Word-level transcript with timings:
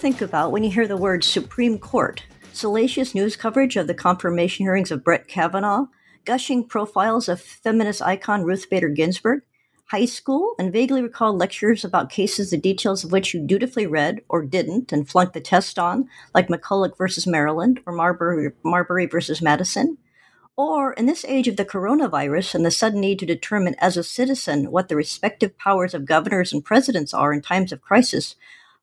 Think 0.00 0.22
about 0.22 0.50
when 0.50 0.64
you 0.64 0.70
hear 0.70 0.88
the 0.88 0.96
word 0.96 1.22
Supreme 1.22 1.78
Court? 1.78 2.22
Salacious 2.54 3.14
news 3.14 3.36
coverage 3.36 3.76
of 3.76 3.86
the 3.86 3.92
confirmation 3.92 4.64
hearings 4.64 4.90
of 4.90 5.04
Brett 5.04 5.28
Kavanaugh, 5.28 5.88
gushing 6.24 6.66
profiles 6.66 7.28
of 7.28 7.38
feminist 7.38 8.00
icon 8.00 8.42
Ruth 8.42 8.70
Bader 8.70 8.88
Ginsburg, 8.88 9.42
high 9.90 10.06
school, 10.06 10.54
and 10.58 10.72
vaguely 10.72 11.02
recalled 11.02 11.36
lectures 11.36 11.84
about 11.84 12.08
cases 12.08 12.48
the 12.48 12.56
details 12.56 13.04
of 13.04 13.12
which 13.12 13.34
you 13.34 13.46
dutifully 13.46 13.86
read 13.86 14.22
or 14.30 14.42
didn't 14.42 14.90
and 14.90 15.06
flunked 15.06 15.34
the 15.34 15.40
test 15.40 15.78
on, 15.78 16.08
like 16.34 16.48
McCulloch 16.48 16.96
versus 16.96 17.26
Maryland 17.26 17.80
or 17.84 17.92
Marbury, 17.92 18.52
Marbury 18.64 19.04
versus 19.04 19.42
Madison. 19.42 19.98
Or, 20.56 20.94
in 20.94 21.04
this 21.04 21.26
age 21.26 21.46
of 21.46 21.56
the 21.56 21.64
coronavirus 21.66 22.54
and 22.54 22.64
the 22.64 22.70
sudden 22.70 23.02
need 23.02 23.18
to 23.18 23.26
determine 23.26 23.76
as 23.78 23.98
a 23.98 24.02
citizen 24.02 24.70
what 24.70 24.88
the 24.88 24.96
respective 24.96 25.58
powers 25.58 25.92
of 25.92 26.06
governors 26.06 26.54
and 26.54 26.64
presidents 26.64 27.12
are 27.12 27.34
in 27.34 27.42
times 27.42 27.70
of 27.70 27.82
crisis, 27.82 28.34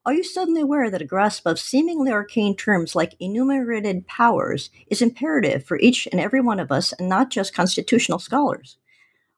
are 0.07 0.13
you 0.13 0.23
suddenly 0.23 0.61
aware 0.61 0.89
that 0.89 1.01
a 1.01 1.05
grasp 1.05 1.45
of 1.45 1.59
seemingly 1.59 2.13
arcane 2.13 2.55
terms 2.55 2.95
like 2.95 3.17
enumerated 3.19 4.07
powers 4.07 4.69
is 4.87 5.01
imperative 5.01 5.65
for 5.65 5.77
each 5.79 6.07
and 6.13 6.21
every 6.21 6.39
one 6.39 6.61
of 6.61 6.71
us 6.71 6.93
and 6.93 7.09
not 7.09 7.29
just 7.29 7.53
constitutional 7.53 8.17
scholars? 8.17 8.77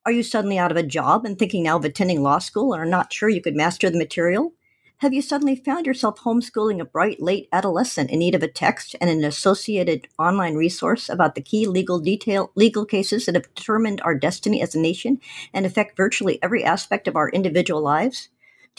Are 0.06 0.12
you 0.12 0.22
suddenly 0.22 0.60
out 0.60 0.70
of 0.70 0.78
a 0.78 0.84
job 0.84 1.26
and 1.26 1.40
thinking 1.40 1.64
now 1.64 1.78
of 1.78 1.86
attending 1.86 2.22
law 2.22 2.38
school 2.38 2.72
and 2.72 2.84
are 2.84 2.86
not 2.86 3.12
sure 3.12 3.30
you 3.30 3.42
could 3.42 3.56
master 3.56 3.90
the 3.90 3.98
material? 3.98 4.54
Have 4.98 5.12
you 5.12 5.24
suddenly 5.24 5.56
found 5.56 5.88
yourself 5.88 6.20
homeschooling 6.20 6.80
a 6.80 6.86
bright 6.86 7.20
late 7.20 7.50
adolescent 7.52 8.12
in 8.12 8.20
need 8.20 8.36
of 8.36 8.44
a 8.44 8.48
text 8.48 8.96
and 9.02 9.10
an 9.10 9.24
associated 9.24 10.08
online 10.20 10.54
resource 10.54 11.10
about 11.10 11.34
the 11.34 11.42
key 11.42 11.66
legal 11.66 12.00
detail 12.00 12.52
legal 12.54 12.86
cases 12.86 13.26
that 13.26 13.34
have 13.34 13.52
determined 13.56 14.02
our 14.02 14.14
destiny 14.14 14.62
as 14.62 14.76
a 14.76 14.80
nation 14.80 15.20
and 15.52 15.66
affect 15.66 15.98
virtually 15.98 16.38
every 16.44 16.64
aspect 16.64 17.08
of 17.08 17.16
our 17.16 17.30
individual 17.30 17.82
lives? 17.82 18.30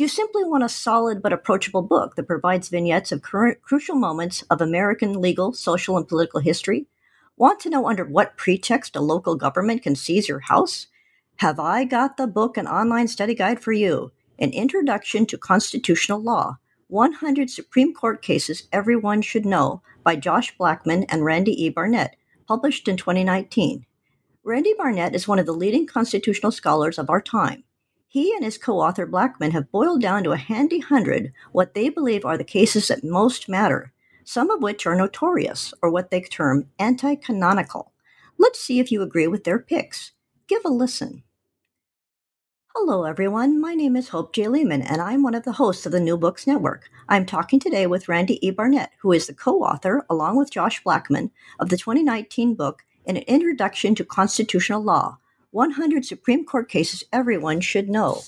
Do 0.01 0.05
you 0.05 0.09
simply 0.09 0.45
want 0.45 0.65
a 0.65 0.69
solid 0.71 1.21
but 1.21 1.35
approachable 1.35 1.83
book 1.83 2.17
that 2.17 2.27
provides 2.27 2.71
vignettes 2.71 3.13
of 3.13 3.21
current 3.21 3.61
crucial 3.61 3.97
moments 3.97 4.41
of 4.49 4.63
American 4.63 5.21
legal, 5.21 5.53
social, 5.53 5.99
and 5.99 6.09
political 6.09 6.41
history? 6.41 6.87
Want 7.37 7.61
to 7.61 7.69
know 7.69 7.87
under 7.87 8.07
what 8.07 8.39
pretext 8.39 8.97
a 8.97 9.03
local 9.03 9.37
government 9.37 9.83
can 9.83 9.95
seize 9.95 10.27
your 10.27 10.39
house? 10.39 10.87
Have 11.41 11.61
I 11.61 11.85
got 11.85 12.17
the 12.17 12.27
book 12.27 12.57
and 12.57 12.67
online 12.67 13.09
study 13.09 13.35
guide 13.35 13.61
for 13.61 13.73
you? 13.73 14.11
An 14.39 14.53
Introduction 14.53 15.27
to 15.27 15.37
Constitutional 15.37 16.23
Law 16.23 16.57
100 16.89 17.51
Supreme 17.51 17.93
Court 17.93 18.23
Cases 18.23 18.69
Everyone 18.73 19.21
Should 19.21 19.45
Know 19.45 19.83
by 20.03 20.17
Josh 20.17 20.57
Blackman 20.57 21.05
and 21.11 21.27
Randy 21.27 21.53
E. 21.63 21.69
Barnett, 21.69 22.17
published 22.49 22.89
in 22.89 22.97
2019. 22.97 23.85
Randy 24.45 24.75
Barnett 24.79 25.15
is 25.15 25.29
one 25.29 25.39
of 25.39 25.45
the 25.45 25.53
leading 25.53 25.87
constitutional 25.87 26.53
scholars 26.53 26.99
of 26.99 27.11
our 27.11 27.21
time. 27.21 27.65
He 28.13 28.35
and 28.35 28.43
his 28.43 28.59
co 28.59 28.81
author 28.81 29.07
Blackman 29.07 29.53
have 29.53 29.71
boiled 29.71 30.03
down 30.03 30.25
to 30.25 30.33
a 30.33 30.37
handy 30.37 30.81
hundred 30.81 31.33
what 31.53 31.75
they 31.75 31.89
believe 31.89 32.25
are 32.25 32.37
the 32.37 32.43
cases 32.43 32.89
that 32.89 33.05
most 33.05 33.49
matter, 33.49 33.93
some 34.25 34.51
of 34.51 34.61
which 34.61 34.85
are 34.85 34.97
notorious, 34.97 35.73
or 35.81 35.93
what 35.93 36.11
they 36.11 36.21
term 36.21 36.67
anti 36.81 37.15
canonical. 37.15 37.93
Let's 38.37 38.61
see 38.61 38.81
if 38.81 38.91
you 38.91 39.01
agree 39.03 39.29
with 39.29 39.45
their 39.45 39.61
picks. 39.61 40.11
Give 40.49 40.65
a 40.65 40.69
listen. 40.69 41.23
Hello, 42.75 43.05
everyone. 43.05 43.61
My 43.61 43.75
name 43.75 43.95
is 43.95 44.09
Hope 44.09 44.33
J. 44.33 44.49
Lehman, 44.49 44.83
and 44.83 45.01
I'm 45.01 45.23
one 45.23 45.37
of 45.37 45.45
the 45.45 45.53
hosts 45.53 45.87
of 45.87 45.93
the 45.93 46.01
New 46.01 46.17
Books 46.17 46.49
Network. 46.49 46.91
I'm 47.09 47.25
talking 47.25 47.61
today 47.61 47.87
with 47.87 48.09
Randy 48.09 48.45
E. 48.45 48.51
Barnett, 48.51 48.91
who 48.99 49.13
is 49.13 49.29
the 49.29 49.35
co 49.35 49.63
author, 49.63 50.05
along 50.11 50.37
with 50.37 50.51
Josh 50.51 50.83
Blackman, 50.83 51.31
of 51.61 51.69
the 51.69 51.77
2019 51.77 52.57
book, 52.57 52.83
An 53.07 53.19
Introduction 53.19 53.95
to 53.95 54.05
Constitutional 54.05 54.83
Law 54.83 55.19
100 55.53 56.05
Supreme 56.05 56.45
Court 56.45 56.69
cases 56.69 57.03
everyone 57.13 57.61
should 57.61 57.89
know. 57.89 58.23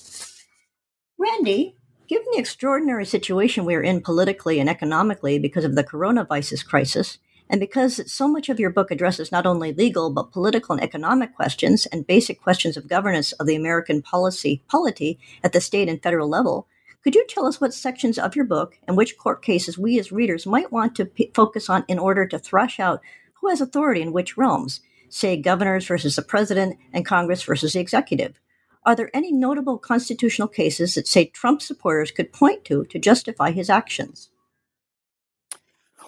Randy, 1.17 1.77
given 2.07 2.27
the 2.33 2.39
extraordinary 2.39 3.05
situation 3.05 3.63
we 3.63 3.75
are 3.75 3.81
in 3.81 4.01
politically 4.01 4.59
and 4.59 4.69
economically 4.69 5.39
because 5.39 5.63
of 5.63 5.75
the 5.75 5.85
coronavirus 5.85 6.65
crisis, 6.65 7.19
and 7.49 7.61
because 7.61 8.11
so 8.11 8.27
much 8.27 8.49
of 8.49 8.59
your 8.59 8.69
book 8.69 8.91
addresses 8.91 9.31
not 9.31 9.45
only 9.45 9.73
legal 9.73 10.09
but 10.11 10.31
political 10.31 10.73
and 10.73 10.83
economic 10.83 11.33
questions 11.33 11.85
and 11.87 12.07
basic 12.07 12.41
questions 12.41 12.75
of 12.75 12.87
governance 12.89 13.31
of 13.33 13.47
the 13.47 13.55
American 13.55 14.01
policy 14.01 14.61
polity 14.67 15.17
at 15.43 15.53
the 15.53 15.61
state 15.61 15.87
and 15.87 16.03
federal 16.03 16.27
level, 16.27 16.67
could 17.03 17.15
you 17.15 17.25
tell 17.27 17.45
us 17.45 17.61
what 17.61 17.73
sections 17.73 18.17
of 18.17 18.35
your 18.35 18.45
book 18.45 18.77
and 18.87 18.97
which 18.97 19.17
court 19.17 19.41
cases 19.41 19.77
we 19.77 19.97
as 19.97 20.11
readers 20.11 20.45
might 20.45 20.71
want 20.71 20.95
to 20.95 21.05
p- 21.05 21.31
focus 21.33 21.69
on 21.69 21.85
in 21.87 21.99
order 21.99 22.25
to 22.25 22.39
thrash 22.39 22.79
out 22.79 23.01
who 23.35 23.49
has 23.49 23.61
authority 23.61 24.01
in 24.01 24.13
which 24.13 24.37
realms 24.37 24.81
say 25.13 25.37
governors 25.37 25.87
versus 25.87 26.15
the 26.15 26.21
president 26.21 26.77
and 26.91 27.05
Congress 27.05 27.43
versus 27.43 27.73
the 27.73 27.79
executive? 27.79 28.39
Are 28.85 28.95
there 28.95 29.09
any 29.13 29.31
notable 29.31 29.77
constitutional 29.77 30.47
cases 30.47 30.95
that, 30.95 31.07
say, 31.07 31.25
Trump 31.25 31.61
supporters 31.61 32.11
could 32.11 32.33
point 32.33 32.65
to 32.65 32.83
to 32.85 32.99
justify 32.99 33.51
his 33.51 33.69
actions? 33.69 34.29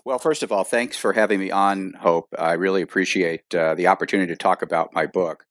Well, 0.04 0.20
first 0.20 0.44
of 0.44 0.52
all, 0.52 0.64
thanks 0.64 0.98
for 0.98 1.14
having 1.14 1.40
me 1.40 1.50
on, 1.52 1.94
Hope. 1.94 2.28
I 2.38 2.54
really 2.54 2.82
appreciate 2.82 3.56
uh, 3.56 3.74
the 3.76 3.88
opportunity 3.88 4.32
to 4.32 4.38
talk 4.38 4.62
about 4.62 4.94
my 4.94 5.06
book. 5.06 5.46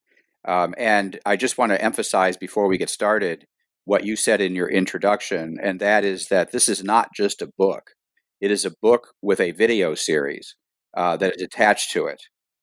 Um, 0.44 0.74
and 0.76 1.18
I 1.24 1.36
just 1.36 1.58
want 1.58 1.72
to 1.72 1.82
emphasize 1.82 2.36
before 2.36 2.68
we 2.68 2.78
get 2.78 2.90
started 2.90 3.46
what 3.84 4.04
you 4.04 4.16
said 4.16 4.40
in 4.40 4.54
your 4.54 4.68
introduction, 4.68 5.58
and 5.60 5.80
that 5.80 6.04
is 6.04 6.28
that 6.28 6.52
this 6.52 6.68
is 6.68 6.84
not 6.84 7.08
just 7.14 7.42
a 7.42 7.50
book, 7.58 7.92
it 8.40 8.50
is 8.50 8.64
a 8.64 8.74
book 8.82 9.14
with 9.22 9.40
a 9.40 9.52
video 9.52 9.94
series 9.94 10.54
uh, 10.94 11.16
that 11.16 11.36
is 11.36 11.42
attached 11.42 11.90
to 11.92 12.06
it. 12.06 12.22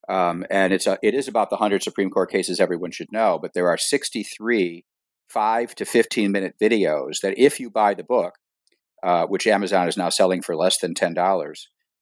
Um, 0.09 0.45
and 0.49 0.73
it's 0.73 0.87
a, 0.87 0.97
it 1.03 1.13
is 1.13 1.27
about 1.27 1.49
the 1.49 1.57
100 1.57 1.83
Supreme 1.83 2.09
Court 2.09 2.31
cases 2.31 2.59
everyone 2.59 2.91
should 2.91 3.11
know, 3.11 3.39
but 3.41 3.53
there 3.53 3.67
are 3.67 3.77
63 3.77 4.83
5 5.29 5.75
to 5.75 5.85
15 5.85 6.31
minute 6.31 6.55
videos 6.61 7.21
that 7.21 7.37
if 7.37 7.59
you 7.59 7.69
buy 7.69 7.93
the 7.93 8.03
book, 8.03 8.33
uh, 9.03 9.25
which 9.25 9.47
Amazon 9.47 9.87
is 9.87 9.97
now 9.97 10.09
selling 10.09 10.41
for 10.41 10.55
less 10.55 10.77
than 10.79 10.93
$10, 10.93 11.53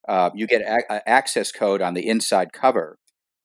uh, 0.08 0.30
you 0.34 0.48
get 0.48 0.62
an 0.62 1.02
access 1.06 1.52
code 1.52 1.82
on 1.82 1.94
the 1.94 2.08
inside 2.08 2.52
cover. 2.52 2.98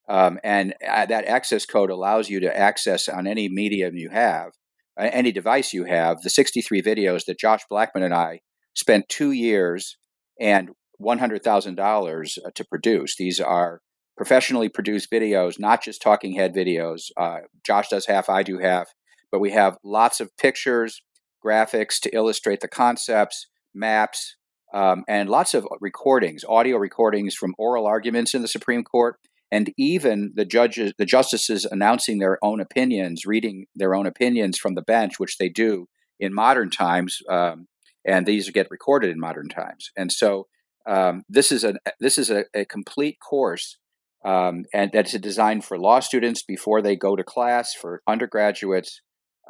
Um, 0.09 0.39
and 0.43 0.75
uh, 0.87 1.07
that 1.07 1.27
access 1.27 1.67
code 1.67 1.91
allows 1.91 2.29
you 2.29 2.41
to 2.41 2.59
access 2.59 3.09
on 3.09 3.27
any 3.27 3.49
medium 3.49 3.97
you 3.97 4.11
have, 4.11 4.53
any 4.99 5.33
device 5.33 5.73
you 5.73 5.85
have, 5.85 6.23
the 6.23 6.31
63 6.31 6.83
videos 6.83 7.25
that 7.27 7.39
Josh 7.39 7.63
Blackman 7.69 8.03
and 8.03 8.15
I 8.15 8.41
spent 8.75 9.09
two 9.09 9.33
years 9.33 9.97
and 10.41 10.71
$100,000 11.01 12.39
uh, 12.39 12.51
to 12.55 12.65
produce. 12.65 13.17
These 13.17 13.41
are 13.41 13.81
professionally 14.17 14.69
produced 14.69 15.11
videos, 15.11 15.59
not 15.59 15.83
just 15.83 16.03
talking 16.03 16.35
head 16.35 16.55
videos. 16.55 17.11
Uh, 17.17 17.41
Josh 17.65 17.89
does 17.89 18.07
half, 18.07 18.29
I 18.29 18.43
do 18.43 18.59
half, 18.59 18.95
but 19.31 19.41
we 19.41 19.51
have 19.51 19.79
lots 19.85 20.21
of 20.21 20.37
pictures, 20.37 21.03
graphics 21.45 22.01
to 22.01 22.15
illustrate 22.15 22.61
the 22.61 22.69
concepts, 22.69 23.49
maps, 23.75 24.37
um, 24.73 25.05
and 25.09 25.29
lots 25.29 25.55
of 25.55 25.67
recordings, 25.81 26.45
audio 26.49 26.77
recordings 26.77 27.35
from 27.35 27.55
oral 27.59 27.87
arguments 27.87 28.35
in 28.35 28.43
the 28.43 28.49
Supreme 28.49 28.83
Court, 28.83 29.17
and 29.51 29.73
even 29.77 30.33
the 30.35 30.45
judges, 30.45 30.93
the 30.99 31.07
justices 31.07 31.65
announcing 31.65 32.19
their 32.19 32.39
own 32.43 32.61
opinions, 32.61 33.25
reading 33.25 33.67
their 33.75 33.95
own 33.95 34.07
opinions 34.07 34.59
from 34.59 34.75
the 34.75 34.83
bench, 34.83 35.19
which 35.19 35.39
they 35.39 35.49
do 35.49 35.87
in 36.19 36.35
modern 36.35 36.71
times, 36.71 37.21
um, 37.29 37.67
and 38.05 38.27
these 38.27 38.51
get 38.51 38.71
recorded 38.71 39.11
in 39.11 39.21
modern 39.21 39.49
times. 39.49 39.91
And 39.97 40.11
so 40.11 40.47
um, 40.87 41.23
this 41.29 41.53
is 41.53 41.65
a 41.65 41.75
this 42.01 42.19
is 42.19 42.31
a, 42.31 42.45
a 42.55 42.65
complete 42.65 43.19
course 43.21 43.79
um, 44.25 44.65
and 44.73 44.91
that's 44.93 45.19
designed 45.19 45.65
for 45.65 45.79
law 45.79 46.01
students 46.01 46.43
before 46.43 46.81
they 46.81 46.97
go 46.97 47.17
to 47.17 47.23
class, 47.23 47.75
for 47.75 48.03
undergraduates, 48.07 49.01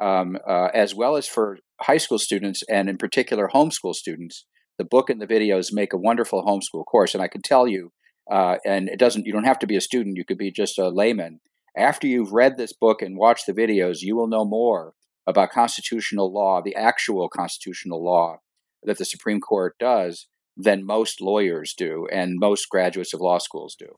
um, 0.01 0.37
uh, 0.47 0.67
as 0.73 0.93
well 0.93 1.15
as 1.15 1.27
for 1.27 1.59
high 1.81 1.97
school 1.97 2.19
students, 2.19 2.63
and 2.69 2.89
in 2.89 2.97
particular 2.97 3.49
homeschool 3.53 3.93
students. 3.93 4.45
The 4.77 4.85
book 4.85 5.09
and 5.09 5.21
the 5.21 5.27
videos 5.27 5.71
make 5.71 5.93
a 5.93 5.97
wonderful 5.97 6.43
homeschool 6.43 6.85
course, 6.85 7.13
and 7.13 7.23
I 7.23 7.29
can 7.29 7.41
tell 7.41 7.67
you, 7.67 7.91
uh, 8.29 8.57
and 8.65 8.89
it 8.89 8.99
doesn't. 8.99 9.25
You 9.25 9.31
don't 9.31 9.45
have 9.45 9.59
to 9.59 9.67
be 9.67 9.77
a 9.77 9.81
student; 9.81 10.17
you 10.17 10.25
could 10.25 10.37
be 10.37 10.51
just 10.51 10.77
a 10.77 10.89
layman. 10.89 11.39
After 11.77 12.07
you've 12.07 12.33
read 12.33 12.57
this 12.57 12.73
book 12.73 13.01
and 13.01 13.17
watched 13.17 13.45
the 13.45 13.53
videos, 13.53 13.97
you 14.01 14.15
will 14.15 14.27
know 14.27 14.45
more 14.45 14.93
about 15.27 15.51
constitutional 15.51 16.31
law, 16.31 16.61
the 16.61 16.75
actual 16.75 17.29
constitutional 17.29 18.03
law 18.03 18.37
that 18.83 18.97
the 18.97 19.05
Supreme 19.05 19.39
Court 19.39 19.75
does, 19.79 20.27
than 20.57 20.85
most 20.85 21.21
lawyers 21.21 21.73
do 21.77 22.07
and 22.11 22.39
most 22.39 22.69
graduates 22.69 23.13
of 23.13 23.21
law 23.21 23.37
schools 23.37 23.75
do. 23.77 23.97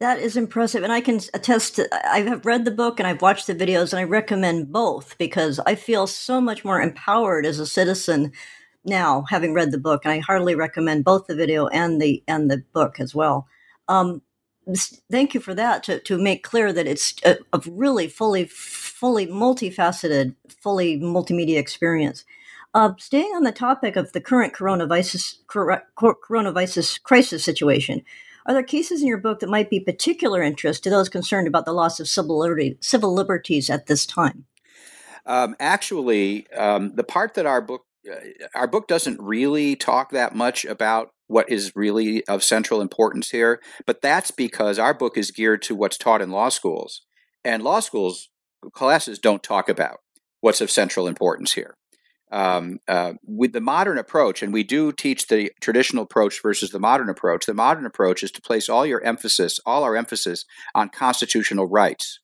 That 0.00 0.20
is 0.20 0.36
impressive. 0.36 0.84
And 0.84 0.92
I 0.92 1.00
can 1.00 1.20
attest 1.34 1.76
to, 1.76 1.88
I 2.08 2.20
have 2.20 2.46
read 2.46 2.64
the 2.64 2.70
book 2.70 3.00
and 3.00 3.06
I've 3.06 3.22
watched 3.22 3.48
the 3.48 3.54
videos 3.54 3.92
and 3.92 3.98
I 3.98 4.04
recommend 4.04 4.70
both 4.72 5.18
because 5.18 5.58
I 5.66 5.74
feel 5.74 6.06
so 6.06 6.40
much 6.40 6.64
more 6.64 6.80
empowered 6.80 7.44
as 7.44 7.58
a 7.58 7.66
citizen 7.66 8.32
now 8.84 9.24
having 9.28 9.54
read 9.54 9.72
the 9.72 9.78
book. 9.78 10.04
And 10.04 10.12
I 10.12 10.20
heartily 10.20 10.54
recommend 10.54 11.04
both 11.04 11.26
the 11.26 11.34
video 11.34 11.66
and 11.68 12.00
the, 12.00 12.22
and 12.28 12.48
the 12.48 12.62
book 12.72 13.00
as 13.00 13.12
well. 13.12 13.48
Um, 13.88 14.22
thank 15.10 15.34
you 15.34 15.40
for 15.40 15.54
that 15.54 15.82
to, 15.84 15.98
to 16.00 16.16
make 16.16 16.44
clear 16.44 16.72
that 16.72 16.86
it's 16.86 17.14
a, 17.24 17.38
a 17.52 17.60
really 17.68 18.06
fully, 18.06 18.44
fully 18.44 19.26
multifaceted, 19.26 20.36
fully 20.62 21.00
multimedia 21.00 21.58
experience. 21.58 22.24
Uh, 22.72 22.92
staying 22.98 23.32
on 23.34 23.42
the 23.42 23.50
topic 23.50 23.96
of 23.96 24.12
the 24.12 24.20
current 24.20 24.52
coronavirus, 24.54 25.38
coronavirus 25.48 27.02
crisis 27.02 27.42
situation, 27.42 28.02
are 28.48 28.54
there 28.54 28.62
cases 28.62 29.02
in 29.02 29.06
your 29.06 29.18
book 29.18 29.40
that 29.40 29.50
might 29.50 29.68
be 29.68 29.78
particular 29.78 30.42
interest 30.42 30.82
to 30.82 30.90
those 30.90 31.10
concerned 31.10 31.46
about 31.46 31.66
the 31.66 31.72
loss 31.72 32.00
of 32.00 32.08
civil, 32.08 32.38
liberty, 32.38 32.78
civil 32.80 33.12
liberties 33.12 33.68
at 33.68 33.86
this 33.86 34.06
time? 34.06 34.46
Um, 35.26 35.54
actually, 35.60 36.50
um, 36.52 36.94
the 36.94 37.04
part 37.04 37.34
that 37.34 37.44
our 37.44 37.60
book 37.60 37.82
uh, 38.10 38.14
our 38.54 38.66
book 38.66 38.88
doesn't 38.88 39.20
really 39.20 39.76
talk 39.76 40.12
that 40.12 40.34
much 40.34 40.64
about 40.64 41.10
what 41.26 41.50
is 41.50 41.72
really 41.76 42.26
of 42.26 42.42
central 42.42 42.80
importance 42.80 43.30
here, 43.30 43.60
but 43.84 44.00
that's 44.00 44.30
because 44.30 44.78
our 44.78 44.94
book 44.94 45.18
is 45.18 45.30
geared 45.30 45.60
to 45.62 45.74
what's 45.74 45.98
taught 45.98 46.22
in 46.22 46.30
law 46.30 46.48
schools, 46.48 47.02
and 47.44 47.62
law 47.62 47.80
schools 47.80 48.30
classes 48.72 49.18
don't 49.18 49.42
talk 49.42 49.68
about 49.68 49.98
what's 50.40 50.62
of 50.62 50.70
central 50.70 51.06
importance 51.06 51.52
here 51.52 51.76
um, 52.30 52.80
uh, 52.88 53.14
with 53.24 53.52
the 53.52 53.60
modern 53.60 53.98
approach, 53.98 54.42
and 54.42 54.52
we 54.52 54.62
do 54.62 54.92
teach 54.92 55.26
the 55.26 55.50
traditional 55.60 56.04
approach 56.04 56.42
versus 56.42 56.70
the 56.70 56.78
modern 56.78 57.08
approach. 57.08 57.46
The 57.46 57.54
modern 57.54 57.86
approach 57.86 58.22
is 58.22 58.30
to 58.32 58.42
place 58.42 58.68
all 58.68 58.86
your 58.86 59.02
emphasis, 59.02 59.58
all 59.64 59.84
our 59.84 59.96
emphasis, 59.96 60.44
on 60.74 60.90
constitutional 60.90 61.66
rights. 61.66 62.20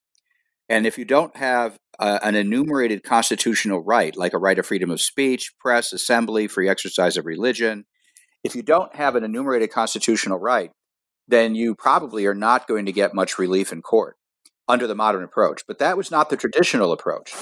And 0.69 0.87
if 0.87 0.99
you 0.99 1.05
don't 1.05 1.37
have 1.37 1.79
an 2.01 2.35
enumerated 2.35 3.03
constitutional 3.03 3.83
right, 3.83 4.17
like 4.17 4.33
a 4.33 4.39
right 4.39 4.59
of 4.59 4.67
freedom 4.67 4.91
of 4.91 5.01
speech, 5.01 5.53
press, 5.59 5.93
assembly, 5.93 6.49
free 6.49 6.69
exercise 6.69 7.17
of 7.17 7.27
religion, 7.27 7.85
if 8.43 8.55
you 8.55 8.63
don't 8.63 8.95
have 8.95 9.17
an 9.17 9.25
enumerated 9.25 9.71
constitutional 9.71 10.39
right, 10.39 10.71
then 11.27 11.55
you 11.55 11.75
probably 11.75 12.27
are 12.27 12.35
not 12.35 12.67
going 12.67 12.87
to 12.87 12.93
get 12.93 13.15
much 13.15 13.39
relief 13.39 13.73
in 13.73 13.81
court 13.81 14.17
under 14.69 14.87
the 14.87 14.95
modern 14.95 15.23
approach. 15.23 15.63
But 15.67 15.79
that 15.79 15.97
was 15.97 16.11
not 16.11 16.31
the 16.31 16.37
traditional 16.37 16.93
approach 16.93 17.35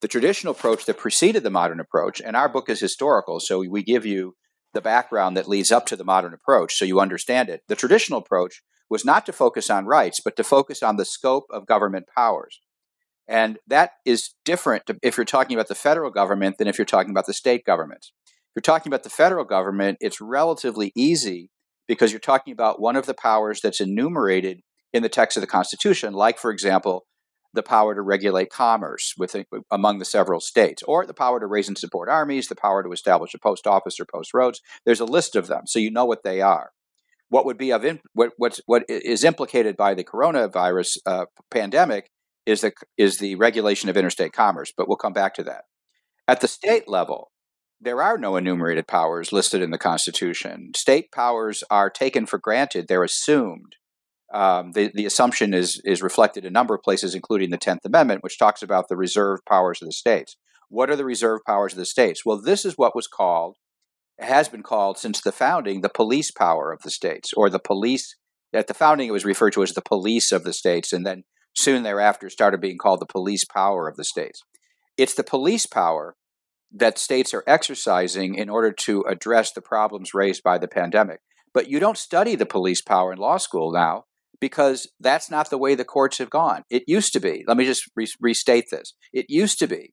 the 0.00 0.08
traditional 0.08 0.52
approach 0.52 0.86
that 0.86 0.98
preceded 0.98 1.42
the 1.42 1.50
modern 1.50 1.80
approach, 1.80 2.20
and 2.20 2.36
our 2.36 2.48
book 2.48 2.68
is 2.68 2.80
historical, 2.80 3.40
so 3.40 3.58
we 3.58 3.82
give 3.82 4.06
you 4.06 4.34
the 4.72 4.80
background 4.80 5.36
that 5.36 5.48
leads 5.48 5.70
up 5.72 5.86
to 5.86 5.96
the 5.96 6.04
modern 6.04 6.32
approach 6.32 6.74
so 6.74 6.84
you 6.84 7.00
understand 7.00 7.48
it. 7.48 7.62
The 7.68 7.76
traditional 7.76 8.20
approach 8.20 8.62
was 8.88 9.04
not 9.04 9.26
to 9.26 9.32
focus 9.32 9.68
on 9.70 9.86
rights, 9.86 10.20
but 10.20 10.36
to 10.36 10.44
focus 10.44 10.82
on 10.82 10.96
the 10.96 11.04
scope 11.04 11.46
of 11.50 11.66
government 11.66 12.06
powers. 12.14 12.60
And 13.28 13.58
that 13.66 13.92
is 14.04 14.34
different 14.44 14.84
if 15.02 15.16
you're 15.16 15.24
talking 15.24 15.56
about 15.56 15.68
the 15.68 15.74
federal 15.74 16.10
government 16.10 16.58
than 16.58 16.66
if 16.66 16.78
you're 16.78 16.84
talking 16.84 17.10
about 17.10 17.26
the 17.26 17.32
state 17.32 17.64
governments. 17.64 18.12
If 18.26 18.56
you're 18.56 18.62
talking 18.62 18.90
about 18.90 19.04
the 19.04 19.10
federal 19.10 19.44
government, 19.44 19.98
it's 20.00 20.20
relatively 20.20 20.90
easy 20.96 21.50
because 21.86 22.10
you're 22.10 22.18
talking 22.18 22.52
about 22.52 22.80
one 22.80 22.96
of 22.96 23.06
the 23.06 23.14
powers 23.14 23.60
that's 23.60 23.80
enumerated 23.80 24.60
in 24.92 25.04
the 25.04 25.08
text 25.08 25.36
of 25.36 25.40
the 25.40 25.46
Constitution, 25.46 26.12
like, 26.12 26.38
for 26.38 26.50
example, 26.50 27.06
the 27.52 27.62
power 27.62 27.94
to 27.94 28.02
regulate 28.02 28.50
commerce 28.50 29.14
within, 29.18 29.44
among 29.70 29.98
the 29.98 30.04
several 30.04 30.40
states, 30.40 30.82
or 30.84 31.04
the 31.04 31.14
power 31.14 31.40
to 31.40 31.46
raise 31.46 31.68
and 31.68 31.78
support 31.78 32.08
armies, 32.08 32.48
the 32.48 32.54
power 32.54 32.82
to 32.82 32.92
establish 32.92 33.34
a 33.34 33.38
post 33.38 33.66
office 33.66 33.98
or 33.98 34.04
post 34.04 34.32
roads. 34.32 34.60
There's 34.84 35.00
a 35.00 35.04
list 35.04 35.36
of 35.36 35.48
them, 35.48 35.62
so 35.66 35.78
you 35.78 35.90
know 35.90 36.04
what 36.04 36.22
they 36.22 36.40
are. 36.40 36.70
What 37.28 37.46
would 37.46 37.58
be 37.58 37.72
of 37.72 37.84
in, 37.84 38.00
what 38.12 38.32
what's, 38.36 38.60
what 38.66 38.84
is 38.88 39.24
implicated 39.24 39.76
by 39.76 39.94
the 39.94 40.04
coronavirus 40.04 40.98
uh, 41.06 41.26
pandemic 41.50 42.10
is 42.46 42.60
the 42.60 42.72
is 42.96 43.18
the 43.18 43.36
regulation 43.36 43.88
of 43.88 43.96
interstate 43.96 44.32
commerce, 44.32 44.72
but 44.76 44.88
we'll 44.88 44.96
come 44.96 45.12
back 45.12 45.34
to 45.34 45.44
that. 45.44 45.64
At 46.26 46.40
the 46.40 46.48
state 46.48 46.88
level, 46.88 47.30
there 47.80 48.02
are 48.02 48.18
no 48.18 48.36
enumerated 48.36 48.86
powers 48.86 49.32
listed 49.32 49.62
in 49.62 49.70
the 49.70 49.78
Constitution. 49.78 50.72
State 50.76 51.12
powers 51.12 51.64
are 51.70 51.90
taken 51.90 52.26
for 52.26 52.38
granted; 52.38 52.86
they're 52.88 53.04
assumed 53.04 53.76
um, 54.32 54.72
the, 54.72 54.90
the 54.94 55.06
assumption 55.06 55.52
is, 55.52 55.80
is 55.84 56.02
reflected 56.02 56.44
in 56.44 56.48
a 56.48 56.52
number 56.52 56.74
of 56.74 56.82
places, 56.82 57.14
including 57.14 57.50
the 57.50 57.58
10th 57.58 57.84
Amendment, 57.84 58.22
which 58.22 58.38
talks 58.38 58.62
about 58.62 58.88
the 58.88 58.96
reserved 58.96 59.42
powers 59.48 59.82
of 59.82 59.86
the 59.86 59.92
states. 59.92 60.36
What 60.68 60.88
are 60.88 60.96
the 60.96 61.04
reserved 61.04 61.42
powers 61.46 61.72
of 61.72 61.78
the 61.78 61.86
states? 61.86 62.24
Well, 62.24 62.40
this 62.40 62.64
is 62.64 62.74
what 62.74 62.94
was 62.94 63.08
called, 63.08 63.56
has 64.20 64.48
been 64.48 64.62
called 64.62 64.98
since 64.98 65.20
the 65.20 65.32
founding, 65.32 65.80
the 65.80 65.88
police 65.88 66.30
power 66.30 66.72
of 66.72 66.82
the 66.82 66.90
states, 66.90 67.32
or 67.36 67.50
the 67.50 67.58
police. 67.58 68.16
At 68.52 68.68
the 68.68 68.74
founding, 68.74 69.08
it 69.08 69.12
was 69.12 69.24
referred 69.24 69.52
to 69.54 69.62
as 69.62 69.72
the 69.72 69.82
police 69.82 70.30
of 70.30 70.44
the 70.44 70.52
states, 70.52 70.92
and 70.92 71.04
then 71.04 71.24
soon 71.56 71.82
thereafter 71.82 72.30
started 72.30 72.60
being 72.60 72.78
called 72.78 73.00
the 73.00 73.06
police 73.06 73.44
power 73.44 73.88
of 73.88 73.96
the 73.96 74.04
states. 74.04 74.42
It's 74.96 75.14
the 75.14 75.24
police 75.24 75.66
power 75.66 76.14
that 76.72 76.98
states 76.98 77.34
are 77.34 77.42
exercising 77.48 78.36
in 78.36 78.48
order 78.48 78.70
to 78.70 79.02
address 79.08 79.52
the 79.52 79.60
problems 79.60 80.14
raised 80.14 80.44
by 80.44 80.58
the 80.58 80.68
pandemic. 80.68 81.18
But 81.52 81.68
you 81.68 81.80
don't 81.80 81.98
study 81.98 82.36
the 82.36 82.46
police 82.46 82.80
power 82.80 83.12
in 83.12 83.18
law 83.18 83.38
school 83.38 83.72
now 83.72 84.04
because 84.40 84.90
that's 84.98 85.30
not 85.30 85.50
the 85.50 85.58
way 85.58 85.74
the 85.74 85.84
courts 85.84 86.18
have 86.18 86.30
gone. 86.30 86.64
It 86.70 86.84
used 86.86 87.12
to 87.12 87.20
be, 87.20 87.44
let 87.46 87.56
me 87.56 87.64
just 87.64 87.84
re- 87.94 88.06
restate 88.20 88.66
this. 88.70 88.94
It 89.12 89.26
used 89.28 89.58
to 89.58 89.66
be 89.66 89.92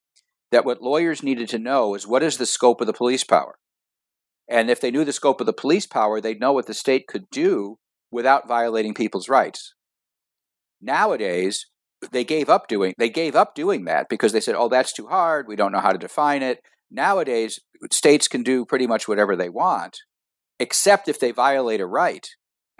that 0.51 0.65
what 0.65 0.81
lawyers 0.81 1.21
needed 1.21 1.49
to 1.49 1.59
know 1.59 1.93
is 1.93 2.07
what 2.07 2.23
is 2.23 2.37
the 2.37 2.45
scope 2.45 2.81
of 2.81 2.87
the 2.87 2.93
police 2.93 3.23
power? 3.23 3.59
And 4.49 4.69
if 4.69 4.79
they 4.79 4.91
knew 4.91 5.03
the 5.03 5.11
scope 5.11 5.41
of 5.41 5.45
the 5.45 5.53
police 5.53 5.85
power, 5.85 6.21
they'd 6.21 6.39
know 6.39 6.53
what 6.53 6.67
the 6.67 6.73
state 6.73 7.07
could 7.07 7.25
do 7.31 7.77
without 8.11 8.47
violating 8.47 8.93
people's 8.93 9.27
rights. 9.27 9.73
Nowadays, 10.81 11.65
they 12.11 12.23
gave 12.23 12.49
up 12.49 12.67
doing 12.67 12.93
they 12.97 13.09
gave 13.09 13.35
up 13.35 13.55
doing 13.55 13.85
that 13.85 14.07
because 14.07 14.31
they 14.31 14.39
said, 14.39 14.55
"Oh, 14.55 14.69
that's 14.69 14.93
too 14.93 15.07
hard. 15.07 15.47
We 15.47 15.55
don't 15.55 15.71
know 15.71 15.79
how 15.79 15.91
to 15.91 15.97
define 15.97 16.43
it." 16.43 16.59
Nowadays, 16.91 17.59
states 17.91 18.27
can 18.27 18.43
do 18.43 18.65
pretty 18.65 18.87
much 18.87 19.07
whatever 19.07 19.35
they 19.35 19.49
want, 19.49 19.97
except 20.59 21.09
if 21.09 21.19
they 21.19 21.31
violate 21.31 21.81
a 21.81 21.87
right. 21.87 22.27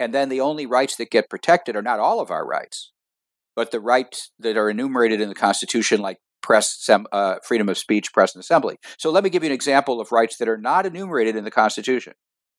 And 0.00 0.14
then 0.14 0.28
the 0.28 0.40
only 0.40 0.66
rights 0.66 0.96
that 0.96 1.10
get 1.10 1.30
protected 1.30 1.76
are 1.76 1.82
not 1.82 2.00
all 2.00 2.20
of 2.20 2.30
our 2.30 2.46
rights, 2.46 2.92
but 3.56 3.70
the 3.70 3.80
rights 3.80 4.30
that 4.38 4.56
are 4.56 4.70
enumerated 4.70 5.20
in 5.20 5.28
the 5.28 5.34
Constitution, 5.34 6.00
like 6.00 6.18
press, 6.42 6.88
uh, 6.88 7.36
freedom 7.44 7.68
of 7.68 7.76
speech, 7.76 8.12
press, 8.12 8.34
and 8.34 8.40
assembly. 8.40 8.76
So 8.98 9.10
let 9.10 9.24
me 9.24 9.30
give 9.30 9.42
you 9.42 9.48
an 9.48 9.54
example 9.54 10.00
of 10.00 10.12
rights 10.12 10.36
that 10.38 10.48
are 10.48 10.56
not 10.56 10.86
enumerated 10.86 11.36
in 11.36 11.44
the 11.44 11.50
Constitution 11.50 12.14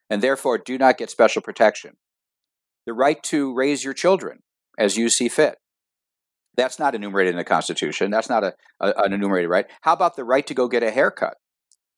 and 0.09 0.21
therefore 0.21 0.57
do 0.57 0.77
not 0.77 0.97
get 0.97 1.09
special 1.09 1.41
protection. 1.41 1.94
The 2.86 2.94
right 2.94 3.21
to 3.24 3.53
raise 3.53 3.83
your 3.83 3.94
children 3.94 4.39
as 4.77 4.97
you 4.97 5.09
see 5.09 5.30
fit. 5.30 5.57
That's 6.56 6.80
not 6.80 6.95
enumerated 6.95 7.33
in 7.33 7.38
the 7.38 7.44
Constitution. 7.44 8.12
That's 8.12 8.30
not 8.30 8.44
a, 8.44 8.53
a, 8.81 8.94
an 8.97 9.13
enumerated 9.13 9.50
right. 9.50 9.68
How 9.81 9.94
about 9.94 10.15
the 10.15 10.25
right 10.25 10.45
to 10.47 10.53
go 10.53 10.68
get 10.68 10.83
a 10.83 10.91
haircut? 10.91 11.36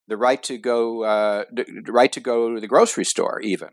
The 0.08 0.16
right 0.16 0.42
to 0.44 0.58
go, 0.58 1.02
uh, 1.02 1.44
the 1.50 1.92
right 1.92 2.12
to 2.12 2.20
go 2.20 2.54
to 2.54 2.60
the 2.60 2.66
grocery 2.68 3.04
store, 3.04 3.40
even 3.40 3.70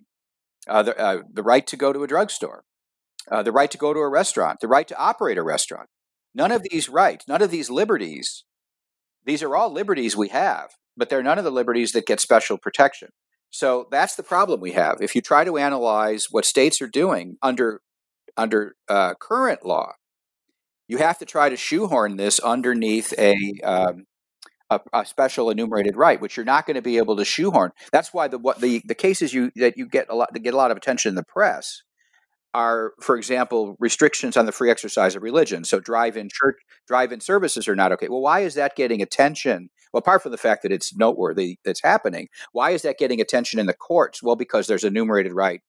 uh, 0.68 0.84
the, 0.84 0.98
uh, 1.00 1.22
the 1.32 1.44
right 1.44 1.66
to 1.68 1.78
go 1.78 1.94
to 1.94 2.04
a 2.04 2.08
drugstore, 2.08 2.64
uh, 3.32 3.44
the 3.44 3.52
right 3.52 3.72
to 3.72 3.78
go 3.78 3.94
to 3.94 4.00
a 4.00 4.10
restaurant, 4.10 4.60
the 4.60 4.68
right 4.68 4.88
to 4.88 4.98
operate 4.98 5.38
a 5.38 5.44
restaurant. 5.44 5.90
None 6.36 6.52
of 6.52 6.64
these 6.70 6.90
rights, 6.90 7.26
none 7.28 7.42
of 7.42 7.52
these 7.52 7.70
liberties, 7.70 8.44
these 9.26 9.44
are 9.44 9.56
all 9.56 9.72
liberties 9.72 10.16
we 10.16 10.30
have, 10.30 10.72
but 10.96 11.10
they're 11.10 11.24
none 11.24 11.38
of 11.38 11.44
the 11.44 11.52
liberties 11.52 11.92
that 11.94 12.06
get 12.06 12.20
special 12.20 12.58
protection. 12.58 13.10
So 13.50 13.88
that's 13.92 14.16
the 14.16 14.24
problem 14.24 14.60
we 14.62 14.74
have. 14.74 14.98
If 15.02 15.16
you 15.16 15.22
try 15.22 15.44
to 15.44 15.58
analyze 15.58 16.28
what 16.30 16.46
states 16.46 16.82
are 16.82 16.88
doing 16.88 17.38
under 17.42 17.82
under 18.38 18.76
uh, 18.88 19.16
current 19.20 19.66
law, 19.66 19.94
you 20.88 20.98
have 20.98 21.18
to 21.20 21.26
try 21.26 21.50
to 21.50 21.58
shoehorn 21.58 22.18
this 22.18 22.40
underneath 22.40 23.14
a 23.18 23.36
um, 23.64 24.06
a, 24.70 24.80
a, 24.94 25.06
special 25.06 25.50
enumerated 25.50 25.96
right, 25.96 26.22
which 26.22 26.38
you're 26.38 26.46
not 26.46 26.66
going 26.66 26.76
to 26.76 26.82
be 26.82 26.98
able 26.98 27.16
to 27.18 27.26
shoehorn. 27.26 27.72
That's 27.92 28.14
why 28.14 28.28
the 28.28 28.38
what 28.38 28.62
the 28.62 28.82
the 28.86 28.96
cases 28.96 29.34
you 29.34 29.52
that 29.56 29.78
you 29.78 29.88
get 29.88 30.08
a 30.10 30.16
lot 30.16 30.34
that 30.34 30.40
get 30.40 30.54
a 30.54 30.58
lot 30.58 30.72
of 30.72 30.78
attention 30.78 31.10
in 31.10 31.16
the 31.16 31.24
press 31.24 31.82
are, 32.54 32.94
for 33.00 33.16
example, 33.16 33.76
restrictions 33.80 34.36
on 34.36 34.46
the 34.46 34.52
free 34.52 34.72
exercise 34.72 35.16
of 35.16 35.22
religion. 35.22 35.64
So 35.64 35.80
drive-in 35.80 36.30
church 36.32 36.58
drive-in 36.88 37.20
services 37.20 37.68
are 37.68 37.76
not 37.76 37.92
okay. 37.94 38.10
Well, 38.10 38.22
why 38.22 38.42
is 38.42 38.56
that 38.56 38.76
getting 38.76 39.02
attention? 39.02 39.70
Well, 39.94 40.00
apart 40.00 40.24
from 40.24 40.32
the 40.32 40.38
fact 40.38 40.64
that 40.64 40.72
it's 40.72 40.96
noteworthy 40.96 41.58
that's 41.64 41.84
happening, 41.84 42.28
why 42.52 42.72
is 42.72 42.82
that 42.84 42.98
getting 42.98 43.22
attention 43.22 43.60
in 43.60 43.66
the 43.66 43.74
courts? 43.74 44.24
Well, 44.24 44.36
because 44.36 44.68
there's 44.68 44.84
a 44.84 44.88
enumerated 44.88 45.34
right 45.34 45.62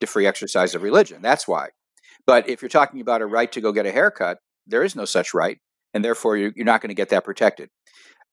to 0.00 0.06
free 0.06 0.26
exercise 0.26 0.74
of 0.74 0.82
religion. 0.82 1.22
That's 1.22 1.48
why. 1.48 1.68
But 2.26 2.48
if 2.48 2.60
you're 2.60 2.68
talking 2.68 3.00
about 3.00 3.22
a 3.22 3.26
right 3.26 3.50
to 3.52 3.60
go 3.60 3.72
get 3.72 3.86
a 3.86 3.92
haircut, 3.92 4.38
there 4.66 4.82
is 4.82 4.96
no 4.96 5.04
such 5.04 5.32
right, 5.32 5.58
and 5.94 6.04
therefore 6.04 6.36
you're, 6.36 6.52
you're 6.56 6.66
not 6.66 6.80
going 6.80 6.88
to 6.88 6.94
get 6.94 7.08
that 7.10 7.24
protected. 7.24 7.70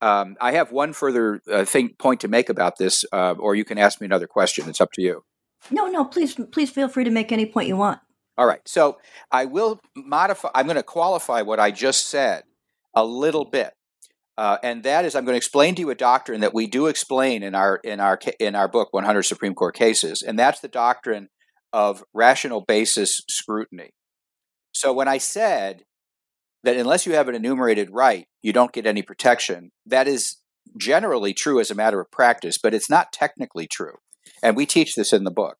Um, 0.03 0.35
I 0.41 0.51
have 0.51 0.73
one 0.73 0.91
further 0.91 1.41
uh, 1.49 1.63
thing 1.63 1.95
point 1.97 2.19
to 2.21 2.27
make 2.27 2.49
about 2.49 2.77
this, 2.77 3.05
uh, 3.13 3.35
or 3.39 3.55
you 3.55 3.63
can 3.63 3.77
ask 3.77 4.01
me 4.01 4.05
another 4.05 4.27
question. 4.27 4.67
It's 4.67 4.81
up 4.81 4.91
to 4.95 5.01
you. 5.01 5.23
No, 5.71 5.87
no, 5.87 6.03
please, 6.03 6.35
please 6.51 6.69
feel 6.69 6.89
free 6.89 7.05
to 7.05 7.09
make 7.09 7.31
any 7.31 7.45
point 7.45 7.69
you 7.69 7.77
want. 7.77 8.01
All 8.37 8.45
right. 8.45 8.59
So 8.65 8.97
I 9.31 9.45
will 9.45 9.79
modify. 9.95 10.49
I'm 10.53 10.65
going 10.65 10.75
to 10.75 10.83
qualify 10.83 11.41
what 11.41 11.57
I 11.57 11.71
just 11.71 12.07
said 12.07 12.43
a 12.93 13.05
little 13.05 13.45
bit, 13.45 13.71
uh, 14.37 14.57
and 14.61 14.83
that 14.83 15.05
is 15.05 15.15
I'm 15.15 15.23
going 15.23 15.35
to 15.35 15.37
explain 15.37 15.73
to 15.75 15.81
you 15.81 15.89
a 15.89 15.95
doctrine 15.95 16.41
that 16.41 16.53
we 16.53 16.67
do 16.67 16.87
explain 16.87 17.41
in 17.41 17.55
our 17.55 17.77
in 17.77 18.01
our 18.01 18.19
in 18.41 18.55
our 18.55 18.67
book 18.67 18.89
100 18.91 19.23
Supreme 19.23 19.55
Court 19.55 19.73
Cases, 19.73 20.21
and 20.21 20.37
that's 20.37 20.59
the 20.59 20.67
doctrine 20.67 21.29
of 21.71 22.03
rational 22.13 22.59
basis 22.59 23.21
scrutiny. 23.29 23.91
So 24.73 24.91
when 24.91 25.07
I 25.07 25.17
said 25.17 25.83
that 26.63 26.77
unless 26.77 27.05
you 27.05 27.13
have 27.13 27.27
an 27.27 27.35
enumerated 27.35 27.89
right, 27.91 28.25
you 28.41 28.53
don't 28.53 28.71
get 28.71 28.85
any 28.85 29.01
protection, 29.01 29.71
that 29.85 30.07
is 30.07 30.37
generally 30.77 31.33
true 31.33 31.59
as 31.59 31.69
a 31.69 31.75
matter 31.75 31.99
of 31.99 32.09
practice, 32.11 32.57
but 32.61 32.73
it's 32.73 32.89
not 32.89 33.11
technically 33.11 33.67
true. 33.67 33.95
And 34.41 34.55
we 34.55 34.65
teach 34.65 34.95
this 34.95 35.13
in 35.13 35.23
the 35.23 35.31
book. 35.31 35.57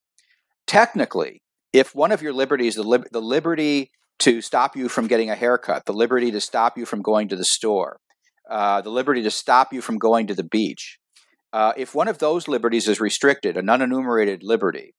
Technically, 0.65 1.41
if 1.73 1.93
one 1.93 2.11
of 2.11 2.21
your 2.21 2.33
liberties, 2.33 2.75
the, 2.75 3.05
the 3.11 3.21
liberty 3.21 3.91
to 4.19 4.41
stop 4.41 4.75
you 4.75 4.87
from 4.87 5.07
getting 5.07 5.29
a 5.29 5.35
haircut, 5.35 5.85
the 5.85 5.93
liberty 5.93 6.31
to 6.31 6.39
stop 6.39 6.77
you 6.77 6.85
from 6.85 7.01
going 7.01 7.27
to 7.27 7.35
the 7.35 7.45
store, 7.45 7.97
uh, 8.49 8.81
the 8.81 8.89
liberty 8.89 9.21
to 9.23 9.31
stop 9.31 9.73
you 9.73 9.81
from 9.81 9.97
going 9.97 10.27
to 10.27 10.35
the 10.35 10.43
beach, 10.43 10.99
uh, 11.51 11.73
if 11.77 11.93
one 11.93 12.07
of 12.07 12.19
those 12.19 12.47
liberties 12.47 12.87
is 12.87 12.99
restricted, 12.99 13.57
an 13.57 13.65
unenumerated 13.65 14.39
liberty, 14.41 14.93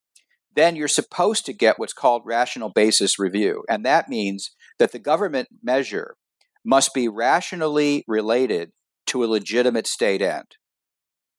then 0.54 0.76
you're 0.76 0.88
supposed 0.88 1.46
to 1.46 1.52
get 1.52 1.78
what's 1.78 1.92
called 1.92 2.22
rational 2.24 2.70
basis 2.70 3.18
review. 3.18 3.64
And 3.68 3.84
that 3.84 4.08
means 4.08 4.50
that 4.78 4.92
the 4.92 4.98
government 4.98 5.48
measure 5.62 6.16
must 6.64 6.94
be 6.94 7.08
rationally 7.08 8.04
related 8.08 8.70
to 9.06 9.24
a 9.24 9.26
legitimate 9.26 9.86
state 9.86 10.22
end. 10.22 10.56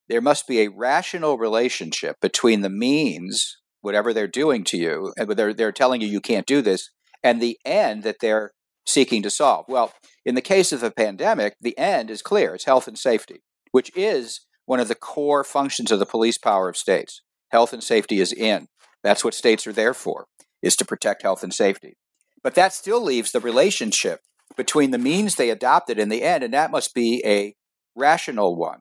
There 0.07 0.21
must 0.21 0.47
be 0.47 0.61
a 0.61 0.69
rational 0.69 1.37
relationship 1.37 2.17
between 2.21 2.61
the 2.61 2.69
means, 2.69 3.57
whatever 3.81 4.13
they're 4.13 4.27
doing 4.27 4.63
to 4.65 4.77
you, 4.77 5.13
and 5.17 5.29
they're, 5.31 5.53
they're 5.53 5.71
telling 5.71 6.01
you 6.01 6.07
you 6.07 6.21
can't 6.21 6.45
do 6.45 6.61
this, 6.61 6.91
and 7.23 7.41
the 7.41 7.57
end 7.65 8.03
that 8.03 8.17
they're 8.21 8.51
seeking 8.85 9.23
to 9.23 9.31
solve. 9.31 9.65
Well, 9.67 9.93
in 10.23 10.35
the 10.35 10.41
case 10.41 10.71
of 10.71 10.83
a 10.83 10.91
pandemic, 10.91 11.55
the 11.59 11.77
end 11.77 12.11
is 12.11 12.21
clear 12.21 12.53
it's 12.53 12.65
health 12.65 12.87
and 12.87 12.97
safety, 12.97 13.41
which 13.71 13.91
is 13.95 14.41
one 14.65 14.79
of 14.79 14.87
the 14.87 14.95
core 14.95 15.43
functions 15.43 15.91
of 15.91 15.99
the 15.99 16.05
police 16.05 16.37
power 16.37 16.69
of 16.69 16.77
states. 16.77 17.21
Health 17.51 17.73
and 17.73 17.83
safety 17.83 18.19
is 18.19 18.33
in. 18.33 18.67
That's 19.05 19.23
what 19.23 19.35
states 19.35 19.67
are 19.67 19.71
there 19.71 19.93
for, 19.93 20.25
is 20.63 20.75
to 20.77 20.83
protect 20.83 21.21
health 21.21 21.43
and 21.43 21.53
safety. 21.53 21.95
But 22.41 22.55
that 22.55 22.73
still 22.73 23.03
leaves 23.03 23.31
the 23.31 23.39
relationship 23.39 24.21
between 24.57 24.89
the 24.89 24.97
means 24.97 25.35
they 25.35 25.51
adopted 25.51 25.99
in 25.99 26.09
the 26.09 26.23
end, 26.23 26.43
and 26.43 26.51
that 26.55 26.71
must 26.71 26.95
be 26.95 27.21
a 27.23 27.53
rational 27.95 28.57
one. 28.57 28.79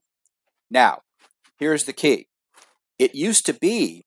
Now, 0.71 1.01
here's 1.59 1.85
the 1.85 1.93
key. 1.93 2.29
It 2.99 3.15
used 3.15 3.45
to 3.45 3.53
be 3.53 4.07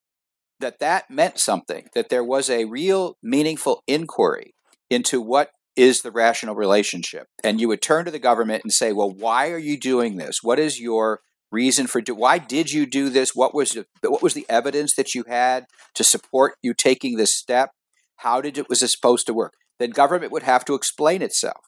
that 0.60 0.80
that 0.80 1.12
meant 1.12 1.38
something, 1.38 1.88
that 1.94 2.10
there 2.10 2.24
was 2.24 2.50
a 2.50 2.66
real 2.66 3.16
meaningful 3.22 3.84
inquiry 3.88 4.56
into 4.90 5.22
what 5.22 5.52
is 5.76 6.02
the 6.02 6.12
rational 6.12 6.56
relationship. 6.56 7.28
And 7.44 7.62
you 7.62 7.68
would 7.68 7.84
turn 7.84 8.06
to 8.06 8.12
the 8.12 8.18
government 8.18 8.64
and 8.64 8.74
say, 8.74 8.92
well, 8.92 9.12
why 9.12 9.52
are 9.52 9.60
you 9.60 9.80
doing 9.80 10.18
this? 10.18 10.40
What 10.42 10.58
is 10.58 10.82
your 10.82 11.20
reason 11.52 11.88
for 11.88 12.02
do 12.02 12.14
why 12.16 12.38
did 12.38 12.72
you 12.72 12.86
do 12.86 13.10
this? 13.10 13.36
What 13.36 13.56
was 13.56 13.72
the, 13.72 13.86
what 14.04 14.22
was 14.22 14.34
the 14.34 14.46
evidence 14.50 14.96
that 14.96 15.16
you 15.16 15.24
had 15.28 15.66
to 15.96 16.04
support 16.04 16.56
you 16.62 16.74
taking 16.74 17.16
this 17.18 17.36
step? 17.36 17.72
How 18.18 18.42
did 18.42 18.58
it 18.58 18.68
was 18.70 18.84
it 18.84 18.90
supposed 18.90 19.26
to 19.28 19.34
work? 19.34 19.54
Then 19.80 19.92
government 19.92 20.32
would 20.32 20.44
have 20.44 20.66
to 20.66 20.74
explain 20.74 21.22
itself. 21.22 21.66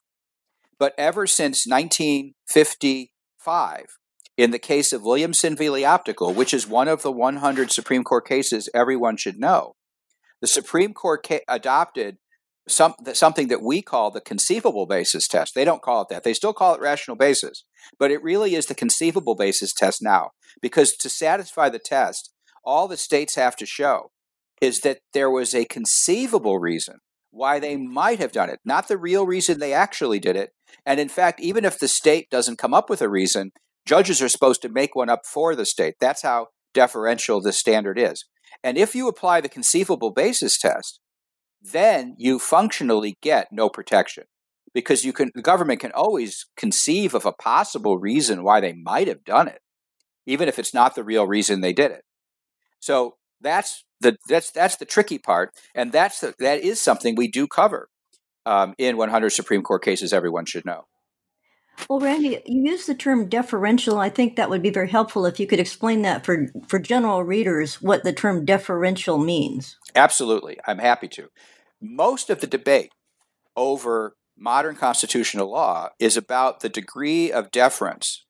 But 0.78 0.94
ever 0.98 1.26
since 1.28 1.66
1955 1.68 3.86
in 4.38 4.52
the 4.52 4.60
case 4.60 4.94
of 4.94 5.04
williamson 5.04 5.58
v. 5.58 5.84
Optical 5.84 6.34
which 6.34 6.54
is 6.54 6.66
one 6.66 6.88
of 6.88 7.02
the 7.02 7.12
100 7.12 7.72
supreme 7.72 8.06
court 8.06 8.26
cases 8.26 8.70
everyone 8.74 9.18
should 9.18 9.38
know 9.38 9.76
the 10.40 10.48
supreme 10.48 10.94
court 10.94 11.28
ca- 11.28 11.44
adopted 11.50 12.20
some, 12.68 12.94
something 13.14 13.48
that 13.48 13.62
we 13.62 13.82
call 13.82 14.12
the 14.12 14.22
conceivable 14.22 14.86
basis 14.86 15.28
test. 15.28 15.56
They 15.56 15.66
don't 15.66 15.82
call 15.82 16.04
it 16.04 16.10
that. 16.10 16.24
They 16.24 16.34
still 16.34 16.54
call 16.54 16.76
it 16.76 16.82
rational 16.82 17.18
basis, 17.18 17.64
but 17.98 18.12
it 18.12 18.24
really 18.24 18.56
is 18.56 18.68
the 18.68 18.76
conceivable 18.76 19.36
basis 19.36 19.74
test 19.74 20.02
now. 20.02 20.32
Because 20.62 20.94
to 20.98 21.10
satisfy 21.10 21.70
the 21.70 21.80
test, 21.80 22.34
all 22.64 22.88
the 22.88 22.98
states 22.98 23.36
have 23.36 23.56
to 23.58 23.66
show 23.66 24.12
is 24.62 24.82
that 24.82 25.00
there 25.14 25.30
was 25.30 25.56
a 25.56 25.66
conceivable 25.66 26.60
reason 26.60 26.98
why 27.32 27.60
they 27.60 27.78
might 27.78 28.20
have 28.20 28.32
done 28.32 28.50
it, 28.50 28.60
not 28.66 28.88
the 28.88 28.98
real 28.98 29.26
reason 29.26 29.60
they 29.60 29.74
actually 29.74 30.20
did 30.20 30.36
it. 30.36 30.52
And 30.86 31.00
in 31.00 31.10
fact, 31.10 31.40
even 31.40 31.64
if 31.64 31.80
the 31.80 31.88
state 31.88 32.30
doesn't 32.30 32.58
come 32.58 32.74
up 32.74 32.90
with 32.90 33.02
a 33.02 33.10
reason, 33.10 33.52
judges 33.86 34.22
are 34.22 34.30
supposed 34.30 34.62
to 34.64 34.70
make 34.70 34.96
one 34.96 35.10
up 35.10 35.22
for 35.26 35.56
the 35.56 35.66
state. 35.66 35.96
That's 36.00 36.24
how 36.24 36.48
deferential 36.74 37.42
the 37.42 37.54
standard 37.54 38.00
is. 38.00 38.26
And 38.64 38.78
if 38.78 38.96
you 38.96 39.08
apply 39.08 39.42
the 39.42 39.50
conceivable 39.50 40.12
basis 40.12 40.58
test, 40.58 41.00
then 41.62 42.16
you 42.18 42.40
functionally 42.40 43.18
get 43.22 43.48
no 43.52 43.70
protection 43.70 44.24
because 44.74 45.04
you 45.04 45.14
can 45.14 45.32
the 45.36 45.42
government 45.42 45.80
can 45.80 45.92
always 45.92 46.46
conceive 46.56 47.14
of 47.14 47.26
a 47.26 47.34
possible 47.34 47.98
reason 47.98 48.44
why 48.44 48.60
they 48.60 48.74
might 48.74 49.08
have 49.08 49.24
done 49.24 49.48
it 49.48 49.62
even 50.26 50.48
if 50.48 50.60
it's 50.60 50.74
not 50.74 50.96
the 50.96 51.04
real 51.04 51.26
reason 51.26 51.62
they 51.62 51.74
did 51.74 51.92
it. 51.92 52.04
So 52.80 53.16
that's 53.42 53.84
the 54.00 54.18
that's 54.28 54.52
that's 54.52 54.78
the 54.78 54.86
tricky 54.86 55.18
part 55.18 55.52
and 55.76 55.92
that's 55.92 56.20
the, 56.20 56.34
that 56.40 56.62
is 56.62 56.80
something 56.80 57.16
we 57.16 57.28
do 57.28 57.48
cover 57.48 57.90
um, 58.46 58.74
in 58.78 58.98
100 58.98 59.30
supreme 59.30 59.62
court 59.62 59.84
cases 59.84 60.14
everyone 60.14 60.46
should 60.46 60.66
know 60.66 60.86
well, 61.88 62.00
Randy, 62.00 62.42
you 62.46 62.72
use 62.72 62.86
the 62.86 62.96
term 62.96 63.30
deferential. 63.30 64.00
I 64.00 64.10
think 64.10 64.36
that 64.36 64.50
would 64.50 64.62
be 64.62 64.70
very 64.70 64.90
helpful 64.90 65.26
if 65.26 65.40
you 65.40 65.48
could 65.48 65.60
explain 65.60 66.02
that 66.02 66.26
for, 66.26 66.48
for 66.68 66.80
general 66.80 67.24
readers 67.24 67.82
what 67.82 68.04
the 68.04 68.14
term 68.14 68.46
deferential 68.46 69.18
means. 69.18 69.78
Absolutely. 69.96 70.58
I'm 70.66 70.80
happy 70.80 71.08
to. 71.10 71.30
Most 71.82 72.30
of 72.30 72.42
the 72.42 72.48
debate 72.48 72.92
over 73.56 74.16
modern 74.38 74.76
constitutional 74.76 75.52
law 75.52 75.90
is 76.00 76.18
about 76.18 76.62
the 76.62 76.70
degree 76.70 77.32
of 77.32 77.52
deference 77.52 78.26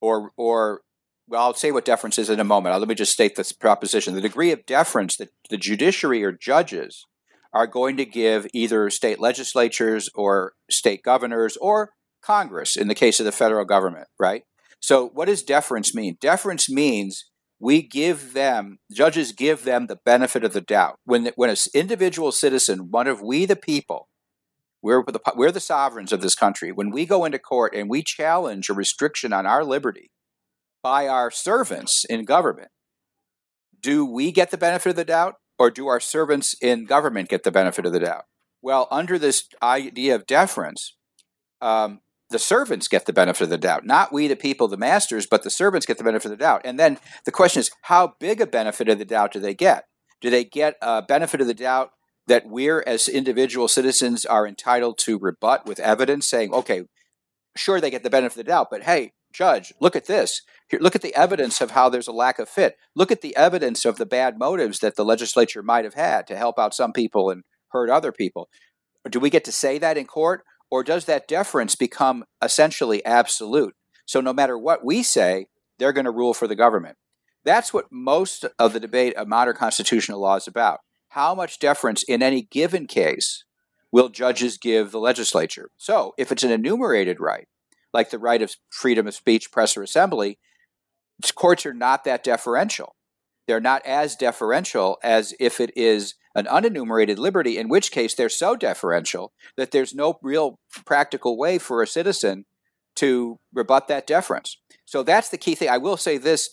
or 0.00 0.30
or 0.36 0.82
well, 1.28 1.42
I'll 1.42 1.54
say 1.54 1.70
what 1.70 1.84
deference 1.84 2.18
is 2.18 2.28
in 2.28 2.40
a 2.40 2.44
moment. 2.44 2.76
Let 2.76 2.88
me 2.88 2.94
just 2.96 3.12
state 3.12 3.36
this 3.36 3.52
proposition. 3.52 4.14
The 4.14 4.20
degree 4.20 4.50
of 4.50 4.66
deference 4.66 5.16
that 5.16 5.30
the 5.48 5.56
judiciary 5.56 6.24
or 6.24 6.32
judges 6.32 7.06
are 7.52 7.68
going 7.68 7.96
to 7.98 8.04
give 8.04 8.48
either 8.52 8.90
state 8.90 9.20
legislatures 9.20 10.08
or 10.14 10.54
state 10.68 11.02
governors 11.04 11.56
or 11.60 11.90
Congress 12.22 12.76
in 12.76 12.88
the 12.88 12.94
case 12.94 13.20
of 13.20 13.26
the 13.26 13.32
federal 13.32 13.64
government, 13.64 14.08
right? 14.18 14.42
So, 14.80 15.08
what 15.08 15.26
does 15.26 15.42
deference 15.42 15.94
mean? 15.94 16.16
Deference 16.20 16.70
means 16.70 17.26
we 17.58 17.82
give 17.82 18.32
them, 18.32 18.78
judges 18.90 19.32
give 19.32 19.64
them 19.64 19.86
the 19.86 19.98
benefit 20.04 20.44
of 20.44 20.54
the 20.54 20.62
doubt. 20.62 20.96
When, 21.04 21.30
when 21.36 21.50
an 21.50 21.56
individual 21.74 22.32
citizen, 22.32 22.90
one 22.90 23.06
of 23.06 23.20
we 23.20 23.44
the 23.44 23.56
people, 23.56 24.08
we're 24.82 25.04
the, 25.04 25.20
we're 25.36 25.52
the 25.52 25.60
sovereigns 25.60 26.12
of 26.12 26.22
this 26.22 26.34
country, 26.34 26.72
when 26.72 26.90
we 26.90 27.04
go 27.04 27.26
into 27.26 27.38
court 27.38 27.74
and 27.74 27.90
we 27.90 28.02
challenge 28.02 28.70
a 28.70 28.74
restriction 28.74 29.32
on 29.34 29.44
our 29.44 29.62
liberty 29.62 30.10
by 30.82 31.06
our 31.06 31.30
servants 31.30 32.06
in 32.08 32.24
government, 32.24 32.70
do 33.78 34.06
we 34.06 34.32
get 34.32 34.50
the 34.50 34.58
benefit 34.58 34.90
of 34.90 34.96
the 34.96 35.04
doubt 35.04 35.34
or 35.58 35.70
do 35.70 35.86
our 35.86 36.00
servants 36.00 36.54
in 36.62 36.86
government 36.86 37.28
get 37.28 37.42
the 37.42 37.50
benefit 37.50 37.84
of 37.84 37.92
the 37.92 38.00
doubt? 38.00 38.24
Well, 38.62 38.88
under 38.90 39.18
this 39.18 39.44
idea 39.62 40.14
of 40.14 40.26
deference, 40.26 40.96
um, 41.60 42.00
the 42.30 42.38
servants 42.38 42.88
get 42.88 43.06
the 43.06 43.12
benefit 43.12 43.44
of 43.44 43.50
the 43.50 43.58
doubt. 43.58 43.84
Not 43.84 44.12
we, 44.12 44.28
the 44.28 44.36
people, 44.36 44.68
the 44.68 44.76
masters, 44.76 45.26
but 45.26 45.42
the 45.42 45.50
servants 45.50 45.86
get 45.86 45.98
the 45.98 46.04
benefit 46.04 46.26
of 46.26 46.38
the 46.38 46.44
doubt. 46.44 46.62
And 46.64 46.78
then 46.78 46.98
the 47.24 47.32
question 47.32 47.60
is, 47.60 47.70
how 47.82 48.14
big 48.20 48.40
a 48.40 48.46
benefit 48.46 48.88
of 48.88 48.98
the 48.98 49.04
doubt 49.04 49.32
do 49.32 49.40
they 49.40 49.54
get? 49.54 49.84
Do 50.20 50.30
they 50.30 50.44
get 50.44 50.76
a 50.80 51.02
benefit 51.02 51.40
of 51.40 51.46
the 51.46 51.54
doubt 51.54 51.90
that 52.26 52.46
we're, 52.46 52.84
as 52.86 53.08
individual 53.08 53.66
citizens, 53.66 54.24
are 54.24 54.46
entitled 54.46 54.98
to 54.98 55.18
rebut 55.18 55.66
with 55.66 55.80
evidence, 55.80 56.28
saying, 56.28 56.52
okay, 56.52 56.84
sure, 57.56 57.80
they 57.80 57.90
get 57.90 58.02
the 58.02 58.10
benefit 58.10 58.38
of 58.38 58.46
the 58.46 58.50
doubt, 58.50 58.68
but 58.70 58.84
hey, 58.84 59.12
judge, 59.32 59.72
look 59.80 59.96
at 59.96 60.06
this. 60.06 60.42
Here, 60.68 60.80
look 60.80 60.94
at 60.94 61.02
the 61.02 61.14
evidence 61.14 61.60
of 61.60 61.72
how 61.72 61.88
there's 61.88 62.06
a 62.06 62.12
lack 62.12 62.38
of 62.38 62.48
fit. 62.48 62.76
Look 62.94 63.10
at 63.10 63.22
the 63.22 63.34
evidence 63.36 63.84
of 63.84 63.96
the 63.96 64.06
bad 64.06 64.38
motives 64.38 64.78
that 64.80 64.94
the 64.94 65.04
legislature 65.04 65.62
might 65.62 65.84
have 65.84 65.94
had 65.94 66.26
to 66.28 66.36
help 66.36 66.58
out 66.58 66.74
some 66.74 66.92
people 66.92 67.30
and 67.30 67.42
hurt 67.70 67.90
other 67.90 68.12
people. 68.12 68.48
Do 69.08 69.18
we 69.18 69.30
get 69.30 69.44
to 69.44 69.52
say 69.52 69.78
that 69.78 69.96
in 69.96 70.06
court? 70.06 70.44
Or 70.70 70.84
does 70.84 71.06
that 71.06 71.26
deference 71.28 71.74
become 71.74 72.24
essentially 72.42 73.04
absolute? 73.04 73.74
So 74.06 74.20
no 74.20 74.32
matter 74.32 74.56
what 74.58 74.84
we 74.84 75.02
say, 75.02 75.46
they're 75.78 75.92
going 75.92 76.04
to 76.04 76.10
rule 76.10 76.34
for 76.34 76.46
the 76.46 76.56
government. 76.56 76.96
That's 77.44 77.72
what 77.72 77.86
most 77.90 78.44
of 78.58 78.72
the 78.72 78.80
debate 78.80 79.14
of 79.14 79.26
modern 79.26 79.56
constitutional 79.56 80.20
law 80.20 80.36
is 80.36 80.46
about. 80.46 80.80
How 81.10 81.34
much 81.34 81.58
deference 81.58 82.02
in 82.02 82.22
any 82.22 82.42
given 82.42 82.86
case 82.86 83.44
will 83.90 84.08
judges 84.08 84.58
give 84.58 84.92
the 84.92 85.00
legislature? 85.00 85.70
So 85.76 86.14
if 86.18 86.30
it's 86.30 86.44
an 86.44 86.52
enumerated 86.52 87.18
right, 87.18 87.48
like 87.92 88.10
the 88.10 88.18
right 88.18 88.42
of 88.42 88.54
freedom 88.70 89.06
of 89.06 89.14
speech, 89.14 89.50
press, 89.50 89.76
or 89.76 89.82
assembly, 89.82 90.38
courts 91.34 91.66
are 91.66 91.74
not 91.74 92.04
that 92.04 92.22
deferential. 92.22 92.94
They're 93.46 93.60
not 93.60 93.84
as 93.84 94.14
deferential 94.14 94.98
as 95.02 95.34
if 95.40 95.60
it 95.60 95.76
is 95.76 96.14
an 96.34 96.46
unenumerated 96.46 97.18
liberty, 97.18 97.58
in 97.58 97.68
which 97.68 97.90
case 97.90 98.14
they're 98.14 98.28
so 98.28 98.56
deferential 98.56 99.32
that 99.56 99.70
there's 99.70 99.94
no 99.94 100.18
real 100.22 100.58
practical 100.86 101.36
way 101.36 101.58
for 101.58 101.82
a 101.82 101.86
citizen 101.86 102.44
to 102.96 103.38
rebut 103.52 103.88
that 103.88 104.06
deference. 104.06 104.58
So 104.84 105.02
that's 105.02 105.28
the 105.28 105.38
key 105.38 105.54
thing. 105.54 105.68
I 105.68 105.78
will 105.78 105.96
say 105.96 106.18
this 106.18 106.50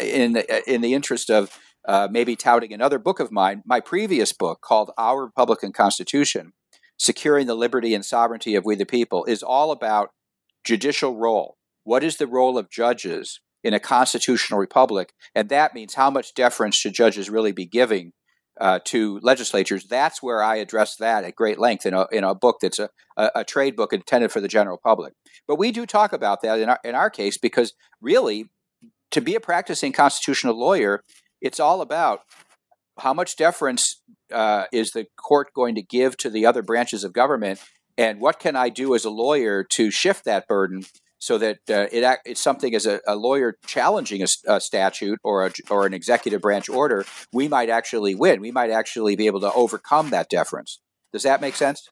in, 0.00 0.36
in 0.66 0.80
the 0.80 0.94
interest 0.94 1.30
of 1.30 1.58
uh, 1.86 2.08
maybe 2.10 2.34
touting 2.36 2.72
another 2.72 2.98
book 2.98 3.20
of 3.20 3.30
mine, 3.30 3.62
my 3.64 3.80
previous 3.80 4.32
book 4.32 4.60
called 4.60 4.90
Our 4.98 5.24
Republican 5.24 5.72
Constitution 5.72 6.52
Securing 6.98 7.46
the 7.46 7.54
Liberty 7.54 7.94
and 7.94 8.04
Sovereignty 8.04 8.54
of 8.54 8.64
We 8.64 8.74
the 8.74 8.86
People 8.86 9.24
is 9.26 9.42
all 9.42 9.70
about 9.70 10.10
judicial 10.64 11.16
role. 11.16 11.56
What 11.84 12.02
is 12.02 12.16
the 12.16 12.26
role 12.26 12.56
of 12.58 12.70
judges 12.70 13.40
in 13.62 13.74
a 13.74 13.80
constitutional 13.80 14.58
republic? 14.58 15.12
And 15.34 15.48
that 15.50 15.74
means 15.74 15.94
how 15.94 16.10
much 16.10 16.34
deference 16.34 16.74
should 16.74 16.94
judges 16.94 17.28
really 17.30 17.52
be 17.52 17.66
giving 17.66 18.12
uh, 18.60 18.78
to 18.84 19.20
legislatures. 19.22 19.84
That's 19.84 20.22
where 20.22 20.42
I 20.42 20.56
address 20.56 20.96
that 20.96 21.24
at 21.24 21.34
great 21.34 21.58
length 21.58 21.86
in 21.86 21.94
a, 21.94 22.06
in 22.10 22.24
a 22.24 22.34
book 22.34 22.58
that's 22.60 22.78
a, 22.78 22.88
a, 23.16 23.30
a, 23.36 23.44
trade 23.44 23.76
book 23.76 23.92
intended 23.92 24.32
for 24.32 24.40
the 24.40 24.48
general 24.48 24.78
public. 24.82 25.12
But 25.46 25.58
we 25.58 25.72
do 25.72 25.84
talk 25.86 26.12
about 26.12 26.42
that 26.42 26.58
in 26.58 26.68
our, 26.68 26.78
in 26.84 26.94
our 26.94 27.10
case 27.10 27.36
because 27.36 27.74
really, 28.00 28.46
to 29.10 29.20
be 29.20 29.34
a 29.34 29.40
practicing 29.40 29.92
constitutional 29.92 30.58
lawyer, 30.58 31.02
it's 31.40 31.60
all 31.60 31.80
about 31.80 32.20
how 32.98 33.12
much 33.12 33.36
deference 33.36 34.02
uh, 34.32 34.64
is 34.72 34.92
the 34.92 35.06
court 35.16 35.48
going 35.54 35.74
to 35.74 35.82
give 35.82 36.16
to 36.16 36.30
the 36.30 36.46
other 36.46 36.62
branches 36.62 37.04
of 37.04 37.12
government, 37.12 37.60
and 37.98 38.20
what 38.20 38.38
can 38.38 38.56
I 38.56 38.68
do 38.68 38.94
as 38.94 39.04
a 39.04 39.10
lawyer 39.10 39.64
to 39.72 39.90
shift 39.90 40.24
that 40.24 40.48
burden 40.48 40.84
so 41.18 41.38
that 41.38 41.58
uh, 41.70 41.86
it, 41.92 42.18
it's 42.24 42.40
something 42.40 42.74
as 42.74 42.86
a, 42.86 43.00
a 43.06 43.16
lawyer 43.16 43.56
challenging 43.66 44.22
a, 44.22 44.26
a, 44.46 44.60
statute 44.60 45.18
or 45.24 45.46
a, 45.46 45.52
or 45.70 45.86
an 45.86 45.94
executive 45.94 46.42
branch 46.42 46.68
order, 46.68 47.04
we 47.32 47.48
might 47.48 47.70
actually 47.70 48.14
win. 48.14 48.40
We 48.40 48.50
might 48.50 48.70
actually 48.70 49.16
be 49.16 49.26
able 49.26 49.40
to 49.40 49.52
overcome 49.52 50.10
that 50.10 50.28
deference. 50.28 50.80
Does 51.12 51.22
that 51.22 51.40
make 51.40 51.56
sense? 51.56 51.88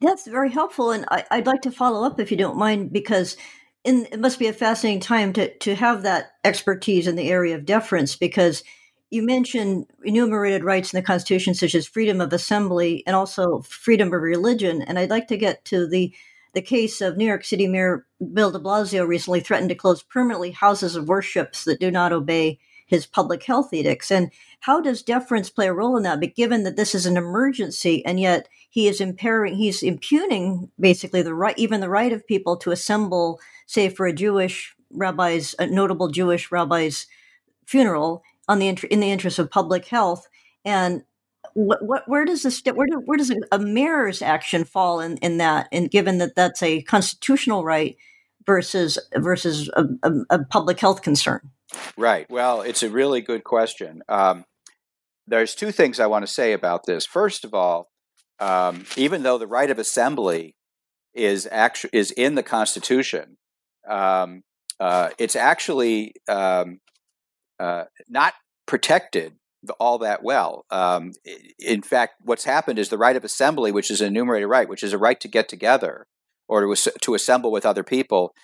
That's 0.00 0.26
very 0.26 0.50
helpful, 0.50 0.90
and 0.90 1.06
I, 1.10 1.24
would 1.36 1.46
like 1.46 1.62
to 1.62 1.70
follow 1.70 2.06
up 2.06 2.20
if 2.20 2.30
you 2.30 2.36
don't 2.36 2.58
mind, 2.58 2.92
because 2.92 3.36
in, 3.84 4.06
it 4.12 4.20
must 4.20 4.38
be 4.38 4.46
a 4.46 4.52
fascinating 4.52 5.00
time 5.00 5.32
to 5.34 5.52
to 5.58 5.74
have 5.74 6.02
that 6.02 6.32
expertise 6.44 7.06
in 7.06 7.16
the 7.16 7.30
area 7.30 7.54
of 7.54 7.64
deference, 7.64 8.16
because 8.16 8.62
you 9.10 9.22
mentioned 9.22 9.86
enumerated 10.04 10.64
rights 10.64 10.92
in 10.92 10.98
the 10.98 11.06
Constitution, 11.06 11.54
such 11.54 11.74
as 11.74 11.86
freedom 11.86 12.20
of 12.20 12.32
assembly 12.32 13.02
and 13.06 13.16
also 13.16 13.60
freedom 13.62 14.12
of 14.12 14.22
religion, 14.22 14.82
and 14.82 14.98
I'd 14.98 15.10
like 15.10 15.28
to 15.28 15.36
get 15.36 15.64
to 15.66 15.86
the 15.86 16.14
the 16.54 16.62
case 16.62 17.00
of 17.00 17.16
New 17.16 17.26
York 17.26 17.44
City 17.44 17.66
Mayor 17.66 18.06
Bill 18.32 18.50
de 18.50 18.58
Blasio 18.58 19.06
recently 19.06 19.40
threatened 19.40 19.70
to 19.70 19.74
close 19.74 20.02
permanently 20.02 20.50
houses 20.50 20.96
of 20.96 21.08
worships 21.08 21.64
that 21.64 21.80
do 21.80 21.90
not 21.90 22.12
obey 22.12 22.58
his 22.86 23.06
public 23.06 23.42
health 23.42 23.72
edicts. 23.72 24.10
And 24.10 24.30
how 24.60 24.80
does 24.80 25.02
deference 25.02 25.48
play 25.48 25.68
a 25.68 25.72
role 25.72 25.96
in 25.96 26.02
that? 26.02 26.20
But 26.20 26.34
given 26.34 26.62
that 26.64 26.76
this 26.76 26.94
is 26.94 27.06
an 27.06 27.16
emergency 27.16 28.04
and 28.04 28.20
yet 28.20 28.48
he 28.68 28.86
is 28.86 29.00
impairing, 29.00 29.54
he's 29.54 29.82
impugning 29.82 30.70
basically 30.78 31.22
the 31.22 31.34
right, 31.34 31.58
even 31.58 31.80
the 31.80 31.88
right 31.88 32.12
of 32.12 32.26
people 32.26 32.56
to 32.58 32.70
assemble, 32.70 33.40
say, 33.66 33.88
for 33.88 34.06
a 34.06 34.12
Jewish 34.12 34.76
rabbi's, 34.90 35.54
a 35.58 35.66
notable 35.66 36.08
Jewish 36.08 36.52
rabbi's 36.52 37.06
funeral 37.66 38.22
on 38.46 38.58
the 38.58 38.68
in 38.68 39.00
the 39.00 39.10
interest 39.10 39.38
of 39.38 39.50
public 39.50 39.86
health. 39.86 40.28
And 40.64 41.04
what, 41.54 41.84
what 41.84 42.08
where 42.08 42.24
does 42.24 42.42
this 42.42 42.62
where, 42.64 42.86
do, 42.86 43.02
where 43.04 43.18
does 43.18 43.32
a, 43.50 43.58
mayor's 43.58 44.22
action 44.22 44.64
fall 44.64 45.00
in, 45.00 45.16
in 45.18 45.38
that 45.38 45.68
and 45.72 45.90
given 45.90 46.18
that 46.18 46.34
that's 46.34 46.62
a 46.62 46.82
constitutional 46.82 47.64
right 47.64 47.96
versus 48.46 48.98
versus 49.16 49.70
a, 49.74 49.84
a, 50.02 50.12
a 50.30 50.44
public 50.44 50.80
health 50.80 51.02
concern? 51.02 51.50
Right. 51.96 52.30
Well 52.30 52.62
it's 52.62 52.82
a 52.82 52.90
really 52.90 53.20
good 53.20 53.44
question. 53.44 54.02
Um, 54.08 54.44
there's 55.26 55.54
two 55.54 55.70
things 55.70 56.00
i 56.00 56.06
want 56.06 56.26
to 56.26 56.32
say 56.32 56.52
about 56.52 56.86
this. 56.86 57.06
First 57.06 57.44
of 57.44 57.54
all 57.54 57.88
um, 58.38 58.84
even 58.96 59.22
though 59.22 59.38
the 59.38 59.46
right 59.46 59.70
of 59.70 59.78
assembly 59.78 60.56
is 61.14 61.48
actually 61.50 61.90
is 61.92 62.10
in 62.10 62.34
the 62.34 62.42
constitution 62.42 63.36
um, 63.88 64.42
uh, 64.80 65.10
it's 65.18 65.36
actually 65.36 66.14
um, 66.28 66.80
uh, 67.60 67.84
not 68.08 68.34
protected 68.66 69.34
all 69.78 69.98
that 69.98 70.22
well. 70.22 70.64
Um, 70.70 71.12
in 71.58 71.82
fact, 71.82 72.14
what's 72.24 72.44
happened 72.44 72.78
is 72.78 72.88
the 72.88 72.98
right 72.98 73.16
of 73.16 73.24
assembly, 73.24 73.70
which 73.70 73.90
is 73.90 74.00
an 74.00 74.08
enumerated 74.08 74.48
right, 74.48 74.68
which 74.68 74.82
is 74.82 74.92
a 74.92 74.98
right 74.98 75.20
to 75.20 75.28
get 75.28 75.48
together 75.48 76.06
or 76.48 76.74
to, 76.74 76.92
to 77.00 77.14
assemble 77.14 77.50
with 77.50 77.64
other 77.64 77.82
people, 77.82 78.34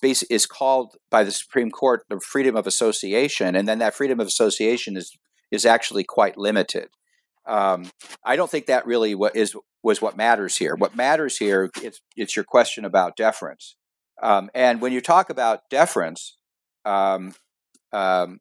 base 0.00 0.22
is 0.24 0.46
called 0.46 0.96
by 1.10 1.24
the 1.24 1.30
Supreme 1.30 1.70
Court 1.70 2.02
the 2.08 2.20
freedom 2.20 2.56
of 2.56 2.66
association, 2.66 3.54
and 3.54 3.68
then 3.68 3.78
that 3.80 3.94
freedom 3.94 4.20
of 4.20 4.26
association 4.26 4.96
is 4.96 5.16
is 5.50 5.64
actually 5.64 6.04
quite 6.04 6.36
limited. 6.36 6.88
Um, 7.46 7.90
I 8.24 8.36
don't 8.36 8.50
think 8.50 8.66
that 8.66 8.86
really 8.86 9.14
what 9.14 9.36
is 9.36 9.54
was 9.82 10.00
what 10.00 10.16
matters 10.16 10.56
here. 10.56 10.76
What 10.76 10.96
matters 10.96 11.36
here 11.36 11.70
it's 11.82 12.00
it's 12.16 12.36
your 12.36 12.44
question 12.44 12.84
about 12.84 13.16
deference, 13.16 13.76
um, 14.22 14.50
and 14.54 14.80
when 14.80 14.92
you 14.92 15.00
talk 15.00 15.30
about 15.30 15.68
deference. 15.70 16.36
Um, 16.84 17.34
um 17.92 18.40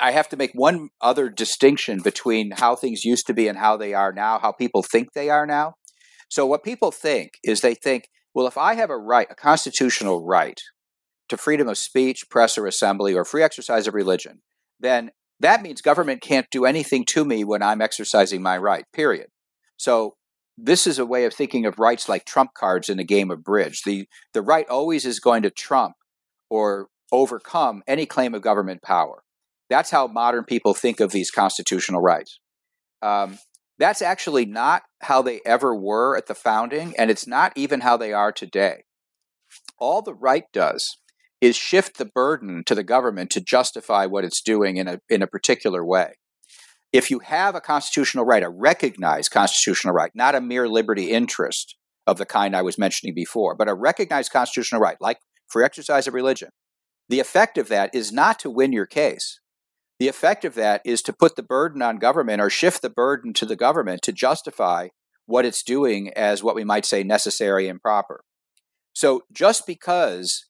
I 0.00 0.12
have 0.12 0.28
to 0.30 0.36
make 0.36 0.52
one 0.54 0.88
other 1.00 1.28
distinction 1.28 2.00
between 2.00 2.52
how 2.52 2.74
things 2.74 3.04
used 3.04 3.26
to 3.26 3.34
be 3.34 3.48
and 3.48 3.58
how 3.58 3.76
they 3.76 3.94
are 3.94 4.12
now, 4.12 4.38
how 4.38 4.52
people 4.52 4.82
think 4.82 5.12
they 5.12 5.30
are 5.30 5.46
now. 5.46 5.74
So, 6.28 6.46
what 6.46 6.64
people 6.64 6.90
think 6.90 7.32
is 7.44 7.60
they 7.60 7.74
think, 7.74 8.08
well, 8.34 8.46
if 8.46 8.56
I 8.56 8.74
have 8.74 8.90
a 8.90 8.96
right, 8.96 9.28
a 9.30 9.34
constitutional 9.34 10.24
right 10.24 10.60
to 11.28 11.36
freedom 11.36 11.68
of 11.68 11.78
speech, 11.78 12.24
press, 12.30 12.56
or 12.56 12.66
assembly, 12.66 13.14
or 13.14 13.24
free 13.24 13.42
exercise 13.42 13.86
of 13.86 13.94
religion, 13.94 14.40
then 14.80 15.10
that 15.40 15.62
means 15.62 15.82
government 15.82 16.22
can't 16.22 16.46
do 16.50 16.64
anything 16.64 17.04
to 17.06 17.24
me 17.24 17.44
when 17.44 17.62
I'm 17.62 17.82
exercising 17.82 18.42
my 18.42 18.56
right, 18.56 18.84
period. 18.92 19.28
So, 19.76 20.14
this 20.58 20.86
is 20.86 20.98
a 20.98 21.06
way 21.06 21.24
of 21.24 21.34
thinking 21.34 21.66
of 21.66 21.78
rights 21.78 22.08
like 22.08 22.24
trump 22.24 22.50
cards 22.54 22.88
in 22.88 22.98
a 22.98 23.04
game 23.04 23.30
of 23.30 23.44
bridge. 23.44 23.82
The, 23.84 24.06
the 24.34 24.42
right 24.42 24.68
always 24.68 25.04
is 25.04 25.20
going 25.20 25.42
to 25.42 25.50
trump 25.50 25.94
or 26.50 26.88
overcome 27.12 27.82
any 27.86 28.06
claim 28.06 28.34
of 28.34 28.42
government 28.42 28.82
power. 28.82 29.22
That's 29.70 29.90
how 29.90 30.06
modern 30.06 30.44
people 30.44 30.74
think 30.74 31.00
of 31.00 31.12
these 31.12 31.30
constitutional 31.30 32.00
rights. 32.00 32.40
Um, 33.00 33.38
that's 33.78 34.02
actually 34.02 34.46
not 34.46 34.82
how 35.02 35.22
they 35.22 35.40
ever 35.44 35.74
were 35.74 36.16
at 36.16 36.26
the 36.26 36.34
founding, 36.34 36.94
and 36.98 37.10
it's 37.10 37.26
not 37.26 37.52
even 37.56 37.80
how 37.80 37.96
they 37.96 38.12
are 38.12 38.32
today. 38.32 38.84
All 39.78 40.02
the 40.02 40.14
right 40.14 40.44
does 40.52 40.96
is 41.40 41.56
shift 41.56 41.98
the 41.98 42.04
burden 42.04 42.62
to 42.66 42.74
the 42.74 42.84
government 42.84 43.30
to 43.30 43.40
justify 43.40 44.06
what 44.06 44.24
it's 44.24 44.40
doing 44.40 44.76
in 44.76 44.86
a, 44.86 45.00
in 45.08 45.22
a 45.22 45.26
particular 45.26 45.84
way. 45.84 46.14
If 46.92 47.10
you 47.10 47.20
have 47.20 47.54
a 47.54 47.60
constitutional 47.60 48.24
right, 48.24 48.42
a 48.42 48.48
recognized 48.48 49.32
constitutional 49.32 49.94
right, 49.94 50.12
not 50.14 50.34
a 50.34 50.40
mere 50.40 50.68
liberty 50.68 51.10
interest 51.10 51.76
of 52.06 52.18
the 52.18 52.26
kind 52.26 52.54
I 52.54 52.62
was 52.62 52.78
mentioning 52.78 53.14
before, 53.14 53.56
but 53.56 53.68
a 53.68 53.74
recognized 53.74 54.30
constitutional 54.30 54.80
right, 54.80 54.96
like 55.00 55.18
free 55.48 55.64
exercise 55.64 56.06
of 56.06 56.14
religion, 56.14 56.50
the 57.12 57.20
effect 57.20 57.58
of 57.58 57.68
that 57.68 57.94
is 57.94 58.10
not 58.10 58.38
to 58.38 58.48
win 58.48 58.72
your 58.72 58.86
case. 58.86 59.38
The 59.98 60.08
effect 60.08 60.46
of 60.46 60.54
that 60.54 60.80
is 60.82 61.02
to 61.02 61.12
put 61.12 61.36
the 61.36 61.42
burden 61.42 61.82
on 61.82 61.98
government 61.98 62.40
or 62.40 62.48
shift 62.48 62.80
the 62.80 62.88
burden 62.88 63.34
to 63.34 63.44
the 63.44 63.54
government 63.54 64.00
to 64.04 64.12
justify 64.12 64.88
what 65.26 65.44
it's 65.44 65.62
doing 65.62 66.10
as 66.14 66.42
what 66.42 66.54
we 66.54 66.64
might 66.64 66.86
say 66.86 67.02
necessary 67.02 67.68
and 67.68 67.82
proper. 67.82 68.24
So 68.94 69.24
just 69.30 69.66
because 69.66 70.46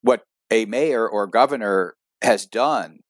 what 0.00 0.22
a 0.50 0.64
mayor 0.64 1.06
or 1.06 1.26
governor 1.26 1.96
has 2.22 2.46
done 2.46 3.00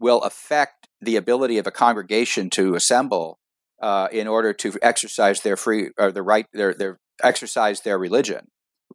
will 0.00 0.20
affect 0.22 0.88
the 1.00 1.14
ability 1.14 1.58
of 1.58 1.66
a 1.68 1.70
congregation 1.70 2.50
to 2.50 2.74
assemble 2.74 3.38
uh, 3.80 4.08
in 4.10 4.26
order 4.26 4.52
to 4.54 4.72
exercise 4.82 5.42
their 5.42 5.56
free 5.56 5.90
or 5.96 6.10
the 6.10 6.22
right 6.22 6.46
their 6.52 6.74
their 6.74 6.98
exercise 7.22 7.82
their 7.82 8.00
religion. 8.00 8.48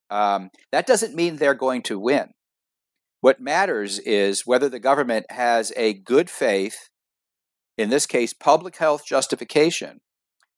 Um, 0.09 0.49
that 0.73 0.85
doesn't 0.85 1.15
mean 1.15 1.37
they're 1.37 1.53
going 1.53 1.83
to 1.83 1.97
win. 1.97 2.33
What 3.23 3.39
matters 3.39 3.99
is 3.99 4.45
whether 4.45 4.67
the 4.67 4.81
government 4.81 5.27
has 5.29 5.71
a 5.77 5.93
good 5.93 6.29
faith, 6.29 6.89
in 7.77 7.89
this 7.89 8.05
case, 8.05 8.33
public 8.33 8.75
health 8.75 9.05
justification 9.07 10.01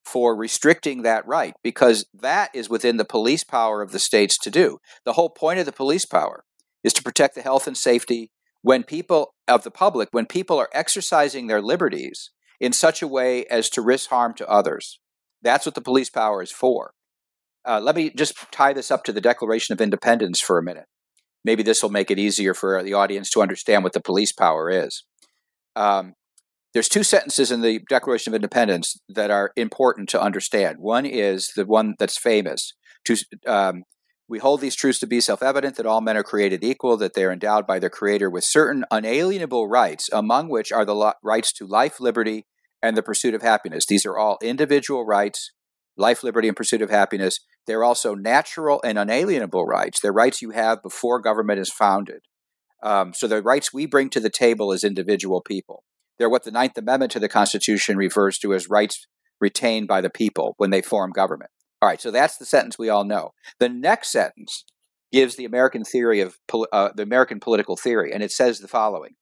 for 0.04 0.36
restricting 0.36 1.04
that 1.04 1.28
right, 1.28 1.54
because 1.64 2.08
that 2.12 2.50
is 2.56 2.68
within 2.68 2.98
the 2.98 3.06
police 3.06 3.44
power 3.44 3.84
of 3.84 3.92
the 3.92 4.00
states 4.00 4.36
to 4.40 4.50
do. 4.50 4.80
The 5.06 5.14
whole 5.14 5.30
point 5.30 5.60
of 5.60 5.68
the 5.68 5.72
police 5.72 6.08
power 6.08 6.44
is 6.84 6.92
to 6.94 7.04
protect 7.04 7.36
the 7.36 7.44
health 7.44 7.68
and 7.68 7.78
safety 7.78 8.32
when 8.64 8.82
people 8.82 9.36
of 9.48 9.64
the 9.64 9.70
public, 9.70 10.10
when 10.12 10.26
people 10.26 10.58
are 10.58 10.70
exercising 10.74 11.46
their 11.46 11.62
liberties 11.62 12.32
in 12.60 12.74
such 12.74 13.04
a 13.04 13.08
way 13.08 13.46
as 13.46 13.70
to 13.70 13.82
risk 13.84 14.10
harm 14.10 14.34
to 14.38 14.50
others. 14.50 15.00
That's 15.40 15.68
what 15.68 15.76
the 15.76 15.82
police 15.82 16.10
power 16.10 16.42
is 16.42 16.52
for. 16.52 16.94
Uh, 17.64 17.80
let 17.80 17.96
me 17.96 18.10
just 18.10 18.34
tie 18.52 18.74
this 18.74 18.90
up 18.90 19.04
to 19.04 19.14
the 19.14 19.22
Declaration 19.22 19.74
of 19.74 19.82
Independence 19.82 20.42
for 20.42 20.58
a 20.58 20.64
minute 20.64 20.88
maybe 21.46 21.64
this 21.64 21.82
will 21.82 21.92
make 21.92 22.12
it 22.12 22.20
easier 22.20 22.54
for 22.54 22.84
the 22.84 22.94
audience 22.94 23.30
to 23.30 23.42
understand 23.42 23.84
what 23.84 23.94
the 23.94 24.02
police 24.02 24.34
power 24.34 24.70
is. 24.70 25.04
Um, 25.76 26.14
there's 26.74 26.90
two 26.90 27.04
sentences 27.04 27.52
in 27.52 27.62
the 27.62 27.80
Declaration 27.88 28.34
of 28.34 28.36
Independence 28.36 28.98
that 29.08 29.32
are 29.32 29.52
important 29.56 30.10
to 30.10 30.22
understand. 30.22 30.78
One 30.80 31.06
is 31.06 31.54
the 31.56 31.66
one 31.66 31.96
that's 31.98 32.18
famous. 32.18 32.74
To, 33.06 33.16
um, 33.48 33.84
we 34.28 34.40
hold 34.40 34.60
these 34.60 34.76
truths 34.76 35.00
to 35.00 35.08
be 35.08 35.22
self 35.22 35.42
evident 35.44 35.78
that 35.78 35.86
all 35.86 36.02
men 36.02 36.18
are 36.18 36.24
created 36.24 36.64
equal, 36.64 36.98
that 36.98 37.14
they 37.14 37.24
are 37.24 37.32
endowed 37.32 37.66
by 37.68 37.80
their 37.80 37.90
Creator 37.90 38.30
with 38.30 38.44
certain 38.44 38.84
unalienable 38.92 39.70
rights, 39.70 40.10
among 40.12 40.50
which 40.50 40.72
are 40.72 40.84
the 40.84 40.96
lo- 40.96 41.14
rights 41.24 41.54
to 41.54 41.68
life, 41.68 42.00
liberty, 42.00 42.46
and 42.82 42.98
the 42.98 43.04
pursuit 43.04 43.36
of 43.36 43.42
happiness. 43.42 43.86
These 43.86 44.06
are 44.06 44.18
all 44.18 44.38
individual 44.42 45.06
rights 45.06 45.52
life, 45.98 46.24
liberty, 46.24 46.48
and 46.48 46.58
pursuit 46.58 46.82
of 46.82 46.90
happiness. 46.90 47.40
They're 47.68 47.84
also 47.84 48.16
natural 48.16 48.82
and 48.84 48.98
unalienable 48.98 49.66
rights. 49.66 50.00
They're 50.00 50.14
rights 50.14 50.42
you 50.42 50.52
have 50.52 50.84
before 50.84 51.20
government 51.20 51.60
is 51.60 51.72
founded. 51.72 52.22
Um, 52.84 53.14
so 53.14 53.28
the 53.28 53.42
rights 53.42 53.74
we 53.74 53.86
bring 53.86 54.10
to 54.12 54.20
the 54.20 54.30
table 54.30 54.72
as 54.72 54.84
individual 54.84 55.42
people. 55.42 55.84
They're 56.18 56.30
what 56.30 56.44
the 56.44 56.52
Ninth 56.52 56.78
Amendment 56.78 57.12
to 57.14 57.20
the 57.20 57.30
Constitution 57.30 57.98
refers 57.98 58.38
to 58.40 58.54
as 58.54 58.70
rights 58.70 59.08
retained 59.42 59.88
by 59.88 60.02
the 60.02 60.10
people 60.10 60.54
when 60.58 60.70
they 60.70 60.82
form 60.82 61.12
government. 61.12 61.52
All 61.82 61.90
right, 61.90 62.02
so 62.02 62.12
that's 62.12 62.38
the 62.38 62.46
sentence 62.46 62.78
we 62.78 62.90
all 62.90 63.04
know. 63.04 63.32
The 63.60 63.70
next 63.70 64.12
sentence 64.12 64.64
gives 65.12 65.36
the 65.36 65.46
American 65.46 65.84
theory 65.84 66.22
of 66.22 66.38
uh, 66.72 66.90
the 66.96 67.04
American 67.04 67.40
political 67.40 67.76
theory, 67.76 68.14
and 68.14 68.24
it 68.24 68.32
says 68.32 68.60
the 68.60 68.68
following: 68.68 69.16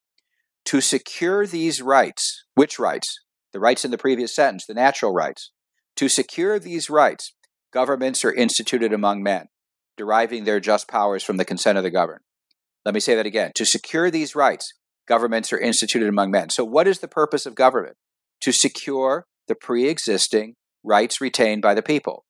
To 0.65 0.81
secure 0.81 1.47
these 1.47 1.81
rights, 1.81 2.45
which 2.53 2.77
rights? 2.77 3.17
the 3.53 3.59
rights 3.59 3.85
in 3.85 3.91
the 3.91 3.97
previous 3.97 4.35
sentence, 4.35 4.65
the 4.65 4.73
natural 4.73 5.13
rights. 5.13 5.51
To 5.97 6.09
secure 6.09 6.59
these 6.59 6.89
rights, 6.89 7.33
governments 7.71 8.25
are 8.25 8.33
instituted 8.33 8.93
among 8.93 9.23
men, 9.23 9.47
deriving 9.97 10.43
their 10.43 10.59
just 10.59 10.87
powers 10.87 11.23
from 11.23 11.37
the 11.37 11.45
consent 11.45 11.77
of 11.77 11.83
the 11.83 11.91
governed. 11.91 12.21
Let 12.85 12.93
me 12.93 12.99
say 12.99 13.15
that 13.15 13.25
again. 13.25 13.51
To 13.55 13.65
secure 13.65 14.11
these 14.11 14.35
rights, 14.35 14.73
governments 15.07 15.53
are 15.53 15.59
instituted 15.59 16.09
among 16.09 16.31
men. 16.31 16.49
So, 16.49 16.63
what 16.63 16.87
is 16.87 16.99
the 16.99 17.07
purpose 17.07 17.45
of 17.45 17.55
government? 17.55 17.95
To 18.41 18.51
secure 18.51 19.25
the 19.47 19.55
pre 19.55 19.87
existing 19.87 20.55
rights 20.83 21.21
retained 21.21 21.61
by 21.61 21.73
the 21.73 21.81
people. 21.81 22.25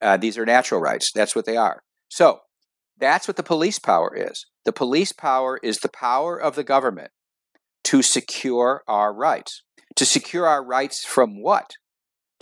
Uh, 0.00 0.16
these 0.16 0.38
are 0.38 0.46
natural 0.46 0.80
rights. 0.80 1.12
That's 1.12 1.36
what 1.36 1.44
they 1.44 1.56
are. 1.56 1.82
So, 2.08 2.40
that's 2.98 3.26
what 3.26 3.36
the 3.36 3.42
police 3.42 3.78
power 3.78 4.14
is. 4.16 4.46
The 4.64 4.72
police 4.72 5.12
power 5.12 5.58
is 5.62 5.78
the 5.78 5.88
power 5.88 6.36
of 6.40 6.54
the 6.54 6.64
government 6.64 7.10
to 7.84 8.02
secure 8.02 8.82
our 8.86 9.12
rights. 9.12 9.62
To 9.96 10.06
secure 10.06 10.46
our 10.46 10.64
rights 10.64 11.04
from 11.04 11.42
what? 11.42 11.74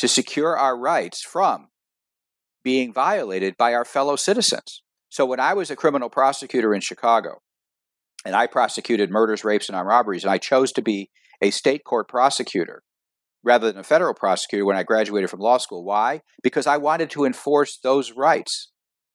To 0.00 0.08
secure 0.08 0.56
our 0.56 0.78
rights 0.78 1.22
from 1.22 1.68
being 2.64 2.90
violated 2.90 3.54
by 3.58 3.74
our 3.74 3.84
fellow 3.84 4.16
citizens. 4.16 4.82
So 5.10 5.26
when 5.26 5.40
I 5.40 5.52
was 5.52 5.70
a 5.70 5.76
criminal 5.76 6.08
prosecutor 6.08 6.72
in 6.72 6.80
Chicago, 6.80 7.42
and 8.24 8.34
I 8.34 8.46
prosecuted 8.46 9.10
murders, 9.10 9.44
rapes, 9.44 9.68
and 9.68 9.76
armed 9.76 9.88
robberies, 9.88 10.24
and 10.24 10.32
I 10.32 10.38
chose 10.38 10.72
to 10.72 10.80
be 10.80 11.10
a 11.42 11.50
state 11.50 11.84
court 11.84 12.08
prosecutor 12.08 12.82
rather 13.44 13.70
than 13.70 13.80
a 13.80 13.84
federal 13.84 14.14
prosecutor 14.14 14.64
when 14.64 14.74
I 14.74 14.84
graduated 14.84 15.28
from 15.28 15.40
law 15.40 15.58
school. 15.58 15.84
Why? 15.84 16.22
Because 16.42 16.66
I 16.66 16.78
wanted 16.78 17.10
to 17.10 17.26
enforce 17.26 17.78
those 17.82 18.12
rights. 18.12 18.70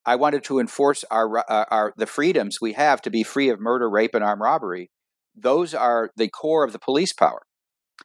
I 0.05 0.17
wanted 0.17 0.43
to 0.43 0.59
enforce 0.59 1.03
our, 1.09 1.39
uh, 1.49 1.65
our 1.71 1.93
the 1.97 2.05
freedoms 2.05 2.59
we 2.61 2.73
have 2.73 3.01
to 3.01 3.09
be 3.09 3.23
free 3.23 3.49
of 3.49 3.59
murder, 3.59 3.89
rape, 3.89 4.13
and 4.13 4.23
armed 4.23 4.43
robbery. 4.43 4.91
Those 5.35 5.73
are 5.73 6.11
the 6.15 6.29
core 6.29 6.63
of 6.63 6.73
the 6.73 6.79
police 6.79 7.11
power. 7.11 7.41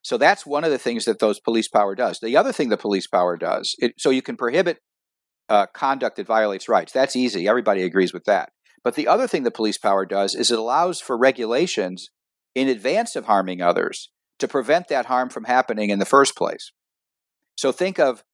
So 0.03 0.17
that's 0.17 0.47
one 0.47 0.65
of 0.65 0.71
the 0.71 0.79
things 0.79 1.05
that 1.05 1.19
those 1.19 1.41
police 1.41 1.69
power 1.69 1.95
does. 1.95 2.21
The 2.21 2.37
other 2.37 2.53
thing 2.53 2.69
the 2.69 2.77
police 2.77 3.07
power 3.07 3.37
does, 3.37 3.75
it, 3.79 3.95
so 3.99 4.11
you 4.11 4.23
can 4.23 4.37
prohibit 4.37 4.79
uh, 5.49 5.67
conduct 5.75 6.17
that 6.17 6.27
violates 6.27 6.69
rights. 6.69 6.93
That's 6.93 7.17
easy. 7.17 7.49
Everybody 7.49 7.83
agrees 7.83 8.13
with 8.13 8.25
that. 8.25 8.51
But 8.83 8.95
the 8.95 9.09
other 9.09 9.27
thing 9.27 9.43
the 9.43 9.51
police 9.51 9.79
power 9.79 10.07
does 10.07 10.35
is 10.35 10.51
it 10.51 10.59
allows 10.59 11.01
for 11.01 11.19
regulations 11.19 12.11
in 12.55 12.69
advance 12.69 13.15
of 13.15 13.27
harming 13.27 13.61
others 13.61 14.11
to 14.39 14.49
prevent 14.49 14.89
that 14.89 15.07
harm 15.07 15.29
from 15.29 15.45
happening 15.45 15.91
in 15.91 15.99
the 15.99 16.07
first 16.07 16.37
place. 16.37 16.73
So 17.57 17.73
think 17.73 17.99
of 17.99 18.25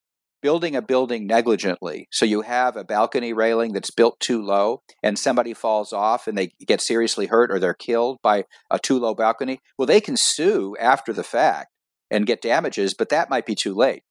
building 0.43 0.77
a 0.77 0.83
building 0.83 1.27
negligently. 1.27 2.09
So 2.11 2.25
you 2.25 2.43
have 2.43 2.77
a 2.77 2.85
balcony 2.85 3.33
railing 3.33 3.73
that's 3.73 3.91
built 3.91 4.21
too 4.21 4.43
low 4.43 4.83
and 5.03 5.19
somebody 5.19 5.55
falls 5.55 5.93
off 5.93 6.27
and 6.27 6.37
they 6.37 6.51
get 6.67 6.81
seriously 6.81 7.27
hurt 7.27 7.51
or 7.51 7.59
they're 7.59 7.75
killed 7.75 8.19
by 8.23 8.45
a 8.71 8.79
too 8.79 8.99
low 8.99 9.15
balcony. 9.15 9.61
Well, 9.79 9.87
they 9.87 10.01
can 10.01 10.17
sue 10.17 10.77
after 10.79 11.13
the 11.13 11.25
fact 11.25 11.69
and 12.11 12.27
get 12.27 12.43
damages, 12.43 12.95
but 12.95 13.09
that 13.09 13.31
might 13.31 13.47
be 13.47 13.55
too 13.55 13.75
late. 13.75 14.03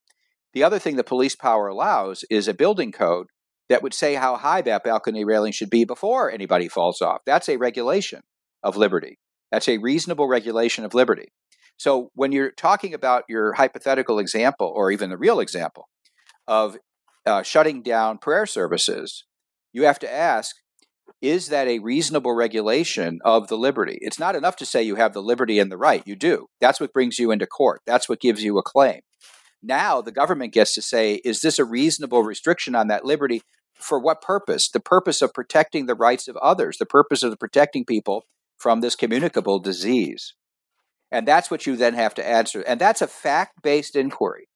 The 0.54 0.64
other 0.64 0.80
thing 0.80 0.96
the 0.96 1.04
police 1.04 1.36
power 1.36 1.68
allows 1.68 2.24
is 2.30 2.48
a 2.48 2.54
building 2.54 2.92
code 2.92 3.28
that 3.70 3.82
would 3.82 3.94
say 3.94 4.16
how 4.16 4.38
high 4.38 4.62
that 4.62 4.84
balcony 4.84 5.26
railing 5.26 5.52
should 5.52 5.70
be 5.70 5.86
before 5.86 6.32
anybody 6.32 6.68
falls 6.68 7.02
off. 7.02 7.22
That's 7.26 7.50
a 7.50 7.58
regulation 7.58 8.22
of 8.64 8.78
liberty. 8.78 9.20
That's 9.52 9.68
a 9.68 9.78
reasonable 9.78 10.28
regulation 10.28 10.86
of 10.86 10.94
liberty. 10.94 11.30
So 11.78 12.10
when 12.14 12.32
you're 12.32 12.52
talking 12.52 12.94
about 12.94 13.24
your 13.28 13.54
hypothetical 13.54 14.20
example 14.20 14.72
or 14.74 14.92
even 14.92 15.10
the 15.10 15.18
real 15.18 15.40
example, 15.40 15.90
of 16.48 16.78
uh, 17.26 17.44
shutting 17.44 17.82
down 17.82 18.18
prayer 18.18 18.46
services, 18.46 19.26
you 19.74 19.84
have 19.84 20.00
to 20.00 20.12
ask 20.12 20.56
is 21.22 21.48
that 21.48 21.68
a 21.68 21.80
reasonable 21.80 22.34
regulation 22.34 23.20
of 23.24 23.48
the 23.48 23.58
liberty? 23.58 23.98
It's 24.02 24.20
not 24.20 24.36
enough 24.36 24.56
to 24.58 24.66
say 24.66 24.84
you 24.84 24.96
have 24.96 25.14
the 25.14 25.24
liberty 25.24 25.60
and 25.60 25.72
the 25.72 25.78
right. 25.78 26.04
You 26.06 26.16
do. 26.16 26.48
That's 26.62 26.80
what 26.80 26.94
brings 26.94 27.20
you 27.20 27.32
into 27.32 27.48
court, 27.48 27.82
that's 27.86 28.08
what 28.10 28.20
gives 28.20 28.44
you 28.44 28.58
a 28.58 28.64
claim. 28.64 29.02
Now 29.64 30.02
the 30.02 30.12
government 30.12 30.54
gets 30.54 30.76
to 30.76 30.82
say, 30.82 31.16
is 31.26 31.42
this 31.42 31.58
a 31.58 31.66
reasonable 31.66 32.24
restriction 32.24 32.76
on 32.76 32.88
that 32.88 33.06
liberty? 33.06 33.42
For 33.74 34.00
what 34.00 34.22
purpose? 34.22 34.70
The 34.70 34.80
purpose 34.80 35.22
of 35.22 35.34
protecting 35.34 35.86
the 35.86 35.96
rights 35.96 36.28
of 36.28 36.38
others, 36.38 36.78
the 36.78 36.86
purpose 36.86 37.24
of 37.24 37.38
protecting 37.40 37.86
people 37.86 38.26
from 38.58 38.82
this 38.82 38.96
communicable 38.96 39.60
disease. 39.60 40.34
And 41.12 41.28
that's 41.28 41.52
what 41.52 41.66
you 41.66 41.76
then 41.76 41.94
have 41.94 42.14
to 42.16 42.28
answer. 42.28 42.62
And 42.62 42.80
that's 42.80 43.02
a 43.02 43.08
fact 43.08 43.62
based 43.62 43.96
inquiry. 43.96 44.48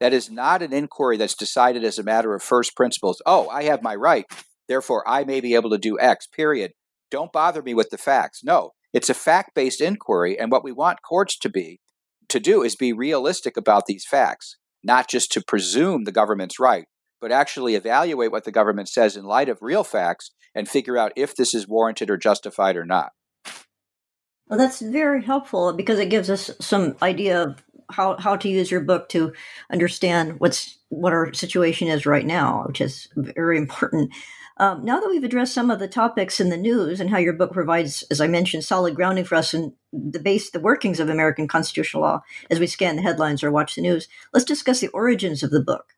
That 0.00 0.12
is 0.12 0.30
not 0.30 0.62
an 0.62 0.72
inquiry 0.72 1.16
that's 1.16 1.34
decided 1.34 1.84
as 1.84 1.98
a 1.98 2.04
matter 2.04 2.34
of 2.34 2.42
first 2.42 2.76
principles. 2.76 3.22
Oh, 3.24 3.48
I 3.48 3.64
have 3.64 3.82
my 3.82 3.94
right, 3.94 4.26
therefore 4.68 5.08
I 5.08 5.24
may 5.24 5.40
be 5.40 5.54
able 5.54 5.70
to 5.70 5.78
do 5.78 5.98
X, 5.98 6.26
period. 6.26 6.72
Don't 7.10 7.32
bother 7.32 7.62
me 7.62 7.72
with 7.72 7.90
the 7.90 7.98
facts. 7.98 8.42
No, 8.44 8.72
it's 8.92 9.08
a 9.08 9.14
fact 9.14 9.54
based 9.54 9.80
inquiry. 9.80 10.38
And 10.38 10.50
what 10.50 10.64
we 10.64 10.72
want 10.72 11.02
courts 11.02 11.38
to 11.38 11.48
be, 11.48 11.80
to 12.28 12.40
do, 12.40 12.62
is 12.62 12.76
be 12.76 12.92
realistic 12.92 13.56
about 13.56 13.86
these 13.86 14.04
facts, 14.04 14.56
not 14.82 15.08
just 15.08 15.32
to 15.32 15.42
presume 15.46 16.04
the 16.04 16.12
government's 16.12 16.58
right, 16.58 16.84
but 17.20 17.32
actually 17.32 17.74
evaluate 17.74 18.32
what 18.32 18.44
the 18.44 18.52
government 18.52 18.88
says 18.88 19.16
in 19.16 19.24
light 19.24 19.48
of 19.48 19.58
real 19.62 19.84
facts 19.84 20.30
and 20.54 20.68
figure 20.68 20.98
out 20.98 21.12
if 21.16 21.34
this 21.36 21.54
is 21.54 21.68
warranted 21.68 22.10
or 22.10 22.16
justified 22.16 22.76
or 22.76 22.84
not. 22.84 23.10
Well, 24.48 24.58
that's 24.58 24.80
very 24.80 25.24
helpful 25.24 25.72
because 25.72 25.98
it 25.98 26.08
gives 26.08 26.30
us 26.30 26.50
some 26.60 26.96
idea 27.02 27.42
of 27.42 27.64
how 27.90 28.16
how 28.18 28.36
to 28.36 28.48
use 28.48 28.70
your 28.70 28.80
book 28.80 29.08
to 29.10 29.32
understand 29.70 30.40
what's 30.40 30.78
what 30.88 31.12
our 31.12 31.32
situation 31.32 31.88
is 31.88 32.06
right 32.06 32.26
now, 32.26 32.64
which 32.66 32.80
is 32.80 33.08
very 33.16 33.58
important. 33.58 34.12
Um, 34.58 34.84
now 34.84 35.00
that 35.00 35.10
we've 35.10 35.24
addressed 35.24 35.52
some 35.52 35.70
of 35.70 35.80
the 35.80 35.88
topics 35.88 36.40
in 36.40 36.48
the 36.48 36.56
news 36.56 36.98
and 36.98 37.10
how 37.10 37.18
your 37.18 37.34
book 37.34 37.52
provides, 37.52 38.02
as 38.10 38.22
I 38.22 38.26
mentioned, 38.26 38.64
solid 38.64 38.94
grounding 38.94 39.24
for 39.24 39.34
us 39.34 39.52
in 39.52 39.74
the 39.92 40.18
base, 40.18 40.50
the 40.50 40.60
workings 40.60 40.98
of 40.98 41.10
American 41.10 41.46
constitutional 41.46 42.02
law 42.02 42.22
as 42.50 42.58
we 42.58 42.66
scan 42.66 42.96
the 42.96 43.02
headlines 43.02 43.44
or 43.44 43.50
watch 43.50 43.74
the 43.74 43.82
news, 43.82 44.08
let's 44.32 44.46
discuss 44.46 44.80
the 44.80 44.88
origins 44.88 45.42
of 45.42 45.50
the 45.50 45.60
book. 45.60 45.92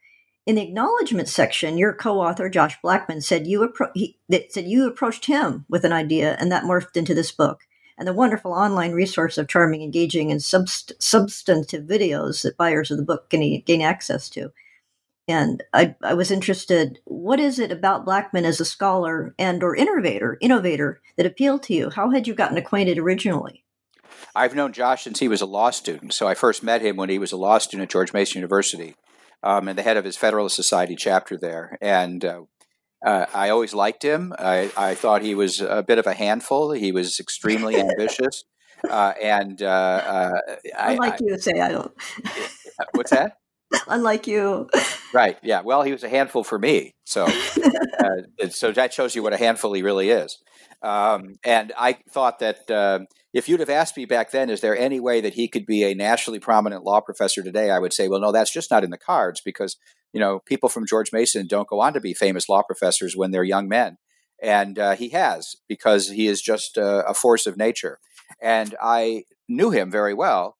In 0.44 0.56
the 0.56 0.62
acknowledgement 0.62 1.28
section, 1.28 1.78
your 1.78 1.92
co-author 1.92 2.48
Josh 2.48 2.76
Blackman 2.82 3.20
said 3.20 3.46
you 3.46 3.60
appro- 3.60 3.92
he, 3.94 4.18
said 4.48 4.66
you 4.66 4.88
approached 4.88 5.26
him 5.26 5.64
with 5.68 5.84
an 5.84 5.92
idea, 5.92 6.36
and 6.40 6.50
that 6.50 6.64
morphed 6.64 6.96
into 6.96 7.14
this 7.14 7.30
book 7.30 7.60
and 7.98 8.06
the 8.06 8.14
wonderful 8.14 8.52
online 8.52 8.92
resource 8.92 9.36
of 9.36 9.48
charming, 9.48 9.82
engaging, 9.82 10.30
and 10.30 10.40
subst- 10.40 10.92
substantive 10.98 11.84
videos 11.84 12.42
that 12.42 12.56
buyers 12.56 12.90
of 12.90 12.96
the 12.96 13.04
book 13.04 13.28
can 13.28 13.60
gain 13.66 13.82
access 13.82 14.30
to. 14.30 14.52
And 15.26 15.62
I, 15.74 15.94
I 16.02 16.14
was 16.14 16.30
interested, 16.30 17.00
what 17.04 17.38
is 17.38 17.58
it 17.58 17.70
about 17.70 18.06
Blackman 18.06 18.46
as 18.46 18.60
a 18.60 18.64
scholar 18.64 19.34
and 19.38 19.62
or 19.62 19.76
innovator, 19.76 20.38
innovator 20.40 21.00
that 21.16 21.26
appealed 21.26 21.62
to 21.64 21.74
you? 21.74 21.90
How 21.90 22.10
had 22.10 22.26
you 22.26 22.34
gotten 22.34 22.56
acquainted 22.56 22.98
originally? 22.98 23.64
I've 24.34 24.54
known 24.54 24.72
Josh 24.72 25.04
since 25.04 25.18
he 25.18 25.28
was 25.28 25.42
a 25.42 25.46
law 25.46 25.70
student. 25.70 26.14
So 26.14 26.26
I 26.26 26.34
first 26.34 26.62
met 26.62 26.80
him 26.80 26.96
when 26.96 27.10
he 27.10 27.18
was 27.18 27.32
a 27.32 27.36
law 27.36 27.58
student 27.58 27.88
at 27.88 27.92
George 27.92 28.14
Mason 28.14 28.38
University 28.38 28.94
um, 29.42 29.68
and 29.68 29.76
the 29.76 29.82
head 29.82 29.98
of 29.98 30.04
his 30.04 30.16
Federalist 30.16 30.56
Society 30.56 30.96
chapter 30.96 31.36
there. 31.36 31.76
And 31.82 32.24
uh, 32.24 32.42
uh, 33.04 33.26
I 33.32 33.50
always 33.50 33.74
liked 33.74 34.02
him. 34.02 34.32
I, 34.38 34.70
I, 34.76 34.94
thought 34.94 35.22
he 35.22 35.34
was 35.34 35.60
a 35.60 35.82
bit 35.82 35.98
of 35.98 36.06
a 36.06 36.14
handful. 36.14 36.72
He 36.72 36.92
was 36.92 37.20
extremely 37.20 37.76
ambitious, 37.80 38.44
uh, 38.88 39.12
and 39.22 39.62
uh, 39.62 39.66
uh 39.66 40.40
unlike 40.76 41.14
I, 41.14 41.18
you 41.20 41.38
say, 41.38 41.60
I 41.60 41.68
don't. 41.68 41.92
What's 42.92 43.10
that? 43.10 43.38
unlike 43.88 44.26
you. 44.26 44.68
Right. 45.12 45.36
Yeah. 45.42 45.60
Well, 45.60 45.82
he 45.82 45.92
was 45.92 46.02
a 46.02 46.08
handful 46.08 46.44
for 46.44 46.58
me. 46.58 46.94
So, 47.04 47.26
uh, 47.26 48.48
so 48.50 48.72
that 48.72 48.92
shows 48.92 49.14
you 49.14 49.22
what 49.22 49.32
a 49.32 49.36
handful 49.36 49.72
he 49.74 49.82
really 49.82 50.10
is. 50.10 50.38
Um, 50.82 51.34
and 51.44 51.72
I 51.76 51.98
thought 52.10 52.38
that 52.38 52.70
uh, 52.70 53.00
if 53.32 53.48
you'd 53.48 53.60
have 53.60 53.70
asked 53.70 53.96
me 53.96 54.04
back 54.04 54.30
then, 54.30 54.48
is 54.48 54.60
there 54.60 54.76
any 54.76 55.00
way 55.00 55.20
that 55.20 55.34
he 55.34 55.48
could 55.48 55.66
be 55.66 55.84
a 55.84 55.94
nationally 55.94 56.38
prominent 56.38 56.84
law 56.84 57.00
professor 57.00 57.42
today? 57.42 57.70
I 57.70 57.78
would 57.78 57.92
say, 57.92 58.08
well, 58.08 58.20
no, 58.20 58.32
that's 58.32 58.52
just 58.52 58.70
not 58.70 58.84
in 58.84 58.90
the 58.90 58.98
cards 58.98 59.40
because 59.44 59.76
you 60.12 60.20
know 60.20 60.40
people 60.40 60.68
from 60.68 60.86
George 60.86 61.12
Mason 61.12 61.46
don't 61.46 61.68
go 61.68 61.80
on 61.80 61.92
to 61.92 62.00
be 62.00 62.14
famous 62.14 62.48
law 62.48 62.62
professors 62.62 63.16
when 63.16 63.30
they're 63.30 63.44
young 63.44 63.68
men, 63.68 63.98
and 64.42 64.78
uh, 64.78 64.94
he 64.94 65.10
has 65.10 65.56
because 65.68 66.10
he 66.10 66.26
is 66.26 66.42
just 66.42 66.76
a, 66.76 67.14
force 67.14 67.46
of 67.46 67.56
nature. 67.56 67.98
And 68.40 68.74
I 68.80 69.24
knew 69.48 69.70
him 69.70 69.90
very 69.90 70.14
well. 70.14 70.56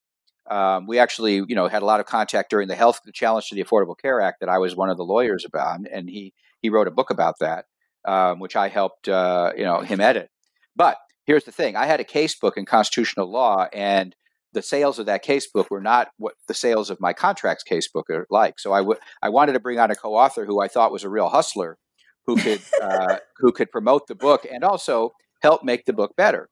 Um, 0.51 0.87
we 0.87 0.99
actually, 0.99 1.35
you 1.47 1.55
know, 1.55 1.69
had 1.69 1.83
a 1.83 1.87
lot 1.87 2.01
of 2.01 2.07
contact 2.07 2.49
during 2.49 2.69
the 2.69 2.75
health 2.75 3.01
the 3.05 3.13
challenge 3.13 3.49
to 3.49 3.55
the 3.55 3.63
Affordable 3.63 3.99
Care 3.99 4.21
Act 4.21 4.41
that 4.41 4.49
I 4.49 4.59
was 4.59 4.75
one 4.75 4.89
of 4.89 4.97
the 4.97 5.05
lawyers 5.05 5.45
about, 5.45 5.81
and 5.93 6.09
he 6.09 6.33
he 6.61 6.71
wrote 6.71 6.89
a 6.89 6.93
book 6.93 7.11
about 7.11 7.35
that 7.41 7.67
um, 8.09 8.39
which 8.39 8.57
I 8.57 8.69
helped 8.69 9.09
uh, 9.09 9.53
you 9.57 9.65
know 9.65 9.81
him 9.81 10.01
edit. 10.01 10.31
But 10.75 10.97
here's 11.25 11.45
the 11.45 11.53
thing: 11.53 11.77
I 11.77 11.87
had 11.87 12.01
a 12.01 12.05
casebook 12.05 12.57
in 12.57 12.65
constitutional 12.65 13.31
law, 13.31 13.67
and 13.73 14.15
the 14.53 14.63
sales 14.63 14.99
of 14.99 15.07
that 15.07 15.25
casebook 15.25 15.71
were 15.71 15.81
not 15.81 16.09
what 16.17 16.35
the 16.47 16.55
sales 16.55 16.91
of 16.91 17.01
my 17.01 17.13
contracts 17.13 17.65
casebook 17.69 18.05
are 18.11 18.27
like. 18.31 18.59
So 18.59 18.73
I, 18.73 18.79
w- 18.79 18.99
I 19.23 19.29
wanted 19.29 19.53
to 19.53 19.61
bring 19.61 19.79
on 19.79 19.91
a 19.91 19.97
co-author 19.97 20.47
who 20.47 20.61
I 20.61 20.69
thought 20.69 20.93
was 20.93 21.05
a 21.05 21.11
real 21.11 21.29
hustler, 21.29 21.79
who 22.27 22.37
could 22.37 22.61
uh, 22.83 23.19
who 23.39 23.53
could 23.53 23.71
promote 23.71 24.07
the 24.07 24.15
book 24.15 24.47
and 24.51 24.65
also 24.65 25.13
help 25.43 25.63
make 25.65 25.85
the 25.85 25.93
book 25.93 26.15
better. 26.17 26.49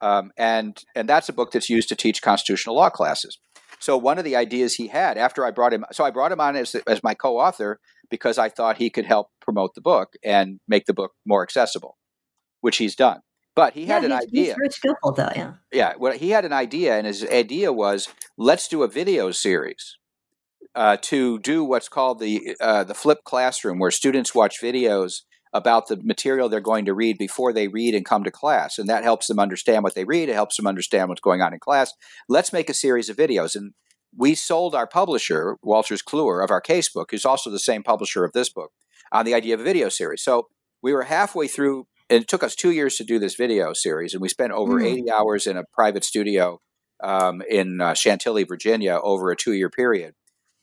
Um, 0.00 0.32
and 0.36 0.78
and 0.94 1.08
that's 1.08 1.28
a 1.28 1.32
book 1.32 1.52
that's 1.52 1.70
used 1.70 1.88
to 1.88 1.96
teach 1.96 2.22
constitutional 2.22 2.76
law 2.76 2.90
classes. 2.90 3.38
So 3.80 3.98
one 3.98 4.18
of 4.18 4.24
the 4.24 4.36
ideas 4.36 4.74
he 4.74 4.88
had 4.88 5.18
after 5.18 5.44
I 5.44 5.50
brought 5.50 5.74
him, 5.74 5.84
so 5.92 6.04
I 6.04 6.10
brought 6.10 6.32
him 6.32 6.40
on 6.40 6.56
as, 6.56 6.74
as 6.86 7.02
my 7.02 7.12
co-author 7.12 7.80
because 8.08 8.38
I 8.38 8.48
thought 8.48 8.78
he 8.78 8.88
could 8.88 9.04
help 9.04 9.28
promote 9.40 9.74
the 9.74 9.80
book 9.80 10.14
and 10.24 10.60
make 10.66 10.86
the 10.86 10.94
book 10.94 11.12
more 11.26 11.42
accessible, 11.42 11.98
which 12.60 12.78
he's 12.78 12.94
done. 12.94 13.20
But 13.56 13.74
he 13.74 13.86
had 13.86 14.04
an 14.04 14.10
he's, 14.10 14.22
idea. 14.22 14.44
He's 14.44 14.54
very 14.54 14.70
skillful, 14.70 15.12
though. 15.12 15.30
Yeah. 15.34 15.52
Yeah. 15.72 15.92
Well, 15.98 16.12
he 16.12 16.30
had 16.30 16.44
an 16.44 16.52
idea, 16.52 16.96
and 16.96 17.06
his 17.06 17.24
idea 17.24 17.72
was 17.72 18.08
let's 18.36 18.68
do 18.68 18.82
a 18.82 18.88
video 18.88 19.30
series 19.30 19.96
uh, 20.74 20.96
to 21.02 21.38
do 21.38 21.62
what's 21.62 21.88
called 21.88 22.18
the 22.18 22.56
uh, 22.60 22.84
the 22.84 22.94
flip 22.94 23.24
classroom, 23.24 23.78
where 23.78 23.90
students 23.92 24.34
watch 24.34 24.60
videos 24.60 25.22
about 25.52 25.86
the 25.86 25.96
material 26.02 26.48
they're 26.48 26.60
going 26.60 26.84
to 26.84 26.92
read 26.92 27.16
before 27.16 27.52
they 27.52 27.68
read 27.68 27.94
and 27.94 28.04
come 28.04 28.24
to 28.24 28.30
class, 28.30 28.76
and 28.76 28.88
that 28.88 29.04
helps 29.04 29.28
them 29.28 29.38
understand 29.38 29.84
what 29.84 29.94
they 29.94 30.04
read. 30.04 30.28
It 30.28 30.34
helps 30.34 30.56
them 30.56 30.66
understand 30.66 31.08
what's 31.08 31.20
going 31.20 31.40
on 31.40 31.52
in 31.52 31.60
class. 31.60 31.92
Let's 32.28 32.52
make 32.52 32.68
a 32.68 32.74
series 32.74 33.08
of 33.08 33.16
videos, 33.16 33.54
and 33.54 33.72
we 34.16 34.34
sold 34.34 34.74
our 34.74 34.86
publisher, 34.86 35.56
Wolters 35.64 36.02
Kluwer, 36.02 36.42
of 36.42 36.50
our 36.50 36.60
casebook, 36.60 37.06
who's 37.10 37.24
also 37.24 37.50
the 37.50 37.58
same 37.60 37.84
publisher 37.84 38.24
of 38.24 38.32
this 38.32 38.48
book, 38.48 38.72
on 39.12 39.24
the 39.24 39.34
idea 39.34 39.54
of 39.54 39.60
a 39.60 39.64
video 39.64 39.88
series. 39.88 40.22
So 40.22 40.48
we 40.82 40.92
were 40.92 41.04
halfway 41.04 41.46
through, 41.46 41.86
it 42.08 42.28
took 42.28 42.42
us 42.42 42.54
two 42.54 42.70
years 42.70 42.96
to 42.96 43.04
do 43.04 43.18
this 43.18 43.34
video 43.34 43.72
series, 43.72 44.14
and 44.14 44.20
we 44.20 44.28
spent 44.28 44.52
over 44.52 44.74
mm. 44.74 44.86
80 44.86 45.10
hours 45.10 45.46
in 45.46 45.56
a 45.56 45.64
private 45.72 46.04
studio 46.04 46.60
um, 47.02 47.42
in 47.48 47.80
uh, 47.80 47.94
Chantilly, 47.94 48.44
Virginia, 48.44 48.98
over 49.02 49.30
a 49.30 49.36
two-year 49.36 49.70
period. 49.70 50.14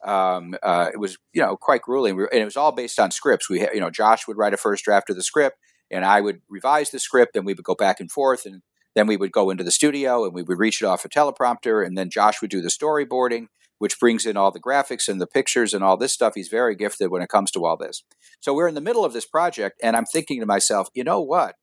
Um, 0.05 0.55
uh, 0.63 0.89
it 0.91 0.99
was, 0.99 1.17
you 1.33 1.41
know, 1.41 1.55
quite 1.57 1.81
grueling, 1.81 2.19
and 2.19 2.41
it 2.41 2.45
was 2.45 2.57
all 2.57 2.71
based 2.71 2.99
on 2.99 3.11
scripts. 3.11 3.49
We, 3.49 3.59
had, 3.59 3.69
you 3.73 3.79
know, 3.79 3.91
Josh 3.91 4.27
would 4.27 4.37
write 4.37 4.53
a 4.53 4.57
first 4.57 4.83
draft 4.83 5.09
of 5.09 5.15
the 5.15 5.23
script, 5.23 5.57
and 5.91 6.05
I 6.05 6.21
would 6.21 6.41
revise 6.49 6.89
the 6.89 6.99
script, 6.99 7.35
and 7.35 7.45
we 7.45 7.53
would 7.53 7.63
go 7.63 7.75
back 7.75 7.99
and 7.99 8.11
forth, 8.11 8.45
and 8.45 8.61
then 8.95 9.07
we 9.07 9.17
would 9.17 9.31
go 9.31 9.49
into 9.49 9.63
the 9.63 9.71
studio 9.71 10.25
and 10.25 10.33
we 10.33 10.43
would 10.43 10.59
reach 10.59 10.81
it 10.81 10.85
off 10.85 11.05
a 11.05 11.09
teleprompter, 11.09 11.85
and 11.85 11.97
then 11.97 12.09
Josh 12.09 12.41
would 12.41 12.49
do 12.49 12.61
the 12.61 12.69
storyboarding, 12.69 13.47
which 13.81 13.99
brings 13.99 14.27
in 14.27 14.37
all 14.37 14.51
the 14.51 14.59
graphics 14.59 15.09
and 15.09 15.19
the 15.19 15.25
pictures 15.25 15.73
and 15.73 15.83
all 15.83 15.97
this 15.97 16.13
stuff. 16.13 16.33
He's 16.35 16.49
very 16.49 16.75
gifted 16.75 17.09
when 17.09 17.23
it 17.23 17.29
comes 17.29 17.49
to 17.49 17.65
all 17.65 17.75
this. 17.75 18.03
So 18.39 18.53
we're 18.53 18.67
in 18.67 18.75
the 18.75 18.79
middle 18.79 19.03
of 19.03 19.11
this 19.11 19.25
project, 19.25 19.79
and 19.81 19.97
I'm 19.97 20.05
thinking 20.05 20.39
to 20.39 20.45
myself, 20.45 20.89
you 20.93 21.03
know 21.03 21.19
what? 21.19 21.55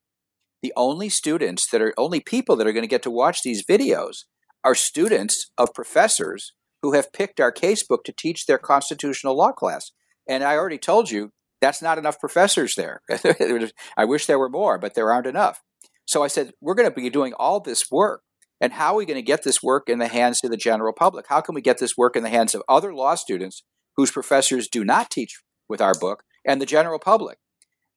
The 0.60 0.72
only 0.76 1.10
students 1.10 1.70
that 1.70 1.80
are 1.80 1.94
only 1.96 2.18
people 2.18 2.56
that 2.56 2.66
are 2.66 2.72
going 2.72 2.82
to 2.82 2.88
get 2.88 3.04
to 3.04 3.10
watch 3.10 3.44
these 3.44 3.64
videos 3.64 4.24
are 4.64 4.74
students 4.74 5.52
of 5.56 5.72
professors 5.72 6.54
who 6.82 6.94
have 6.94 7.12
picked 7.12 7.38
our 7.38 7.52
casebook 7.52 8.02
to 8.06 8.12
teach 8.12 8.46
their 8.46 8.58
constitutional 8.58 9.36
law 9.36 9.52
class. 9.52 9.92
And 10.28 10.42
I 10.42 10.56
already 10.56 10.78
told 10.78 11.12
you 11.12 11.30
that's 11.60 11.80
not 11.80 11.98
enough 11.98 12.18
professors 12.18 12.74
there. 12.74 13.00
I 13.96 14.04
wish 14.04 14.26
there 14.26 14.40
were 14.40 14.50
more, 14.50 14.76
but 14.76 14.94
there 14.94 15.12
aren't 15.12 15.28
enough. 15.28 15.62
So 16.04 16.24
I 16.24 16.26
said, 16.26 16.50
we're 16.60 16.74
going 16.74 16.90
to 16.90 17.00
be 17.00 17.10
doing 17.10 17.32
all 17.34 17.60
this 17.60 17.92
work. 17.92 18.22
And 18.60 18.72
how 18.72 18.94
are 18.94 18.96
we 18.96 19.06
going 19.06 19.16
to 19.16 19.22
get 19.22 19.44
this 19.44 19.62
work 19.62 19.88
in 19.88 19.98
the 19.98 20.08
hands 20.08 20.40
of 20.42 20.50
the 20.50 20.56
general 20.56 20.92
public? 20.92 21.26
How 21.28 21.40
can 21.40 21.54
we 21.54 21.60
get 21.60 21.78
this 21.78 21.96
work 21.96 22.16
in 22.16 22.22
the 22.22 22.28
hands 22.28 22.54
of 22.54 22.62
other 22.68 22.92
law 22.94 23.14
students 23.14 23.62
whose 23.96 24.10
professors 24.10 24.68
do 24.68 24.84
not 24.84 25.10
teach 25.10 25.40
with 25.68 25.80
our 25.80 25.94
book 25.94 26.24
and 26.44 26.60
the 26.60 26.66
general 26.66 26.98
public? 26.98 27.38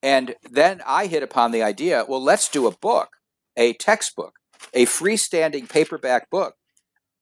And 0.03 0.35
then 0.49 0.81
I 0.85 1.07
hit 1.07 1.23
upon 1.23 1.51
the 1.51 1.63
idea 1.63 2.05
well, 2.07 2.23
let's 2.23 2.49
do 2.49 2.67
a 2.67 2.75
book, 2.75 3.09
a 3.55 3.73
textbook, 3.73 4.33
a 4.73 4.85
freestanding 4.85 5.69
paperback 5.69 6.29
book 6.29 6.55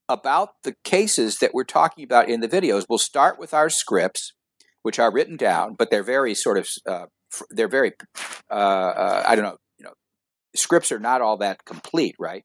about 0.07 0.49
the 0.63 0.75
cases 0.83 1.37
that 1.37 1.53
we're 1.53 1.63
talking 1.63 2.03
about 2.03 2.29
in 2.29 2.39
the 2.39 2.47
videos. 2.47 2.85
We'll 2.89 2.97
start 2.97 3.39
with 3.39 3.53
our 3.53 3.69
scripts, 3.69 4.33
which 4.81 4.97
are 4.99 5.13
written 5.13 5.37
down, 5.37 5.75
but 5.77 5.91
they're 5.91 6.03
very 6.03 6.33
sort 6.33 6.57
of, 6.57 6.67
uh, 6.87 7.05
they're 7.51 7.69
very, 7.69 7.93
uh, 8.49 8.53
uh, 8.53 9.23
I 9.27 9.35
don't 9.35 9.45
know, 9.45 9.57
you 9.77 9.85
know, 9.85 9.93
scripts 10.55 10.91
are 10.91 10.99
not 10.99 11.21
all 11.21 11.37
that 11.37 11.63
complete, 11.63 12.15
right? 12.17 12.43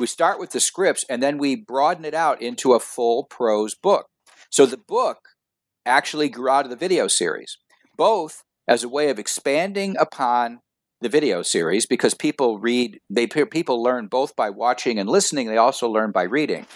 We 0.00 0.06
start 0.06 0.40
with 0.40 0.52
the 0.52 0.60
scripts 0.60 1.04
and 1.10 1.22
then 1.22 1.36
we 1.36 1.54
broaden 1.54 2.06
it 2.06 2.14
out 2.14 2.40
into 2.40 2.72
a 2.72 2.80
full 2.80 3.24
prose 3.24 3.74
book. 3.74 4.06
So 4.48 4.64
the 4.64 4.78
book 4.78 5.18
actually 5.84 6.30
grew 6.30 6.48
out 6.48 6.64
of 6.64 6.70
the 6.70 6.76
video 6.76 7.06
series, 7.06 7.58
both 7.98 8.42
as 8.66 8.82
a 8.82 8.88
way 8.88 9.10
of 9.10 9.18
expanding 9.18 9.96
upon 9.98 10.60
the 11.02 11.10
video 11.10 11.42
series 11.42 11.86
because 11.86 12.14
people 12.14 12.58
read 12.58 12.98
they 13.08 13.26
people 13.26 13.82
learn 13.82 14.06
both 14.06 14.36
by 14.36 14.50
watching 14.50 14.98
and 14.98 15.08
listening 15.08 15.46
they 15.46 15.56
also 15.56 15.88
learn 15.88 16.12
by 16.12 16.22
reading 16.22 16.66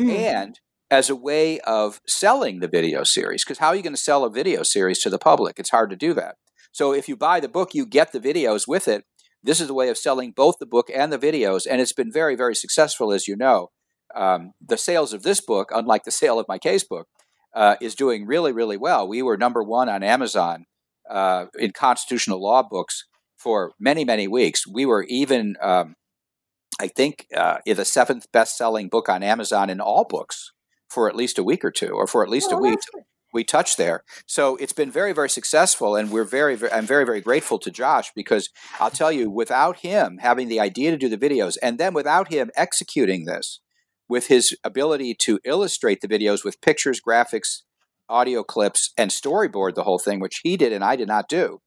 mm. 0.00 0.10
and 0.10 0.58
as 0.90 1.08
a 1.08 1.14
way 1.14 1.60
of 1.60 2.00
selling 2.08 2.58
the 2.58 2.66
video 2.66 3.04
series 3.04 3.44
because 3.44 3.58
how 3.58 3.68
are 3.68 3.76
you 3.76 3.82
going 3.82 3.94
to 3.94 4.00
sell 4.00 4.24
a 4.24 4.30
video 4.30 4.64
series 4.64 4.98
to 4.98 5.08
the 5.08 5.18
public 5.18 5.60
it's 5.60 5.70
hard 5.70 5.90
to 5.90 5.96
do 5.96 6.12
that 6.12 6.34
so 6.72 6.92
if 6.92 7.08
you 7.08 7.16
buy 7.16 7.38
the 7.38 7.48
book 7.48 7.72
you 7.72 7.86
get 7.86 8.10
the 8.10 8.18
videos 8.18 8.66
with 8.66 8.88
it 8.88 9.04
this 9.48 9.60
is 9.62 9.70
a 9.70 9.74
way 9.74 9.88
of 9.88 9.96
selling 9.96 10.32
both 10.32 10.58
the 10.60 10.66
book 10.66 10.90
and 10.94 11.10
the 11.10 11.18
videos, 11.18 11.66
and 11.68 11.80
it's 11.80 11.94
been 11.94 12.12
very, 12.12 12.36
very 12.36 12.54
successful, 12.54 13.10
as 13.10 13.26
you 13.26 13.34
know. 13.34 13.70
Um, 14.14 14.52
the 14.60 14.76
sales 14.76 15.14
of 15.14 15.22
this 15.22 15.40
book, 15.40 15.70
unlike 15.74 16.04
the 16.04 16.10
sale 16.22 16.38
of 16.38 16.46
my 16.46 16.58
case 16.58 16.84
book, 16.84 17.08
uh, 17.54 17.76
is 17.80 17.94
doing 17.94 18.26
really, 18.26 18.52
really 18.52 18.76
well. 18.76 19.08
We 19.08 19.22
were 19.22 19.38
number 19.38 19.62
one 19.62 19.88
on 19.88 20.02
Amazon 20.02 20.66
uh, 21.10 21.46
in 21.58 21.72
constitutional 21.72 22.42
law 22.42 22.62
books 22.62 23.06
for 23.38 23.72
many, 23.80 24.04
many 24.04 24.28
weeks. 24.28 24.66
We 24.66 24.84
were 24.84 25.04
even, 25.04 25.56
um, 25.62 25.94
I 26.78 26.88
think, 26.88 27.26
uh, 27.34 27.58
the 27.64 27.86
seventh 27.86 28.26
best-selling 28.30 28.90
book 28.90 29.08
on 29.08 29.22
Amazon 29.22 29.70
in 29.70 29.80
all 29.80 30.04
books 30.06 30.52
for 30.90 31.08
at 31.08 31.16
least 31.16 31.38
a 31.38 31.42
week 31.42 31.64
or 31.64 31.70
two, 31.70 31.92
or 31.92 32.06
for 32.06 32.22
at 32.22 32.28
least 32.28 32.50
oh, 32.52 32.58
a 32.58 32.60
week 32.60 32.80
we 33.38 33.44
touched 33.44 33.78
there. 33.78 34.02
So 34.26 34.56
it's 34.56 34.72
been 34.72 34.90
very, 34.90 35.12
very 35.12 35.30
successful, 35.30 35.94
and 35.94 36.10
we're 36.10 36.24
very, 36.24 36.56
very, 36.56 36.72
I'm 36.72 36.86
very, 36.86 37.04
very 37.04 37.20
grateful 37.20 37.60
to 37.60 37.70
Josh 37.70 38.10
because 38.12 38.50
I'll 38.80 38.90
tell 38.90 39.12
you, 39.12 39.30
without 39.30 39.76
him 39.78 40.18
having 40.20 40.48
the 40.48 40.58
idea 40.58 40.90
to 40.90 40.96
do 40.96 41.08
the 41.08 41.16
videos, 41.16 41.56
and 41.62 41.78
then 41.78 41.94
without 41.94 42.32
him 42.32 42.50
executing 42.56 43.26
this 43.26 43.60
with 44.08 44.26
his 44.26 44.56
ability 44.64 45.14
to 45.20 45.38
illustrate 45.44 46.00
the 46.00 46.08
videos 46.08 46.44
with 46.44 46.60
pictures, 46.60 47.00
graphics, 47.00 47.62
audio 48.08 48.42
clips, 48.42 48.92
and 48.98 49.12
storyboard 49.12 49.76
the 49.76 49.84
whole 49.84 50.00
thing, 50.00 50.18
which 50.18 50.40
he 50.42 50.56
did 50.56 50.72
and 50.72 50.82
I 50.82 50.96
did 50.96 51.06
not 51.06 51.28
do, 51.28 51.60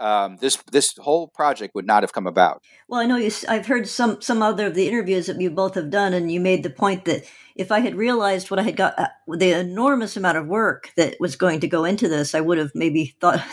um, 0.00 0.38
this 0.40 0.56
this 0.72 0.96
whole 0.96 1.28
project 1.28 1.74
would 1.74 1.86
not 1.86 2.02
have 2.02 2.12
come 2.12 2.26
about. 2.26 2.64
Well, 2.88 3.00
I 3.00 3.06
know 3.06 3.16
you. 3.16 3.30
I've 3.48 3.66
heard 3.66 3.86
some 3.86 4.20
some 4.20 4.42
other 4.42 4.66
of 4.66 4.74
the 4.74 4.88
interviews 4.88 5.26
that 5.26 5.40
you 5.40 5.50
both 5.50 5.74
have 5.74 5.90
done, 5.90 6.14
and 6.14 6.32
you 6.32 6.40
made 6.40 6.62
the 6.62 6.70
point 6.70 7.04
that 7.04 7.24
if 7.54 7.70
I 7.70 7.80
had 7.80 7.94
realized 7.94 8.50
what 8.50 8.58
I 8.58 8.62
had 8.62 8.76
got, 8.76 8.98
uh, 8.98 9.08
the 9.28 9.52
enormous 9.52 10.16
amount 10.16 10.38
of 10.38 10.46
work 10.46 10.90
that 10.96 11.16
was 11.20 11.36
going 11.36 11.60
to 11.60 11.68
go 11.68 11.84
into 11.84 12.08
this, 12.08 12.34
I 12.34 12.40
would 12.40 12.56
have 12.56 12.72
maybe 12.74 13.14
thought. 13.20 13.44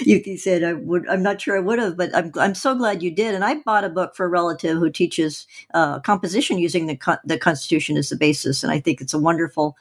you, 0.00 0.36
said 0.36 0.64
I 0.64 0.72
would. 0.72 1.08
I'm 1.08 1.22
not 1.22 1.40
sure 1.40 1.56
I 1.56 1.60
would 1.60 1.78
have, 1.78 1.96
but 1.96 2.14
I'm 2.14 2.32
I'm 2.36 2.54
so 2.54 2.74
glad 2.74 3.02
you 3.02 3.10
did. 3.10 3.34
And 3.34 3.44
I 3.44 3.54
bought 3.56 3.84
a 3.84 3.88
book 3.88 4.16
for 4.16 4.26
a 4.26 4.28
relative 4.28 4.78
who 4.78 4.90
teaches 4.90 5.46
uh, 5.74 6.00
composition 6.00 6.58
using 6.58 6.86
the 6.86 7.18
the 7.24 7.38
Constitution 7.38 7.96
as 7.96 8.08
the 8.08 8.16
basis, 8.16 8.64
and 8.64 8.72
I 8.72 8.80
think 8.80 9.00
it's 9.00 9.14
a 9.14 9.18
wonderful 9.18 9.76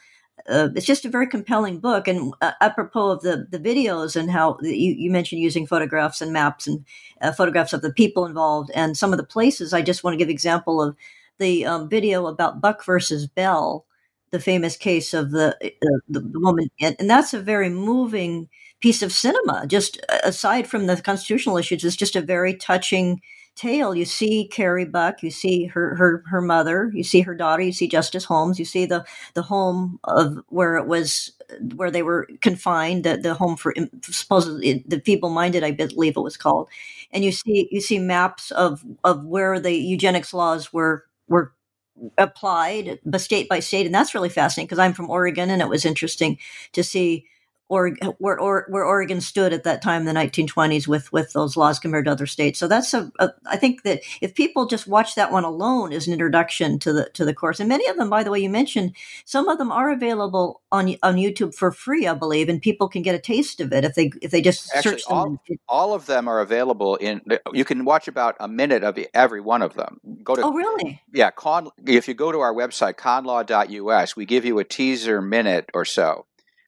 uh, 0.48 0.70
it's 0.76 0.86
just 0.86 1.06
a 1.06 1.10
very 1.10 1.28
compelling 1.28 1.80
book. 1.80 2.08
And 2.08 2.34
uh, 2.42 2.54
apropos 2.62 3.12
of 3.12 3.22
the 3.22 3.48
the 3.50 3.60
videos 3.60 4.16
and 4.16 4.32
how 4.32 4.58
you, 4.62 4.94
you 4.98 5.12
mentioned 5.12 5.42
using 5.42 5.68
photographs 5.68 6.22
and 6.22 6.32
maps 6.32 6.68
and 6.68 6.86
uh, 7.22 7.32
photographs 7.32 7.74
of 7.74 7.82
the 7.82 7.94
people 7.94 8.26
involved 8.26 8.72
and 8.74 8.98
some 8.98 9.12
of 9.14 9.18
the 9.18 9.26
places, 9.26 9.74
I 9.74 9.82
just 9.82 10.04
want 10.04 10.14
to 10.14 10.18
give 10.18 10.30
example 10.30 10.82
of 10.82 10.96
the 11.40 11.66
um, 11.66 11.90
video 11.90 12.28
about 12.28 12.62
Buck 12.62 12.84
versus 12.86 13.28
Bell, 13.28 13.86
the 14.32 14.40
famous 14.40 14.78
case 14.78 15.14
of 15.14 15.32
the 15.32 15.56
uh, 15.64 16.00
the, 16.10 16.22
the 16.22 16.40
woman, 16.40 16.70
and, 16.80 16.96
and 17.00 17.10
that's 17.10 17.34
a 17.34 17.40
very 17.40 17.70
moving 17.70 18.50
piece 18.80 19.02
of 19.02 19.12
cinema. 19.12 19.66
Just 19.68 20.00
uh, 20.10 20.20
aside 20.24 20.68
from 20.68 20.86
the 20.88 21.02
constitutional 21.02 21.58
issues, 21.58 21.84
it's 21.84 21.96
just 21.96 22.16
a 22.16 22.22
very 22.22 22.54
touching 22.56 23.22
tale, 23.58 23.96
you 23.96 24.06
see 24.06 24.48
Carrie 24.48 24.86
Buck, 24.86 25.24
you 25.24 25.32
see 25.32 25.66
her 25.68 25.96
her 25.98 26.24
her 26.30 26.42
mother, 26.42 26.92
you 26.94 27.04
see 27.04 27.22
her 27.22 27.36
daughter, 27.36 27.64
you 27.64 27.74
see 27.74 27.88
Justice 27.90 28.26
Holmes, 28.26 28.60
you 28.60 28.66
see 28.66 28.86
the 28.86 29.06
the 29.36 29.44
home 29.44 30.00
of 30.06 30.40
where 30.50 30.78
it 30.78 30.88
was 30.88 31.34
where 31.76 31.92
they 31.92 32.04
were 32.04 32.28
confined, 32.42 33.04
the, 33.06 33.18
the 33.18 33.34
home 33.36 33.58
for 33.58 33.74
supposedly 34.04 34.84
the 34.88 35.02
feeble 35.02 35.30
minded, 35.32 35.64
I 35.64 35.72
believe 35.72 36.18
it 36.18 36.22
was 36.22 36.38
called, 36.38 36.70
and 37.12 37.26
you 37.26 37.32
see 37.34 37.68
you 37.72 37.82
see 37.82 38.00
maps 38.00 38.52
of 38.52 38.86
of 39.04 39.26
where 39.26 39.60
the 39.60 39.74
eugenics 39.74 40.34
laws 40.34 40.74
were 40.74 41.06
were 41.28 41.54
applied, 42.18 43.00
state 43.18 43.50
by 43.50 43.60
state, 43.60 43.86
and 43.86 43.96
that's 43.96 44.14
really 44.16 44.30
fascinating 44.30 44.68
because 44.68 44.80
I'm 44.80 44.94
from 44.94 45.10
Oregon, 45.10 45.50
and 45.50 45.62
it 45.62 45.70
was 45.70 45.86
interesting 45.86 46.38
to 46.74 46.84
see 46.84 47.26
or 47.70 47.92
where, 48.20 48.40
or, 48.40 48.66
where 48.70 48.86
Oregon 48.86 49.20
stood 49.20 49.52
at 49.52 49.64
that 49.64 49.82
time 49.82 50.08
in 50.08 50.14
the 50.14 50.20
1920s 50.20 50.88
with 50.88 51.12
with 51.12 51.34
those 51.34 51.58
laws 51.58 51.80
compared 51.80 52.06
to 52.06 52.12
other 52.12 52.26
states. 52.26 52.60
So 52.60 52.68
that's 52.68 52.94
a, 52.94 53.12
a 53.20 53.32
I 53.46 53.58
think 53.58 53.84
that 53.84 54.02
if 54.22 54.36
people 54.36 54.68
just 54.68 54.88
watch 54.88 55.16
that 55.16 55.32
one 55.32 55.44
alone 55.44 55.92
as 55.92 56.08
an 56.08 56.14
introduction 56.14 56.80
to 56.80 56.94
the 56.94 57.10
to 57.14 57.26
the 57.26 57.34
course, 57.34 57.60
and 57.60 57.68
many 57.68 57.88
of 57.88 57.98
them, 57.98 58.10
by 58.10 58.24
the 58.24 58.32
way, 58.32 58.40
you 58.40 58.50
mentioned 58.50 58.96
some 59.26 59.50
of 59.50 59.58
them 59.58 59.72
are 59.72 59.92
available 59.92 60.62
on 60.72 60.96
on 61.04 61.16
YouTube 61.16 61.54
for 61.54 61.72
free, 61.72 62.08
I 62.08 62.14
believe, 62.14 62.48
and 62.48 62.62
people 62.62 62.88
can 62.88 63.02
get 63.02 63.16
a 63.16 63.20
taste 63.20 63.60
of 63.60 63.74
it 63.74 63.84
if 63.84 63.96
they 63.96 64.12
if 64.22 64.32
they 64.32 64.42
just 64.42 64.74
Actually, 64.74 64.92
search 64.92 65.06
them. 65.08 65.18
All, 65.18 65.40
all 65.68 65.94
of 65.94 66.06
them 66.06 66.28
are 66.28 66.40
available 66.40 66.96
in. 66.96 67.22
You 67.54 67.66
can 67.66 67.84
watch 67.84 68.08
about 68.08 68.38
a 68.40 68.48
minute 68.48 68.84
of 68.84 68.98
every 69.14 69.42
one 69.42 69.62
of 69.62 69.74
them. 69.74 70.00
Go 70.24 70.36
to 70.36 70.42
oh 70.42 70.54
really? 70.54 71.02
Yeah, 71.14 71.32
con. 71.32 71.70
If 71.86 72.08
you 72.08 72.14
go 72.14 72.32
to 72.32 72.40
our 72.40 72.54
website 72.54 72.96
conlaw.us, 72.96 74.16
we 74.16 74.26
give 74.26 74.46
you 74.46 74.60
a 74.60 74.64
teaser 74.64 75.22
minute 75.22 75.70
or 75.74 75.84
so 75.84 76.26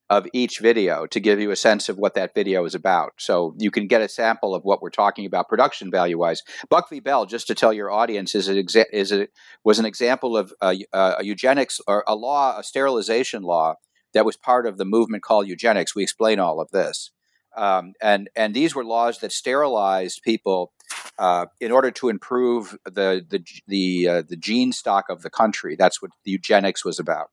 of 0.10 0.28
each 0.34 0.60
video 0.60 1.06
to 1.06 1.19
give 1.19 1.39
you 1.39 1.52
a 1.52 1.56
sense 1.56 1.88
of 1.88 1.98
what 1.98 2.15
that 2.15 2.34
video 2.34 2.65
is 2.65 2.74
about. 2.74 3.13
So 3.17 3.54
you 3.58 3.69
can 3.69 3.88
get 3.88 4.02
a 4.02 4.10
sample 4.10 4.56
of 4.56 4.63
what 4.63 4.82
we're 4.82 4.89
talking 4.89 5.26
about 5.26 5.48
production 5.48 5.91
value 5.91 6.17
wise. 6.17 6.41
Buck 6.69 6.89
v. 6.89 7.00
Bell, 7.00 7.26
just 7.26 7.48
to 7.48 7.56
tell 7.56 7.72
your 7.72 7.91
audience, 7.91 8.34
is, 8.34 8.48
an 8.48 8.58
exa- 8.58 8.91
is 8.91 9.12
a, 9.12 9.28
was 9.63 9.78
an 9.78 9.86
example 9.86 10.36
of 10.36 10.54
a, 10.62 10.78
eugenics 11.22 11.80
or 11.88 12.04
a 12.08 12.15
law, 12.15 12.58
a 12.58 12.63
sterilization 12.63 13.43
law 13.43 13.76
that 14.13 14.26
was 14.26 14.36
part 14.36 14.65
of 14.65 14.78
the 14.78 14.86
movement 14.86 15.22
called 15.22 15.48
eugenics. 15.48 15.95
We 15.95 16.04
explain 16.04 16.39
all 16.39 16.60
of 16.60 16.72
this. 16.72 17.12
Um, 17.56 17.93
and, 18.02 18.30
and 18.36 18.56
these 18.56 18.74
were 18.74 18.86
laws 18.86 19.19
that 19.19 19.32
sterilized 19.32 20.22
people 20.24 20.72
uh, 21.19 21.45
in 21.60 21.72
order 21.72 21.91
to 21.91 22.10
improve 22.10 22.76
the 22.86 23.24
the 23.30 23.43
the 23.67 24.08
uh, 24.08 24.24
the 24.28 24.36
gene 24.36 24.72
stock 24.72 25.06
of 25.10 25.22
the 25.22 25.30
country. 25.30 25.76
That's 25.76 26.02
what 26.02 26.12
eugenics 26.24 26.84
was 26.84 27.00
about. 27.00 27.30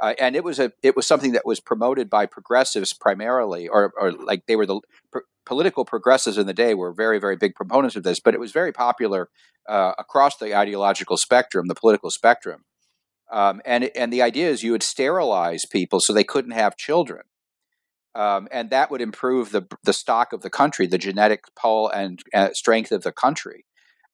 Uh, 0.00 0.14
and 0.20 0.36
it 0.36 0.44
was 0.44 0.58
a 0.58 0.72
it 0.82 0.94
was 0.94 1.06
something 1.06 1.32
that 1.32 1.46
was 1.46 1.60
promoted 1.60 2.08
by 2.08 2.26
progressives 2.26 2.92
primarily, 2.92 3.68
or, 3.68 3.92
or 4.00 4.12
like 4.12 4.46
they 4.46 4.56
were 4.56 4.66
the 4.66 4.80
pr- 5.10 5.18
political 5.44 5.84
progressives 5.84 6.38
in 6.38 6.46
the 6.46 6.54
day 6.54 6.74
were 6.74 6.92
very 6.92 7.18
very 7.18 7.36
big 7.36 7.54
proponents 7.54 7.96
of 7.96 8.04
this. 8.04 8.20
But 8.20 8.34
it 8.34 8.40
was 8.40 8.52
very 8.52 8.72
popular 8.72 9.28
uh, 9.68 9.92
across 9.98 10.36
the 10.36 10.56
ideological 10.56 11.16
spectrum, 11.16 11.66
the 11.66 11.74
political 11.74 12.10
spectrum. 12.10 12.64
Um, 13.30 13.60
and 13.64 13.90
and 13.96 14.12
the 14.12 14.22
idea 14.22 14.48
is 14.48 14.62
you 14.62 14.72
would 14.72 14.82
sterilize 14.82 15.66
people 15.66 16.00
so 16.00 16.12
they 16.12 16.24
couldn't 16.24 16.52
have 16.52 16.76
children, 16.76 17.22
um, 18.14 18.48
and 18.50 18.70
that 18.70 18.90
would 18.90 19.00
improve 19.00 19.50
the 19.50 19.66
the 19.82 19.92
stock 19.92 20.32
of 20.32 20.42
the 20.42 20.50
country, 20.50 20.86
the 20.86 20.96
genetic 20.96 21.44
pull 21.60 21.88
and 21.88 22.22
uh, 22.32 22.50
strength 22.52 22.92
of 22.92 23.02
the 23.02 23.12
country. 23.12 23.64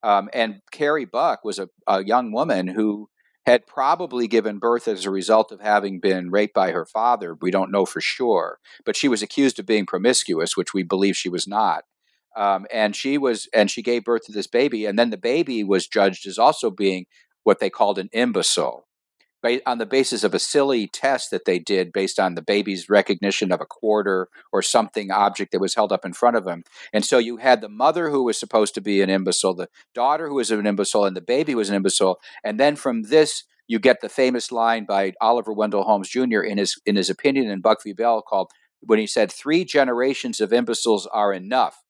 Um, 0.02 0.28
and 0.34 0.60
Carrie 0.70 1.06
Buck 1.06 1.44
was 1.44 1.58
a, 1.58 1.68
a 1.86 2.04
young 2.04 2.32
woman 2.32 2.68
who 2.68 3.08
had 3.46 3.66
probably 3.66 4.26
given 4.26 4.58
birth 4.58 4.88
as 4.88 5.04
a 5.04 5.10
result 5.10 5.52
of 5.52 5.60
having 5.60 6.00
been 6.00 6.30
raped 6.30 6.54
by 6.54 6.70
her 6.72 6.86
father. 6.86 7.36
We 7.40 7.50
don't 7.50 7.70
know 7.70 7.84
for 7.84 8.00
sure, 8.00 8.58
but 8.84 8.96
she 8.96 9.08
was 9.08 9.22
accused 9.22 9.58
of 9.58 9.66
being 9.66 9.86
promiscuous, 9.86 10.56
which 10.56 10.72
we 10.72 10.82
believe 10.82 11.16
she 11.16 11.28
was 11.28 11.46
not. 11.46 11.84
Um, 12.36 12.66
and 12.72 12.96
she 12.96 13.18
was, 13.18 13.48
and 13.52 13.70
she 13.70 13.82
gave 13.82 14.04
birth 14.04 14.24
to 14.26 14.32
this 14.32 14.46
baby, 14.46 14.86
and 14.86 14.98
then 14.98 15.10
the 15.10 15.16
baby 15.16 15.62
was 15.62 15.86
judged 15.86 16.26
as 16.26 16.38
also 16.38 16.70
being 16.70 17.06
what 17.44 17.60
they 17.60 17.70
called 17.70 17.98
an 17.98 18.08
imbecile 18.12 18.86
on 19.66 19.78
the 19.78 19.86
basis 19.86 20.24
of 20.24 20.34
a 20.34 20.38
silly 20.38 20.86
test 20.86 21.30
that 21.30 21.44
they 21.44 21.58
did 21.58 21.92
based 21.92 22.18
on 22.18 22.34
the 22.34 22.42
baby's 22.42 22.88
recognition 22.88 23.52
of 23.52 23.60
a 23.60 23.66
quarter 23.66 24.28
or 24.52 24.62
something 24.62 25.10
object 25.10 25.52
that 25.52 25.60
was 25.60 25.74
held 25.74 25.92
up 25.92 26.04
in 26.04 26.12
front 26.12 26.36
of 26.36 26.46
him. 26.46 26.64
And 26.92 27.04
so 27.04 27.18
you 27.18 27.36
had 27.36 27.60
the 27.60 27.68
mother 27.68 28.10
who 28.10 28.24
was 28.24 28.38
supposed 28.38 28.74
to 28.74 28.80
be 28.80 29.02
an 29.02 29.10
imbecile, 29.10 29.54
the 29.54 29.68
daughter 29.94 30.28
who 30.28 30.36
was 30.36 30.50
an 30.50 30.66
imbecile, 30.66 31.04
and 31.04 31.16
the 31.16 31.20
baby 31.20 31.54
was 31.54 31.68
an 31.68 31.76
imbecile. 31.76 32.18
And 32.42 32.58
then 32.58 32.76
from 32.76 33.04
this, 33.04 33.44
you 33.66 33.78
get 33.78 34.00
the 34.00 34.08
famous 34.08 34.52
line 34.52 34.84
by 34.84 35.14
Oliver 35.20 35.52
Wendell 35.52 35.84
Holmes 35.84 36.08
Jr. 36.08 36.40
in 36.40 36.58
his 36.58 36.80
in 36.84 36.96
his 36.96 37.10
opinion 37.10 37.50
in 37.50 37.60
Buck 37.60 37.82
v. 37.82 37.92
Bell 37.92 38.22
called 38.22 38.50
when 38.80 38.98
he 38.98 39.06
said 39.06 39.32
three 39.32 39.64
generations 39.64 40.40
of 40.40 40.52
imbeciles 40.52 41.06
are 41.06 41.32
enough, 41.32 41.82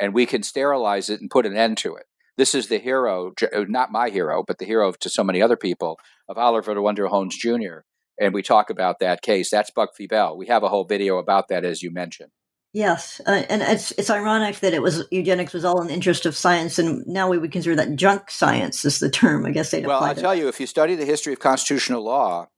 and 0.00 0.14
we 0.14 0.26
can 0.26 0.42
sterilize 0.42 1.10
it 1.10 1.20
and 1.20 1.30
put 1.30 1.46
an 1.46 1.56
end 1.56 1.76
to 1.78 1.96
it. 1.96 2.07
This 2.38 2.54
is 2.54 2.68
the 2.68 2.78
hero, 2.78 3.32
uh, 3.42 3.64
not 3.68 3.90
my 3.90 4.10
hero, 4.10 4.44
but 4.46 4.58
the 4.58 4.64
hero 4.64 4.92
to 4.92 5.10
so 5.10 5.24
many 5.24 5.42
other 5.42 5.56
people 5.56 5.98
of 6.28 6.38
Oliver 6.38 6.80
Wendell 6.80 7.08
Holmes 7.08 7.36
Jr. 7.36 7.80
And 8.18 8.32
we 8.32 8.42
talk 8.42 8.70
about 8.70 9.00
that 9.00 9.22
case. 9.22 9.50
That's 9.50 9.70
Buck 9.72 9.90
v. 9.96 10.06
Bell. 10.06 10.38
We 10.38 10.46
have 10.46 10.62
a 10.62 10.68
whole 10.68 10.84
video 10.84 11.18
about 11.18 11.48
that, 11.48 11.64
as 11.64 11.82
you 11.82 11.90
mentioned. 11.90 12.30
Yes, 12.72 13.20
uh, 13.26 13.42
and 13.48 13.62
it's 13.62 13.92
it's 13.92 14.10
ironic 14.10 14.60
that 14.60 14.74
it 14.74 14.82
was 14.82 15.04
eugenics 15.10 15.54
was 15.54 15.64
all 15.64 15.80
in 15.80 15.88
the 15.88 15.94
interest 15.94 16.26
of 16.26 16.36
science, 16.36 16.78
and 16.78 17.04
now 17.06 17.28
we 17.28 17.38
would 17.38 17.50
consider 17.50 17.74
that 17.76 17.96
junk 17.96 18.30
science 18.30 18.84
is 18.84 19.00
the 19.00 19.10
term. 19.10 19.46
I 19.46 19.50
guess 19.50 19.70
they. 19.70 19.80
Well, 19.80 20.00
I'll 20.00 20.14
tell 20.14 20.34
you, 20.34 20.48
if 20.48 20.60
you 20.60 20.66
study 20.66 20.94
the 20.94 21.06
history 21.06 21.32
of 21.32 21.40
constitutional 21.40 22.04
law, 22.04 22.48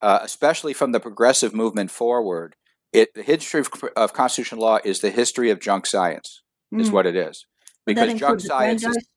uh, 0.00 0.20
especially 0.22 0.74
from 0.74 0.92
the 0.92 1.00
progressive 1.00 1.54
movement 1.54 1.90
forward, 1.90 2.54
it 2.92 3.12
the 3.14 3.22
history 3.22 3.60
of, 3.60 3.68
of 3.96 4.12
constitutional 4.12 4.62
law 4.62 4.78
is 4.84 5.00
the 5.00 5.10
history 5.10 5.50
of 5.50 5.60
junk 5.60 5.86
science. 5.86 6.42
Mm. 6.72 6.80
Is 6.80 6.88
hmm. 6.88 6.94
what 6.94 7.06
it 7.06 7.16
is 7.16 7.44
because 7.88 8.14
junk 8.14 8.40
science 8.40 8.84
is, 8.84 9.08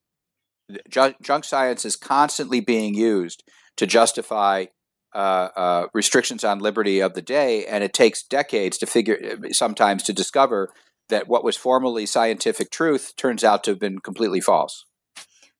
junk 0.90 1.44
science 1.44 1.86
is 1.86 1.96
constantly 1.96 2.60
being 2.60 2.94
used 2.94 3.44
to 3.78 3.86
justify 3.88 4.66
uh, 5.14 5.50
uh, 5.56 5.88
restrictions 5.94 6.44
on 6.44 6.60
liberty 6.60 7.00
of 7.00 7.14
the 7.14 7.22
day, 7.22 7.66
and 7.66 7.84
it 7.84 7.94
takes 7.94 8.24
decades 8.24 8.78
to 8.78 8.86
figure, 8.86 9.38
sometimes 9.52 10.04
to 10.04 10.14
discover 10.14 10.70
that 11.10 11.28
what 11.28 11.44
was 11.44 11.58
formerly 11.58 12.06
scientific 12.06 12.72
truth 12.72 13.14
turns 13.18 13.44
out 13.44 13.64
to 13.64 13.72
have 13.72 13.80
been 13.80 14.00
completely 14.00 14.40
false. 14.40 14.86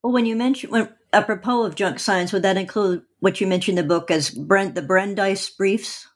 Well, 0.02 0.12
when 0.12 0.26
you 0.26 0.34
mentioned, 0.34 0.72
when, 0.72 0.88
apropos 1.12 1.64
of 1.64 1.74
junk 1.74 1.98
science, 1.98 2.32
would 2.32 2.42
that 2.42 2.56
include 2.56 3.02
what 3.20 3.40
you 3.40 3.46
mentioned 3.46 3.78
in 3.78 3.84
the 3.84 3.94
book 3.94 4.10
as 4.10 4.30
Brent, 4.30 4.74
the 4.74 4.82
Brandeis 4.82 5.50
briefs? 5.50 6.08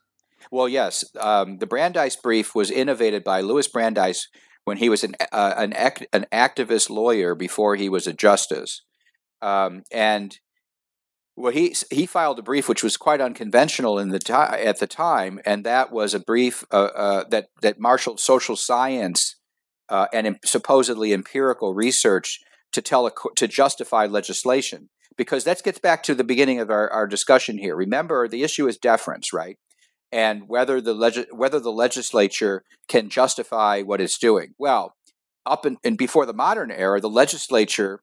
Well, 0.51 0.67
yes. 0.67 1.03
Um, 1.19 1.59
the 1.59 1.67
Brandeis 1.67 2.15
brief 2.15 2.55
was 2.55 2.71
innovated 2.71 3.23
by 3.23 3.41
Louis 3.41 3.67
Brandeis 3.67 4.27
when 4.67 4.75
he 4.75 4.89
was 4.89 5.01
an 5.05 5.15
uh, 5.31 5.53
an, 5.55 5.71
act, 5.71 6.05
an 6.11 6.25
activist 6.29 6.89
lawyer 6.89 7.35
before 7.35 7.77
he 7.77 7.87
was 7.87 8.05
a 8.05 8.11
justice. 8.11 8.81
Um, 9.41 9.83
and 9.93 10.37
well, 11.37 11.53
he 11.53 11.73
he 11.89 12.05
filed 12.05 12.37
a 12.37 12.41
brief 12.41 12.67
which 12.67 12.83
was 12.83 12.97
quite 12.97 13.21
unconventional 13.21 13.97
in 13.97 14.09
the 14.09 14.19
ti- 14.19 14.33
at 14.33 14.79
the 14.79 14.85
time, 14.85 15.39
and 15.45 15.63
that 15.63 15.93
was 15.93 16.13
a 16.13 16.19
brief 16.19 16.65
uh, 16.73 16.89
uh, 17.05 17.23
that 17.29 17.47
that 17.61 17.79
marshaled 17.79 18.19
social 18.19 18.57
science 18.57 19.37
uh, 19.87 20.07
and 20.11 20.37
supposedly 20.43 21.13
empirical 21.13 21.73
research 21.73 22.41
to 22.73 22.81
tell 22.81 23.09
to 23.37 23.47
justify 23.47 24.05
legislation. 24.05 24.89
Because 25.15 25.45
that 25.45 25.63
gets 25.63 25.79
back 25.79 26.03
to 26.03 26.13
the 26.13 26.25
beginning 26.25 26.59
of 26.59 26.69
our, 26.69 26.89
our 26.91 27.07
discussion 27.07 27.57
here. 27.57 27.75
Remember, 27.75 28.27
the 28.27 28.43
issue 28.43 28.67
is 28.67 28.77
deference, 28.77 29.31
right? 29.31 29.57
And 30.11 30.47
whether 30.47 30.79
the 30.79 30.93
leg- 30.93 31.27
whether 31.31 31.59
the 31.59 31.71
legislature 31.71 32.63
can 32.87 33.09
justify 33.09 33.81
what 33.81 34.01
it's 34.01 34.17
doing. 34.17 34.53
Well, 34.57 34.95
up 35.45 35.65
in, 35.65 35.77
and 35.83 35.97
before 35.97 36.25
the 36.25 36.33
modern 36.33 36.71
era, 36.71 36.99
the 37.01 37.09
legislature 37.09 38.01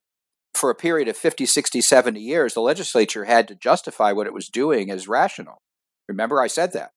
for 0.54 0.70
a 0.70 0.74
period 0.74 1.08
of 1.08 1.16
50, 1.16 1.46
60, 1.46 1.80
70 1.80 2.20
years, 2.20 2.54
the 2.54 2.60
legislature 2.60 3.24
had 3.24 3.48
to 3.48 3.54
justify 3.54 4.12
what 4.12 4.26
it 4.26 4.32
was 4.32 4.48
doing 4.48 4.90
as 4.90 5.08
rational. 5.08 5.62
Remember, 6.08 6.40
I 6.40 6.46
said 6.46 6.72
that. 6.72 6.90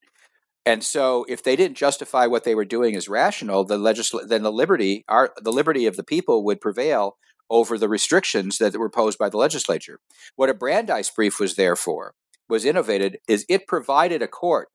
And 0.66 0.84
so, 0.84 1.26
if 1.30 1.44
they 1.44 1.56
didn't 1.56 1.78
justify 1.78 2.28
what 2.28 2.44
they 2.44 2.54
were 2.54 2.66
doing 2.66 2.96
as 2.96 3.08
rational, 3.08 3.64
the 3.64 3.78
legisl- 3.78 4.28
then 4.28 4.44
the 4.44 4.52
liberty, 4.52 5.06
our, 5.08 5.34
the 5.42 5.52
liberty 5.52 5.86
of 5.86 5.96
the 5.96 6.04
people 6.04 6.44
would 6.44 6.60
prevail 6.60 7.16
over 7.50 7.78
the 7.78 7.88
restrictions 7.88 8.58
that 8.58 8.76
were 8.76 8.90
posed 8.90 9.18
by 9.18 9.30
the 9.30 9.38
legislature. 9.38 10.00
What 10.36 10.50
a 10.50 10.54
Brandeis 10.54 11.10
brief 11.10 11.40
was 11.40 11.56
there 11.56 11.78
for, 11.78 12.14
was 12.50 12.66
innovated, 12.66 13.20
is 13.28 13.46
it 13.48 13.66
provided 13.66 14.22
a 14.22 14.28
court, 14.28 14.68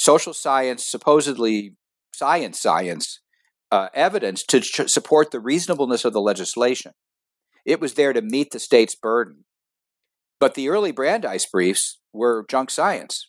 social 0.00 0.32
science, 0.32 0.86
supposedly 0.86 1.76
science, 2.14 2.58
science, 2.58 3.20
uh, 3.70 3.88
evidence 3.92 4.42
to 4.44 4.60
ch- 4.60 4.88
support 4.88 5.30
the 5.30 5.38
reasonableness 5.38 6.06
of 6.06 6.14
the 6.14 6.22
legislation. 6.22 6.92
It 7.66 7.80
was 7.80 7.94
there 7.94 8.14
to 8.14 8.22
meet 8.22 8.50
the 8.50 8.58
state's 8.58 8.94
burden. 8.94 9.44
But 10.40 10.54
the 10.54 10.70
early 10.70 10.90
Brandeis 10.90 11.44
briefs 11.44 12.00
were 12.14 12.46
junk 12.48 12.70
science. 12.70 13.28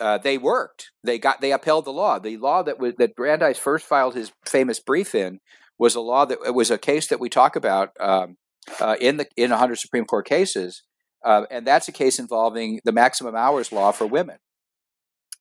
Uh, 0.00 0.18
they 0.18 0.38
worked. 0.38 0.90
They 1.02 1.18
got. 1.18 1.40
They 1.40 1.50
upheld 1.50 1.86
the 1.86 1.92
law. 1.92 2.20
The 2.20 2.36
law 2.36 2.62
that 2.62 2.78
was, 2.78 2.94
that 2.98 3.16
Brandeis 3.16 3.58
first 3.58 3.84
filed 3.84 4.14
his 4.14 4.30
famous 4.46 4.78
brief 4.78 5.12
in 5.12 5.40
was 5.76 5.96
a 5.96 6.00
law 6.00 6.24
that 6.24 6.54
was 6.54 6.70
a 6.70 6.78
case 6.78 7.08
that 7.08 7.18
we 7.18 7.28
talk 7.28 7.56
about 7.56 7.90
um, 7.98 8.36
uh, 8.80 8.96
in 9.00 9.16
the 9.16 9.26
in 9.36 9.50
100 9.50 9.76
Supreme 9.76 10.04
Court 10.04 10.26
cases, 10.26 10.84
uh, 11.24 11.46
and 11.50 11.66
that's 11.66 11.88
a 11.88 11.92
case 11.92 12.20
involving 12.20 12.80
the 12.84 12.92
maximum 12.92 13.34
hours 13.34 13.72
law 13.72 13.90
for 13.90 14.06
women. 14.06 14.36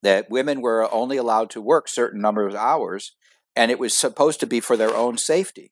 That 0.05 0.29
women 0.29 0.61
were 0.61 0.87
only 0.93 1.17
allowed 1.17 1.49
to 1.51 1.61
work 1.61 1.87
certain 1.87 2.21
number 2.21 2.47
of 2.47 2.53
hours, 2.53 3.15
and 3.55 3.71
it 3.71 3.79
was 3.79 3.97
supposed 3.97 4.39
to 4.41 4.47
be 4.47 4.59
for 4.59 4.77
their 4.77 4.95
own 4.95 5.17
safety. 5.17 5.71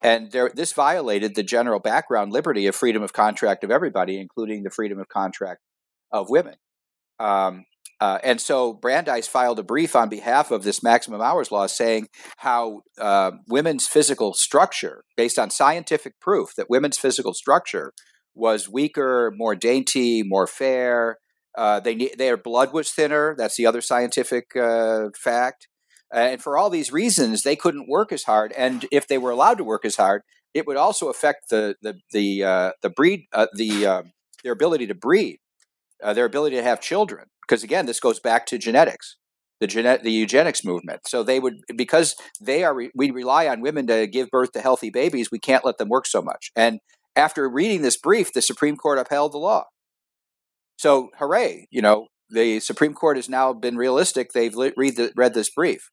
And 0.00 0.32
there, 0.32 0.50
this 0.54 0.72
violated 0.72 1.34
the 1.34 1.42
general 1.42 1.78
background 1.78 2.32
liberty 2.32 2.66
of 2.66 2.74
freedom 2.74 3.02
of 3.02 3.12
contract 3.12 3.64
of 3.64 3.70
everybody, 3.70 4.18
including 4.18 4.62
the 4.62 4.70
freedom 4.70 4.98
of 4.98 5.08
contract 5.08 5.60
of 6.10 6.30
women. 6.30 6.54
Um, 7.20 7.66
uh, 8.00 8.18
and 8.24 8.40
so 8.40 8.72
Brandeis 8.72 9.28
filed 9.28 9.58
a 9.58 9.62
brief 9.64 9.94
on 9.94 10.08
behalf 10.08 10.50
of 10.50 10.62
this 10.62 10.82
maximum 10.82 11.20
hours 11.20 11.50
law 11.50 11.66
saying 11.66 12.08
how 12.38 12.80
uh, 12.98 13.32
women's 13.48 13.86
physical 13.86 14.32
structure, 14.32 15.04
based 15.14 15.38
on 15.38 15.50
scientific 15.50 16.20
proof 16.20 16.54
that 16.56 16.70
women's 16.70 16.96
physical 16.96 17.34
structure 17.34 17.92
was 18.34 18.68
weaker, 18.68 19.30
more 19.36 19.56
dainty, 19.56 20.22
more 20.24 20.46
fair. 20.46 21.18
Uh, 21.58 21.80
they 21.80 22.12
their 22.16 22.36
blood 22.36 22.72
was 22.72 22.92
thinner. 22.92 23.34
That's 23.36 23.56
the 23.56 23.66
other 23.66 23.80
scientific 23.80 24.54
uh, 24.56 25.08
fact. 25.16 25.66
And 26.14 26.40
for 26.40 26.56
all 26.56 26.70
these 26.70 26.92
reasons, 26.92 27.42
they 27.42 27.56
couldn't 27.56 27.88
work 27.88 28.12
as 28.12 28.24
hard. 28.24 28.52
And 28.56 28.86
if 28.92 29.08
they 29.08 29.18
were 29.18 29.32
allowed 29.32 29.58
to 29.58 29.64
work 29.64 29.84
as 29.84 29.96
hard, 29.96 30.22
it 30.54 30.66
would 30.66 30.76
also 30.76 31.08
affect 31.08 31.50
the 31.50 31.74
the 31.82 31.94
the 32.12 32.44
uh, 32.44 32.70
the 32.82 32.90
breed 32.90 33.24
uh, 33.32 33.48
the 33.54 33.86
um, 33.86 34.12
their 34.44 34.52
ability 34.52 34.86
to 34.86 34.94
breed, 34.94 35.38
their 36.00 36.24
ability 36.24 36.56
to 36.56 36.62
have 36.62 36.80
children. 36.80 37.26
Because 37.42 37.64
again, 37.64 37.86
this 37.86 38.00
goes 38.00 38.20
back 38.20 38.46
to 38.46 38.58
genetics, 38.58 39.16
the 39.60 39.66
genet- 39.66 40.04
the 40.04 40.12
eugenics 40.12 40.64
movement. 40.64 41.00
So 41.08 41.22
they 41.24 41.40
would 41.40 41.56
because 41.76 42.14
they 42.40 42.62
are 42.62 42.74
re- 42.74 42.92
we 42.94 43.10
rely 43.10 43.48
on 43.48 43.60
women 43.62 43.86
to 43.88 44.06
give 44.06 44.30
birth 44.30 44.52
to 44.52 44.60
healthy 44.60 44.90
babies. 44.90 45.30
We 45.32 45.40
can't 45.40 45.64
let 45.64 45.78
them 45.78 45.88
work 45.88 46.06
so 46.06 46.22
much. 46.22 46.52
And 46.54 46.78
after 47.16 47.48
reading 47.48 47.82
this 47.82 47.96
brief, 47.96 48.32
the 48.32 48.42
Supreme 48.42 48.76
Court 48.76 48.98
upheld 48.98 49.32
the 49.32 49.38
law. 49.38 49.64
So 50.78 51.10
hooray! 51.18 51.66
You 51.70 51.82
know 51.82 52.06
the 52.30 52.60
Supreme 52.60 52.94
Court 52.94 53.16
has 53.16 53.28
now 53.28 53.52
been 53.54 53.76
realistic. 53.76 54.32
They've 54.32 54.54
read, 54.54 54.96
the, 54.96 55.12
read 55.16 55.32
this 55.32 55.48
brief. 55.48 55.90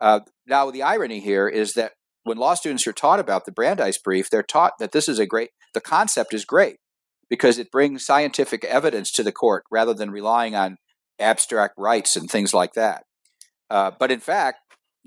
Uh, 0.00 0.20
now, 0.46 0.70
the 0.70 0.82
irony 0.82 1.20
here 1.20 1.48
is 1.48 1.72
that 1.74 1.92
when 2.24 2.36
law 2.36 2.52
students 2.52 2.86
are 2.86 2.92
taught 2.92 3.18
about 3.18 3.46
the 3.46 3.52
Brandeis 3.52 3.96
brief, 3.96 4.28
they're 4.28 4.42
taught 4.42 4.74
that 4.80 4.92
this 4.92 5.08
is 5.08 5.18
a 5.18 5.24
great, 5.24 5.48
the 5.72 5.80
concept 5.80 6.34
is 6.34 6.44
great 6.44 6.76
because 7.30 7.58
it 7.58 7.70
brings 7.70 8.04
scientific 8.04 8.64
evidence 8.64 9.10
to 9.12 9.22
the 9.22 9.32
court 9.32 9.64
rather 9.70 9.94
than 9.94 10.10
relying 10.10 10.54
on 10.54 10.76
abstract 11.18 11.72
rights 11.78 12.16
and 12.16 12.30
things 12.30 12.52
like 12.52 12.74
that. 12.74 13.04
Uh, 13.70 13.92
but 13.98 14.10
in 14.10 14.20
fact, 14.20 14.58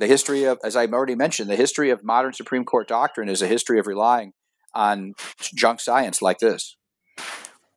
The 0.02 0.08
history 0.08 0.46
of, 0.46 0.58
as 0.64 0.76
I've 0.76 0.94
already 0.94 1.14
mentioned, 1.14 1.48
the 1.48 1.56
history 1.56 1.92
of 1.92 2.04
modern 2.04 2.34
Supreme 2.34 2.66
Court 2.66 2.88
doctrine 2.88 3.30
is 3.30 3.44
a 3.44 3.48
history 3.48 3.78
of 3.78 3.86
relying 3.86 4.34
on 4.74 5.14
junk 5.54 5.80
science 5.80 6.24
like 6.24 6.40
this. 6.40 6.76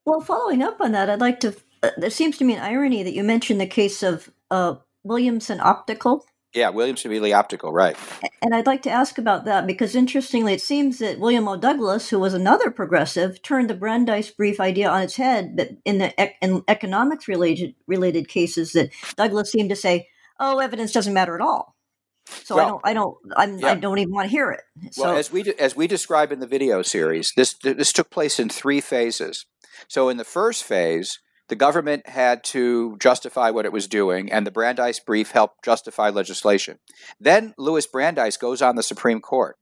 Well, 0.04 0.20
following 0.20 0.62
up 0.62 0.80
on 0.80 0.92
that, 0.92 1.08
I'd 1.08 1.20
like 1.20 1.40
to. 1.40 1.54
Uh, 1.82 1.90
there 1.96 2.10
seems 2.10 2.38
to 2.38 2.44
me 2.44 2.54
an 2.54 2.62
irony 2.62 3.02
that 3.02 3.14
you 3.14 3.24
mentioned 3.24 3.60
the 3.60 3.66
case 3.66 4.02
of 4.02 4.30
uh, 4.50 4.76
Williamson 5.02 5.60
Optical. 5.60 6.24
Yeah, 6.54 6.68
Williamson 6.68 7.10
v. 7.10 7.32
Optical, 7.32 7.72
right. 7.72 7.96
And 8.40 8.54
I'd 8.54 8.66
like 8.66 8.82
to 8.82 8.90
ask 8.90 9.18
about 9.18 9.44
that 9.46 9.66
because 9.66 9.96
interestingly, 9.96 10.52
it 10.52 10.60
seems 10.60 10.98
that 10.98 11.18
William 11.18 11.48
O. 11.48 11.56
Douglas, 11.56 12.08
who 12.08 12.20
was 12.20 12.32
another 12.32 12.70
progressive, 12.70 13.42
turned 13.42 13.68
the 13.68 13.74
Brandeis 13.74 14.30
brief 14.30 14.60
idea 14.60 14.88
on 14.88 15.02
its 15.02 15.16
head. 15.16 15.56
But 15.56 15.70
in 15.84 15.98
the 15.98 16.14
in 16.40 16.62
economics 16.68 17.26
related 17.26 17.74
related 17.88 18.28
cases, 18.28 18.72
that 18.72 18.90
Douglas 19.16 19.50
seemed 19.50 19.70
to 19.70 19.76
say, 19.76 20.08
"Oh, 20.38 20.58
evidence 20.58 20.92
doesn't 20.92 21.12
matter 21.12 21.34
at 21.34 21.40
all." 21.40 21.73
So 22.26 22.56
well, 22.56 22.80
I 22.84 22.94
don't, 22.94 23.16
I 23.36 23.46
don't, 23.46 23.58
yeah. 23.58 23.68
I 23.68 23.74
don't 23.74 23.98
even 23.98 24.12
want 24.12 24.26
to 24.26 24.30
hear 24.30 24.50
it. 24.50 24.62
So, 24.92 25.04
well, 25.04 25.16
as 25.16 25.30
we 25.30 25.42
as 25.58 25.76
we 25.76 25.86
describe 25.86 26.32
in 26.32 26.40
the 26.40 26.46
video 26.46 26.82
series, 26.82 27.32
this 27.36 27.54
this 27.62 27.92
took 27.92 28.10
place 28.10 28.40
in 28.40 28.48
three 28.48 28.80
phases. 28.80 29.46
So 29.88 30.08
in 30.08 30.16
the 30.16 30.24
first 30.24 30.64
phase, 30.64 31.18
the 31.48 31.56
government 31.56 32.08
had 32.08 32.42
to 32.44 32.96
justify 32.98 33.50
what 33.50 33.66
it 33.66 33.72
was 33.72 33.86
doing, 33.86 34.32
and 34.32 34.46
the 34.46 34.50
Brandeis 34.50 35.00
brief 35.00 35.32
helped 35.32 35.64
justify 35.64 36.08
legislation. 36.08 36.78
Then 37.20 37.54
Louis 37.58 37.86
Brandeis 37.86 38.36
goes 38.36 38.62
on 38.62 38.76
the 38.76 38.82
Supreme 38.82 39.20
Court. 39.20 39.56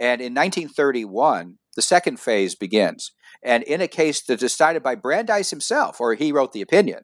And 0.00 0.20
in 0.20 0.32
1931, 0.32 1.58
the 1.74 1.82
second 1.82 2.20
phase 2.20 2.54
begins. 2.54 3.12
And 3.42 3.64
in 3.64 3.80
a 3.80 3.88
case 3.88 4.22
that's 4.22 4.40
decided 4.40 4.82
by 4.82 4.94
Brandeis 4.94 5.50
himself, 5.50 6.00
or 6.00 6.14
he 6.14 6.30
wrote 6.30 6.52
the 6.52 6.62
opinion, 6.62 7.02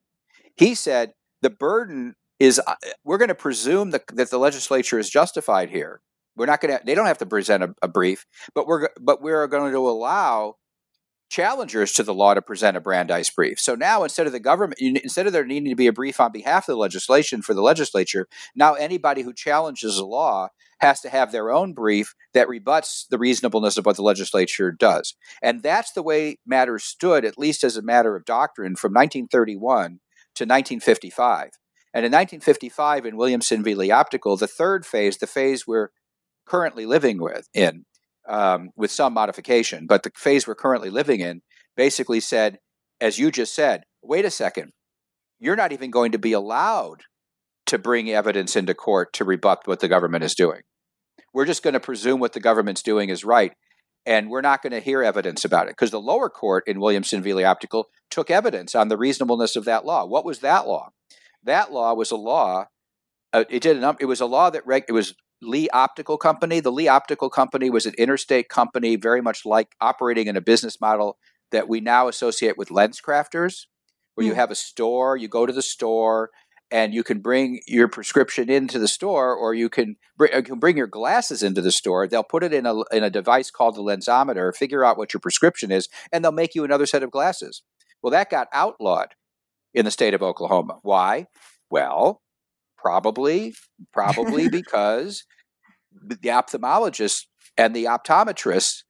he 0.56 0.74
said 0.74 1.12
the 1.42 1.50
burden 1.50 2.14
is 2.44 2.60
uh, 2.66 2.74
we're 3.04 3.18
going 3.18 3.28
to 3.28 3.34
presume 3.34 3.90
that, 3.90 4.06
that 4.08 4.30
the 4.30 4.38
legislature 4.38 4.98
is 4.98 5.08
justified 5.08 5.70
here. 5.70 6.00
We're 6.36 6.46
not 6.46 6.60
going 6.60 6.76
to, 6.76 6.84
they 6.84 6.94
don't 6.94 7.06
have 7.06 7.18
to 7.18 7.26
present 7.26 7.62
a, 7.62 7.74
a 7.82 7.88
brief, 7.88 8.26
but 8.54 8.66
we're, 8.66 8.88
but 9.00 9.22
we're 9.22 9.46
going 9.46 9.72
to 9.72 9.88
allow 9.88 10.56
challengers 11.30 11.92
to 11.92 12.02
the 12.02 12.14
law 12.14 12.34
to 12.34 12.42
present 12.42 12.76
a 12.76 12.80
Brandeis 12.80 13.30
brief. 13.30 13.58
So 13.58 13.74
now 13.74 14.02
instead 14.02 14.26
of 14.26 14.32
the 14.32 14.40
government, 14.40 14.80
instead 14.80 15.26
of 15.26 15.32
there 15.32 15.44
needing 15.46 15.70
to 15.70 15.76
be 15.76 15.86
a 15.86 15.92
brief 15.92 16.20
on 16.20 16.32
behalf 16.32 16.68
of 16.68 16.74
the 16.74 16.78
legislation 16.78 17.40
for 17.40 17.54
the 17.54 17.62
legislature, 17.62 18.28
now 18.54 18.74
anybody 18.74 19.22
who 19.22 19.32
challenges 19.32 19.96
a 19.96 20.04
law 20.04 20.48
has 20.80 21.00
to 21.00 21.08
have 21.08 21.32
their 21.32 21.50
own 21.50 21.72
brief 21.72 22.14
that 22.34 22.48
rebuts 22.48 23.06
the 23.10 23.18
reasonableness 23.18 23.78
of 23.78 23.86
what 23.86 23.96
the 23.96 24.02
legislature 24.02 24.70
does. 24.70 25.14
And 25.42 25.62
that's 25.62 25.92
the 25.92 26.02
way 26.02 26.38
matters 26.46 26.84
stood, 26.84 27.24
at 27.24 27.38
least 27.38 27.64
as 27.64 27.76
a 27.76 27.82
matter 27.82 28.16
of 28.16 28.24
doctrine, 28.24 28.76
from 28.76 28.92
1931 28.92 30.00
to 30.34 30.44
1955. 30.44 31.50
And 31.94 32.04
in 32.04 32.10
1955, 32.10 33.06
in 33.06 33.16
Williamson 33.16 33.62
v. 33.62 33.76
Lee 33.76 33.92
Optical, 33.92 34.36
the 34.36 34.48
third 34.48 34.84
phase, 34.84 35.18
the 35.18 35.28
phase 35.28 35.64
we're 35.64 35.90
currently 36.44 36.86
living 36.86 37.22
with 37.22 37.48
in, 37.54 37.84
um, 38.28 38.70
with 38.76 38.90
some 38.90 39.14
modification. 39.14 39.86
But 39.86 40.02
the 40.02 40.10
phase 40.16 40.46
we're 40.46 40.56
currently 40.56 40.90
living 40.90 41.20
in 41.20 41.42
basically 41.76 42.18
said, 42.18 42.58
as 43.00 43.20
you 43.20 43.30
just 43.30 43.54
said, 43.54 43.84
wait 44.02 44.24
a 44.24 44.30
second, 44.30 44.72
you're 45.38 45.54
not 45.54 45.72
even 45.72 45.92
going 45.92 46.10
to 46.12 46.18
be 46.18 46.32
allowed 46.32 47.02
to 47.66 47.78
bring 47.78 48.10
evidence 48.10 48.56
into 48.56 48.74
court 48.74 49.12
to 49.14 49.24
rebut 49.24 49.62
what 49.66 49.78
the 49.78 49.88
government 49.88 50.24
is 50.24 50.34
doing. 50.34 50.62
We're 51.32 51.46
just 51.46 51.62
going 51.62 51.74
to 51.74 51.80
presume 51.80 52.18
what 52.18 52.32
the 52.32 52.40
government's 52.40 52.82
doing 52.82 53.08
is 53.08 53.24
right, 53.24 53.52
and 54.04 54.30
we're 54.30 54.40
not 54.40 54.62
going 54.62 54.72
to 54.72 54.80
hear 54.80 55.02
evidence 55.02 55.44
about 55.44 55.66
it 55.66 55.72
because 55.72 55.90
the 55.90 56.00
lower 56.00 56.28
court 56.28 56.64
in 56.66 56.80
Williamson 56.80 57.22
v. 57.22 57.34
Lee 57.34 57.44
Optical 57.44 57.86
took 58.10 58.30
evidence 58.30 58.74
on 58.74 58.88
the 58.88 58.96
reasonableness 58.96 59.56
of 59.56 59.64
that 59.64 59.84
law. 59.84 60.04
What 60.04 60.24
was 60.24 60.40
that 60.40 60.66
law? 60.66 60.90
That 61.44 61.72
law 61.72 61.94
was 61.94 62.10
a 62.10 62.16
law. 62.16 62.66
Uh, 63.32 63.44
it 63.50 63.62
did. 63.62 63.82
An, 63.82 63.96
it 64.00 64.06
was 64.06 64.20
a 64.20 64.26
law 64.26 64.50
that 64.50 64.66
reg, 64.66 64.84
it 64.88 64.92
was 64.92 65.14
Lee 65.42 65.68
Optical 65.70 66.16
Company. 66.16 66.60
The 66.60 66.72
Lee 66.72 66.88
Optical 66.88 67.30
Company 67.30 67.70
was 67.70 67.86
an 67.86 67.94
interstate 67.98 68.48
company, 68.48 68.96
very 68.96 69.20
much 69.20 69.44
like 69.44 69.74
operating 69.80 70.26
in 70.26 70.36
a 70.36 70.40
business 70.40 70.80
model 70.80 71.18
that 71.52 71.68
we 71.68 71.80
now 71.80 72.08
associate 72.08 72.56
with 72.56 72.68
LensCrafters, 72.68 73.66
where 74.14 74.24
mm. 74.24 74.28
you 74.28 74.32
hmm. 74.32 74.38
have 74.38 74.50
a 74.50 74.56
store, 74.56 75.16
you 75.16 75.28
go 75.28 75.46
to 75.46 75.52
the 75.52 75.62
store, 75.62 76.30
and 76.70 76.94
you 76.94 77.02
can 77.02 77.20
bring 77.20 77.60
your 77.66 77.88
prescription 77.88 78.48
into 78.48 78.78
the 78.78 78.88
store, 78.88 79.34
or 79.34 79.54
you 79.54 79.68
can, 79.68 79.96
br- 80.16 80.26
you 80.34 80.42
can 80.42 80.58
bring 80.58 80.76
your 80.76 80.86
glasses 80.86 81.42
into 81.42 81.60
the 81.60 81.70
store. 81.70 82.08
They'll 82.08 82.24
put 82.24 82.42
it 82.42 82.54
in 82.54 82.66
a, 82.66 82.80
in 82.90 83.04
a 83.04 83.10
device 83.10 83.50
called 83.50 83.76
the 83.76 83.82
lensometer, 83.82 84.54
figure 84.54 84.84
out 84.84 84.96
what 84.96 85.12
your 85.12 85.20
prescription 85.20 85.70
is, 85.70 85.88
and 86.10 86.24
they'll 86.24 86.32
make 86.32 86.54
you 86.54 86.64
another 86.64 86.86
set 86.86 87.02
of 87.02 87.10
glasses. 87.10 87.62
Well, 88.02 88.10
that 88.10 88.30
got 88.30 88.48
outlawed 88.52 89.14
in 89.74 89.84
the 89.84 89.90
state 89.90 90.14
of 90.14 90.22
Oklahoma. 90.22 90.78
Why? 90.82 91.26
Well, 91.70 92.22
Probably, 92.84 93.54
probably 93.94 94.48
because 94.52 95.24
the 95.90 96.28
ophthalmologists 96.28 97.24
and 97.56 97.74
the 97.74 97.84
optometrists 97.84 98.82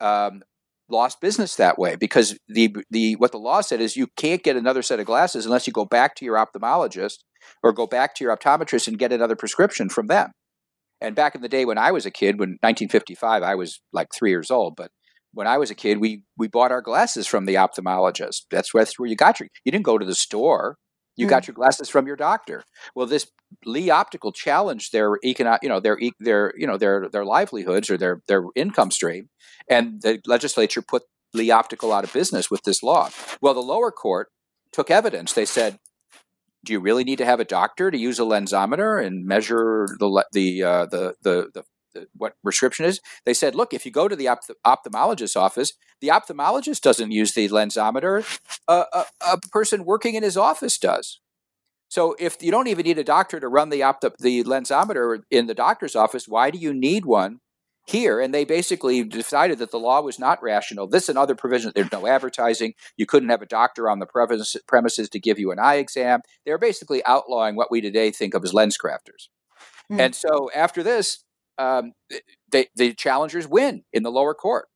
um, 0.00 0.40
lost 0.88 1.20
business 1.20 1.56
that 1.56 1.78
way 1.78 1.94
because 1.96 2.38
the 2.48 2.74
the 2.90 3.14
what 3.16 3.30
the 3.30 3.38
law 3.38 3.60
said 3.60 3.82
is 3.82 3.94
you 3.94 4.06
can't 4.16 4.42
get 4.42 4.56
another 4.56 4.80
set 4.80 5.00
of 5.00 5.06
glasses 5.06 5.44
unless 5.44 5.66
you 5.66 5.72
go 5.72 5.84
back 5.84 6.14
to 6.16 6.24
your 6.24 6.36
ophthalmologist 6.36 7.18
or 7.62 7.74
go 7.74 7.86
back 7.86 8.14
to 8.14 8.24
your 8.24 8.34
optometrist 8.34 8.88
and 8.88 8.98
get 8.98 9.12
another 9.12 9.36
prescription 9.36 9.90
from 9.90 10.06
them. 10.06 10.30
And 11.02 11.14
back 11.14 11.34
in 11.34 11.42
the 11.42 11.48
day 11.48 11.66
when 11.66 11.78
I 11.78 11.92
was 11.92 12.06
a 12.06 12.10
kid, 12.10 12.38
when 12.38 12.56
1955, 12.62 13.42
I 13.42 13.54
was 13.54 13.82
like 13.92 14.08
three 14.14 14.30
years 14.30 14.50
old, 14.50 14.76
but 14.76 14.92
when 15.34 15.46
I 15.46 15.58
was 15.58 15.70
a 15.70 15.74
kid, 15.74 15.98
we 15.98 16.22
we 16.36 16.48
bought 16.48 16.72
our 16.72 16.82
glasses 16.82 17.26
from 17.26 17.46
the 17.46 17.54
ophthalmologist. 17.54 18.42
That's 18.50 18.72
where, 18.72 18.84
that's 18.84 18.98
where 18.98 19.08
you 19.08 19.16
got 19.16 19.40
your. 19.40 19.48
You 19.64 19.72
didn't 19.72 19.84
go 19.84 19.98
to 19.98 20.06
the 20.06 20.14
store. 20.14 20.76
You 21.16 21.26
mm. 21.26 21.30
got 21.30 21.46
your 21.46 21.54
glasses 21.54 21.88
from 21.88 22.06
your 22.06 22.16
doctor. 22.16 22.64
Well, 22.94 23.06
this 23.06 23.30
Lee 23.64 23.90
Optical 23.90 24.32
challenged 24.32 24.92
their 24.92 25.18
economic, 25.24 25.62
you 25.62 25.68
know, 25.68 25.80
their 25.80 25.98
their 26.20 26.52
you 26.56 26.66
know 26.66 26.76
their 26.76 27.08
their 27.08 27.24
livelihoods 27.24 27.90
or 27.90 27.96
their 27.96 28.22
their 28.28 28.44
income 28.54 28.90
stream, 28.90 29.28
and 29.68 30.00
the 30.02 30.20
legislature 30.26 30.82
put 30.82 31.02
Lee 31.34 31.50
Optical 31.50 31.92
out 31.92 32.04
of 32.04 32.12
business 32.12 32.50
with 32.50 32.62
this 32.64 32.82
law. 32.82 33.10
Well, 33.40 33.54
the 33.54 33.60
lower 33.60 33.90
court 33.90 34.28
took 34.72 34.90
evidence. 34.90 35.32
They 35.32 35.44
said, 35.44 35.78
"Do 36.64 36.72
you 36.72 36.80
really 36.80 37.04
need 37.04 37.18
to 37.18 37.26
have 37.26 37.40
a 37.40 37.44
doctor 37.44 37.90
to 37.90 37.98
use 37.98 38.18
a 38.18 38.22
lensometer 38.22 39.04
and 39.04 39.26
measure 39.26 39.86
the 39.98 40.24
the 40.32 40.62
uh, 40.62 40.86
the, 40.86 41.14
the 41.22 41.50
the 41.52 41.64
what 42.16 42.34
prescription 42.42 42.84
is. 42.84 43.00
They 43.24 43.34
said, 43.34 43.54
look, 43.54 43.72
if 43.72 43.84
you 43.84 43.92
go 43.92 44.08
to 44.08 44.16
the 44.16 44.28
opt- 44.28 44.50
ophthalmologist's 44.66 45.36
office, 45.36 45.74
the 46.00 46.08
ophthalmologist 46.08 46.80
doesn't 46.80 47.12
use 47.12 47.32
the 47.32 47.48
lensometer. 47.48 48.24
Uh, 48.68 48.84
a, 48.92 49.04
a, 49.20 49.38
person 49.50 49.84
working 49.84 50.14
in 50.14 50.22
his 50.22 50.36
office 50.36 50.78
does. 50.78 51.20
So 51.88 52.16
if 52.18 52.42
you 52.42 52.50
don't 52.50 52.68
even 52.68 52.84
need 52.84 52.98
a 52.98 53.04
doctor 53.04 53.38
to 53.38 53.48
run 53.48 53.68
the 53.68 53.82
opt- 53.82 54.18
the 54.18 54.44
lensometer 54.44 55.22
in 55.30 55.46
the 55.46 55.54
doctor's 55.54 55.94
office, 55.94 56.26
why 56.26 56.50
do 56.50 56.58
you 56.58 56.72
need 56.72 57.04
one 57.04 57.40
here? 57.86 58.20
And 58.20 58.32
they 58.32 58.44
basically 58.44 59.04
decided 59.04 59.58
that 59.58 59.70
the 59.70 59.78
law 59.78 60.00
was 60.00 60.18
not 60.18 60.42
rational. 60.42 60.86
This 60.86 61.08
and 61.08 61.18
other 61.18 61.34
provisions. 61.34 61.74
There's 61.74 61.92
no 61.92 62.06
advertising. 62.06 62.74
You 62.96 63.06
couldn't 63.06 63.28
have 63.28 63.42
a 63.42 63.46
doctor 63.46 63.90
on 63.90 63.98
the 63.98 64.06
premises 64.66 65.08
to 65.10 65.20
give 65.20 65.38
you 65.38 65.50
an 65.52 65.58
eye 65.58 65.76
exam. 65.76 66.20
They're 66.46 66.58
basically 66.58 67.04
outlawing 67.04 67.56
what 67.56 67.70
we 67.70 67.80
today 67.80 68.10
think 68.10 68.34
of 68.34 68.44
as 68.44 68.52
LensCrafters. 68.52 69.28
Mm. 69.90 70.00
And 70.00 70.14
so 70.14 70.50
after 70.54 70.82
this, 70.82 71.24
um, 71.58 71.92
they, 72.50 72.68
the 72.74 72.94
challengers 72.94 73.48
win 73.48 73.82
in 73.92 74.02
the 74.02 74.10
lower 74.10 74.34
court. 74.34 74.66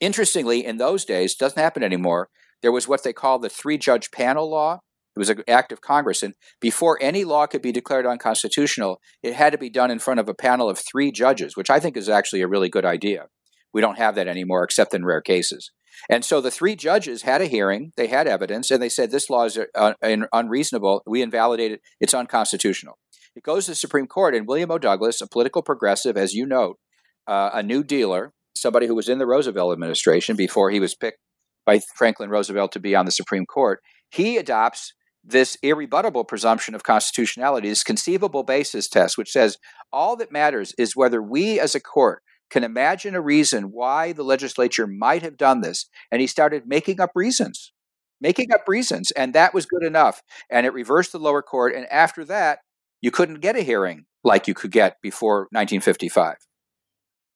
Interestingly, 0.00 0.64
in 0.64 0.76
those 0.76 1.04
days, 1.04 1.34
doesn't 1.34 1.60
happen 1.60 1.82
anymore. 1.82 2.28
There 2.62 2.72
was 2.72 2.88
what 2.88 3.04
they 3.04 3.12
call 3.12 3.38
the 3.38 3.48
three 3.48 3.78
judge 3.78 4.10
panel 4.10 4.50
law. 4.50 4.80
It 5.16 5.18
was 5.18 5.30
an 5.30 5.42
act 5.46 5.70
of 5.70 5.80
Congress. 5.80 6.22
And 6.22 6.34
before 6.60 6.98
any 7.00 7.24
law 7.24 7.46
could 7.46 7.62
be 7.62 7.70
declared 7.70 8.06
unconstitutional, 8.06 9.00
it 9.22 9.34
had 9.34 9.52
to 9.52 9.58
be 9.58 9.70
done 9.70 9.90
in 9.90 10.00
front 10.00 10.18
of 10.18 10.28
a 10.28 10.34
panel 10.34 10.68
of 10.68 10.78
three 10.78 11.12
judges, 11.12 11.56
which 11.56 11.70
I 11.70 11.78
think 11.78 11.96
is 11.96 12.08
actually 12.08 12.42
a 12.42 12.48
really 12.48 12.68
good 12.68 12.84
idea. 12.84 13.26
We 13.72 13.80
don't 13.80 13.98
have 13.98 14.16
that 14.16 14.28
anymore 14.28 14.64
except 14.64 14.94
in 14.94 15.04
rare 15.04 15.20
cases. 15.20 15.70
And 16.10 16.24
so 16.24 16.40
the 16.40 16.50
three 16.50 16.74
judges 16.74 17.22
had 17.22 17.40
a 17.40 17.46
hearing, 17.46 17.92
they 17.96 18.08
had 18.08 18.26
evidence, 18.26 18.70
and 18.70 18.82
they 18.82 18.88
said 18.88 19.10
this 19.10 19.30
law 19.30 19.44
is 19.44 19.58
uh, 19.74 19.92
unreasonable. 20.32 21.02
We 21.06 21.22
invalidate 21.22 21.72
it, 21.72 21.80
it's 22.00 22.14
unconstitutional. 22.14 22.98
It 23.36 23.42
goes 23.42 23.64
to 23.64 23.72
the 23.72 23.76
Supreme 23.76 24.06
Court, 24.06 24.34
and 24.34 24.46
William 24.46 24.70
O. 24.70 24.78
Douglas, 24.78 25.20
a 25.20 25.26
political 25.26 25.62
progressive, 25.62 26.16
as 26.16 26.34
you 26.34 26.46
note, 26.46 26.78
uh, 27.26 27.50
a 27.52 27.62
new 27.62 27.82
dealer, 27.82 28.32
somebody 28.56 28.86
who 28.86 28.94
was 28.94 29.08
in 29.08 29.18
the 29.18 29.26
Roosevelt 29.26 29.72
administration 29.72 30.36
before 30.36 30.70
he 30.70 30.80
was 30.80 30.94
picked 30.94 31.18
by 31.66 31.80
Franklin 31.96 32.30
Roosevelt 32.30 32.72
to 32.72 32.80
be 32.80 32.94
on 32.94 33.06
the 33.06 33.12
Supreme 33.12 33.46
Court, 33.46 33.80
he 34.10 34.36
adopts 34.36 34.92
this 35.24 35.56
irrebuttable 35.64 36.28
presumption 36.28 36.74
of 36.74 36.82
constitutionality, 36.82 37.68
this 37.68 37.82
conceivable 37.82 38.42
basis 38.42 38.88
test, 38.88 39.16
which 39.16 39.30
says 39.30 39.56
all 39.92 40.16
that 40.16 40.30
matters 40.30 40.74
is 40.78 40.94
whether 40.94 41.22
we 41.22 41.58
as 41.58 41.74
a 41.74 41.80
court 41.80 42.22
can 42.50 42.62
imagine 42.62 43.14
a 43.14 43.20
reason 43.20 43.64
why 43.72 44.12
the 44.12 44.22
legislature 44.22 44.86
might 44.86 45.22
have 45.22 45.36
done 45.36 45.62
this. 45.62 45.88
And 46.12 46.20
he 46.20 46.26
started 46.26 46.64
making 46.66 47.00
up 47.00 47.10
reasons, 47.14 47.72
making 48.20 48.52
up 48.52 48.68
reasons. 48.68 49.10
And 49.12 49.34
that 49.34 49.54
was 49.54 49.66
good 49.66 49.82
enough. 49.82 50.22
And 50.50 50.66
it 50.66 50.74
reversed 50.74 51.12
the 51.12 51.18
lower 51.18 51.42
court. 51.42 51.74
And 51.74 51.86
after 51.86 52.24
that, 52.26 52.58
you 53.04 53.10
couldn't 53.10 53.40
get 53.40 53.54
a 53.54 53.60
hearing 53.60 54.06
like 54.24 54.48
you 54.48 54.54
could 54.54 54.70
get 54.70 54.96
before 55.02 55.40
1955. 55.52 56.36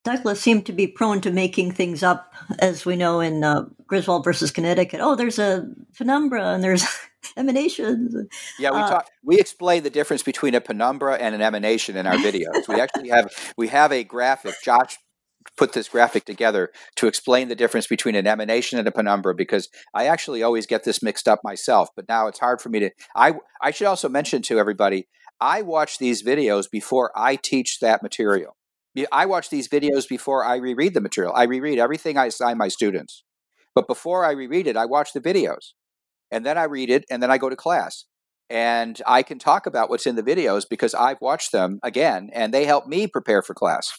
Douglas 0.02 0.40
seemed 0.40 0.64
to 0.64 0.72
be 0.72 0.86
prone 0.86 1.20
to 1.20 1.30
making 1.30 1.72
things 1.72 2.02
up, 2.02 2.32
as 2.58 2.86
we 2.86 2.96
know 2.96 3.20
in 3.20 3.44
uh, 3.44 3.66
Griswold 3.86 4.24
versus 4.24 4.50
Connecticut. 4.50 5.00
Oh, 5.02 5.14
there's 5.14 5.38
a 5.38 5.68
penumbra, 5.98 6.54
and 6.54 6.64
there's 6.64 6.86
emanations. 7.36 8.14
Yeah, 8.58 8.70
we 8.70 8.78
uh, 8.78 8.88
talk. 8.88 9.08
We 9.22 9.38
explain 9.38 9.82
the 9.82 9.90
difference 9.90 10.22
between 10.22 10.54
a 10.54 10.62
penumbra 10.62 11.16
and 11.16 11.34
an 11.34 11.42
emanation 11.42 11.98
in 11.98 12.06
our 12.06 12.14
videos. 12.14 12.66
we 12.66 12.80
actually 12.80 13.10
have 13.10 13.30
we 13.58 13.68
have 13.68 13.92
a 13.92 14.04
graphic. 14.04 14.54
Josh 14.64 14.96
put 15.58 15.74
this 15.74 15.88
graphic 15.88 16.24
together 16.24 16.70
to 16.96 17.06
explain 17.06 17.48
the 17.48 17.54
difference 17.54 17.86
between 17.86 18.14
an 18.14 18.26
emanation 18.26 18.78
and 18.78 18.88
a 18.88 18.92
penumbra 18.92 19.34
because 19.34 19.68
I 19.92 20.06
actually 20.06 20.42
always 20.42 20.66
get 20.66 20.84
this 20.84 21.02
mixed 21.02 21.28
up 21.28 21.40
myself. 21.44 21.90
But 21.94 22.08
now 22.08 22.26
it's 22.28 22.38
hard 22.38 22.62
for 22.62 22.70
me 22.70 22.80
to. 22.80 22.90
I 23.14 23.34
I 23.60 23.70
should 23.72 23.88
also 23.88 24.08
mention 24.08 24.40
to 24.42 24.58
everybody. 24.58 25.06
I 25.40 25.62
watch 25.62 25.98
these 25.98 26.22
videos 26.22 26.70
before 26.70 27.12
I 27.14 27.36
teach 27.36 27.78
that 27.80 28.02
material. 28.02 28.56
I 29.12 29.26
watch 29.26 29.50
these 29.50 29.68
videos 29.68 30.08
before 30.08 30.44
I 30.44 30.56
reread 30.56 30.94
the 30.94 31.00
material. 31.00 31.32
I 31.34 31.44
reread 31.44 31.78
everything 31.78 32.16
I 32.16 32.26
assign 32.26 32.58
my 32.58 32.68
students. 32.68 33.22
But 33.74 33.86
before 33.86 34.24
I 34.24 34.32
reread 34.32 34.66
it, 34.66 34.76
I 34.76 34.86
watch 34.86 35.12
the 35.12 35.20
videos 35.20 35.72
and 36.30 36.44
then 36.44 36.58
I 36.58 36.64
read 36.64 36.90
it 36.90 37.04
and 37.10 37.22
then 37.22 37.30
I 37.30 37.38
go 37.38 37.48
to 37.48 37.56
class. 37.56 38.04
And 38.50 39.00
I 39.06 39.22
can 39.22 39.38
talk 39.38 39.66
about 39.66 39.90
what's 39.90 40.06
in 40.06 40.16
the 40.16 40.22
videos 40.22 40.64
because 40.68 40.94
I've 40.94 41.20
watched 41.20 41.52
them 41.52 41.78
again 41.82 42.30
and 42.32 42.52
they 42.52 42.64
help 42.64 42.86
me 42.86 43.06
prepare 43.06 43.42
for 43.42 43.54
class. 43.54 43.92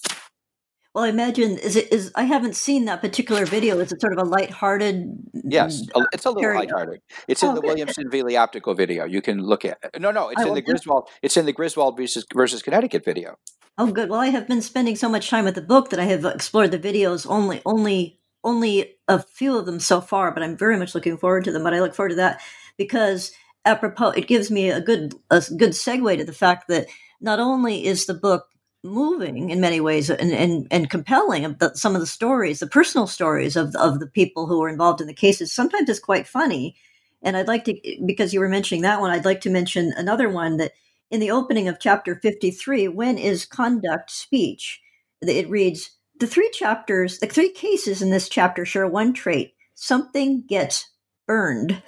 Well, 0.95 1.03
I 1.03 1.09
imagine 1.09 1.59
is 1.59 1.75
it 1.75 1.93
is 1.93 2.11
I 2.15 2.23
haven't 2.23 2.55
seen 2.55 2.85
that 2.85 2.99
particular 2.99 3.45
video. 3.45 3.77
Is 3.79 3.91
it 3.91 4.01
sort 4.01 4.13
of 4.13 4.19
a 4.19 4.27
light-hearted? 4.27 5.17
Yes, 5.43 5.83
it's 6.11 6.25
a 6.25 6.31
little 6.31 6.55
light-hearted. 6.55 7.01
It's 7.27 7.43
in 7.43 7.49
oh, 7.49 7.55
the 7.55 7.61
good. 7.61 7.67
Williamson 7.67 8.09
v. 8.09 8.35
Optical 8.35 8.73
video. 8.73 9.05
You 9.05 9.21
can 9.21 9.39
look 9.43 9.65
at. 9.65 9.77
It. 9.83 10.01
No, 10.01 10.09
no, 10.09 10.29
it's 10.29 10.41
in 10.41 10.55
the 10.55 10.61
Griswold. 10.61 11.07
It's 11.21 11.37
in 11.37 11.45
the 11.45 11.53
Griswold 11.53 11.95
versus, 11.95 12.25
versus 12.33 12.63
Connecticut 12.63 13.05
video. 13.05 13.37
Oh, 13.77 13.91
good. 13.91 14.09
Well, 14.09 14.19
I 14.19 14.27
have 14.27 14.47
been 14.47 14.63
spending 14.63 14.95
so 14.95 15.07
much 15.07 15.29
time 15.29 15.45
with 15.45 15.55
the 15.55 15.61
book 15.61 15.89
that 15.91 15.99
I 15.99 16.05
have 16.05 16.25
explored 16.25 16.71
the 16.71 16.79
videos 16.79 17.29
only 17.29 17.61
only 17.65 18.19
only 18.43 18.95
a 19.07 19.21
few 19.21 19.57
of 19.57 19.67
them 19.67 19.79
so 19.79 20.01
far, 20.01 20.31
but 20.31 20.41
I'm 20.41 20.57
very 20.57 20.77
much 20.77 20.95
looking 20.95 21.17
forward 21.17 21.43
to 21.43 21.51
them. 21.51 21.63
But 21.63 21.75
I 21.75 21.81
look 21.81 21.93
forward 21.93 22.09
to 22.09 22.15
that 22.15 22.41
because 22.77 23.31
apropos, 23.63 24.09
it 24.09 24.27
gives 24.27 24.49
me 24.49 24.71
a 24.71 24.81
good 24.81 25.13
a 25.29 25.43
good 25.55 25.71
segue 25.71 26.17
to 26.17 26.25
the 26.25 26.33
fact 26.33 26.67
that 26.67 26.87
not 27.21 27.39
only 27.39 27.85
is 27.85 28.07
the 28.07 28.15
book 28.15 28.47
moving 28.83 29.49
in 29.49 29.59
many 29.59 29.81
ways 29.81 30.09
and 30.09 30.31
and, 30.31 30.67
and 30.71 30.89
compelling 30.89 31.45
of 31.45 31.59
the, 31.59 31.73
some 31.75 31.95
of 31.95 32.01
the 32.01 32.07
stories, 32.07 32.59
the 32.59 32.67
personal 32.67 33.07
stories 33.07 33.55
of 33.55 33.75
of 33.75 33.99
the 33.99 34.07
people 34.07 34.47
who 34.47 34.59
were 34.59 34.69
involved 34.69 35.01
in 35.01 35.07
the 35.07 35.13
cases. 35.13 35.51
Sometimes 35.51 35.89
it's 35.89 35.99
quite 35.99 36.27
funny, 36.27 36.75
and 37.21 37.35
I'd 37.35 37.47
like 37.47 37.65
to 37.65 37.75
because 38.05 38.33
you 38.33 38.39
were 38.39 38.49
mentioning 38.49 38.83
that 38.83 39.01
one. 39.01 39.11
I'd 39.11 39.25
like 39.25 39.41
to 39.41 39.49
mention 39.49 39.93
another 39.97 40.29
one 40.29 40.57
that 40.57 40.71
in 41.11 41.19
the 41.19 41.31
opening 41.31 41.67
of 41.67 41.79
chapter 41.79 42.19
fifty 42.21 42.51
three, 42.51 42.87
when 42.87 43.17
is 43.17 43.45
conduct 43.45 44.11
speech? 44.11 44.81
It 45.21 45.49
reads 45.49 45.91
the 46.19 46.27
three 46.27 46.49
chapters, 46.51 47.19
the 47.19 47.27
three 47.27 47.51
cases 47.51 48.01
in 48.01 48.11
this 48.11 48.29
chapter 48.29 48.65
share 48.65 48.87
one 48.87 49.13
trait 49.13 49.53
something 49.75 50.43
gets 50.47 50.89
burned, 51.27 51.81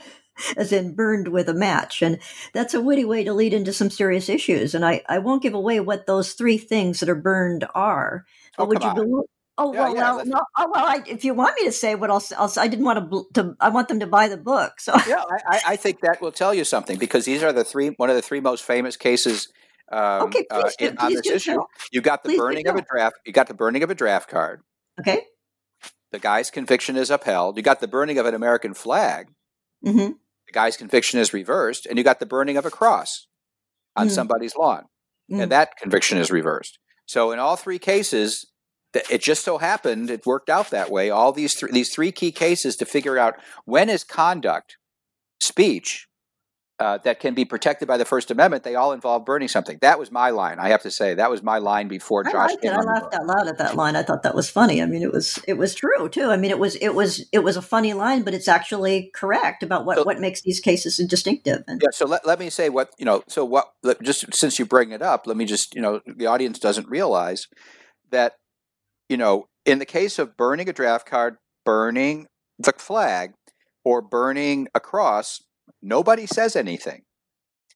as 0.57 0.71
in 0.71 0.95
burned 0.95 1.29
with 1.29 1.49
a 1.49 1.53
match. 1.53 2.01
And 2.01 2.19
that's 2.53 2.73
a 2.73 2.81
witty 2.81 3.05
way 3.05 3.23
to 3.23 3.33
lead 3.33 3.53
into 3.53 3.73
some 3.73 3.89
serious 3.89 4.29
issues. 4.29 4.75
And 4.75 4.85
I, 4.85 5.01
I 5.07 5.19
won't 5.19 5.43
give 5.43 5.53
away 5.53 5.79
what 5.79 6.05
those 6.05 6.33
three 6.33 6.57
things 6.57 6.99
that 6.99 7.09
are 7.09 7.15
burned 7.15 7.67
are. 7.75 8.25
But 8.57 8.63
oh, 8.63 8.67
would 8.67 8.83
you 8.83 8.93
go? 8.93 9.25
Oh 9.57 9.73
yeah, 9.73 9.81
well, 9.81 9.95
yeah, 9.95 10.15
well, 10.15 10.25
no, 10.25 10.41
oh, 10.57 10.71
well 10.73 10.85
I, 10.85 11.03
if 11.05 11.23
you 11.23 11.33
want 11.33 11.55
me 11.59 11.65
to 11.65 11.71
say 11.71 11.93
what 11.93 12.09
else, 12.09 12.31
else, 12.31 12.57
I 12.57 12.67
didn't 12.67 12.85
want 12.85 13.11
to, 13.11 13.25
to. 13.33 13.55
I 13.59 13.69
want 13.69 13.89
them 13.89 13.99
to 13.99 14.07
buy 14.07 14.27
the 14.27 14.37
book. 14.37 14.79
So 14.79 14.93
yeah, 15.07 15.23
I, 15.29 15.61
I 15.67 15.75
think 15.75 15.99
that 16.01 16.21
will 16.21 16.31
tell 16.31 16.53
you 16.53 16.63
something 16.63 16.97
because 16.97 17.25
these 17.25 17.43
are 17.43 17.53
the 17.53 17.63
three, 17.63 17.89
one 17.89 18.09
of 18.09 18.15
the 18.15 18.21
three 18.21 18.39
most 18.39 18.63
famous 18.63 18.95
cases 18.95 19.49
um, 19.91 20.23
okay, 20.23 20.45
uh, 20.49 20.61
please, 20.61 20.75
uh, 20.81 20.85
in, 20.85 20.97
on 20.97 21.13
this 21.13 21.29
issue. 21.29 21.61
You 21.91 22.01
got 22.01 22.23
the 22.23 22.29
please 22.29 22.39
burning 22.39 22.67
of 22.67 22.75
a 22.77 22.81
draft. 22.81 23.17
You 23.25 23.33
got 23.33 23.47
the 23.47 23.53
burning 23.53 23.83
of 23.83 23.89
a 23.89 23.95
draft 23.95 24.29
card. 24.29 24.61
Okay. 24.99 25.25
The 26.11 26.19
guy's 26.19 26.49
conviction 26.49 26.95
is 26.95 27.09
upheld. 27.09 27.57
You 27.57 27.63
got 27.63 27.81
the 27.81 27.87
burning 27.87 28.17
of 28.17 28.25
an 28.25 28.33
American 28.33 28.73
flag. 28.73 29.27
Mm-hmm. 29.85 30.13
The 30.51 30.59
guy's 30.59 30.75
conviction 30.75 31.17
is 31.17 31.33
reversed, 31.33 31.85
and 31.85 31.97
you 31.97 32.03
got 32.03 32.19
the 32.19 32.25
burning 32.25 32.57
of 32.57 32.65
a 32.65 32.69
cross 32.69 33.27
on 33.95 34.07
mm-hmm. 34.07 34.13
somebody's 34.13 34.55
lawn, 34.57 34.83
mm-hmm. 35.31 35.39
and 35.39 35.51
that 35.51 35.77
conviction 35.77 36.17
is 36.17 36.29
reversed. 36.29 36.77
So 37.05 37.31
in 37.31 37.39
all 37.39 37.55
three 37.55 37.79
cases, 37.79 38.45
it 39.09 39.21
just 39.21 39.45
so 39.45 39.59
happened 39.59 40.09
it 40.09 40.25
worked 40.25 40.49
out 40.49 40.69
that 40.71 40.91
way. 40.91 41.09
All 41.09 41.31
these 41.31 41.55
th- 41.55 41.71
these 41.71 41.93
three 41.93 42.11
key 42.11 42.33
cases 42.33 42.75
to 42.77 42.85
figure 42.85 43.17
out 43.17 43.35
when 43.63 43.89
is 43.89 44.03
conduct 44.03 44.75
speech 45.39 46.07
uh, 46.81 46.97
that 47.03 47.19
can 47.19 47.35
be 47.35 47.45
protected 47.45 47.87
by 47.87 47.95
the 47.95 48.05
First 48.05 48.31
Amendment, 48.31 48.63
they 48.63 48.73
all 48.73 48.91
involve 48.91 49.23
burning 49.23 49.47
something. 49.47 49.77
That 49.81 49.99
was 49.99 50.11
my 50.11 50.31
line. 50.31 50.57
I 50.57 50.69
have 50.69 50.81
to 50.81 50.89
say 50.89 51.13
that 51.13 51.29
was 51.29 51.43
my 51.43 51.59
line 51.59 51.87
before 51.87 52.27
I 52.27 52.31
Josh. 52.31 52.49
I 52.63 52.81
laughed 52.81 53.13
out 53.13 53.27
loud 53.27 53.47
at 53.47 53.59
that 53.59 53.75
line. 53.75 53.95
I 53.95 54.01
thought 54.01 54.23
that 54.23 54.33
was 54.33 54.49
funny. 54.49 54.81
I 54.81 54.87
mean, 54.87 55.03
it 55.03 55.13
was 55.13 55.37
it 55.47 55.59
was 55.59 55.75
true 55.75 56.09
too. 56.09 56.31
I 56.31 56.37
mean, 56.37 56.49
it 56.49 56.57
was 56.57 56.75
it 56.77 56.95
was 56.95 57.23
it 57.31 57.43
was 57.43 57.55
a 57.55 57.61
funny 57.61 57.93
line, 57.93 58.23
but 58.23 58.33
it's 58.33 58.47
actually 58.47 59.11
correct 59.13 59.61
about 59.61 59.85
what, 59.85 59.97
so, 59.97 60.03
what 60.03 60.19
makes 60.19 60.41
these 60.41 60.59
cases 60.59 60.97
distinctive. 61.07 61.63
And, 61.67 61.79
yeah. 61.83 61.89
So 61.91 62.07
let, 62.07 62.25
let 62.25 62.39
me 62.39 62.49
say 62.49 62.69
what 62.69 62.89
you 62.97 63.05
know. 63.05 63.23
So 63.27 63.45
what? 63.45 63.73
Just 64.01 64.33
since 64.33 64.57
you 64.57 64.65
bring 64.65 64.91
it 64.91 65.03
up, 65.03 65.27
let 65.27 65.37
me 65.37 65.45
just 65.45 65.75
you 65.75 65.81
know 65.81 66.01
the 66.07 66.25
audience 66.25 66.57
doesn't 66.57 66.89
realize 66.89 67.47
that 68.09 68.37
you 69.07 69.17
know 69.17 69.45
in 69.67 69.77
the 69.77 69.85
case 69.85 70.17
of 70.17 70.35
burning 70.35 70.67
a 70.67 70.73
draft 70.73 71.05
card, 71.05 71.37
burning 71.63 72.25
the 72.57 72.73
flag, 72.75 73.33
or 73.85 74.01
burning 74.01 74.67
a 74.73 74.79
cross 74.79 75.43
Nobody 75.81 76.25
says 76.25 76.55
anything. 76.55 77.03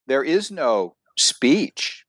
There 0.06 0.22
is 0.22 0.50
no 0.50 0.96
speech. 1.16 2.04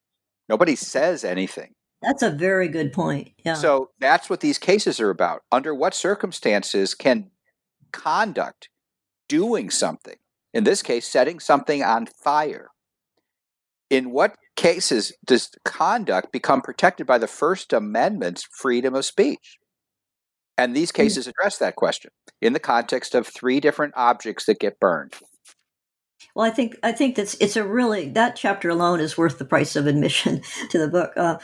Nobody 0.49 0.75
says 0.75 1.23
anything. 1.23 1.73
That's 2.01 2.21
a 2.21 2.29
very 2.29 2.67
good 2.67 2.93
point. 2.93 3.31
Yeah. 3.43 3.55
So 3.55 3.89
that's 3.99 4.29
what 4.29 4.41
these 4.41 4.59
cases 4.59 4.99
are 4.99 5.09
about. 5.09 5.41
Under 5.51 5.73
what 5.73 5.93
circumstances 5.93 6.93
can 6.93 7.31
conduct, 7.91 8.69
doing 9.27 9.69
something, 9.69 10.17
in 10.53 10.63
this 10.63 10.83
case, 10.83 11.07
setting 11.07 11.39
something 11.39 11.83
on 11.83 12.05
fire, 12.05 12.69
in 13.89 14.11
what 14.11 14.35
cases 14.55 15.13
does 15.25 15.49
conduct 15.65 16.31
become 16.31 16.61
protected 16.61 17.07
by 17.07 17.17
the 17.17 17.27
First 17.27 17.73
Amendment's 17.73 18.47
freedom 18.59 18.93
of 18.93 19.05
speech? 19.05 19.57
And 20.57 20.75
these 20.75 20.91
hmm. 20.91 20.97
cases 20.97 21.27
address 21.27 21.57
that 21.57 21.75
question 21.75 22.11
in 22.41 22.53
the 22.53 22.59
context 22.59 23.15
of 23.15 23.27
three 23.27 23.59
different 23.59 23.93
objects 23.95 24.45
that 24.45 24.59
get 24.59 24.79
burned. 24.79 25.15
Well, 26.35 26.45
I 26.45 26.49
think 26.51 26.77
I 26.83 26.91
think 26.91 27.15
that's 27.15 27.35
it's 27.35 27.55
a 27.55 27.65
really 27.65 28.09
that 28.09 28.35
chapter 28.35 28.69
alone 28.69 28.99
is 28.99 29.17
worth 29.17 29.39
the 29.39 29.45
price 29.45 29.75
of 29.75 29.87
admission 29.87 30.41
to 30.69 30.79
the 30.79 30.87
book. 30.87 31.11
Uh, 31.15 31.37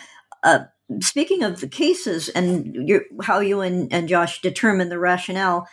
uh, 0.44 0.60
speaking 1.02 1.44
of 1.44 1.62
the 1.62 1.68
cases 1.68 2.30
and 2.30 2.88
your, 2.88 3.02
how 3.24 3.40
you 3.40 3.62
and, 3.62 3.92
and 3.94 4.10
Josh 4.10 4.42
determined 4.42 4.92
the 4.92 5.00
rationale, 5.00 5.68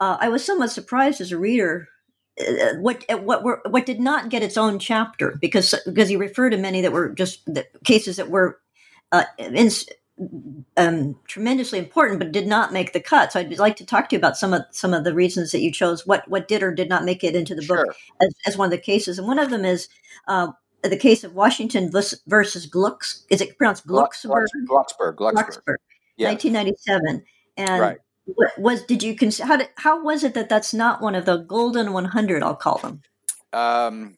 uh, 0.00 0.16
I 0.20 0.28
was 0.28 0.44
somewhat 0.44 0.70
surprised 0.70 1.20
as 1.20 1.32
a 1.32 1.38
reader 1.38 1.88
uh, 2.40 2.74
what 2.80 3.04
what 3.22 3.42
were 3.44 3.62
what 3.68 3.86
did 3.86 4.00
not 4.00 4.28
get 4.30 4.42
its 4.42 4.58
own 4.58 4.78
chapter 4.78 5.36
because 5.40 5.74
because 5.86 6.10
you 6.10 6.18
refer 6.18 6.50
to 6.50 6.56
many 6.56 6.82
that 6.82 6.92
were 6.92 7.10
just 7.10 7.44
the 7.46 7.66
cases 7.84 8.16
that 8.16 8.30
were 8.30 8.58
uh, 9.12 9.24
in, 9.38 9.70
um, 10.76 11.16
tremendously 11.26 11.78
important, 11.78 12.18
but 12.18 12.32
did 12.32 12.46
not 12.46 12.72
make 12.72 12.92
the 12.92 13.00
cut. 13.00 13.32
So 13.32 13.40
I'd 13.40 13.58
like 13.58 13.76
to 13.76 13.86
talk 13.86 14.08
to 14.08 14.16
you 14.16 14.18
about 14.18 14.36
some 14.36 14.52
of 14.52 14.62
some 14.70 14.94
of 14.94 15.04
the 15.04 15.14
reasons 15.14 15.52
that 15.52 15.60
you 15.60 15.70
chose. 15.70 16.06
What 16.06 16.26
what 16.28 16.48
did 16.48 16.62
or 16.62 16.72
did 16.72 16.88
not 16.88 17.04
make 17.04 17.22
it 17.22 17.36
into 17.36 17.54
the 17.54 17.66
book 17.66 17.94
as, 18.22 18.34
as, 18.46 18.56
one 18.56 18.66
of 18.66 18.70
the 18.70 18.78
cases, 18.78 19.18
and 19.18 19.28
one 19.28 19.38
of 19.38 19.50
them 19.50 19.64
is 19.64 19.88
uh, 20.28 20.48
the 20.82 20.96
case 20.96 21.24
of 21.24 21.34
Washington 21.34 21.90
versus 22.26 22.66
Glucks. 22.66 23.24
Is 23.30 23.40
it 23.40 23.58
pronounced 23.58 23.86
Glucksberg? 23.86 24.50
Glucksberg. 24.68 25.16
Glucksberg. 25.16 25.34
Glucksberg. 25.34 25.76
Yeah. 26.16 26.28
1997. 26.30 27.24
And 27.58 27.80
right. 27.80 27.98
was 28.58 28.82
did 28.82 29.02
you 29.02 29.14
consider 29.14 29.46
how 29.46 29.56
did, 29.56 29.68
how 29.76 30.02
was 30.02 30.24
it 30.24 30.34
that 30.34 30.48
that's 30.48 30.72
not 30.72 31.02
one 31.02 31.14
of 31.14 31.26
the 31.26 31.38
golden 31.38 31.92
100? 31.92 32.42
I'll 32.42 32.56
call 32.56 32.78
them. 32.78 33.02
Um, 33.52 34.16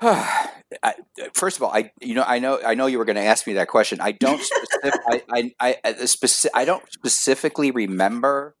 I, 0.82 0.94
first 1.32 1.56
of 1.56 1.62
all, 1.62 1.72
I 1.72 1.92
you 2.00 2.14
know 2.14 2.24
I 2.26 2.38
know 2.38 2.60
I 2.64 2.74
know 2.74 2.86
you 2.86 2.98
were 2.98 3.04
going 3.04 3.16
to 3.16 3.22
ask 3.22 3.46
me 3.46 3.54
that 3.54 3.68
question. 3.68 4.00
I 4.00 4.12
don't 4.12 4.40
specific, 4.40 5.00
I, 5.30 5.52
I 5.58 5.76
I 5.82 5.92
speci- 5.92 6.50
I 6.54 6.64
don't 6.64 6.90
specifically 6.92 7.70
remember 7.70 8.54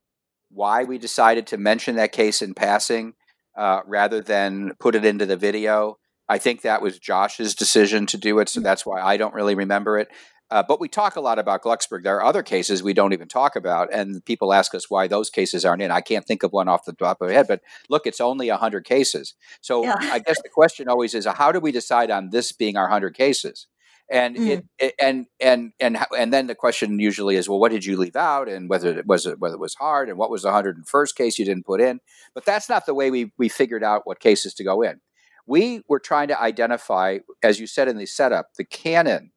why 0.50 0.84
we 0.84 0.98
decided 0.98 1.46
to 1.48 1.58
mention 1.58 1.96
that 1.96 2.12
case 2.12 2.40
in 2.40 2.54
passing 2.54 3.14
uh, 3.56 3.80
rather 3.86 4.22
than 4.22 4.72
put 4.80 4.94
it 4.94 5.04
into 5.04 5.26
the 5.26 5.36
video. 5.36 5.98
I 6.28 6.38
think 6.38 6.62
that 6.62 6.82
was 6.82 6.98
Josh's 6.98 7.54
decision 7.54 8.06
to 8.06 8.16
do 8.16 8.38
it, 8.38 8.48
so 8.48 8.60
that's 8.60 8.86
why 8.86 9.00
I 9.00 9.16
don't 9.16 9.34
really 9.34 9.54
remember 9.54 9.98
it. 9.98 10.08
Uh, 10.50 10.62
but 10.66 10.80
we 10.80 10.88
talk 10.88 11.16
a 11.16 11.20
lot 11.20 11.38
about 11.38 11.62
Glucksberg. 11.62 12.02
There 12.04 12.16
are 12.16 12.24
other 12.24 12.42
cases 12.42 12.82
we 12.82 12.94
don't 12.94 13.12
even 13.12 13.28
talk 13.28 13.54
about, 13.54 13.92
and 13.92 14.24
people 14.24 14.52
ask 14.52 14.74
us 14.74 14.88
why 14.88 15.06
those 15.06 15.28
cases 15.28 15.64
aren't 15.64 15.82
in. 15.82 15.90
I 15.90 16.00
can't 16.00 16.26
think 16.26 16.42
of 16.42 16.52
one 16.52 16.68
off 16.68 16.86
the 16.86 16.94
top 16.94 17.20
of 17.20 17.28
my 17.28 17.34
head, 17.34 17.46
but 17.48 17.60
look, 17.90 18.06
it's 18.06 18.20
only 18.20 18.48
100 18.48 18.84
cases. 18.84 19.34
So 19.60 19.84
yeah. 19.84 19.96
I 20.00 20.20
guess 20.20 20.40
the 20.42 20.48
question 20.48 20.88
always 20.88 21.14
is 21.14 21.26
how 21.26 21.52
do 21.52 21.60
we 21.60 21.70
decide 21.70 22.10
on 22.10 22.30
this 22.30 22.52
being 22.52 22.76
our 22.76 22.84
100 22.84 23.14
cases? 23.14 23.66
And 24.10 24.36
mm. 24.36 24.48
it, 24.48 24.64
it, 24.78 24.94
and 24.98 25.26
and 25.38 25.72
and 25.80 25.98
and 26.16 26.32
then 26.32 26.46
the 26.46 26.54
question 26.54 26.98
usually 26.98 27.36
is, 27.36 27.46
well, 27.46 27.58
what 27.58 27.70
did 27.70 27.84
you 27.84 27.98
leave 27.98 28.16
out, 28.16 28.48
and 28.48 28.70
whether 28.70 28.98
it 28.98 29.06
was 29.06 29.26
whether 29.38 29.56
it 29.56 29.60
was 29.60 29.74
hard, 29.74 30.08
and 30.08 30.16
what 30.16 30.30
was 30.30 30.42
the 30.42 30.50
101st 30.50 31.14
case 31.14 31.38
you 31.38 31.44
didn't 31.44 31.66
put 31.66 31.82
in? 31.82 32.00
But 32.34 32.46
that's 32.46 32.70
not 32.70 32.86
the 32.86 32.94
way 32.94 33.10
we 33.10 33.32
we 33.36 33.50
figured 33.50 33.84
out 33.84 34.06
what 34.06 34.18
cases 34.18 34.54
to 34.54 34.64
go 34.64 34.80
in. 34.80 35.00
We 35.46 35.82
were 35.88 36.00
trying 36.00 36.28
to 36.28 36.40
identify, 36.40 37.18
as 37.42 37.60
you 37.60 37.66
said 37.66 37.86
in 37.86 37.98
the 37.98 38.06
setup, 38.06 38.54
the 38.56 38.64
canon 38.64 39.30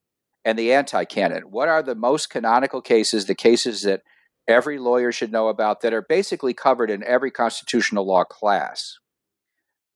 and 0.44 0.58
the 0.58 0.74
anti 0.74 1.06
canon. 1.06 1.44
What 1.44 1.70
are 1.70 1.84
the 1.84 1.96
most 1.96 2.30
canonical 2.30 2.82
cases, 2.82 3.26
the 3.26 3.36
cases 3.36 3.84
that 3.84 4.02
every 4.48 4.78
lawyer 4.80 5.12
should 5.12 5.32
know 5.32 5.48
about 5.48 5.82
that 5.82 5.94
are 5.94 6.02
basically 6.02 6.54
covered 6.54 6.90
in 6.90 7.04
every 7.04 7.32
constitutional 7.32 8.06
law 8.06 8.24
class? 8.24 8.98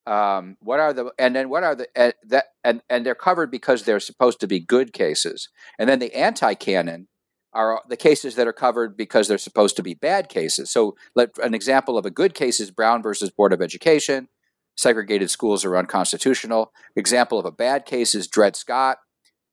Um, 0.07 0.57
what 0.59 0.79
are 0.79 0.93
the 0.93 1.11
and 1.17 1.35
then 1.35 1.49
what 1.49 1.63
are 1.63 1.75
the 1.75 1.87
uh, 1.95 2.11
that 2.27 2.45
and 2.63 2.81
and 2.89 3.05
they're 3.05 3.15
covered 3.15 3.49
because 3.49 3.83
they're 3.83 3.99
supposed 3.99 4.39
to 4.41 4.47
be 4.47 4.59
good 4.59 4.93
cases, 4.93 5.49
and 5.79 5.89
then 5.89 5.97
the 5.97 6.13
anti-canon 6.13 7.07
are 7.55 7.81
the 7.87 7.97
cases 7.97 8.35
that 8.35 8.47
are 8.47 8.53
covered 8.53 8.95
because 8.97 9.27
they're 9.27 9.37
supposed 9.37 9.77
to 9.77 9.83
be 9.83 9.93
bad 9.93 10.29
cases. 10.29 10.69
So, 10.69 10.95
let, 11.15 11.29
an 11.39 11.55
example 11.55 11.97
of 11.97 12.05
a 12.05 12.11
good 12.11 12.35
case 12.35 12.59
is 12.59 12.69
Brown 12.69 13.01
versus 13.01 13.31
Board 13.31 13.53
of 13.53 13.61
Education. 13.61 14.27
Segregated 14.75 15.31
schools 15.31 15.63
are 15.63 15.77
unconstitutional. 15.77 16.73
Example 16.97 17.39
of 17.39 17.45
a 17.45 17.51
bad 17.51 17.85
case 17.85 18.13
is 18.13 18.27
Dred 18.27 18.57
Scott, 18.57 18.97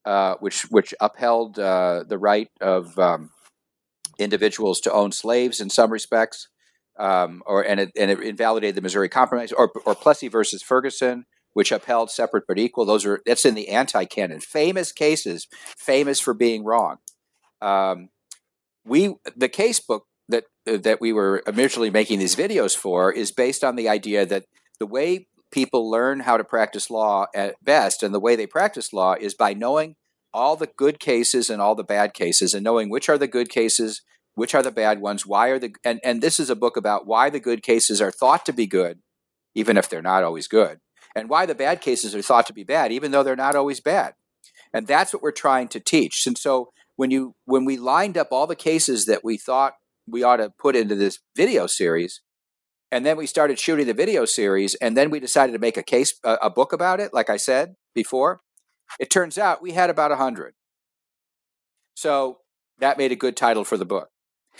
uh, 0.04 0.34
which 0.40 0.62
which 0.70 0.94
upheld 1.00 1.58
uh, 1.58 2.04
the 2.06 2.18
right 2.18 2.48
of 2.60 2.98
um, 2.98 3.30
individuals 4.18 4.80
to 4.80 4.92
own 4.92 5.12
slaves 5.12 5.60
in 5.60 5.70
some 5.70 5.92
respects, 5.92 6.48
um, 6.98 7.42
or 7.46 7.62
and 7.62 7.80
it, 7.80 7.92
and 7.96 8.10
it 8.10 8.20
invalidated 8.20 8.74
the 8.74 8.82
Missouri 8.82 9.08
Compromise, 9.08 9.52
or 9.52 9.70
or 9.84 9.94
Plessy 9.94 10.28
versus 10.28 10.62
Ferguson, 10.62 11.24
which 11.52 11.72
upheld 11.72 12.10
separate 12.10 12.44
but 12.46 12.58
equal. 12.58 12.84
Those 12.84 13.06
are 13.06 13.20
that's 13.26 13.44
in 13.44 13.54
the 13.54 13.68
anti-canon. 13.68 14.40
Famous 14.40 14.92
cases, 14.92 15.46
famous 15.78 16.20
for 16.20 16.34
being 16.34 16.64
wrong. 16.64 16.96
Um, 17.60 18.08
we 18.84 19.14
the 19.36 19.48
case 19.48 19.80
book 19.80 20.06
that 20.28 20.44
that 20.66 21.00
we 21.00 21.12
were 21.12 21.42
originally 21.46 21.90
making 21.90 22.18
these 22.18 22.36
videos 22.36 22.76
for 22.76 23.12
is 23.12 23.30
based 23.32 23.62
on 23.62 23.76
the 23.76 23.88
idea 23.88 24.26
that 24.26 24.44
the 24.78 24.86
way 24.86 25.26
people 25.52 25.90
learn 25.90 26.20
how 26.20 26.36
to 26.36 26.44
practice 26.44 26.90
law 26.90 27.26
at 27.34 27.54
best 27.62 28.02
and 28.02 28.14
the 28.14 28.20
way 28.20 28.34
they 28.34 28.46
practice 28.46 28.92
law 28.92 29.14
is 29.18 29.34
by 29.34 29.54
knowing 29.54 29.94
all 30.34 30.56
the 30.56 30.70
good 30.76 30.98
cases 30.98 31.50
and 31.50 31.60
all 31.60 31.74
the 31.74 31.84
bad 31.84 32.14
cases 32.14 32.54
and 32.54 32.64
knowing 32.64 32.90
which 32.90 33.08
are 33.08 33.18
the 33.18 33.28
good 33.28 33.48
cases 33.48 34.02
which 34.34 34.54
are 34.54 34.62
the 34.62 34.70
bad 34.70 35.00
ones 35.00 35.26
why 35.26 35.48
are 35.48 35.58
the 35.58 35.74
and, 35.84 36.00
and 36.02 36.22
this 36.22 36.40
is 36.40 36.50
a 36.50 36.56
book 36.56 36.76
about 36.76 37.06
why 37.06 37.30
the 37.30 37.40
good 37.40 37.62
cases 37.62 38.00
are 38.00 38.10
thought 38.10 38.44
to 38.46 38.52
be 38.52 38.66
good 38.66 39.00
even 39.54 39.76
if 39.76 39.88
they're 39.88 40.02
not 40.02 40.24
always 40.24 40.48
good 40.48 40.78
and 41.14 41.28
why 41.28 41.44
the 41.44 41.54
bad 41.54 41.80
cases 41.80 42.14
are 42.14 42.22
thought 42.22 42.46
to 42.46 42.54
be 42.54 42.64
bad 42.64 42.90
even 42.90 43.10
though 43.10 43.22
they're 43.22 43.36
not 43.36 43.54
always 43.54 43.80
bad 43.80 44.14
and 44.72 44.86
that's 44.86 45.12
what 45.12 45.22
we're 45.22 45.30
trying 45.30 45.68
to 45.68 45.78
teach 45.78 46.26
and 46.26 46.38
so 46.38 46.70
when 46.96 47.10
you 47.10 47.34
when 47.44 47.64
we 47.64 47.76
lined 47.76 48.16
up 48.16 48.28
all 48.30 48.46
the 48.46 48.56
cases 48.56 49.04
that 49.04 49.22
we 49.22 49.36
thought 49.36 49.74
we 50.06 50.22
ought 50.22 50.36
to 50.36 50.50
put 50.58 50.74
into 50.74 50.94
this 50.94 51.18
video 51.36 51.66
series 51.66 52.22
and 52.92 53.04
then 53.06 53.16
we 53.16 53.26
started 53.26 53.58
shooting 53.58 53.86
the 53.86 53.94
video 53.94 54.24
series 54.26 54.74
and 54.76 54.96
then 54.96 55.10
we 55.10 55.18
decided 55.18 55.52
to 55.52 55.58
make 55.58 55.78
a 55.78 55.82
case 55.82 56.14
a, 56.22 56.34
a 56.42 56.50
book 56.50 56.72
about 56.72 57.00
it 57.00 57.12
like 57.12 57.30
i 57.30 57.36
said 57.36 57.74
before. 57.94 58.40
It 59.00 59.10
turns 59.10 59.38
out 59.38 59.62
we 59.62 59.72
had 59.72 59.90
about 59.90 60.10
100 60.10 60.54
so 61.94 62.38
that 62.78 62.98
made 62.98 63.12
a 63.12 63.16
good 63.16 63.36
title 63.36 63.64
for 63.64 63.76
the 63.76 63.84
book. 63.84 64.08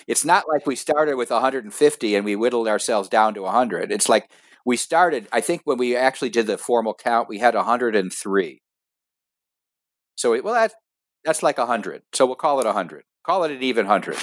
It's 0.06 0.24
not 0.24 0.44
like 0.48 0.66
we 0.66 0.76
started 0.76 1.16
with 1.16 1.30
150 1.30 2.14
and 2.14 2.24
we 2.24 2.36
whittled 2.36 2.68
ourselves 2.68 3.08
down 3.08 3.34
to 3.34 3.42
100 3.42 3.92
it's 3.92 4.08
like 4.08 4.30
we 4.64 4.76
started 4.76 5.28
i 5.32 5.40
think 5.40 5.62
when 5.64 5.76
we 5.76 5.94
actually 5.94 6.30
did 6.30 6.46
the 6.46 6.56
formal 6.56 6.94
count 6.94 7.28
we 7.28 7.38
had 7.38 7.54
103 7.54 8.62
so 10.14 10.40
well 10.42 10.54
that 10.54 10.72
that's 11.24 11.42
like 11.42 11.58
100 11.58 12.02
so 12.14 12.24
we'll 12.24 12.36
call 12.36 12.58
it 12.60 12.64
100 12.64 13.04
call 13.24 13.44
it 13.44 13.50
an 13.50 13.62
even 13.62 13.86
100 13.86 14.16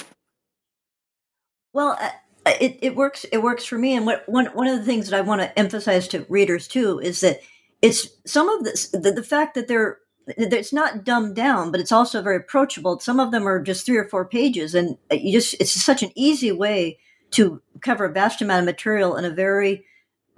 well 1.73 1.97
uh, 1.99 2.09
it, 2.45 2.79
it 2.81 2.95
works 2.95 3.25
it 3.31 3.41
works 3.41 3.65
for 3.65 3.77
me. 3.77 3.95
And 3.95 4.05
what 4.05 4.27
one, 4.27 4.47
one 4.47 4.67
of 4.67 4.77
the 4.77 4.85
things 4.85 5.09
that 5.09 5.17
i 5.17 5.21
want 5.21 5.41
to 5.41 5.59
emphasize 5.59 6.07
to 6.09 6.25
readers 6.29 6.67
too 6.67 6.99
is 6.99 7.21
that 7.21 7.39
it's 7.81 8.07
some 8.25 8.49
of 8.49 8.63
this 8.63 8.89
the, 8.89 9.11
the 9.11 9.23
fact 9.23 9.55
that 9.55 9.67
they're 9.67 9.99
it's 10.27 10.73
not 10.73 11.03
dumbed 11.03 11.35
down 11.35 11.71
but 11.71 11.79
it's 11.79 11.91
also 11.91 12.21
very 12.21 12.37
approachable. 12.37 12.99
Some 12.99 13.19
of 13.19 13.31
them 13.31 13.47
are 13.47 13.61
just 13.61 13.85
three 13.85 13.97
or 13.97 14.07
four 14.07 14.25
pages 14.25 14.75
and 14.75 14.97
uh, 15.11 15.15
you 15.15 15.33
just 15.33 15.55
it's 15.59 15.71
such 15.71 16.03
an 16.03 16.11
easy 16.15 16.51
way 16.51 16.99
to 17.31 17.61
cover 17.81 18.05
a 18.05 18.11
vast 18.11 18.41
amount 18.41 18.59
of 18.59 18.65
material 18.65 19.15
in 19.15 19.25
a 19.25 19.29
very 19.29 19.85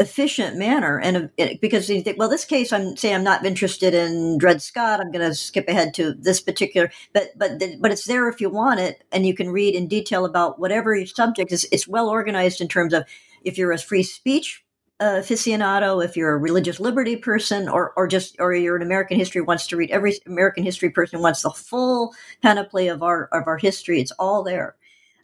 efficient 0.01 0.57
manner. 0.57 0.99
And 0.99 1.29
because 1.61 1.87
you 1.89 2.01
think 2.01 2.17
well 2.17 2.27
this 2.27 2.43
case 2.43 2.73
i'm 2.73 2.97
saying 2.97 3.15
i'm 3.15 3.23
not 3.23 3.45
interested 3.45 3.93
in 3.93 4.39
dred 4.39 4.61
scott 4.61 4.99
i'm 4.99 5.11
going 5.11 5.27
to 5.27 5.35
skip 5.35 5.67
ahead 5.67 5.93
to 5.93 6.13
this 6.13 6.41
particular 6.41 6.91
but 7.13 7.29
but 7.37 7.61
but 7.79 7.91
it's 7.91 8.05
there 8.05 8.27
if 8.27 8.41
you 8.41 8.49
want 8.49 8.79
it 8.79 9.03
and 9.11 9.27
you 9.27 9.35
can 9.35 9.51
read 9.51 9.75
in 9.75 9.87
detail 9.87 10.25
about 10.25 10.59
whatever 10.59 10.95
your 10.95 11.05
subject 11.05 11.51
is. 11.51 11.67
It's 11.71 11.87
well 11.87 12.09
organized 12.09 12.61
in 12.61 12.67
terms 12.67 12.93
of 12.93 13.05
if 13.43 13.57
you're 13.57 13.71
a 13.71 13.77
free 13.77 14.03
speech 14.03 14.63
uh, 14.99 15.21
aficionado 15.21 16.03
if 16.03 16.17
you're 16.17 16.33
a 16.33 16.37
religious 16.37 16.79
liberty 16.79 17.15
person 17.15 17.69
or 17.69 17.93
or 17.95 18.07
just 18.07 18.35
or 18.39 18.53
you're 18.53 18.75
an 18.75 18.81
american 18.81 19.17
history 19.17 19.41
wants 19.41 19.67
to 19.67 19.77
read 19.77 19.91
every 19.91 20.13
american 20.25 20.63
history 20.63 20.89
person 20.89 21.21
wants 21.21 21.43
the 21.43 21.51
full 21.51 22.13
panoply 22.41 22.87
of 22.87 23.03
our 23.03 23.25
of 23.31 23.47
our 23.47 23.57
history. 23.57 24.01
It's 24.01 24.11
all 24.13 24.41
there. 24.41 24.75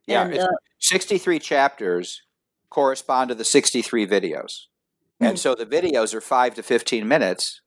Yeah 0.05 0.23
and, 0.23 0.38
uh, 0.38 0.47
63 0.80 1.39
chapters 1.39 2.21
correspond 2.70 3.30
to 3.30 3.36
the 3.36 3.45
63 3.45 4.07
videos. 4.07 4.65
Mm-hmm. 5.22 5.26
And 5.26 5.32
hmm. 5.32 5.38
so 5.38 5.55
the 5.55 5.65
videos 5.65 6.13
are 6.13 6.22
5 6.22 6.55
to 6.55 6.63
15 6.63 7.07
minutes. 7.07 7.61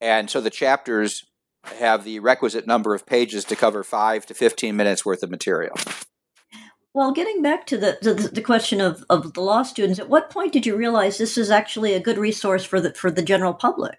And 0.00 0.30
so 0.30 0.40
the 0.40 0.50
chapters 0.50 1.24
have 1.64 2.04
the 2.04 2.20
requisite 2.20 2.66
number 2.66 2.94
of 2.94 3.06
pages 3.06 3.44
to 3.46 3.56
cover 3.56 3.82
5 3.82 4.26
to 4.26 4.34
15 4.34 4.76
minutes 4.76 5.04
worth 5.04 5.22
of 5.22 5.30
material. 5.30 5.76
Well, 6.94 7.12
getting 7.12 7.42
back 7.42 7.66
to 7.66 7.78
the, 7.78 7.98
the, 8.00 8.14
the 8.14 8.40
question 8.40 8.80
of, 8.80 9.04
of 9.10 9.34
the 9.34 9.40
law 9.40 9.62
students, 9.62 10.00
at 10.00 10.08
what 10.08 10.30
point 10.30 10.52
did 10.52 10.66
you 10.66 10.76
realize 10.76 11.18
this 11.18 11.38
is 11.38 11.50
actually 11.50 11.94
a 11.94 12.00
good 12.00 12.18
resource 12.18 12.64
for 12.64 12.80
the 12.80 12.94
for 12.94 13.10
the 13.10 13.22
general 13.22 13.54
public? 13.54 13.98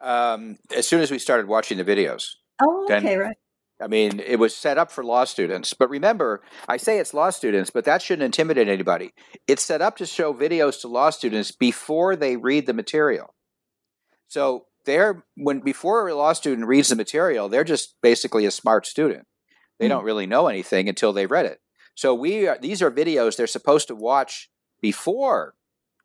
Um, 0.00 0.58
as 0.74 0.86
soon 0.86 1.00
as 1.00 1.10
we 1.10 1.18
started 1.18 1.48
watching 1.48 1.76
the 1.76 1.84
videos. 1.84 2.36
Oh, 2.62 2.84
okay, 2.84 3.00
then, 3.00 3.18
right. 3.18 3.36
I 3.80 3.86
mean, 3.86 4.20
it 4.20 4.38
was 4.38 4.56
set 4.56 4.76
up 4.76 4.90
for 4.90 5.04
law 5.04 5.24
students. 5.24 5.72
But 5.72 5.90
remember, 5.90 6.42
I 6.68 6.76
say 6.76 6.98
it's 6.98 7.14
law 7.14 7.30
students, 7.30 7.70
but 7.70 7.84
that 7.84 8.02
shouldn't 8.02 8.24
intimidate 8.24 8.68
anybody. 8.68 9.12
It's 9.46 9.62
set 9.62 9.80
up 9.80 9.96
to 9.98 10.06
show 10.06 10.34
videos 10.34 10.80
to 10.80 10.88
law 10.88 11.10
students 11.10 11.52
before 11.52 12.16
they 12.16 12.36
read 12.36 12.66
the 12.66 12.72
material. 12.72 13.34
So 14.26 14.66
they're 14.84 15.24
when 15.36 15.60
before 15.60 16.08
a 16.08 16.14
law 16.14 16.32
student 16.32 16.66
reads 16.66 16.88
the 16.88 16.96
material, 16.96 17.48
they're 17.48 17.64
just 17.64 17.94
basically 18.02 18.46
a 18.46 18.50
smart 18.50 18.86
student. 18.86 19.26
They 19.78 19.84
mm-hmm. 19.84 19.90
don't 19.90 20.04
really 20.04 20.26
know 20.26 20.48
anything 20.48 20.88
until 20.88 21.12
they 21.12 21.26
read 21.26 21.46
it. 21.46 21.60
So 21.94 22.14
we 22.14 22.46
are, 22.46 22.58
these 22.60 22.82
are 22.82 22.90
videos 22.90 23.36
they're 23.36 23.46
supposed 23.46 23.88
to 23.88 23.94
watch 23.94 24.50
before 24.80 25.54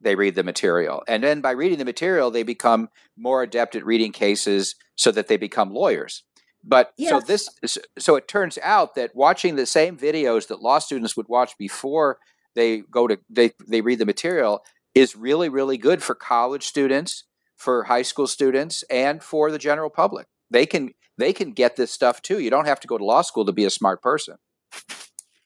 they 0.02 0.16
read 0.16 0.36
the 0.36 0.44
material. 0.44 1.04
And 1.08 1.24
then 1.24 1.42
by 1.42 1.52
reading 1.52 1.78
the 1.78 1.86
material, 1.86 2.30
they 2.30 2.44
become 2.44 2.90
more 3.18 3.42
adept 3.42 3.76
at 3.76 3.86
reading 3.86 4.12
cases 4.12 4.76
so 4.96 5.12
that 5.12 5.28
they 5.28 5.38
become 5.38 5.72
lawyers. 5.72 6.24
But 6.64 6.94
yes. 6.98 7.10
so 7.10 7.20
this 7.20 7.78
so 8.00 8.16
it 8.16 8.28
turns 8.28 8.58
out 8.64 8.96
that 8.96 9.16
watching 9.16 9.56
the 9.56 9.66
same 9.66 9.98
videos 9.98 10.48
that 10.48 10.62
law 10.62 10.80
students 10.80 11.18
would 11.18 11.28
watch 11.28 11.58
before 11.58 12.20
they 12.56 12.80
go 12.80 13.08
to 13.08 13.20
they 13.30 13.52
they 13.68 13.82
read 13.82 14.00
the 14.00 14.06
material 14.06 14.64
is 14.96 15.16
really 15.16 15.50
really 15.50 15.78
good 15.78 16.02
for 16.02 16.16
college 16.16 16.64
students, 16.64 17.26
for 17.58 17.84
high 17.86 18.02
school 18.02 18.28
students 18.28 18.84
and 18.90 19.22
for 19.22 19.52
the 19.52 19.60
general 19.60 19.90
public. 19.90 20.28
They 20.50 20.66
can 20.66 20.94
they 21.18 21.34
can 21.34 21.52
get 21.52 21.76
this 21.76 21.92
stuff 21.92 22.22
too. 22.22 22.40
You 22.40 22.50
don't 22.50 22.66
have 22.66 22.80
to 22.82 22.88
go 22.88 22.98
to 22.98 23.06
law 23.06 23.22
school 23.22 23.46
to 23.46 23.52
be 23.52 23.66
a 23.66 23.70
smart 23.70 24.02
person. 24.02 24.38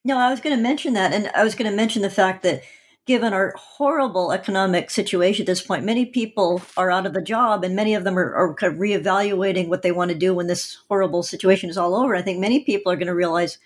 No, 0.06 0.18
I 0.18 0.30
was 0.30 0.40
going 0.40 0.56
to 0.56 0.62
mention 0.62 0.94
that 0.94 1.14
and 1.14 1.30
I 1.36 1.44
was 1.44 1.56
going 1.56 1.70
to 1.70 1.76
mention 1.76 2.02
the 2.02 2.10
fact 2.10 2.44
that 2.44 2.62
given 3.08 3.34
our 3.34 3.56
horrible 3.58 4.34
economic 4.34 4.92
situation 4.92 5.44
at 5.44 5.48
this 5.48 5.62
point, 5.62 5.86
many 5.86 6.06
people 6.06 6.62
are 6.76 6.92
out 6.92 7.06
of 7.06 7.16
a 7.16 7.22
job 7.22 7.64
and 7.64 7.76
many 7.76 7.96
of 7.96 8.04
them 8.04 8.20
are, 8.20 8.36
are 8.36 8.54
kind 8.54 8.74
of 8.74 8.80
reevaluating 8.80 9.70
what 9.70 9.82
they 9.82 9.94
want 9.94 10.12
to 10.12 10.18
do 10.18 10.36
when 10.36 10.48
this 10.48 10.78
horrible 10.90 11.24
situation 11.24 11.70
is 11.70 11.78
all 11.78 11.96
over. 11.96 12.16
I 12.16 12.22
think 12.22 12.40
many 12.40 12.66
people 12.66 12.92
are 12.92 12.98
going 12.98 13.08
to 13.08 13.16
realize, 13.16 13.58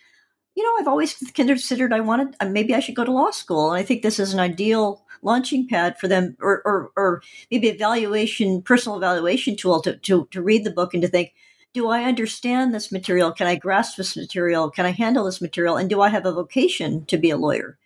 you 0.56 0.64
know, 0.64 0.80
I've 0.80 0.88
always 0.88 1.16
considered 1.34 1.92
I 1.92 2.02
wanted, 2.02 2.36
uh, 2.40 2.46
maybe 2.46 2.76
I 2.76 2.80
should 2.80 2.96
go 2.96 3.04
to 3.04 3.12
law 3.12 3.32
school. 3.32 3.72
And 3.72 3.80
I 3.80 3.84
think 3.84 4.04
this 4.04 4.20
is 4.20 4.34
an 4.34 4.40
ideal 4.40 5.04
launching 5.24 5.68
pad 5.68 5.98
for 6.00 6.08
them 6.08 6.38
or, 6.40 6.62
or, 6.64 6.92
or 6.96 7.24
maybe 7.50 7.68
evaluation, 7.68 8.62
personal 8.62 8.98
evaluation 8.98 9.56
tool 9.56 9.82
to, 9.82 9.98
to, 9.98 10.28
to 10.30 10.42
read 10.42 10.64
the 10.64 10.72
book 10.72 10.94
and 10.94 11.02
to 11.02 11.10
think, 11.10 11.34
do 11.74 11.90
I 11.90 12.04
understand 12.04 12.76
this 12.76 12.92
material? 12.92 13.32
Can 13.32 13.48
I 13.48 13.56
grasp 13.56 13.98
this 13.98 14.16
material? 14.16 14.70
Can 14.70 14.86
I 14.86 14.92
handle 14.92 15.26
this 15.26 15.42
material? 15.42 15.78
And 15.78 15.90
do 15.90 16.02
I 16.02 16.10
have 16.10 16.26
a 16.28 16.32
vocation 16.32 17.06
to 17.06 17.18
be 17.18 17.32
a 17.32 17.38
lawyer? 17.38 17.78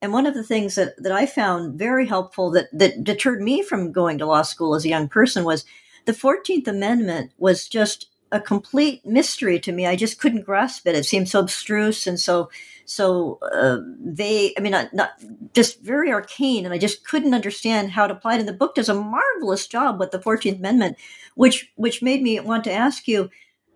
And 0.00 0.12
one 0.12 0.26
of 0.26 0.34
the 0.34 0.44
things 0.44 0.76
that, 0.76 1.00
that 1.02 1.12
I 1.12 1.26
found 1.26 1.78
very 1.78 2.06
helpful 2.06 2.50
that, 2.52 2.68
that 2.72 3.02
deterred 3.02 3.42
me 3.42 3.62
from 3.62 3.92
going 3.92 4.18
to 4.18 4.26
law 4.26 4.42
school 4.42 4.74
as 4.74 4.84
a 4.84 4.88
young 4.88 5.08
person 5.08 5.44
was 5.44 5.64
the 6.04 6.12
14th 6.12 6.68
Amendment 6.68 7.32
was 7.38 7.68
just 7.68 8.08
a 8.30 8.40
complete 8.40 9.04
mystery 9.04 9.58
to 9.58 9.72
me. 9.72 9.86
I 9.86 9.96
just 9.96 10.20
couldn't 10.20 10.44
grasp 10.44 10.86
it. 10.86 10.94
It 10.94 11.06
seemed 11.06 11.28
so 11.28 11.40
abstruse 11.40 12.06
and 12.06 12.20
so 12.20 12.50
so 12.88 13.38
uh, 13.52 13.78
they 14.00 14.54
i 14.56 14.60
mean 14.62 14.72
not, 14.72 14.94
not 14.94 15.10
just 15.52 15.82
very 15.82 16.10
arcane 16.10 16.64
and 16.64 16.72
i 16.72 16.78
just 16.78 17.06
couldn't 17.06 17.34
understand 17.34 17.90
how 17.90 18.06
it 18.06 18.10
applied 18.10 18.40
and 18.40 18.48
the 18.48 18.52
book 18.52 18.74
does 18.74 18.88
a 18.88 18.94
marvelous 18.94 19.66
job 19.66 20.00
with 20.00 20.10
the 20.10 20.18
14th 20.18 20.56
amendment 20.56 20.96
which 21.34 21.70
which 21.76 22.00
made 22.00 22.22
me 22.22 22.40
want 22.40 22.64
to 22.64 22.72
ask 22.72 23.06
you 23.06 23.28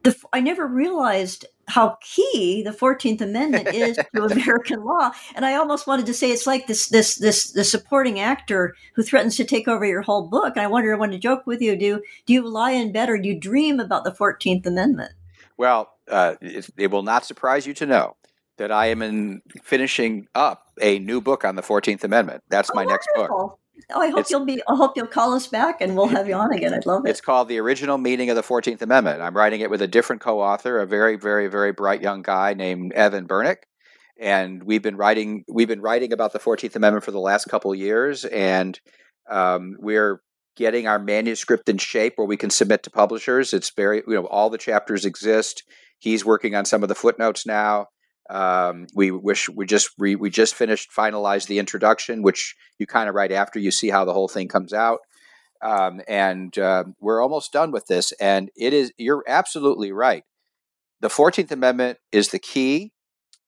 the, 0.02 0.16
I 0.32 0.40
never 0.40 0.66
realized 0.66 1.46
how 1.68 1.96
key 2.00 2.62
the 2.62 2.72
Fourteenth 2.72 3.20
Amendment 3.20 3.68
is 3.74 3.96
to 3.96 4.24
American 4.24 4.84
law, 4.84 5.10
and 5.34 5.44
I 5.44 5.54
almost 5.54 5.86
wanted 5.86 6.06
to 6.06 6.14
say 6.14 6.30
it's 6.30 6.46
like 6.46 6.66
this 6.66 6.88
this 6.88 7.16
this 7.16 7.52
the 7.52 7.64
supporting 7.64 8.20
actor 8.20 8.74
who 8.94 9.02
threatens 9.02 9.36
to 9.36 9.44
take 9.44 9.68
over 9.68 9.84
your 9.84 10.02
whole 10.02 10.28
book. 10.28 10.56
And 10.56 10.62
I 10.62 10.66
wonder, 10.66 10.92
I 10.92 10.98
want 10.98 11.12
to 11.12 11.18
joke 11.18 11.46
with 11.46 11.60
you: 11.60 11.76
do 11.76 12.02
do 12.26 12.32
you 12.32 12.46
lie 12.46 12.72
in 12.72 12.92
bed 12.92 13.08
or 13.08 13.18
do 13.18 13.28
you 13.28 13.38
dream 13.38 13.80
about 13.80 14.04
the 14.04 14.14
Fourteenth 14.14 14.66
Amendment? 14.66 15.12
Well, 15.56 15.92
uh, 16.08 16.34
it, 16.40 16.68
it, 16.76 16.90
will 16.90 17.02
not 17.02 17.24
surprise 17.24 17.66
you 17.66 17.74
to 17.74 17.86
know 17.86 18.16
that 18.56 18.72
I 18.72 18.86
am 18.86 19.02
in 19.02 19.42
finishing 19.62 20.26
up 20.34 20.72
a 20.80 20.98
new 20.98 21.20
book 21.20 21.44
on 21.44 21.56
the 21.56 21.62
Fourteenth 21.62 22.04
Amendment. 22.04 22.42
That's 22.48 22.70
oh, 22.70 22.74
my 22.74 22.84
wonderful. 22.84 23.22
next 23.22 23.28
book. 23.28 23.58
Oh, 23.90 24.00
I 24.00 24.08
hope 24.08 24.20
it's, 24.20 24.30
you'll 24.30 24.44
be. 24.44 24.62
I 24.68 24.76
hope 24.76 24.96
you'll 24.96 25.06
call 25.06 25.34
us 25.34 25.46
back, 25.46 25.80
and 25.80 25.96
we'll 25.96 26.06
have 26.08 26.28
you 26.28 26.34
on 26.34 26.52
again. 26.52 26.72
I'd 26.74 26.86
love 26.86 27.04
it. 27.04 27.10
It's 27.10 27.20
called 27.20 27.48
the 27.48 27.58
original 27.58 27.98
meaning 27.98 28.30
of 28.30 28.36
the 28.36 28.42
Fourteenth 28.42 28.82
Amendment. 28.82 29.20
I'm 29.20 29.36
writing 29.36 29.60
it 29.60 29.70
with 29.70 29.82
a 29.82 29.88
different 29.88 30.22
co-author, 30.22 30.78
a 30.78 30.86
very, 30.86 31.16
very, 31.16 31.48
very 31.48 31.72
bright 31.72 32.02
young 32.02 32.22
guy 32.22 32.54
named 32.54 32.92
Evan 32.92 33.26
Bernick, 33.26 33.64
and 34.20 34.62
we've 34.62 34.82
been 34.82 34.96
writing. 34.96 35.44
We've 35.48 35.68
been 35.68 35.80
writing 35.80 36.12
about 36.12 36.32
the 36.32 36.38
Fourteenth 36.38 36.76
Amendment 36.76 37.04
for 37.04 37.10
the 37.10 37.20
last 37.20 37.46
couple 37.46 37.74
years, 37.74 38.24
and 38.24 38.78
um, 39.30 39.76
we're 39.78 40.20
getting 40.56 40.86
our 40.86 40.98
manuscript 40.98 41.68
in 41.68 41.78
shape 41.78 42.14
where 42.16 42.26
we 42.26 42.36
can 42.36 42.50
submit 42.50 42.82
to 42.82 42.90
publishers. 42.90 43.52
It's 43.52 43.72
very, 43.74 44.02
you 44.06 44.14
know, 44.14 44.26
all 44.26 44.50
the 44.50 44.58
chapters 44.58 45.04
exist. 45.04 45.62
He's 45.98 46.24
working 46.24 46.54
on 46.54 46.64
some 46.66 46.82
of 46.82 46.88
the 46.88 46.94
footnotes 46.94 47.46
now. 47.46 47.86
Um, 48.32 48.86
we 48.94 49.10
wish 49.10 49.50
we 49.50 49.66
just 49.66 49.90
we, 49.98 50.16
we 50.16 50.30
just 50.30 50.54
finished 50.54 50.90
finalized 50.90 51.48
the 51.48 51.58
introduction, 51.58 52.22
which 52.22 52.56
you 52.78 52.86
kind 52.86 53.08
of 53.08 53.14
write 53.14 53.30
after 53.30 53.58
you 53.58 53.70
see 53.70 53.90
how 53.90 54.06
the 54.06 54.14
whole 54.14 54.28
thing 54.28 54.48
comes 54.48 54.72
out. 54.72 55.00
Um, 55.62 56.00
and 56.08 56.56
uh, 56.58 56.84
we're 56.98 57.22
almost 57.22 57.52
done 57.52 57.72
with 57.72 57.86
this. 57.86 58.10
And 58.12 58.50
it 58.56 58.72
is 58.72 58.90
you're 58.96 59.22
absolutely 59.28 59.92
right. 59.92 60.24
The 61.00 61.10
Fourteenth 61.10 61.52
Amendment 61.52 61.98
is 62.10 62.28
the 62.28 62.38
key 62.38 62.92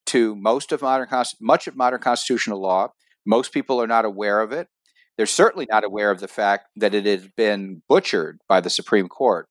to 0.07 0.37
most 0.37 0.71
of 0.71 0.83
modern 0.83 1.09
much 1.41 1.67
of 1.67 1.77
modern 1.77 2.01
constitutional 2.01 2.61
law. 2.61 2.89
Most 3.25 3.53
people 3.53 3.81
are 3.81 3.87
not 3.87 4.05
aware 4.05 4.41
of 4.43 4.53
it. 4.53 4.69
They're 5.17 5.25
certainly 5.25 5.67
not 5.71 5.85
aware 5.85 6.11
of 6.11 6.21
the 6.21 6.29
fact 6.29 6.67
that 6.77 6.95
it 6.95 7.07
has 7.07 7.27
been 7.37 7.81
butchered 7.89 8.41
by 8.49 8.61
the 8.61 8.69
Supreme 8.69 9.09
Court, 9.09 9.49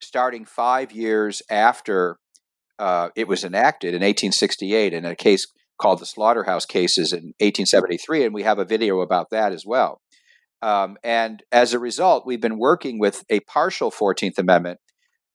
starting 0.00 0.44
five 0.44 0.92
years 0.92 1.42
after 1.50 2.18
uh, 2.78 3.08
it 3.16 3.28
was 3.28 3.44
enacted 3.44 3.90
in 3.90 4.00
1868 4.00 4.92
in 4.92 5.04
a 5.04 5.14
case 5.14 5.46
called 5.80 6.00
the 6.00 6.06
Slaughterhouse 6.06 6.66
Cases 6.66 7.12
in 7.12 7.34
1873, 7.38 8.24
and 8.24 8.34
we 8.34 8.42
have 8.42 8.58
a 8.58 8.64
video 8.64 9.00
about 9.00 9.30
that 9.30 9.52
as 9.52 9.64
well. 9.66 10.00
Um, 10.62 10.96
and 11.04 11.42
as 11.52 11.74
a 11.74 11.78
result, 11.78 12.26
we've 12.26 12.40
been 12.40 12.58
working 12.58 12.98
with 12.98 13.24
a 13.28 13.40
partial 13.40 13.90
14th 13.90 14.38
Amendment. 14.38 14.80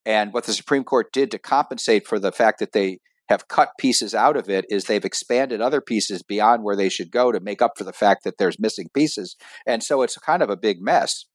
And 0.06 0.34
what 0.34 0.46
the 0.46 0.54
Supreme 0.54 0.84
Court 0.84 1.14
did 1.14 1.30
to 1.32 1.40
compensate 1.40 2.08
for 2.08 2.18
the 2.18 2.32
fact 2.32 2.60
that 2.60 2.72
they 2.72 3.00
have 3.30 3.48
cut 3.48 3.70
pieces 3.80 4.14
out 4.16 4.36
of 4.36 4.50
it 4.50 4.66
is 4.70 4.86
they've 4.86 5.06
expanded 5.06 5.62
other 5.62 5.80
pieces 5.80 6.24
beyond 6.24 6.64
where 6.64 6.76
they 6.76 6.90
should 6.90 7.12
go 7.12 7.32
to 7.32 7.40
make 7.40 7.62
up 7.62 7.78
for 7.78 7.84
the 7.84 7.94
fact 7.94 8.24
that 8.24 8.38
there's 8.38 8.60
missing 8.60 8.90
pieces. 8.94 9.38
And 9.66 9.84
so 9.84 10.02
it's 10.02 10.18
kind 10.18 10.42
of 10.42 10.50
a 10.50 10.58
big 10.58 10.82
mess. 10.82 11.26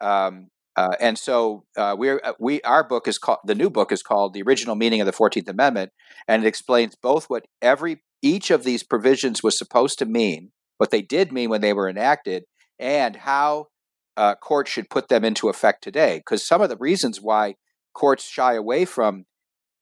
Um, 0.00 0.48
uh, 0.76 0.96
and 1.00 1.18
so 1.18 1.64
uh, 1.76 1.94
we're 1.96 2.20
uh, 2.24 2.32
we 2.38 2.60
our 2.62 2.82
book 2.82 3.06
is 3.06 3.18
called 3.18 3.38
the 3.44 3.54
new 3.54 3.70
book 3.70 3.92
is 3.92 4.02
called 4.02 4.34
the 4.34 4.42
original 4.42 4.74
meaning 4.74 5.00
of 5.00 5.06
the 5.06 5.12
Fourteenth 5.12 5.48
Amendment, 5.48 5.92
and 6.26 6.44
it 6.44 6.48
explains 6.48 6.96
both 6.96 7.26
what 7.26 7.46
every 7.62 8.02
each 8.22 8.50
of 8.50 8.64
these 8.64 8.82
provisions 8.82 9.42
was 9.42 9.56
supposed 9.56 9.98
to 9.98 10.06
mean, 10.06 10.50
what 10.78 10.90
they 10.90 11.02
did 11.02 11.32
mean 11.32 11.50
when 11.50 11.60
they 11.60 11.72
were 11.72 11.88
enacted, 11.88 12.44
and 12.78 13.16
how 13.16 13.68
uh, 14.16 14.34
courts 14.34 14.70
should 14.70 14.90
put 14.90 15.08
them 15.08 15.24
into 15.24 15.48
effect 15.48 15.82
today. 15.82 16.18
Because 16.18 16.46
some 16.46 16.60
of 16.60 16.68
the 16.68 16.76
reasons 16.76 17.20
why 17.20 17.54
courts 17.94 18.24
shy 18.24 18.54
away 18.54 18.84
from 18.84 19.26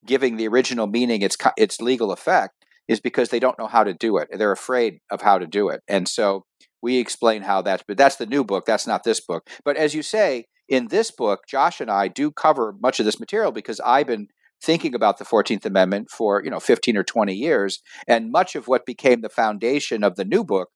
giving 0.05 0.37
the 0.37 0.49
original 0.49 0.87
meaning 0.87 1.23
its 1.23 1.37
its 1.57 1.81
legal 1.81 2.13
effect 2.13 2.55
is 2.87 3.01
because 3.01 3.31
they 3.31 3.41
don't 3.41 3.59
know 3.59 3.69
how 3.69 3.85
to 3.85 3.95
do 3.95 4.19
it. 4.19 4.29
They're 4.31 4.53
afraid 4.53 4.99
of 5.11 5.23
how 5.23 5.39
to 5.39 5.47
do 5.47 5.71
it, 5.71 5.81
and 5.89 6.07
so 6.07 6.45
we 6.83 6.99
explain 6.99 7.43
how 7.43 7.63
that's. 7.63 7.85
But 7.89 7.97
that's 7.97 8.17
the 8.17 8.27
new 8.27 8.45
book. 8.45 8.67
That's 8.67 8.87
not 8.87 9.05
this 9.05 9.21
book. 9.21 9.49
But 9.65 9.79
as 9.79 9.95
you 9.95 10.03
say, 10.03 10.47
in 10.73 10.89
this 10.89 11.11
book, 11.11 11.43
Josh 11.47 11.83
and 11.83 11.91
I 11.91 12.09
do 12.09 12.31
cover 12.31 12.75
much 12.81 12.99
of 12.99 13.05
this 13.05 13.21
material 13.21 13.53
because 13.53 13.79
I've 13.81 14.07
been 14.07 14.29
thinking 14.63 14.95
about 14.95 15.19
the 15.19 15.25
14th 15.25 15.67
Amendment 15.67 16.11
for, 16.11 16.43
you 16.43 16.51
know, 16.51 16.61
15 16.61 16.97
or 16.97 17.05
20 17.05 17.35
years. 17.35 17.83
And 18.09 18.33
much 18.33 18.57
of 18.57 18.69
what 18.69 18.87
became 18.87 19.21
the 19.21 19.29
foundation 19.29 20.03
of 20.03 20.17
the 20.17 20.25
new 20.25 20.43
book 20.43 20.71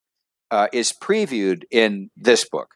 uh, 0.51 0.67
is 0.71 0.93
previewed 0.93 1.63
in 1.71 2.11
this 2.15 2.47
book. 2.47 2.75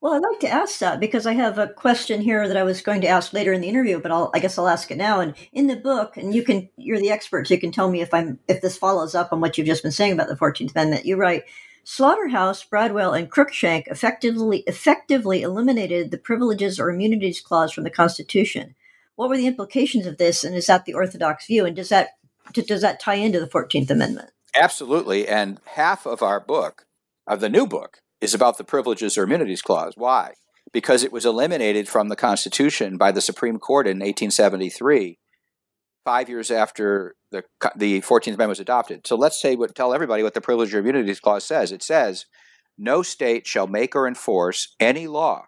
Well, 0.00 0.14
I'd 0.14 0.28
like 0.28 0.40
to 0.40 0.48
ask 0.48 0.80
that 0.80 0.98
because 0.98 1.24
I 1.24 1.34
have 1.34 1.56
a 1.56 1.68
question 1.68 2.20
here 2.20 2.48
that 2.48 2.56
I 2.56 2.64
was 2.64 2.82
going 2.82 3.00
to 3.02 3.06
ask 3.06 3.32
later 3.32 3.52
in 3.52 3.60
the 3.60 3.68
interview, 3.68 4.00
but 4.00 4.10
I'll, 4.10 4.30
I 4.34 4.40
guess 4.40 4.58
I'll 4.58 4.68
ask 4.68 4.90
it 4.90 4.98
now. 4.98 5.20
And 5.20 5.34
in 5.52 5.68
the 5.68 5.76
book, 5.76 6.16
and 6.16 6.34
you 6.34 6.42
can, 6.42 6.68
you're 6.76 6.98
the 6.98 7.10
expert, 7.10 7.46
so 7.46 7.54
you 7.54 7.60
can 7.60 7.72
tell 7.72 7.88
me 7.88 8.02
if 8.02 8.12
I'm, 8.12 8.40
if 8.48 8.60
this 8.60 8.76
follows 8.76 9.14
up 9.14 9.32
on 9.32 9.40
what 9.40 9.56
you've 9.56 9.68
just 9.68 9.84
been 9.84 9.92
saying 9.92 10.12
about 10.12 10.28
the 10.28 10.36
14th 10.36 10.72
Amendment. 10.72 11.06
You 11.06 11.16
write, 11.16 11.44
Slaughterhouse, 11.84 12.64
Bradwell, 12.64 13.12
and 13.12 13.30
Cruikshank 13.30 13.86
effectively 13.88 14.64
effectively 14.66 15.42
eliminated 15.42 16.10
the 16.10 16.18
privileges 16.18 16.80
or 16.80 16.90
immunities 16.90 17.40
clause 17.40 17.72
from 17.72 17.84
the 17.84 17.90
Constitution. 17.90 18.74
What 19.16 19.28
were 19.28 19.36
the 19.36 19.46
implications 19.46 20.06
of 20.06 20.16
this, 20.16 20.44
and 20.44 20.56
is 20.56 20.66
that 20.66 20.86
the 20.86 20.94
orthodox 20.94 21.46
view? 21.46 21.66
And 21.66 21.76
does 21.76 21.90
that 21.90 22.16
does 22.52 22.80
that 22.80 23.00
tie 23.00 23.14
into 23.14 23.38
the 23.38 23.46
Fourteenth 23.46 23.90
Amendment? 23.90 24.30
Absolutely. 24.54 25.28
And 25.28 25.60
half 25.74 26.06
of 26.06 26.22
our 26.22 26.40
book, 26.40 26.86
of 27.26 27.40
the 27.40 27.48
new 27.48 27.66
book, 27.66 27.98
is 28.20 28.34
about 28.34 28.56
the 28.56 28.64
privileges 28.64 29.18
or 29.18 29.24
immunities 29.24 29.62
clause. 29.62 29.92
Why? 29.96 30.34
Because 30.72 31.02
it 31.04 31.12
was 31.12 31.26
eliminated 31.26 31.88
from 31.88 32.08
the 32.08 32.16
Constitution 32.16 32.96
by 32.96 33.12
the 33.12 33.20
Supreme 33.20 33.58
Court 33.58 33.86
in 33.86 33.98
1873 33.98 35.18
five 36.04 36.28
years 36.28 36.50
after 36.50 37.16
the 37.34 37.70
the 37.76 38.00
Fourteenth 38.00 38.36
Amendment 38.36 38.50
was 38.56 38.60
adopted. 38.60 39.06
So 39.06 39.16
let's 39.16 39.40
say 39.40 39.56
what 39.56 39.74
tell 39.74 39.92
everybody 39.92 40.22
what 40.22 40.34
the 40.34 40.40
Privilege 40.40 40.74
or 40.74 40.78
Immunities 40.78 41.20
Clause 41.20 41.44
says. 41.44 41.72
It 41.72 41.82
says, 41.82 42.26
"No 42.78 43.02
state 43.02 43.46
shall 43.46 43.66
make 43.66 43.94
or 43.94 44.06
enforce 44.06 44.74
any 44.80 45.06
law 45.06 45.46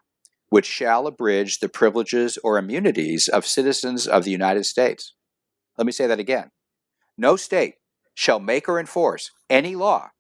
which 0.49 0.67
shall 0.67 1.07
abridge 1.07 1.59
the 1.59 1.69
privileges 1.69 2.39
or 2.45 2.59
immunities 2.59 3.29
of 3.29 3.47
citizens 3.47 4.07
of 4.07 4.25
the 4.25 4.31
United 4.31 4.65
States." 4.65 5.15
Let 5.79 5.87
me 5.87 5.93
say 5.93 6.07
that 6.07 6.21
again. 6.21 6.51
No 7.17 7.37
state 7.37 7.75
shall 8.15 8.41
make 8.41 8.69
or 8.69 8.79
enforce 8.81 9.31
any 9.49 9.75
law 9.75 10.11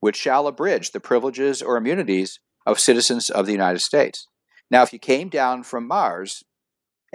which 0.00 0.16
shall 0.16 0.46
abridge 0.46 0.92
the 0.92 1.00
privileges 1.00 1.62
or 1.62 1.76
immunities 1.76 2.38
of 2.66 2.78
citizens 2.78 3.30
of 3.30 3.46
the 3.46 3.52
United 3.52 3.80
States. 3.80 4.28
Now, 4.70 4.82
if 4.82 4.92
you 4.92 4.98
came 4.98 5.28
down 5.28 5.62
from 5.62 5.86
Mars 5.86 6.42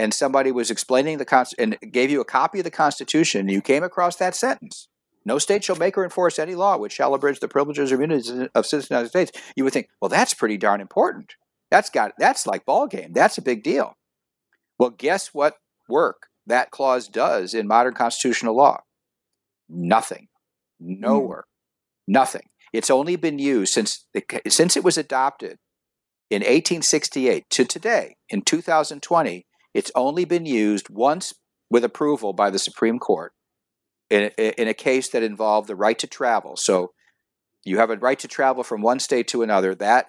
and 0.02 0.16
somebody 0.16 0.52
was 0.52 0.72
explaining 0.72 1.20
the 1.20 1.26
con- 1.26 1.45
and 1.60 1.78
gave 1.91 2.10
you 2.10 2.20
a 2.22 2.26
copy 2.26 2.58
of 2.58 2.64
the 2.64 2.72
Constitution, 2.72 3.41
and 3.41 3.52
you 3.52 3.62
came 3.62 3.84
across 3.84 4.16
that 4.16 4.36
sentence, 4.36 4.88
no 5.26 5.38
state 5.38 5.64
shall 5.64 5.76
make 5.76 5.95
or 5.95 6.04
enforce 6.04 6.39
any 6.39 6.56
law 6.56 6.76
which 6.76 6.93
shall 6.93 7.14
abridge 7.14 7.39
the 7.39 7.47
privileges 7.47 7.91
or 7.91 7.95
immunities 7.95 8.32
of 8.56 8.66
citizens 8.66 8.86
of 8.86 8.89
the 8.89 8.95
United 8.95 9.10
States, 9.10 9.32
you 9.56 9.64
would 9.64 9.74
think, 9.74 9.89
well, 10.02 10.10
that's 10.10 10.34
pretty 10.34 10.58
darn 10.58 10.82
important. 10.82 11.36
That's 11.70 11.91
got 11.91 12.14
that's 12.18 12.47
like 12.47 12.66
ball 12.66 12.88
game. 12.88 13.14
That's 13.14 13.38
a 13.38 13.43
big 13.43 13.62
deal. 13.62 13.93
Well, 14.80 14.89
guess 14.89 15.36
what 15.36 15.58
work 15.88 16.28
that 16.47 16.72
clause 16.72 17.08
does 17.08 17.54
in 17.54 17.68
modern 17.68 17.93
constitutional 17.93 18.58
law? 18.58 18.82
Nothing. 19.70 20.30
No 20.80 21.22
mm. 21.22 21.28
work. 21.28 21.47
Nothing. 22.08 22.49
It's 22.74 22.89
only 22.89 23.18
been 23.18 23.38
used 23.38 23.72
since 23.72 24.08
the, 24.16 24.24
since 24.47 24.76
it 24.76 24.84
was 24.84 24.97
adopted 24.97 25.60
in 26.32 26.39
1868 26.39 27.45
to 27.52 27.66
today 27.66 28.16
in 28.30 28.41
2020 28.41 29.45
it's 29.74 29.91
only 29.95 30.26
been 30.26 30.45
used 30.45 30.89
once 30.89 31.34
with 31.69 31.84
approval 31.84 32.34
by 32.34 32.49
the 32.49 32.59
Supreme 32.59 32.99
Court 32.99 33.34
in, 34.09 34.30
in 34.38 34.67
a 34.67 34.74
case 34.74 35.09
that 35.09 35.24
involved 35.24 35.67
the 35.67 35.76
right 35.76 35.97
to 35.99 36.07
travel. 36.07 36.57
So 36.57 36.91
you 37.63 37.78
have 37.78 37.89
a 37.89 37.97
right 37.97 38.19
to 38.19 38.28
travel 38.28 38.63
from 38.63 38.82
one 38.82 38.99
state 38.99 39.28
to 39.30 39.41
another. 39.41 39.74
That 39.74 40.07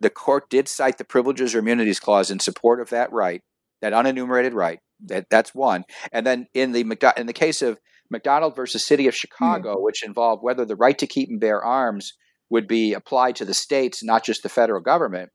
the 0.00 0.10
court 0.10 0.48
did 0.48 0.68
cite 0.68 0.98
the 0.98 1.04
Privileges 1.04 1.54
or 1.54 1.58
Immunities 1.58 2.00
Clause 2.00 2.30
in 2.30 2.38
support 2.38 2.80
of 2.80 2.90
that 2.90 3.12
right, 3.12 3.42
that 3.82 3.92
unenumerated 3.92 4.54
right. 4.54 4.80
That 5.06 5.26
that's 5.30 5.54
one. 5.54 5.84
And 6.12 6.26
then 6.26 6.46
in 6.54 6.72
the 6.72 7.12
in 7.16 7.26
the 7.26 7.32
case 7.32 7.60
of 7.60 7.78
McDonald 8.10 8.56
versus 8.56 8.86
City 8.86 9.08
of 9.08 9.16
Chicago, 9.16 9.74
mm-hmm. 9.74 9.84
which 9.84 10.04
involved 10.04 10.42
whether 10.42 10.64
the 10.64 10.76
right 10.76 10.96
to 10.98 11.06
keep 11.06 11.28
and 11.28 11.40
bear 11.40 11.62
arms 11.62 12.12
would 12.50 12.68
be 12.68 12.92
applied 12.92 13.36
to 13.36 13.44
the 13.44 13.54
states, 13.54 14.04
not 14.04 14.24
just 14.24 14.42
the 14.42 14.48
federal 14.48 14.80
government. 14.80 15.30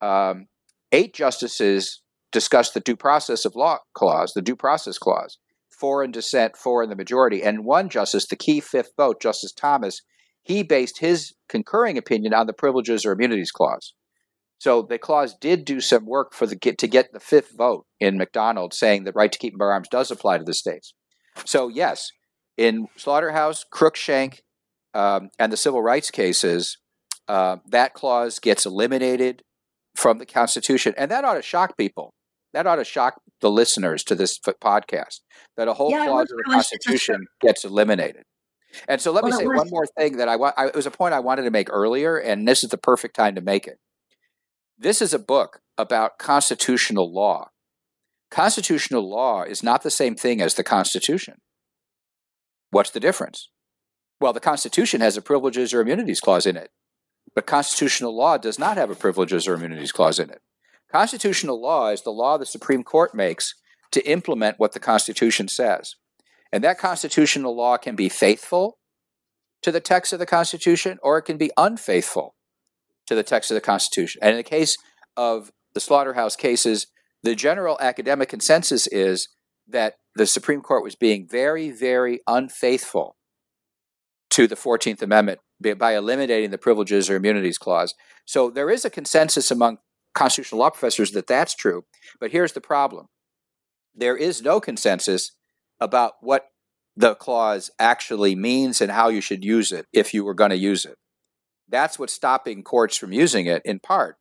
Um, 0.00 0.46
eight 0.92 1.14
justices 1.14 2.02
discussed 2.32 2.74
the 2.74 2.80
due 2.80 2.96
process 2.96 3.44
of 3.44 3.56
law 3.56 3.78
clause, 3.94 4.32
the 4.34 4.42
due 4.42 4.56
process 4.56 4.98
clause, 4.98 5.38
four 5.70 6.04
in 6.04 6.10
dissent, 6.10 6.56
four 6.56 6.82
in 6.82 6.90
the 6.90 6.96
majority. 6.96 7.42
And 7.42 7.64
one 7.64 7.88
justice, 7.88 8.26
the 8.26 8.36
key 8.36 8.60
fifth 8.60 8.92
vote, 8.96 9.20
Justice 9.20 9.52
Thomas, 9.52 10.02
he 10.42 10.62
based 10.62 10.98
his 10.98 11.34
concurring 11.48 11.98
opinion 11.98 12.34
on 12.34 12.46
the 12.46 12.52
privileges 12.52 13.04
or 13.04 13.12
immunities 13.12 13.50
clause. 13.50 13.94
So 14.58 14.82
the 14.82 14.98
clause 14.98 15.34
did 15.40 15.64
do 15.64 15.80
some 15.80 16.04
work 16.04 16.34
for 16.34 16.46
the 16.46 16.56
get 16.56 16.76
to 16.78 16.86
get 16.86 17.12
the 17.12 17.20
fifth 17.20 17.56
vote 17.56 17.86
in 17.98 18.18
McDonald 18.18 18.74
saying 18.74 19.04
the 19.04 19.12
right 19.12 19.32
to 19.32 19.38
keep 19.38 19.54
and 19.54 19.58
bear 19.58 19.72
arms 19.72 19.88
does 19.88 20.10
apply 20.10 20.38
to 20.38 20.44
the 20.44 20.52
states. 20.52 20.92
So 21.46 21.68
yes, 21.68 22.10
in 22.58 22.88
Slaughterhouse, 22.96 23.64
Cruikshank, 23.72 24.40
um, 24.92 25.30
and 25.38 25.52
the 25.52 25.56
civil 25.56 25.82
rights 25.82 26.10
cases, 26.10 26.76
uh, 27.26 27.56
that 27.68 27.94
clause 27.94 28.38
gets 28.38 28.66
eliminated 28.66 29.42
from 29.94 30.18
the 30.18 30.26
Constitution, 30.26 30.94
and 30.98 31.10
that 31.10 31.24
ought 31.24 31.34
to 31.34 31.42
shock 31.42 31.78
people 31.78 32.12
that 32.52 32.66
ought 32.66 32.76
to 32.76 32.84
shock 32.84 33.20
the 33.40 33.50
listeners 33.50 34.04
to 34.04 34.14
this 34.14 34.38
podcast 34.38 35.20
that 35.56 35.68
a 35.68 35.74
whole 35.74 35.90
yeah, 35.90 36.06
clause 36.06 36.30
of 36.30 36.38
the 36.38 36.52
Constitution 36.52 37.26
gets 37.40 37.64
eliminated. 37.64 38.24
And 38.88 39.00
so 39.00 39.12
let 39.12 39.24
well, 39.24 39.32
me 39.32 39.38
say 39.38 39.46
one 39.46 39.68
more 39.70 39.86
thing 39.98 40.18
that 40.18 40.28
I 40.28 40.36
want. 40.36 40.54
It 40.58 40.76
was 40.76 40.86
a 40.86 40.90
point 40.90 41.14
I 41.14 41.20
wanted 41.20 41.42
to 41.42 41.50
make 41.50 41.68
earlier, 41.70 42.16
and 42.16 42.46
this 42.46 42.62
is 42.62 42.70
the 42.70 42.78
perfect 42.78 43.16
time 43.16 43.34
to 43.34 43.40
make 43.40 43.66
it. 43.66 43.78
This 44.78 45.02
is 45.02 45.12
a 45.12 45.18
book 45.18 45.60
about 45.76 46.18
constitutional 46.18 47.12
law. 47.12 47.48
Constitutional 48.30 49.08
law 49.08 49.42
is 49.42 49.62
not 49.62 49.82
the 49.82 49.90
same 49.90 50.14
thing 50.14 50.40
as 50.40 50.54
the 50.54 50.62
Constitution. 50.62 51.38
What's 52.70 52.90
the 52.90 53.00
difference? 53.00 53.50
Well, 54.20 54.32
the 54.32 54.40
Constitution 54.40 55.00
has 55.00 55.16
a 55.16 55.22
privileges 55.22 55.74
or 55.74 55.80
immunities 55.80 56.20
clause 56.20 56.46
in 56.46 56.56
it. 56.56 56.70
But 57.34 57.46
constitutional 57.46 58.16
law 58.16 58.38
does 58.38 58.58
not 58.58 58.76
have 58.76 58.90
a 58.90 58.94
privileges 58.94 59.46
or 59.46 59.54
immunities 59.54 59.92
clause 59.92 60.18
in 60.18 60.30
it. 60.30 60.40
Constitutional 60.92 61.60
law 61.60 61.88
is 61.88 62.02
the 62.02 62.10
law 62.10 62.36
the 62.36 62.46
Supreme 62.46 62.82
Court 62.82 63.14
makes 63.14 63.54
to 63.92 64.04
implement 64.08 64.58
what 64.58 64.72
the 64.72 64.80
Constitution 64.80 65.48
says. 65.48 65.94
And 66.52 66.64
that 66.64 66.78
constitutional 66.78 67.56
law 67.56 67.76
can 67.76 67.94
be 67.94 68.08
faithful 68.08 68.78
to 69.62 69.70
the 69.70 69.80
text 69.80 70.12
of 70.12 70.18
the 70.18 70.26
Constitution 70.26 70.98
or 71.02 71.18
it 71.18 71.22
can 71.22 71.36
be 71.36 71.50
unfaithful 71.56 72.34
to 73.06 73.14
the 73.14 73.22
text 73.22 73.50
of 73.50 73.54
the 73.54 73.60
Constitution. 73.60 74.20
And 74.22 74.32
in 74.32 74.36
the 74.36 74.42
case 74.42 74.76
of 75.16 75.52
the 75.74 75.80
slaughterhouse 75.80 76.34
cases, 76.34 76.88
the 77.22 77.34
general 77.34 77.76
academic 77.80 78.28
consensus 78.28 78.86
is 78.88 79.28
that 79.68 79.96
the 80.16 80.26
Supreme 80.26 80.62
Court 80.62 80.82
was 80.82 80.96
being 80.96 81.28
very, 81.28 81.70
very 81.70 82.20
unfaithful 82.26 83.16
to 84.30 84.46
the 84.46 84.56
14th 84.56 85.02
Amendment 85.02 85.40
by 85.76 85.94
eliminating 85.94 86.50
the 86.50 86.58
privileges 86.58 87.10
or 87.10 87.16
immunities 87.16 87.58
clause. 87.58 87.94
So 88.24 88.50
there 88.50 88.70
is 88.70 88.84
a 88.84 88.90
consensus 88.90 89.50
among 89.50 89.78
constitutional 90.20 90.58
law 90.58 90.68
professors 90.68 91.12
that 91.12 91.26
that's 91.26 91.54
true. 91.54 91.84
But 92.20 92.30
here's 92.30 92.52
the 92.52 92.60
problem 92.60 93.06
there 93.94 94.16
is 94.16 94.42
no 94.42 94.60
consensus 94.60 95.32
about 95.80 96.12
what 96.20 96.48
the 96.94 97.14
clause 97.14 97.70
actually 97.78 98.34
means 98.34 98.82
and 98.82 98.92
how 98.92 99.08
you 99.08 99.22
should 99.22 99.42
use 99.42 99.72
it 99.72 99.86
if 99.94 100.12
you 100.12 100.22
were 100.22 100.34
going 100.34 100.50
to 100.50 100.56
use 100.56 100.84
it. 100.84 100.96
That's 101.68 101.98
what's 101.98 102.12
stopping 102.12 102.62
courts 102.62 102.96
from 102.96 103.12
using 103.12 103.46
it 103.46 103.62
in 103.64 103.80
part 103.80 104.16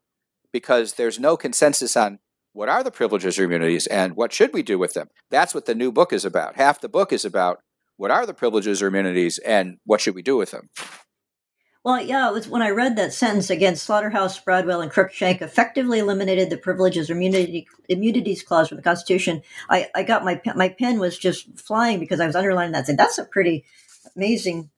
because 0.53 0.93
there's 0.93 1.19
no 1.19 1.35
consensus 1.35 1.97
on 1.97 2.19
what 2.53 2.69
are 2.69 2.83
the 2.83 2.91
privileges 2.91 3.37
or 3.37 3.43
immunities 3.43 3.85
and 3.87 4.15
what 4.15 4.31
should 4.31 4.53
we 4.53 4.63
do 4.63 4.79
with 4.79 4.93
them. 4.93 5.09
That's 5.29 5.53
what 5.53 5.65
the 5.65 5.75
new 5.75 5.91
book 5.91 6.13
is 6.13 6.23
about. 6.23 6.55
Half 6.55 6.79
the 6.79 6.89
book 6.89 7.11
is 7.11 7.25
about 7.25 7.59
what 7.97 8.11
are 8.11 8.25
the 8.25 8.33
privileges 8.33 8.81
or 8.81 8.87
immunities 8.87 9.37
and 9.39 9.77
what 9.85 9.99
should 9.99 10.15
we 10.15 10.21
do 10.21 10.37
with 10.37 10.51
them. 10.51 10.69
Well, 11.83 12.01
yeah, 12.01 12.27
it 12.27 12.33
was 12.33 12.47
when 12.49 12.61
I 12.61 12.71
read 12.71 12.97
that 12.97 13.13
sentence 13.13 13.49
again. 13.49 13.77
Slaughterhouse, 13.77 14.37
Bradwell, 14.39 14.81
and 14.81 14.91
Cruikshank 14.91 15.41
effectively 15.41 15.99
eliminated 15.99 16.49
the 16.49 16.57
privileges 16.57 17.09
or 17.09 17.13
immunity, 17.13 17.67
immunities 17.87 18.43
clause 18.43 18.67
from 18.67 18.77
the 18.77 18.83
Constitution. 18.83 19.41
I, 19.69 19.87
I 19.95 20.03
got 20.03 20.25
my 20.25 20.41
my 20.55 20.69
pen 20.69 20.99
was 20.99 21.17
just 21.17 21.57
flying 21.57 21.99
because 21.99 22.19
I 22.19 22.27
was 22.27 22.35
underlining 22.35 22.73
that. 22.73 22.85
Saying 22.87 22.97
that's 22.97 23.17
a 23.17 23.23
pretty 23.23 23.63
amazing 24.15 24.69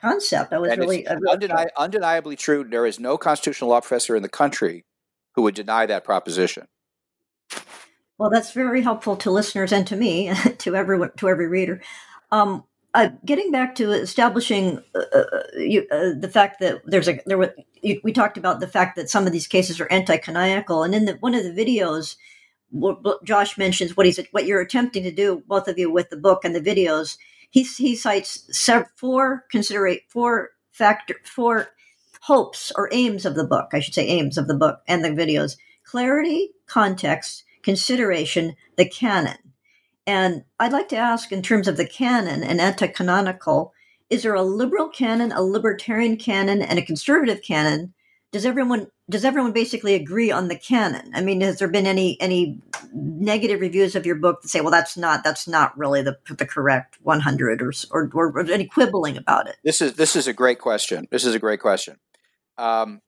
concept. 0.00 0.54
I 0.54 0.58
was 0.58 0.72
and 0.72 0.80
really, 0.80 1.04
undeni- 1.04 1.68
undeniably 1.76 2.36
true. 2.36 2.64
There 2.64 2.86
is 2.86 2.98
no 2.98 3.18
constitutional 3.18 3.70
law 3.70 3.80
professor 3.80 4.16
in 4.16 4.22
the 4.22 4.28
country 4.28 4.86
who 5.34 5.42
would 5.42 5.54
deny 5.54 5.84
that 5.84 6.04
proposition. 6.04 6.68
Well, 8.18 8.30
that's 8.30 8.52
very 8.52 8.80
helpful 8.80 9.16
to 9.16 9.30
listeners 9.30 9.72
and 9.72 9.86
to 9.88 9.96
me, 9.96 10.32
to 10.58 10.74
everyone, 10.74 11.10
to 11.18 11.28
every 11.28 11.48
reader. 11.48 11.82
Um, 12.32 12.64
uh, 12.96 13.10
getting 13.26 13.50
back 13.50 13.74
to 13.74 13.92
establishing 13.92 14.82
uh, 14.94 15.18
uh 15.18 15.40
you, 15.58 15.86
uh, 15.92 16.12
the 16.18 16.30
fact 16.32 16.60
that 16.60 16.80
there's 16.86 17.08
a 17.08 17.20
there 17.26 17.36
were, 17.36 17.54
you, 17.82 18.00
we 18.02 18.10
talked 18.10 18.38
about 18.38 18.58
the 18.58 18.66
fact 18.66 18.96
that 18.96 19.10
some 19.10 19.26
of 19.26 19.32
these 19.32 19.46
cases 19.46 19.78
are 19.80 19.92
anti-canonical, 19.92 20.82
and 20.82 20.94
in 20.94 21.04
the, 21.04 21.12
one 21.20 21.34
of 21.34 21.44
the 21.44 21.50
videos, 21.50 22.16
Josh 23.22 23.58
mentions 23.58 23.96
what 23.96 24.06
he's 24.06 24.18
what 24.30 24.46
you're 24.46 24.62
attempting 24.62 25.02
to 25.02 25.12
do, 25.12 25.42
both 25.46 25.68
of 25.68 25.78
you, 25.78 25.90
with 25.90 26.08
the 26.08 26.16
book 26.16 26.42
and 26.42 26.54
the 26.54 26.60
videos. 26.60 27.18
He 27.50 27.64
he 27.64 27.94
cites 27.94 28.50
four 28.96 29.44
considerate 29.50 30.02
four 30.08 30.52
factor 30.72 31.16
four 31.24 31.68
hopes 32.22 32.72
or 32.76 32.88
aims 32.92 33.26
of 33.26 33.34
the 33.34 33.46
book. 33.46 33.68
I 33.74 33.80
should 33.80 33.94
say 33.94 34.06
aims 34.06 34.38
of 34.38 34.48
the 34.48 34.56
book 34.56 34.80
and 34.88 35.04
the 35.04 35.10
videos: 35.10 35.58
clarity, 35.84 36.52
context, 36.66 37.44
consideration, 37.62 38.56
the 38.76 38.88
canon. 38.88 39.36
And 40.06 40.44
I'd 40.60 40.72
like 40.72 40.88
to 40.90 40.96
ask, 40.96 41.32
in 41.32 41.42
terms 41.42 41.66
of 41.66 41.76
the 41.76 41.86
canon 41.86 42.44
and 42.44 42.60
anti 42.60 42.86
canonical, 42.86 43.72
is 44.08 44.22
there 44.22 44.34
a 44.34 44.42
liberal 44.42 44.88
canon, 44.88 45.32
a 45.32 45.42
libertarian 45.42 46.16
canon, 46.16 46.62
and 46.62 46.78
a 46.78 46.82
conservative 46.82 47.42
canon? 47.42 47.92
Does 48.32 48.46
everyone 48.46 48.88
does 49.08 49.24
everyone 49.24 49.52
basically 49.52 49.94
agree 49.94 50.30
on 50.30 50.48
the 50.48 50.58
canon? 50.58 51.12
I 51.14 51.22
mean, 51.22 51.40
has 51.40 51.58
there 51.58 51.68
been 51.68 51.86
any 51.86 52.20
any 52.20 52.60
negative 52.92 53.60
reviews 53.60 53.96
of 53.96 54.04
your 54.04 54.16
book 54.16 54.42
that 54.42 54.48
say, 54.48 54.60
well, 54.60 54.70
that's 54.70 54.96
not 54.96 55.24
that's 55.24 55.48
not 55.48 55.76
really 55.76 56.02
the 56.02 56.16
the 56.28 56.46
correct 56.46 56.98
100 57.02 57.62
or 57.62 57.72
or, 57.90 58.10
or 58.12 58.50
any 58.50 58.66
quibbling 58.66 59.16
about 59.16 59.48
it? 59.48 59.56
This 59.64 59.80
is 59.80 59.94
this 59.94 60.14
is 60.16 60.26
a 60.26 60.32
great 60.32 60.60
question. 60.60 61.08
This 61.10 61.24
is 61.24 61.34
a 61.34 61.38
great 61.38 61.60
question. 61.60 61.96
Um, 62.58 63.00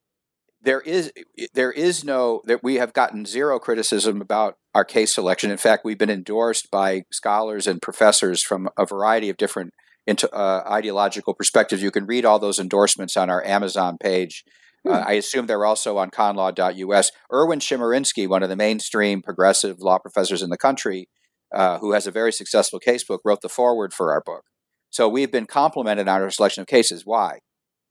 there 0.61 0.81
is 0.81 1.13
there 1.55 1.71
is 1.71 2.05
no 2.05 2.43
that 2.47 2.63
we 2.63 2.77
have 2.77 2.93
gotten 2.93 3.25
zero 3.25 3.59
criticism 3.59 4.21
about 4.21 4.57
our 4.75 4.85
case 4.85 5.15
selection. 5.15 5.51
In 5.51 5.57
fact, 5.57 5.85
we've 5.85 5.99
been 5.99 6.11
endorsed 6.11 6.71
by 6.71 7.03
scholars 7.13 7.67
and 7.67 7.81
professors 7.81 8.43
from 8.43 8.69
a 8.77 8.85
variety 8.85 9.29
of 9.29 9.37
different 9.37 9.73
into, 10.07 10.33
uh, 10.35 10.65
ideological 10.67 11.35
perspectives. 11.35 11.83
You 11.83 11.91
can 11.91 12.07
read 12.07 12.25
all 12.25 12.39
those 12.39 12.59
endorsements 12.59 13.17
on 13.17 13.29
our 13.31 13.45
Amazon 13.45 13.99
page. 13.99 14.43
Uh, 14.89 15.03
hmm. 15.03 15.09
I 15.09 15.13
assume 15.13 15.47
they're 15.47 15.67
also 15.67 15.99
on 15.99 16.11
conlaw.us. 16.11 17.11
Erwin 17.33 17.59
Chemerinsky, 17.61 18.29
one 18.29 18.43
of 18.43 18.49
the 18.49 18.57
mainstream 18.57 19.23
progressive 19.23 19.81
law 19.81 19.99
professors 19.99 20.43
in 20.43 20.51
the 20.51 20.57
country, 20.57 21.09
uh, 21.55 21.79
who 21.79 21.93
has 21.93 22.07
a 22.07 22.11
very 22.11 22.33
successful 22.33 22.81
casebook, 22.81 23.19
wrote 23.25 23.43
the 23.43 23.49
foreword 23.49 23.93
for 23.93 24.13
our 24.13 24.23
book. 24.25 24.45
So 24.91 25.09
we've 25.09 25.31
been 25.31 25.47
complimented 25.47 26.09
on 26.09 26.23
our 26.23 26.31
selection 26.31 26.63
of 26.63 26.67
cases. 26.67 27.03
Why? 27.05 27.41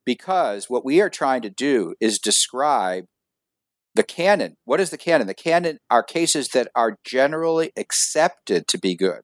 Because 0.08 0.70
what 0.70 0.86
we 0.86 1.01
are 1.01 1.10
trying 1.10 1.41
to 1.41 1.49
do 1.49 1.93
is 1.99 2.18
describe 2.18 3.03
the 3.93 4.03
canon. 4.03 4.55
What 4.64 4.80
is 4.80 4.89
the 4.89 4.97
canon? 4.97 5.28
The 5.28 5.34
canon 5.34 5.80
are 5.91 6.01
cases 6.01 6.47
that 6.53 6.70
are 6.76 6.95
generally 7.03 7.74
accepted 7.76 8.70
to 8.70 8.80
be 8.80 8.95
good. 8.95 9.20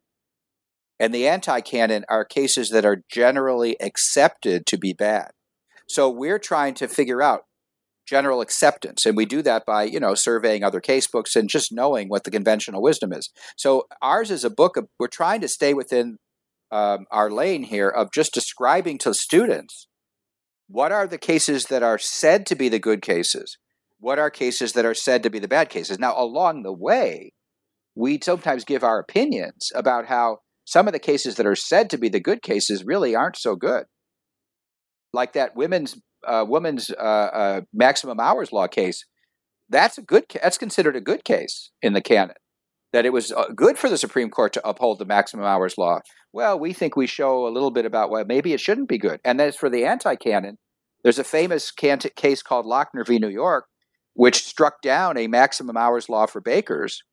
And 0.99 1.15
the 1.15 1.25
anti 1.25 1.61
canon 1.61 2.03
are 2.09 2.25
cases 2.25 2.69
that 2.71 2.83
are 2.83 3.01
generally 3.09 3.77
accepted 3.79 4.65
to 4.65 4.77
be 4.77 4.91
bad. 4.91 5.31
So 5.87 6.09
we're 6.09 6.37
trying 6.37 6.73
to 6.75 6.89
figure 6.89 7.21
out 7.21 7.43
general 8.05 8.41
acceptance. 8.41 9.05
And 9.05 9.15
we 9.15 9.25
do 9.25 9.41
that 9.41 9.65
by, 9.65 9.83
you 9.83 10.01
know, 10.01 10.15
surveying 10.15 10.65
other 10.65 10.81
case 10.81 11.07
books 11.07 11.37
and 11.37 11.49
just 11.49 11.71
knowing 11.71 12.09
what 12.09 12.25
the 12.25 12.31
conventional 12.31 12.81
wisdom 12.81 13.13
is. 13.13 13.29
So 13.55 13.87
ours 14.01 14.29
is 14.29 14.43
a 14.43 14.49
book 14.49 14.75
of, 14.75 14.87
we're 14.99 15.07
trying 15.07 15.39
to 15.41 15.47
stay 15.47 15.73
within 15.73 16.17
um, 16.71 17.05
our 17.09 17.31
lane 17.31 17.63
here 17.63 17.87
of 17.87 18.11
just 18.11 18.33
describing 18.33 18.97
to 18.97 19.13
students 19.13 19.87
what 20.67 20.91
are 20.91 21.07
the 21.07 21.17
cases 21.17 21.65
that 21.65 21.83
are 21.83 21.97
said 21.97 22.45
to 22.47 22.55
be 22.55 22.69
the 22.69 22.79
good 22.79 23.01
cases? 23.01 23.57
What 23.99 24.19
are 24.19 24.29
cases 24.29 24.73
that 24.73 24.85
are 24.85 24.93
said 24.93 25.23
to 25.23 25.29
be 25.29 25.39
the 25.39 25.47
bad 25.47 25.69
cases? 25.69 25.99
Now, 25.99 26.13
along 26.17 26.63
the 26.63 26.73
way, 26.73 27.33
we 27.95 28.19
sometimes 28.21 28.65
give 28.65 28.83
our 28.83 28.99
opinions 28.99 29.71
about 29.75 30.07
how 30.07 30.39
some 30.65 30.87
of 30.87 30.93
the 30.93 30.99
cases 30.99 31.35
that 31.35 31.45
are 31.45 31.55
said 31.55 31.89
to 31.89 31.97
be 31.97 32.09
the 32.09 32.19
good 32.19 32.41
cases 32.41 32.83
really 32.85 33.15
aren't 33.15 33.37
so 33.37 33.55
good. 33.55 33.85
Like 35.13 35.33
that 35.33 35.55
women's 35.55 35.95
uh, 36.25 36.45
women's 36.47 36.89
uh, 36.89 36.93
uh, 36.93 37.61
maximum 37.73 38.19
hours 38.19 38.51
law 38.51 38.67
case, 38.67 39.05
that's 39.69 39.97
a 39.97 40.01
good. 40.01 40.25
That's 40.41 40.57
considered 40.57 40.95
a 40.95 41.01
good 41.01 41.23
case 41.23 41.71
in 41.81 41.93
the 41.93 42.01
canon. 42.01 42.35
That 42.93 43.05
it 43.05 43.11
was 43.11 43.31
uh, 43.31 43.47
good 43.55 43.77
for 43.77 43.89
the 43.89 43.97
Supreme 43.97 44.29
Court 44.29 44.53
to 44.53 44.67
uphold 44.67 44.99
the 44.99 45.05
maximum 45.05 45.45
hours 45.45 45.77
law. 45.77 45.99
Well, 46.31 46.57
we 46.57 46.73
think 46.73 46.95
we 46.95 47.07
show 47.07 47.47
a 47.47 47.49
little 47.49 47.71
bit 47.71 47.85
about 47.85 48.09
why 48.09 48.23
maybe 48.23 48.53
it 48.53 48.59
shouldn't 48.59 48.87
be 48.87 48.97
good. 48.97 49.19
And 49.25 49.41
as 49.41 49.55
for 49.55 49.69
the 49.69 49.83
anti-canon, 49.85 50.57
there's 51.03 51.19
a 51.19 51.23
famous 51.23 51.71
case 51.71 52.41
called 52.41 52.65
Lochner 52.65 53.05
v. 53.05 53.19
New 53.19 53.29
York, 53.29 53.65
which 54.13 54.43
struck 54.43 54.81
down 54.81 55.17
a 55.17 55.27
maximum 55.27 55.75
hours 55.75 56.07
law 56.07 56.25
for 56.25 56.39
bakers. 56.39 57.03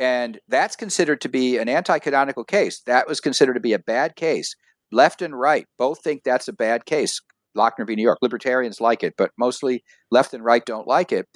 And 0.00 0.40
that's 0.48 0.76
considered 0.76 1.20
to 1.22 1.28
be 1.28 1.58
an 1.58 1.68
anti 1.68 1.98
canonical 1.98 2.44
case. 2.44 2.80
That 2.86 3.06
was 3.06 3.20
considered 3.20 3.54
to 3.54 3.60
be 3.60 3.72
a 3.72 3.78
bad 3.78 4.16
case. 4.16 4.54
Left 4.90 5.22
and 5.22 5.38
right 5.38 5.66
both 5.76 6.02
think 6.02 6.22
that's 6.24 6.48
a 6.48 6.52
bad 6.52 6.86
case. 6.86 7.20
Lochner 7.56 7.86
v. 7.86 7.96
New 7.96 8.02
York. 8.02 8.18
Libertarians 8.22 8.80
like 8.80 9.02
it, 9.02 9.14
but 9.16 9.30
mostly 9.38 9.84
left 10.10 10.32
and 10.34 10.44
right 10.44 10.64
don't 10.64 10.86
like 10.86 11.12
it. 11.12 11.26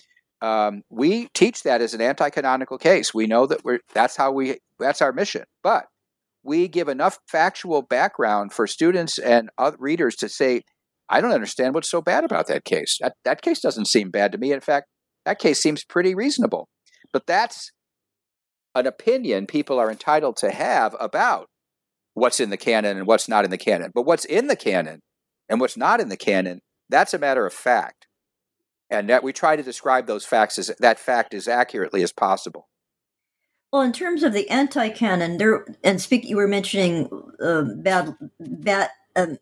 Um, 0.43 0.83
we 0.91 1.29
teach 1.35 1.63
that 1.63 1.81
as 1.81 1.95
an 1.95 2.01
anti 2.01 2.29
canonical 2.29 2.77
case. 2.77 3.15
We 3.15 3.27
know 3.27 3.47
that 3.47 3.65
we're 3.65 3.79
that's 3.95 4.17
how 4.17 4.33
we 4.33 4.59
that's 4.79 5.01
our 5.01 5.13
mission. 5.13 5.45
But 5.63 5.87
we 6.43 6.69
give 6.69 6.89
enough 6.89 7.19
factual 7.29 7.83
background 7.83 8.53
for 8.53 8.67
students 8.67 9.19
and 9.19 9.49
readers 9.79 10.17
to 10.17 10.29
say 10.29 10.63
I 11.09 11.21
don't 11.21 11.33
understand 11.33 11.75
what's 11.75 11.91
so 11.91 12.03
bad 12.03 12.25
about 12.25 12.47
that 12.49 12.65
case. 12.65 12.99
That, 13.01 13.15
that 13.25 13.43
case 13.43 13.61
doesn't 13.61 13.87
seem 13.87 14.11
bad 14.11 14.33
to 14.33 14.39
me. 14.39 14.51
In 14.51 14.61
fact, 14.61 14.87
that 15.27 15.39
case 15.39 15.61
seems 15.61 15.85
pretty 15.85 16.15
reasonable. 16.15 16.69
But 17.13 17.27
that's 17.27 17.71
an 18.75 18.87
opinion 18.87 19.47
people 19.47 19.79
are 19.79 19.91
entitled 19.91 20.37
to 20.39 20.51
have 20.51 20.97
about 20.99 21.49
what's 22.15 22.41
in 22.41 22.51
the 22.51 22.57
canon 22.57 22.97
and 22.97 23.07
what's 23.07 23.29
not 23.29 23.45
in 23.45 23.51
the 23.51 23.59
canon. 23.59 23.91
But 23.95 24.07
what's 24.07 24.25
in 24.25 24.47
the 24.47 24.57
canon 24.57 25.01
and 25.49 25.61
what's 25.61 25.77
not 25.77 26.01
in 26.01 26.09
the 26.09 26.17
canon, 26.17 26.61
that's 26.89 27.15
a 27.15 27.19
matter 27.19 27.47
of 27.47 27.53
fact. 27.53 28.07
And 28.93 29.09
that 29.09 29.25
we 29.25 29.33
try 29.33 29.57
to 29.57 29.63
describe 29.63 30.07
those 30.07 30.25
facts 30.25 30.59
as 30.59 30.71
that 30.79 30.99
fact 30.99 31.33
as 31.33 31.49
accurately 31.49 32.03
as 32.03 32.13
possible. 32.13 32.69
Well, 33.73 33.81
in 33.81 33.93
terms 33.93 34.23
of 34.23 34.35
the 34.35 34.49
anti-canon, 34.51 35.39
there 35.39 35.65
and 35.83 35.99
speak, 35.99 36.25
you 36.25 36.37
were 36.37 36.47
mentioning 36.47 37.09
uh, 37.43 37.63
bad, 37.77 38.15
bad, 38.39 38.91
um, 39.17 39.39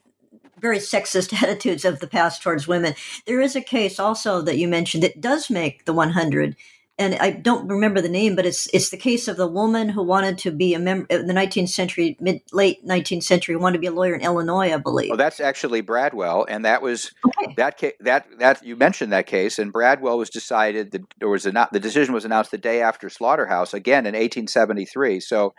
very 0.61 0.79
sexist 0.79 1.33
attitudes 1.43 1.85
of 1.85 1.99
the 1.99 2.07
past 2.07 2.43
towards 2.43 2.69
women. 2.69 2.95
There 3.27 3.41
is 3.41 3.57
a 3.57 3.61
case 3.61 3.99
also 3.99 4.41
that 4.43 4.57
you 4.57 4.69
mentioned 4.69 5.03
that 5.03 5.21
does 5.21 5.51
make 5.51 5.85
the 5.85 5.93
100, 5.93 6.55
and 7.01 7.15
I 7.15 7.31
don't 7.31 7.67
remember 7.67 8.03
the 8.03 8.11
name, 8.11 8.37
but 8.37 8.45
it's 8.45 8.69
it's 8.75 8.91
the 8.91 8.99
case 8.99 9.27
of 9.27 9.39
the 9.39 9.47
woman 9.47 9.89
who 9.89 10.03
wanted 10.03 10.37
to 10.39 10.51
be 10.51 10.75
a 10.75 10.79
member 10.79 11.07
in 11.09 11.27
the 11.27 11.33
19th 11.33 11.71
century, 11.71 12.17
mid 12.21 12.43
late 12.53 12.87
19th 12.87 13.23
century, 13.23 13.57
wanted 13.57 13.79
to 13.79 13.81
be 13.81 13.87
a 13.87 13.91
lawyer 13.91 14.15
in 14.15 14.21
Illinois, 14.21 14.73
I 14.73 14.77
believe. 14.77 15.09
Well, 15.09 15.17
that's 15.17 15.41
actually 15.41 15.81
Bradwell, 15.81 16.45
and 16.47 16.67
that 16.67 16.83
was 16.83 17.11
okay. 17.27 17.55
that 17.57 17.81
ca- 17.81 17.97
that 18.01 18.27
that 18.39 18.63
you 18.63 18.77
mentioned 18.77 19.13
that 19.13 19.27
case, 19.27 19.59
and 19.59 19.73
Bradwell 19.73 20.19
was 20.19 20.29
decided 20.29 20.93
that 20.93 21.03
there 21.19 21.31
was 21.31 21.47
a, 21.47 21.69
the 21.73 21.81
decision 21.81 22.13
was 22.13 22.27
announced 22.27 22.51
the 22.51 22.59
day 22.59 22.83
after 22.83 23.09
Slaughterhouse, 23.09 23.73
again 23.73 24.05
in 24.05 24.13
1873. 24.13 25.21
So, 25.21 25.55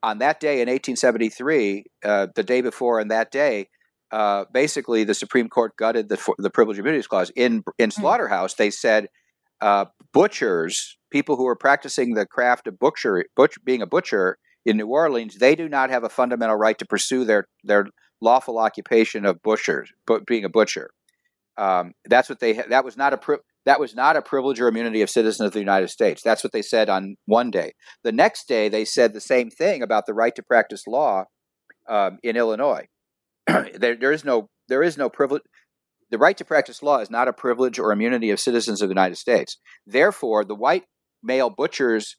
on 0.00 0.18
that 0.18 0.38
day 0.38 0.62
in 0.62 0.68
1873, 0.68 1.84
uh, 2.04 2.28
the 2.36 2.44
day 2.44 2.62
before, 2.62 3.00
and 3.00 3.10
that 3.10 3.30
day. 3.30 3.68
Uh, 4.12 4.44
basically, 4.52 5.02
the 5.02 5.14
Supreme 5.14 5.48
Court 5.48 5.76
gutted 5.76 6.08
the 6.08 6.34
the 6.38 6.50
Privilege 6.50 6.78
of 6.78 6.84
Immunities 6.84 7.08
Clause. 7.08 7.32
In 7.34 7.64
in 7.78 7.90
hmm. 7.90 8.00
Slaughterhouse, 8.00 8.54
they 8.54 8.70
said 8.70 9.08
uh, 9.64 9.86
butchers, 10.12 10.98
people 11.10 11.36
who 11.36 11.46
are 11.46 11.56
practicing 11.56 12.12
the 12.12 12.26
craft 12.26 12.66
of 12.68 12.78
butcher, 12.78 13.24
butch, 13.34 13.56
being 13.64 13.80
a 13.80 13.86
butcher 13.86 14.36
in 14.66 14.76
New 14.76 14.88
Orleans, 14.88 15.38
they 15.38 15.56
do 15.56 15.70
not 15.70 15.88
have 15.88 16.04
a 16.04 16.10
fundamental 16.10 16.56
right 16.56 16.78
to 16.78 16.86
pursue 16.86 17.24
their 17.24 17.46
their 17.64 17.86
lawful 18.20 18.58
occupation 18.58 19.24
of 19.24 19.42
butchers, 19.42 19.90
but 20.06 20.26
being 20.26 20.44
a 20.44 20.50
butcher. 20.50 20.90
Um, 21.56 21.92
that's 22.04 22.28
what 22.28 22.40
they. 22.40 22.52
That 22.52 22.84
was 22.84 22.98
not 22.98 23.14
a. 23.14 23.16
Pri- 23.16 23.38
that 23.64 23.80
was 23.80 23.94
not 23.94 24.16
a 24.16 24.22
privilege 24.22 24.60
or 24.60 24.68
immunity 24.68 25.00
of 25.00 25.08
citizens 25.08 25.46
of 25.46 25.54
the 25.54 25.60
United 25.60 25.88
States. 25.88 26.20
That's 26.22 26.44
what 26.44 26.52
they 26.52 26.60
said 26.60 26.90
on 26.90 27.16
one 27.24 27.50
day. 27.50 27.72
The 28.02 28.12
next 28.12 28.46
day, 28.46 28.68
they 28.68 28.84
said 28.84 29.14
the 29.14 29.20
same 29.20 29.48
thing 29.48 29.82
about 29.82 30.04
the 30.04 30.12
right 30.12 30.34
to 30.34 30.42
practice 30.42 30.86
law 30.86 31.24
um, 31.88 32.18
in 32.22 32.36
Illinois. 32.36 32.86
there, 33.46 33.96
there 33.96 34.12
is 34.12 34.26
no 34.26 34.50
there 34.68 34.82
is 34.82 34.98
no 34.98 35.08
privilege 35.08 35.42
the 36.14 36.18
right 36.18 36.36
to 36.36 36.44
practice 36.44 36.80
law 36.80 36.98
is 36.98 37.10
not 37.10 37.26
a 37.26 37.32
privilege 37.32 37.76
or 37.80 37.90
immunity 37.90 38.30
of 38.30 38.38
citizens 38.38 38.80
of 38.80 38.88
the 38.88 38.92
United 38.94 39.16
States. 39.16 39.58
Therefore, 39.84 40.44
the 40.44 40.54
white 40.54 40.84
male 41.24 41.50
butchers 41.50 42.14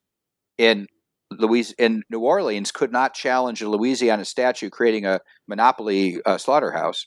in 0.58 0.88
Louis 1.32 1.74
in 1.80 2.04
New 2.10 2.20
Orleans 2.20 2.74
could 2.74 2.92
not 2.92 3.14
challenge 3.14 3.62
a 3.62 3.70
Louisiana 3.70 4.26
statute 4.26 4.74
creating 4.74 5.06
a 5.06 5.22
monopoly 5.48 6.18
uh, 6.26 6.38
slaughterhouse. 6.38 7.06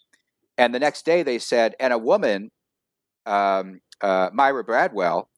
And 0.57 0.75
the 0.75 0.79
next 0.79 1.05
day, 1.05 1.23
they 1.23 1.39
said, 1.39 1.75
and 1.79 1.93
a 1.93 1.99
woman, 1.99 2.49
um, 3.27 3.81
uh, 4.01 4.31
Myra 4.33 4.65
Bradwell, 4.65 5.29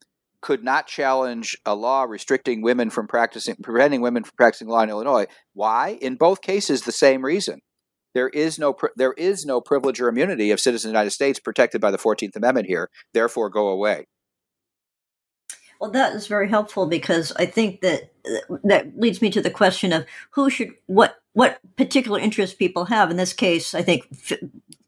could 0.40 0.62
not 0.62 0.86
challenge 0.86 1.58
a 1.66 1.74
law 1.74 2.04
restricting 2.04 2.62
women 2.62 2.90
from 2.90 3.08
practicing, 3.08 3.56
preventing 3.60 4.02
women 4.02 4.22
from 4.22 4.36
practicing 4.36 4.68
law 4.68 4.82
in 4.82 4.88
Illinois. 4.88 5.26
Why? 5.52 5.98
In 6.00 6.14
both 6.14 6.42
cases, 6.42 6.82
the 6.82 6.92
same 6.92 7.24
reason 7.24 7.60
there 8.14 8.28
is 8.28 8.58
no 8.58 8.76
there 8.96 9.12
is 9.12 9.44
no 9.46 9.60
privilege 9.60 10.00
or 10.00 10.08
immunity 10.08 10.50
of 10.50 10.60
citizens 10.60 10.86
of 10.86 10.92
the 10.92 10.98
United 10.98 11.10
States 11.10 11.38
protected 11.38 11.80
by 11.80 11.90
the 11.90 11.98
Fourteenth 11.98 12.36
Amendment 12.36 12.66
here. 12.66 12.90
Therefore, 13.12 13.50
go 13.50 13.68
away. 13.68 14.06
Well, 15.80 15.90
that 15.92 16.14
is 16.14 16.26
very 16.26 16.48
helpful 16.48 16.86
because 16.86 17.32
I 17.36 17.46
think 17.46 17.80
that 17.80 18.12
that 18.64 18.98
leads 18.98 19.22
me 19.22 19.30
to 19.30 19.40
the 19.40 19.50
question 19.50 19.94
of 19.94 20.04
who 20.32 20.50
should 20.50 20.74
what 20.86 21.16
what 21.32 21.58
particular 21.76 22.18
interests 22.18 22.54
people 22.54 22.84
have. 22.86 23.10
In 23.10 23.16
this 23.16 23.32
case, 23.32 23.74
I 23.74 23.82
think 23.82 24.06
f- 24.12 24.38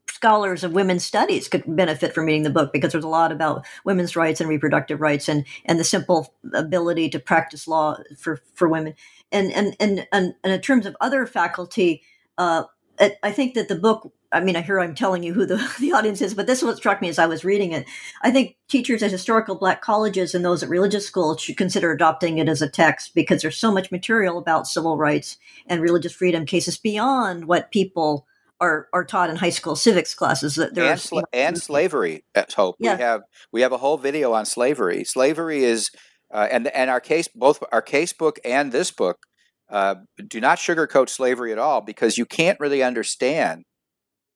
scholars 0.07 0.63
of 0.63 0.73
women's 0.73 1.03
studies 1.03 1.47
could 1.47 1.63
benefit 1.65 2.13
from 2.13 2.25
reading 2.25 2.43
the 2.43 2.51
book 2.51 2.71
because 2.71 2.91
there's 2.91 3.03
a 3.03 3.09
lot 3.09 3.31
about 3.31 3.65
women's 3.83 4.15
rights 4.15 4.39
and 4.39 4.47
reproductive 4.47 5.01
rights 5.01 5.27
and 5.27 5.45
and 5.65 5.79
the 5.79 5.83
simple 5.83 6.35
ability 6.53 7.09
to 7.09 7.19
practice 7.19 7.67
law 7.67 7.97
for 8.19 8.39
for 8.53 8.69
women. 8.69 8.93
And 9.31 9.51
and 9.51 9.75
and 9.79 10.07
and, 10.11 10.35
and 10.43 10.53
in 10.53 10.61
terms 10.61 10.85
of 10.85 10.95
other 11.01 11.25
faculty. 11.25 12.03
Uh, 12.37 12.63
I 12.99 13.31
think 13.31 13.55
that 13.55 13.67
the 13.67 13.75
book, 13.75 14.13
I 14.31 14.39
mean, 14.39 14.55
I 14.55 14.61
hear 14.61 14.79
I'm 14.79 14.95
telling 14.95 15.23
you 15.23 15.33
who 15.33 15.45
the, 15.45 15.55
the 15.79 15.93
audience 15.93 16.21
is, 16.21 16.33
but 16.33 16.47
this 16.47 16.59
is 16.59 16.65
what 16.65 16.77
struck 16.77 17.01
me 17.01 17.09
as 17.09 17.19
I 17.19 17.25
was 17.25 17.43
reading 17.43 17.71
it. 17.71 17.85
I 18.21 18.31
think 18.31 18.55
teachers 18.67 19.01
at 19.01 19.11
historical 19.11 19.55
black 19.55 19.81
colleges 19.81 20.35
and 20.35 20.45
those 20.45 20.63
at 20.63 20.69
religious 20.69 21.05
schools 21.05 21.41
should 21.41 21.57
consider 21.57 21.91
adopting 21.91 22.37
it 22.37 22.47
as 22.47 22.61
a 22.61 22.69
text 22.69 23.15
because 23.15 23.41
there's 23.41 23.57
so 23.57 23.71
much 23.71 23.91
material 23.91 24.37
about 24.37 24.67
civil 24.67 24.97
rights 24.97 25.37
and 25.67 25.81
religious 25.81 26.13
freedom 26.13 26.45
cases 26.45 26.77
beyond 26.77 27.45
what 27.45 27.71
people 27.71 28.27
are, 28.61 28.87
are 28.93 29.03
taught 29.03 29.29
in 29.29 29.35
high 29.37 29.49
school 29.49 29.75
civics 29.75 30.13
classes. 30.13 30.55
That 30.55 30.75
there 30.75 30.91
and, 30.91 30.99
sl- 30.99 31.19
and 31.33 31.57
slavery. 31.57 32.23
Hope 32.55 32.77
yeah. 32.79 32.95
we 32.95 33.01
have 33.01 33.21
we 33.51 33.61
have 33.61 33.71
a 33.71 33.77
whole 33.77 33.97
video 33.97 34.33
on 34.33 34.45
slavery. 34.45 35.03
Slavery 35.03 35.63
is 35.63 35.91
uh, 36.31 36.47
and 36.51 36.67
and 36.67 36.89
our 36.89 37.01
case 37.01 37.27
both 37.27 37.63
our 37.71 37.81
case 37.81 38.13
book 38.13 38.39
and 38.45 38.71
this 38.71 38.91
book 38.91 39.25
uh, 39.73 39.95
do 40.27 40.39
not 40.39 40.59
sugarcoat 40.59 41.09
slavery 41.09 41.51
at 41.51 41.57
all 41.57 41.81
because 41.81 42.17
you 42.17 42.25
can't 42.25 42.59
really 42.59 42.83
understand 42.83 43.63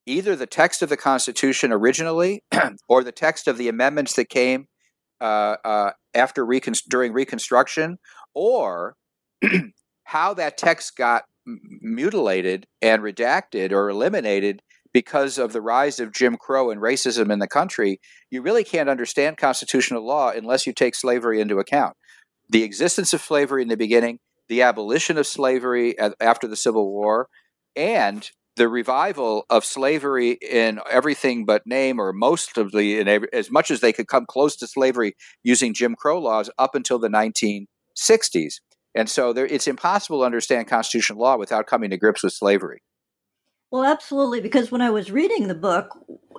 either 0.08 0.36
the 0.36 0.48
text 0.48 0.82
of 0.82 0.90
the 0.90 0.98
Constitution 0.98 1.72
originally 1.72 2.44
or 2.90 3.04
the 3.04 3.12
text 3.12 3.48
of 3.48 3.58
the 3.58 3.70
amendments 3.70 4.16
that 4.16 4.30
came 4.30 4.66
uh, 5.22 5.58
uh, 5.64 5.92
after 6.16 6.44
recon- 6.44 6.74
during 6.90 7.14
Reconstruction, 7.14 7.98
or 8.34 8.96
how 10.06 10.34
that 10.34 10.58
text 10.58 10.96
got 10.98 11.24
mutilated 11.46 12.66
and 12.82 13.02
redacted 13.02 13.72
or 13.72 13.90
eliminated 13.90 14.62
because 14.94 15.38
of 15.38 15.54
the 15.54 15.62
rise 15.62 16.00
of 16.00 16.14
Jim 16.14 16.36
Crow 16.38 16.72
and 16.72 16.82
racism 16.82 17.32
in 17.32 17.40
the 17.40 17.48
country. 17.48 18.00
You 18.32 18.42
really 18.42 18.64
can't 18.64 18.90
understand 18.90 19.38
constitutional 19.38 20.06
law 20.06 20.32
unless 20.32 20.66
you 20.66 20.74
take 20.74 20.96
slavery 20.96 21.40
into 21.40 21.60
account. 21.60 21.96
The 22.50 22.64
existence 22.64 23.14
of 23.14 23.22
slavery 23.22 23.62
in 23.62 23.68
the 23.68 23.78
beginning, 23.78 24.20
the 24.50 24.62
abolition 24.62 25.18
of 25.18 25.28
slavery 25.28 25.96
after 26.20 26.48
the 26.48 26.56
Civil 26.56 26.90
War, 26.92 27.28
and 27.76 28.30
the 28.56 28.68
revival 28.68 29.46
of 29.50 29.64
slavery 29.64 30.32
in 30.42 30.80
everything 30.90 31.46
but 31.46 31.68
name, 31.68 32.00
or 32.00 32.12
most 32.12 32.58
of 32.58 32.72
the, 32.72 33.00
every, 33.00 33.28
as 33.32 33.52
much 33.52 33.70
as 33.70 33.82
they 33.82 33.94
could 33.94 34.08
come 34.08 34.26
close 34.26 34.56
to 34.56 34.68
slavery 34.68 35.16
using 35.44 35.74
Jim 35.74 35.96
Crow 35.96 36.20
laws 36.20 36.50
up 36.58 36.74
until 36.74 36.98
the 36.98 37.08
1960s. 37.08 38.56
And 38.96 39.08
so 39.08 39.32
there, 39.32 39.46
it's 39.46 39.68
impossible 39.68 40.22
to 40.22 40.26
understand 40.26 40.68
constitutional 40.68 41.20
law 41.20 41.38
without 41.38 41.68
coming 41.68 41.92
to 41.92 41.98
grips 41.98 42.24
with 42.24 42.34
slavery. 42.34 42.82
Well, 43.72 43.84
absolutely, 43.84 44.40
because 44.40 44.72
when 44.72 44.82
I 44.82 44.90
was 44.90 45.12
reading 45.12 45.48
the 45.48 45.56
book 45.56 45.90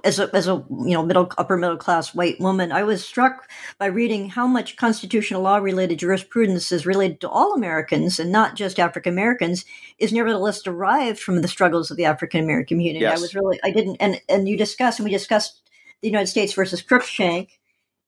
as 0.04 0.18
a 0.18 0.34
as 0.34 0.46
a 0.46 0.64
you 0.70 0.94
know 0.94 1.04
middle 1.04 1.30
upper 1.36 1.56
middle 1.58 1.76
class 1.76 2.14
white 2.14 2.40
woman, 2.40 2.72
I 2.72 2.84
was 2.84 3.04
struck 3.04 3.50
by 3.78 3.86
reading 3.86 4.30
how 4.30 4.46
much 4.46 4.76
constitutional 4.76 5.42
law 5.42 5.56
related 5.58 5.98
jurisprudence 5.98 6.72
is 6.72 6.86
related 6.86 7.20
to 7.20 7.28
all 7.28 7.54
Americans 7.54 8.18
and 8.18 8.32
not 8.32 8.54
just 8.54 8.80
African 8.80 9.12
Americans 9.12 9.66
is 9.98 10.12
nevertheless 10.12 10.62
derived 10.62 11.18
from 11.18 11.42
the 11.42 11.48
struggles 11.48 11.90
of 11.90 11.98
the 11.98 12.06
African 12.06 12.44
American 12.44 12.78
community. 12.78 13.02
Yes. 13.02 13.18
I 13.18 13.20
was 13.20 13.34
really 13.34 13.60
I 13.62 13.72
didn't 13.72 13.96
and 13.96 14.20
and 14.28 14.48
you 14.48 14.56
discussed 14.56 14.98
and 14.98 15.04
we 15.04 15.12
discussed 15.12 15.68
the 16.00 16.08
United 16.08 16.28
States 16.28 16.52
versus 16.54 16.82
Cruikshank, 16.82 17.48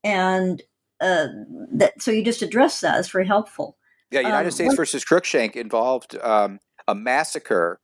and 0.04 0.62
uh, 1.00 1.26
that 1.72 2.00
so 2.00 2.10
you 2.10 2.24
just 2.24 2.42
addressed 2.42 2.80
that. 2.82 2.98
It's 2.98 3.10
very 3.10 3.26
helpful. 3.26 3.76
Yeah, 4.10 4.20
United 4.20 4.48
um, 4.48 4.52
States 4.52 4.74
versus 4.74 5.04
Cruikshank 5.04 5.56
involved 5.56 6.16
um, 6.22 6.60
a 6.88 6.94
massacre 6.94 7.80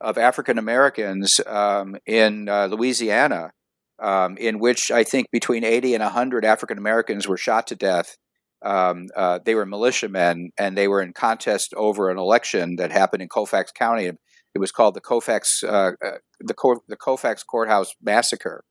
of 0.00 0.18
African 0.18 0.58
Americans 0.58 1.40
um, 1.46 1.96
in 2.06 2.48
uh, 2.48 2.66
Louisiana, 2.66 3.52
um, 4.00 4.36
in 4.36 4.58
which 4.58 4.90
I 4.90 5.04
think 5.04 5.30
between 5.30 5.64
80 5.64 5.94
and 5.94 6.02
100 6.02 6.44
African 6.44 6.78
Americans 6.78 7.26
were 7.26 7.36
shot 7.36 7.66
to 7.68 7.76
death. 7.76 8.16
Um, 8.64 9.06
uh, 9.16 9.38
they 9.44 9.54
were 9.54 9.66
militiamen 9.66 10.50
and 10.58 10.76
they 10.76 10.88
were 10.88 11.00
in 11.00 11.12
contest 11.12 11.72
over 11.74 12.10
an 12.10 12.18
election 12.18 12.76
that 12.76 12.90
happened 12.90 13.22
in 13.22 13.28
Colfax 13.28 13.70
County. 13.70 14.06
It 14.06 14.58
was 14.58 14.72
called 14.72 14.94
the 14.94 15.00
Colfax 15.00 15.62
uh, 15.62 15.92
uh 16.04 16.18
the, 16.40 16.54
Co- 16.54 16.82
the 16.88 16.96
Colfax 16.96 17.44
Courthouse 17.44 17.94
Massacre, 18.02 18.64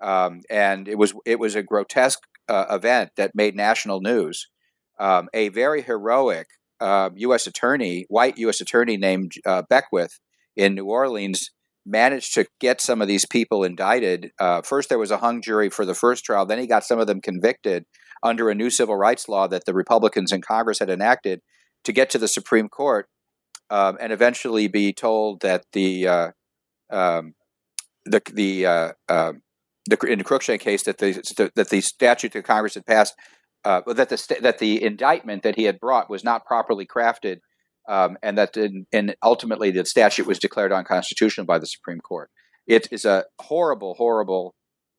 um, 0.00 0.42
and 0.48 0.86
it 0.86 0.98
was 0.98 1.14
it 1.26 1.40
was 1.40 1.56
a 1.56 1.62
grotesque 1.62 2.20
uh, 2.48 2.66
event 2.70 3.10
that 3.16 3.34
made 3.34 3.56
national 3.56 4.00
news. 4.00 4.48
Um, 5.00 5.28
a 5.34 5.48
very 5.48 5.82
heroic 5.82 6.46
U.S. 6.80 7.46
Um, 7.46 7.50
attorney, 7.50 8.04
white 8.08 8.38
U.S. 8.38 8.60
attorney 8.60 8.96
named 8.96 9.32
uh, 9.46 9.62
Beckwith, 9.68 10.20
in 10.56 10.74
New 10.74 10.86
Orleans 10.86 11.50
managed 11.86 12.34
to 12.34 12.46
get 12.60 12.80
some 12.80 13.02
of 13.02 13.08
these 13.08 13.26
people 13.26 13.62
indicted. 13.62 14.30
Uh, 14.38 14.62
first, 14.62 14.88
there 14.88 14.98
was 14.98 15.10
a 15.10 15.18
hung 15.18 15.42
jury 15.42 15.68
for 15.68 15.84
the 15.84 15.94
first 15.94 16.24
trial. 16.24 16.46
Then 16.46 16.58
he 16.58 16.66
got 16.66 16.84
some 16.84 16.98
of 16.98 17.06
them 17.06 17.20
convicted 17.20 17.84
under 18.22 18.48
a 18.48 18.54
new 18.54 18.70
civil 18.70 18.96
rights 18.96 19.28
law 19.28 19.46
that 19.48 19.66
the 19.66 19.74
Republicans 19.74 20.32
in 20.32 20.40
Congress 20.40 20.78
had 20.78 20.88
enacted 20.88 21.40
to 21.84 21.92
get 21.92 22.08
to 22.10 22.18
the 22.18 22.28
Supreme 22.28 22.68
Court 22.68 23.06
um, 23.70 23.98
and 24.00 24.12
eventually 24.12 24.66
be 24.68 24.92
told 24.92 25.42
that 25.42 25.64
the 25.72 26.08
uh, 26.08 26.30
um, 26.90 27.34
the 28.06 28.22
the, 28.32 28.66
uh, 28.66 28.92
um, 29.08 29.42
the 29.86 29.98
in 30.06 30.18
the 30.18 30.24
Cruikshank 30.24 30.60
case 30.60 30.82
that 30.84 30.98
the 30.98 31.50
that 31.54 31.68
the 31.68 31.80
statute 31.80 32.32
that 32.32 32.44
Congress 32.44 32.74
had 32.74 32.86
passed 32.86 33.14
uh, 33.64 33.80
that 33.86 34.08
the 34.08 34.38
that 34.40 34.58
the 34.58 34.82
indictment 34.82 35.42
that 35.42 35.56
he 35.56 35.64
had 35.64 35.80
brought 35.80 36.10
was 36.10 36.24
not 36.24 36.44
properly 36.44 36.86
crafted 36.86 37.38
um, 37.88 38.16
and 38.22 38.38
that 38.38 38.56
in, 38.56 38.86
and 38.92 39.14
ultimately 39.22 39.70
the 39.70 39.84
statute 39.84 40.26
was 40.26 40.38
declared 40.38 40.72
unconstitutional 40.72 41.46
by 41.46 41.58
the 41.58 41.66
Supreme 41.66 42.00
Court. 42.00 42.30
It 42.66 42.88
is 42.90 43.04
a 43.04 43.24
horrible, 43.40 43.94
horrible 43.94 44.54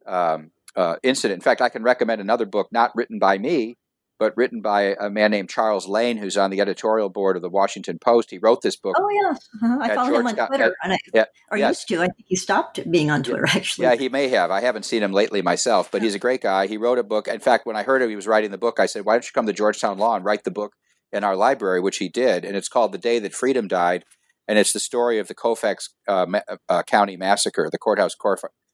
um, 0.05 0.51
uh, 0.75 0.97
incident. 1.03 1.39
In 1.39 1.43
fact, 1.43 1.61
I 1.61 1.69
can 1.69 1.83
recommend 1.83 2.21
another 2.21 2.45
book 2.45 2.67
not 2.71 2.91
written 2.95 3.17
by 3.17 3.37
me, 3.37 3.77
but 4.17 4.35
written 4.37 4.61
by 4.61 4.95
a 4.99 5.09
man 5.09 5.31
named 5.31 5.49
Charles 5.49 5.87
Lane, 5.87 6.17
who's 6.17 6.37
on 6.37 6.49
the 6.49 6.61
editorial 6.61 7.09
board 7.09 7.35
of 7.35 7.41
the 7.41 7.49
Washington 7.49 7.99
Post. 7.99 8.29
He 8.29 8.37
wrote 8.37 8.61
this 8.61 8.75
book. 8.75 8.95
Oh 8.97 9.09
yes, 9.09 9.49
uh-huh. 9.61 9.77
I 9.81 9.95
follow 9.95 10.19
him 10.19 10.27
on 10.27 10.35
Twitter, 10.35 10.63
at, 10.65 10.71
and 10.83 10.93
I, 10.93 10.97
yeah, 11.13 11.25
or 11.51 11.57
yes. 11.57 11.79
used 11.79 11.87
to. 11.89 11.95
I 11.97 12.07
think 12.07 12.25
he 12.27 12.35
stopped 12.35 12.79
being 12.89 13.09
on 13.09 13.23
Twitter 13.23 13.45
actually. 13.47 13.87
Yeah, 13.87 13.95
he 13.95 14.09
may 14.09 14.29
have. 14.29 14.51
I 14.51 14.61
haven't 14.61 14.83
seen 14.83 15.03
him 15.03 15.11
lately 15.11 15.41
myself, 15.41 15.91
but 15.91 16.01
he's 16.01 16.15
a 16.15 16.19
great 16.19 16.41
guy. 16.41 16.67
He 16.67 16.77
wrote 16.77 16.99
a 16.99 17.03
book. 17.03 17.27
In 17.27 17.39
fact, 17.39 17.65
when 17.65 17.75
I 17.75 17.83
heard 17.83 18.01
him, 18.01 18.09
he 18.09 18.15
was 18.15 18.27
writing 18.27 18.51
the 18.51 18.57
book. 18.57 18.79
I 18.79 18.85
said, 18.85 19.05
"Why 19.05 19.15
don't 19.15 19.25
you 19.25 19.31
come 19.33 19.47
to 19.47 19.53
Georgetown 19.53 19.97
Law 19.97 20.15
and 20.15 20.23
write 20.23 20.43
the 20.43 20.51
book 20.51 20.75
in 21.15 21.23
our 21.23 21.35
library?" 21.35 21.79
Which 21.79 21.97
he 21.97 22.09
did, 22.09 22.45
and 22.45 22.55
it's 22.55 22.69
called 22.69 22.91
"The 22.91 22.99
Day 22.99 23.17
That 23.19 23.33
Freedom 23.33 23.67
Died." 23.67 24.05
And 24.47 24.59
it's 24.59 24.73
the 24.73 24.79
story 24.79 25.17
of 25.17 25.27
the 25.27 25.33
Colfax 25.33 25.89
uh, 26.07 26.27
uh, 26.69 26.83
County 26.83 27.17
massacre, 27.17 27.67
the 27.71 27.79
courthouse, 27.79 28.15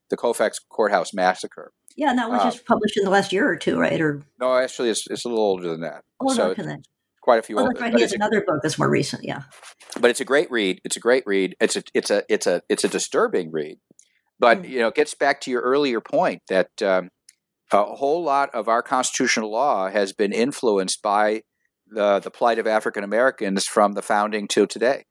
the 0.09 0.17
Colfax 0.17 0.59
courthouse 0.69 1.13
massacre. 1.13 1.71
Yeah, 1.95 2.09
and 2.09 2.19
that 2.19 2.29
was 2.29 2.41
uh, 2.41 2.45
just 2.45 2.65
published 2.65 2.97
in 2.97 3.03
the 3.03 3.09
last 3.09 3.31
year 3.31 3.49
or 3.49 3.55
two, 3.55 3.79
right? 3.79 3.99
Or 3.99 4.23
no, 4.39 4.55
actually, 4.55 4.89
it's, 4.89 5.07
it's 5.09 5.25
a 5.25 5.29
little 5.29 5.43
older 5.43 5.69
than 5.69 5.81
that. 5.81 6.03
Older 6.19 6.35
so 6.35 6.53
than 6.53 6.67
that. 6.67 6.79
Quite 7.21 7.39
a 7.39 7.41
few. 7.43 7.59
Oh, 7.59 7.67
right. 7.79 7.93
He 7.93 8.01
has 8.01 8.13
another 8.13 8.41
book 8.41 8.61
that's 8.63 8.79
more 8.79 8.89
recent. 8.89 9.23
Yeah. 9.23 9.43
But 9.99 10.09
it's 10.09 10.21
a 10.21 10.25
great 10.25 10.49
read. 10.49 10.81
It's 10.83 10.97
a 10.97 10.99
great 10.99 11.23
read. 11.25 11.55
It's 11.59 11.75
a 11.75 11.83
it's 11.93 12.09
a 12.09 12.23
it's 12.27 12.47
a 12.47 12.61
it's 12.67 12.83
a 12.83 12.87
disturbing 12.87 13.51
read. 13.51 13.77
But 14.39 14.63
mm. 14.63 14.69
you 14.69 14.79
know, 14.79 14.87
it 14.87 14.95
gets 14.95 15.13
back 15.13 15.39
to 15.41 15.51
your 15.51 15.61
earlier 15.61 16.01
point 16.01 16.41
that 16.49 16.69
um, 16.81 17.09
a 17.71 17.83
whole 17.83 18.23
lot 18.23 18.49
of 18.55 18.67
our 18.67 18.81
constitutional 18.81 19.51
law 19.51 19.89
has 19.89 20.13
been 20.13 20.33
influenced 20.33 21.03
by 21.03 21.43
the 21.91 22.19
the 22.19 22.31
plight 22.31 22.57
of 22.57 22.67
African 22.67 23.03
Americans 23.03 23.65
from 23.65 23.93
the 23.93 24.01
founding 24.01 24.47
till 24.47 24.67
today. 24.67 25.05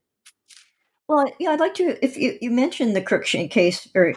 Well, 1.09 1.33
yeah, 1.39 1.51
I'd 1.51 1.61
like 1.61 1.75
to. 1.75 2.05
If 2.05 2.17
you, 2.17 2.39
you 2.41 2.51
mentioned 2.51 2.95
the 2.95 3.03
Cruikshank 3.03 3.51
case, 3.51 3.89
or 3.95 4.15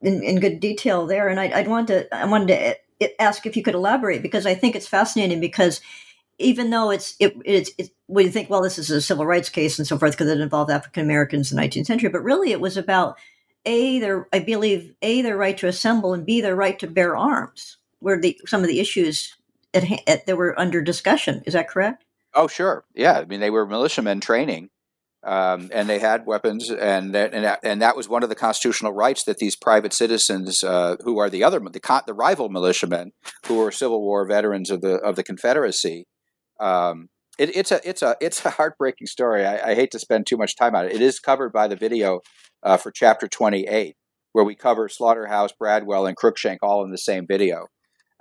in, 0.00 0.22
in 0.22 0.40
good 0.40 0.60
detail 0.60 1.06
there, 1.06 1.28
and 1.28 1.38
I'd, 1.38 1.52
I'd 1.52 1.68
want 1.68 1.88
to 1.88 2.12
I 2.14 2.26
wanted 2.26 2.48
to 2.48 2.76
eh, 3.02 3.08
ask 3.18 3.46
if 3.46 3.56
you 3.56 3.62
could 3.62 3.74
elaborate 3.74 4.22
because 4.22 4.46
I 4.46 4.54
think 4.54 4.74
it's 4.74 4.88
fascinating 4.88 5.40
because 5.40 5.80
even 6.38 6.70
though 6.70 6.90
it's 6.90 7.14
it, 7.20 7.36
it's 7.44 7.70
it, 7.78 7.90
we 8.08 8.28
think 8.28 8.48
well 8.50 8.62
this 8.62 8.78
is 8.78 8.90
a 8.90 9.00
civil 9.00 9.26
rights 9.26 9.50
case 9.50 9.78
and 9.78 9.86
so 9.86 9.98
forth 9.98 10.12
because 10.12 10.28
it 10.28 10.40
involved 10.40 10.70
African 10.70 11.04
Americans 11.04 11.52
in 11.52 11.56
the 11.56 11.62
19th 11.62 11.86
century, 11.86 12.08
but 12.08 12.24
really 12.24 12.52
it 12.52 12.60
was 12.60 12.76
about 12.76 13.18
a 13.66 14.00
their 14.00 14.26
I 14.32 14.38
believe 14.38 14.94
a 15.02 15.22
their 15.22 15.36
right 15.36 15.58
to 15.58 15.68
assemble 15.68 16.14
and 16.14 16.24
b 16.24 16.40
their 16.40 16.56
right 16.56 16.78
to 16.78 16.86
bear 16.86 17.16
arms 17.16 17.76
were 18.00 18.18
the 18.18 18.40
some 18.46 18.62
of 18.62 18.68
the 18.68 18.80
issues 18.80 19.36
at, 19.74 19.84
at, 20.08 20.26
that 20.26 20.36
were 20.36 20.58
under 20.58 20.82
discussion. 20.82 21.42
Is 21.46 21.54
that 21.54 21.68
correct? 21.68 22.04
Oh 22.34 22.46
sure, 22.46 22.84
yeah. 22.94 23.18
I 23.18 23.24
mean 23.24 23.40
they 23.40 23.50
were 23.50 23.66
militiamen 23.66 24.20
training 24.20 24.70
um, 25.22 25.68
and 25.72 25.88
they 25.88 25.98
had 25.98 26.24
weapons, 26.24 26.70
and 26.70 27.14
that, 27.14 27.34
and 27.34 27.44
that, 27.44 27.60
and 27.62 27.82
that 27.82 27.96
was 27.96 28.08
one 28.08 28.22
of 28.22 28.30
the 28.30 28.34
constitutional 28.34 28.92
rights 28.92 29.24
that 29.24 29.36
these 29.36 29.54
private 29.54 29.92
citizens, 29.92 30.64
uh, 30.64 30.96
who 31.04 31.18
are 31.18 31.28
the 31.28 31.44
other 31.44 31.60
the, 31.60 32.02
the 32.06 32.14
rival 32.14 32.48
militiamen, 32.48 33.12
who 33.46 33.58
were 33.58 33.70
Civil 33.70 34.00
War 34.00 34.26
veterans 34.26 34.70
of 34.70 34.80
the 34.80 34.94
of 34.94 35.16
the 35.16 35.22
Confederacy. 35.22 36.06
Um, 36.58 37.08
it, 37.38 37.54
it's 37.54 37.70
a 37.70 37.80
it's 37.86 38.00
a 38.02 38.16
it's 38.20 38.44
a 38.46 38.50
heartbreaking 38.50 39.08
story. 39.08 39.44
I, 39.44 39.72
I, 39.72 39.74
hate 39.74 39.90
to 39.92 39.98
spend 39.98 40.26
too 40.26 40.38
much 40.38 40.56
time 40.56 40.74
on 40.74 40.86
it. 40.86 40.92
It 40.92 41.02
is 41.02 41.20
covered 41.20 41.52
by 41.52 41.68
the 41.68 41.76
video 41.76 42.20
uh, 42.62 42.78
for 42.78 42.90
chapter 42.90 43.28
twenty 43.28 43.66
eight, 43.66 43.96
where 44.32 44.44
we 44.44 44.54
cover 44.54 44.88
Slaughterhouse, 44.88 45.52
Bradwell, 45.52 46.06
and 46.06 46.16
Cruikshank 46.16 46.58
all 46.62 46.82
in 46.82 46.90
the 46.90 46.98
same 46.98 47.26
video. 47.26 47.66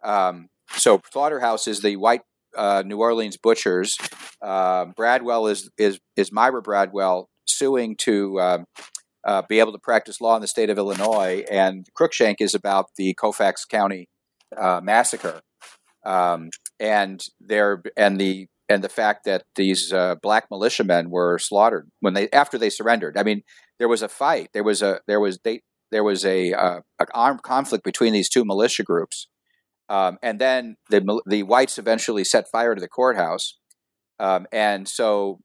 Um, 0.03 0.47
so 0.77 1.01
Slaughterhouse 1.11 1.67
is 1.67 1.81
the 1.81 1.95
white 1.95 2.21
uh, 2.55 2.83
New 2.85 2.97
Orleans 2.97 3.37
butchers. 3.37 3.97
Uh, 4.41 4.85
Bradwell 4.85 5.47
is 5.47 5.69
is 5.77 5.99
is 6.15 6.31
Myra 6.31 6.61
Bradwell 6.61 7.25
suing 7.45 7.95
to 7.97 8.39
um, 8.39 8.65
uh, 9.25 9.41
be 9.47 9.59
able 9.59 9.71
to 9.71 9.79
practice 9.79 10.21
law 10.21 10.35
in 10.35 10.41
the 10.41 10.47
state 10.47 10.69
of 10.69 10.77
Illinois, 10.77 11.43
and 11.51 11.85
Cruikshank 11.99 12.35
is 12.39 12.53
about 12.53 12.87
the 12.97 13.13
Colfax 13.15 13.65
County 13.65 14.07
uh, 14.57 14.81
massacre, 14.83 15.41
um, 16.05 16.49
and 16.79 17.21
there 17.39 17.81
and 17.97 18.19
the 18.19 18.47
and 18.67 18.83
the 18.83 18.89
fact 18.89 19.25
that 19.25 19.43
these 19.55 19.91
uh, 19.91 20.15
black 20.21 20.45
militiamen 20.51 21.09
were 21.09 21.39
slaughtered 21.39 21.89
when 21.99 22.13
they 22.13 22.29
after 22.31 22.57
they 22.57 22.69
surrendered. 22.69 23.17
I 23.17 23.23
mean, 23.23 23.41
there 23.79 23.87
was 23.87 24.01
a 24.01 24.09
fight. 24.09 24.49
There 24.53 24.63
was 24.63 24.81
a 24.81 25.01
there 25.07 25.19
was 25.19 25.39
they 25.43 25.61
there 25.91 26.03
was 26.03 26.23
a, 26.23 26.53
uh, 26.53 26.81
a 26.99 27.05
armed 27.15 27.41
conflict 27.41 27.83
between 27.83 28.13
these 28.13 28.29
two 28.29 28.45
militia 28.45 28.83
groups 28.83 29.27
um, 29.89 30.17
and 30.21 30.39
then 30.39 30.75
the 30.89 31.21
the 31.25 31.43
whites 31.43 31.77
eventually 31.77 32.23
set 32.23 32.49
fire 32.51 32.75
to 32.75 32.81
the 32.81 32.87
courthouse, 32.87 33.57
um, 34.19 34.45
and 34.51 34.87
so 34.87 35.39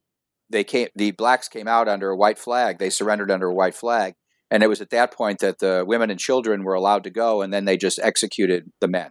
they 0.51 0.65
came. 0.65 0.89
The 0.95 1.13
blacks 1.13 1.49
came 1.49 1.67
out 1.67 1.89
under 1.89 2.11
a 2.11 2.17
white 2.17 2.39
flag. 2.39 2.79
They 2.79 2.91
surrendered 2.91 3.31
under 3.31 3.49
a 3.49 3.55
white 3.55 3.75
flag, 3.75 4.15
and 4.51 4.63
it 4.63 4.69
was 4.69 4.81
at 4.81 4.91
that 4.91 5.13
point 5.13 5.39
that 5.41 5.59
the 5.59 5.85
women 5.87 6.11
and 6.11 6.21
children 6.21 6.63
were 6.63 6.75
allowed 6.75 7.05
to 7.05 7.11
go, 7.11 7.43
and 7.43 7.53
then 7.53 7.65
they 7.65 7.77
just 7.77 7.99
executed 7.99 8.71
the 8.81 8.89
men. 8.89 9.11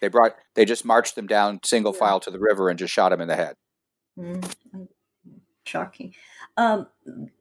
They 0.00 0.08
brought. 0.08 0.32
They 0.54 0.64
just 0.64 0.84
marched 0.84 1.16
them 1.16 1.26
down 1.26 1.60
single 1.64 1.92
file 1.92 2.20
to 2.20 2.30
the 2.30 2.40
river 2.40 2.68
and 2.68 2.78
just 2.78 2.92
shot 2.92 3.10
them 3.10 3.20
in 3.20 3.28
the 3.28 3.36
head. 3.36 3.54
Mm-hmm. 4.18 4.82
Shocking. 5.64 6.14
Um, 6.56 6.86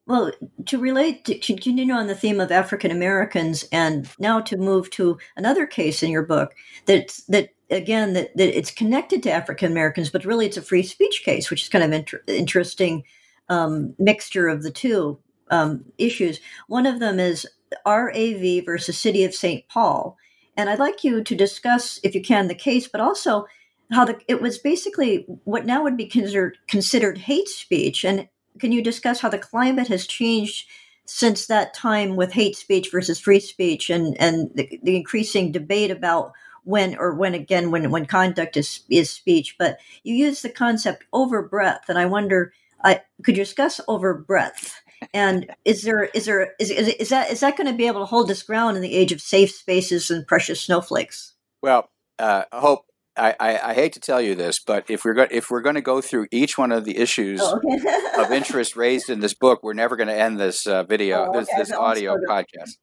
well, 0.08 0.32
to 0.66 0.78
relate, 0.78 1.26
to 1.26 1.38
continue 1.38 1.94
on 1.94 2.08
the 2.08 2.16
theme 2.16 2.40
of 2.40 2.52
African 2.52 2.92
Americans, 2.92 3.66
and 3.72 4.10
now 4.20 4.40
to 4.42 4.58
move 4.58 4.90
to 4.92 5.18
another 5.36 5.66
case 5.66 6.02
in 6.02 6.12
your 6.12 6.24
book 6.24 6.54
that 6.86 7.20
that 7.28 7.50
again 7.70 8.14
that, 8.14 8.36
that 8.38 8.58
it's 8.58 8.72
connected 8.72 9.22
to 9.24 9.32
African 9.32 9.72
Americans, 9.72 10.10
but 10.10 10.26
really 10.26 10.46
it's 10.46 10.58
a 10.58 10.62
free 10.62 10.84
speech 10.84 11.24
case, 11.24 11.50
which 11.50 11.64
is 11.64 11.70
kind 11.70 11.84
of 11.84 11.92
inter- 11.92 12.24
interesting 12.28 13.04
um, 13.50 13.94
mixture 14.00 14.48
of 14.48 14.64
the 14.64 14.72
two 14.72 15.20
um, 15.50 15.86
issues. 15.98 16.40
One 16.68 16.86
of 16.86 17.00
them 17.00 17.20
is 17.20 17.48
RAV 17.86 18.66
versus 18.66 18.98
City 18.98 19.24
of 19.24 19.36
St. 19.36 19.68
Paul, 19.68 20.18
and 20.56 20.70
I'd 20.70 20.80
like 20.80 21.04
you 21.04 21.24
to 21.24 21.36
discuss, 21.36 22.00
if 22.04 22.16
you 22.16 22.22
can, 22.22 22.48
the 22.48 22.56
case, 22.56 22.88
but 22.88 23.02
also 23.02 23.46
how 23.92 24.06
the, 24.06 24.18
it 24.28 24.42
was 24.42 24.58
basically 24.58 25.26
what 25.44 25.66
now 25.66 25.84
would 25.84 25.98
be 25.98 26.06
considered 26.06 26.58
considered 26.68 27.18
hate 27.18 27.48
speech 27.48 28.06
and 28.06 28.28
can 28.60 28.72
you 28.72 28.82
discuss 28.82 29.20
how 29.20 29.30
the 29.30 29.38
climate 29.38 29.88
has 29.88 30.08
changed 30.08 30.68
since 31.06 31.48
that 31.48 31.74
time 31.74 32.16
with 32.16 32.32
hate 32.32 32.56
speech 32.56 32.90
versus 32.92 33.20
free 33.20 33.40
speech 33.40 33.90
and, 33.90 34.20
and 34.20 34.50
the, 34.56 34.80
the 34.84 34.96
increasing 34.96 35.52
debate 35.52 35.92
about 35.92 36.32
when 36.64 36.96
or 36.98 37.16
when 37.16 37.34
again 37.34 37.72
when 37.72 37.90
when 37.90 38.06
conduct 38.06 38.56
is 38.56 38.82
is 38.90 39.10
speech? 39.10 39.56
But 39.58 39.80
you 40.04 40.16
use 40.16 40.42
the 40.42 40.50
concept 40.50 41.06
over 41.12 41.42
breadth 41.42 41.90
and 41.90 41.98
i 41.98 42.06
wonder 42.06 42.54
I, 42.84 43.02
could 43.24 43.38
you 43.38 43.44
discuss 43.44 43.80
over 43.88 44.14
breadth 44.14 44.82
and 45.14 45.54
is 45.66 45.84
there 45.84 46.06
is 46.06 46.26
there 46.26 46.54
is, 46.60 46.72
is, 46.72 46.88
is 46.90 47.10
that 47.10 47.32
is 47.32 47.40
that 47.42 47.58
going 47.58 47.68
to 47.68 47.78
be 47.78 47.88
able 47.88 48.02
to 48.02 48.06
hold 48.06 48.30
its 48.30 48.44
ground 48.44 48.76
in 48.76 48.84
the 48.84 48.96
age 48.96 49.12
of 49.12 49.22
safe 49.22 49.52
spaces 49.52 50.12
and 50.12 50.26
precious 50.28 50.62
snowflakes? 50.62 51.34
Well 51.62 51.90
uh, 52.20 52.44
I 52.52 52.60
hope 52.60 52.86
I, 53.22 53.36
I, 53.40 53.70
I, 53.70 53.74
hate 53.76 53.94
to 53.94 54.00
tell 54.00 54.20
you 54.20 54.34
this, 54.34 54.60
but 54.60 54.90
if 54.90 55.06
we're 55.06 55.14
go- 55.14 55.28
if 55.30 55.52
we're 55.52 55.62
going 55.62 55.76
to 55.76 55.82
go 55.82 56.02
through 56.02 56.28
each 56.32 56.58
one 56.58 56.72
of 56.72 56.86
the 56.86 56.98
issues 56.98 57.40
oh, 57.42 57.60
okay. 57.64 57.78
of 58.22 58.32
interest 58.32 58.76
raised 58.76 59.12
in 59.12 59.20
this 59.20 59.36
book, 59.36 59.62
we're 59.62 59.74
never 59.74 59.96
going 59.96 60.08
to 60.08 60.20
end 60.20 60.40
this 60.40 60.66
uh, 60.66 60.84
video, 60.84 61.26
oh, 61.26 61.30
okay. 61.30 61.40
this, 61.40 61.50
this 61.58 61.72
audio 61.72 62.18
podcast. 62.28 62.78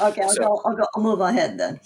Okay, 0.00 0.22
I'll, 0.22 0.28
so, 0.30 0.42
go, 0.42 0.62
I'll, 0.64 0.76
go, 0.76 0.86
I'll 0.96 1.02
move 1.02 1.20
ahead 1.20 1.58
then. 1.58 1.78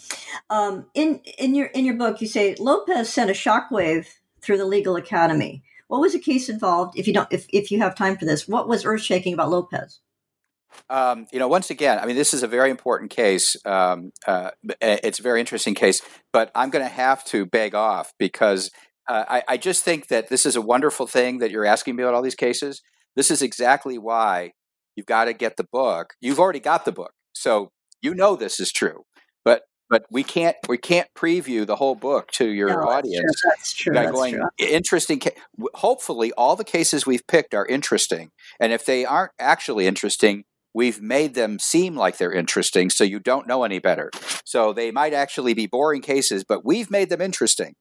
Um, 0.48 0.86
in 0.94 1.20
in 1.38 1.54
your 1.54 1.66
in 1.66 1.84
your 1.84 1.96
book, 1.96 2.22
you 2.22 2.26
say 2.26 2.54
Lopez 2.58 3.10
sent 3.10 3.30
a 3.30 3.34
shockwave 3.34 4.06
through 4.40 4.56
the 4.56 4.64
legal 4.64 4.96
academy. 4.96 5.62
What 5.88 6.00
was 6.00 6.14
the 6.14 6.18
case 6.18 6.48
involved? 6.48 6.98
If 6.98 7.06
you 7.06 7.12
don't, 7.12 7.30
if 7.30 7.46
if 7.50 7.70
you 7.70 7.78
have 7.80 7.94
time 7.94 8.16
for 8.16 8.24
this, 8.24 8.48
what 8.48 8.68
was 8.68 8.86
earth 8.86 9.02
shaking 9.02 9.34
about 9.34 9.50
Lopez? 9.50 10.00
Um, 10.90 11.26
you 11.32 11.38
know, 11.38 11.48
once 11.48 11.70
again, 11.70 11.98
I 11.98 12.06
mean, 12.06 12.16
this 12.16 12.32
is 12.32 12.42
a 12.42 12.46
very 12.46 12.70
important 12.70 13.10
case. 13.10 13.56
Um, 13.64 14.12
uh, 14.26 14.50
it's 14.80 15.18
a 15.18 15.22
very 15.22 15.40
interesting 15.40 15.74
case, 15.74 16.00
but 16.32 16.50
I'm 16.54 16.70
going 16.70 16.84
to 16.84 16.90
have 16.90 17.24
to 17.26 17.46
beg 17.46 17.74
off 17.74 18.12
because 18.18 18.70
uh, 19.08 19.24
I, 19.28 19.42
I, 19.48 19.56
just 19.56 19.84
think 19.84 20.08
that 20.08 20.28
this 20.28 20.44
is 20.44 20.54
a 20.54 20.60
wonderful 20.60 21.06
thing 21.06 21.38
that 21.38 21.50
you're 21.50 21.64
asking 21.64 21.96
me 21.96 22.02
about 22.02 22.14
all 22.14 22.22
these 22.22 22.34
cases. 22.34 22.82
This 23.16 23.30
is 23.30 23.40
exactly 23.40 23.98
why 23.98 24.52
you've 24.96 25.06
got 25.06 25.24
to 25.24 25.32
get 25.32 25.56
the 25.56 25.66
book. 25.72 26.14
You've 26.20 26.38
already 26.38 26.60
got 26.60 26.84
the 26.84 26.92
book, 26.92 27.12
so 27.32 27.70
you 28.02 28.14
know 28.14 28.36
this 28.36 28.60
is 28.60 28.70
true. 28.70 29.04
But 29.44 29.62
but 29.88 30.04
we 30.10 30.22
can't 30.22 30.56
we 30.68 30.76
can't 30.76 31.08
preview 31.16 31.66
the 31.66 31.76
whole 31.76 31.94
book 31.94 32.30
to 32.32 32.48
your 32.48 32.68
no, 32.68 32.88
audience. 32.88 33.42
That's 33.46 33.72
true. 33.72 33.94
That's 33.94 34.12
going 34.12 34.34
true. 34.34 34.48
interesting. 34.58 35.20
Hopefully, 35.74 36.32
all 36.32 36.54
the 36.54 36.64
cases 36.64 37.06
we've 37.06 37.26
picked 37.26 37.54
are 37.54 37.66
interesting, 37.66 38.30
and 38.60 38.72
if 38.72 38.84
they 38.84 39.06
aren't 39.06 39.32
actually 39.38 39.86
interesting, 39.86 40.44
we've 40.78 41.02
made 41.02 41.34
them 41.34 41.58
seem 41.58 41.96
like 41.96 42.18
they're 42.18 42.32
interesting 42.32 42.88
so 42.88 43.02
you 43.02 43.18
don't 43.18 43.48
know 43.48 43.64
any 43.64 43.80
better. 43.80 44.12
So 44.44 44.72
they 44.72 44.92
might 44.92 45.12
actually 45.12 45.52
be 45.52 45.66
boring 45.66 46.02
cases, 46.02 46.44
but 46.44 46.64
we've 46.64 46.88
made 46.88 47.08
them 47.08 47.20
interesting. 47.20 47.74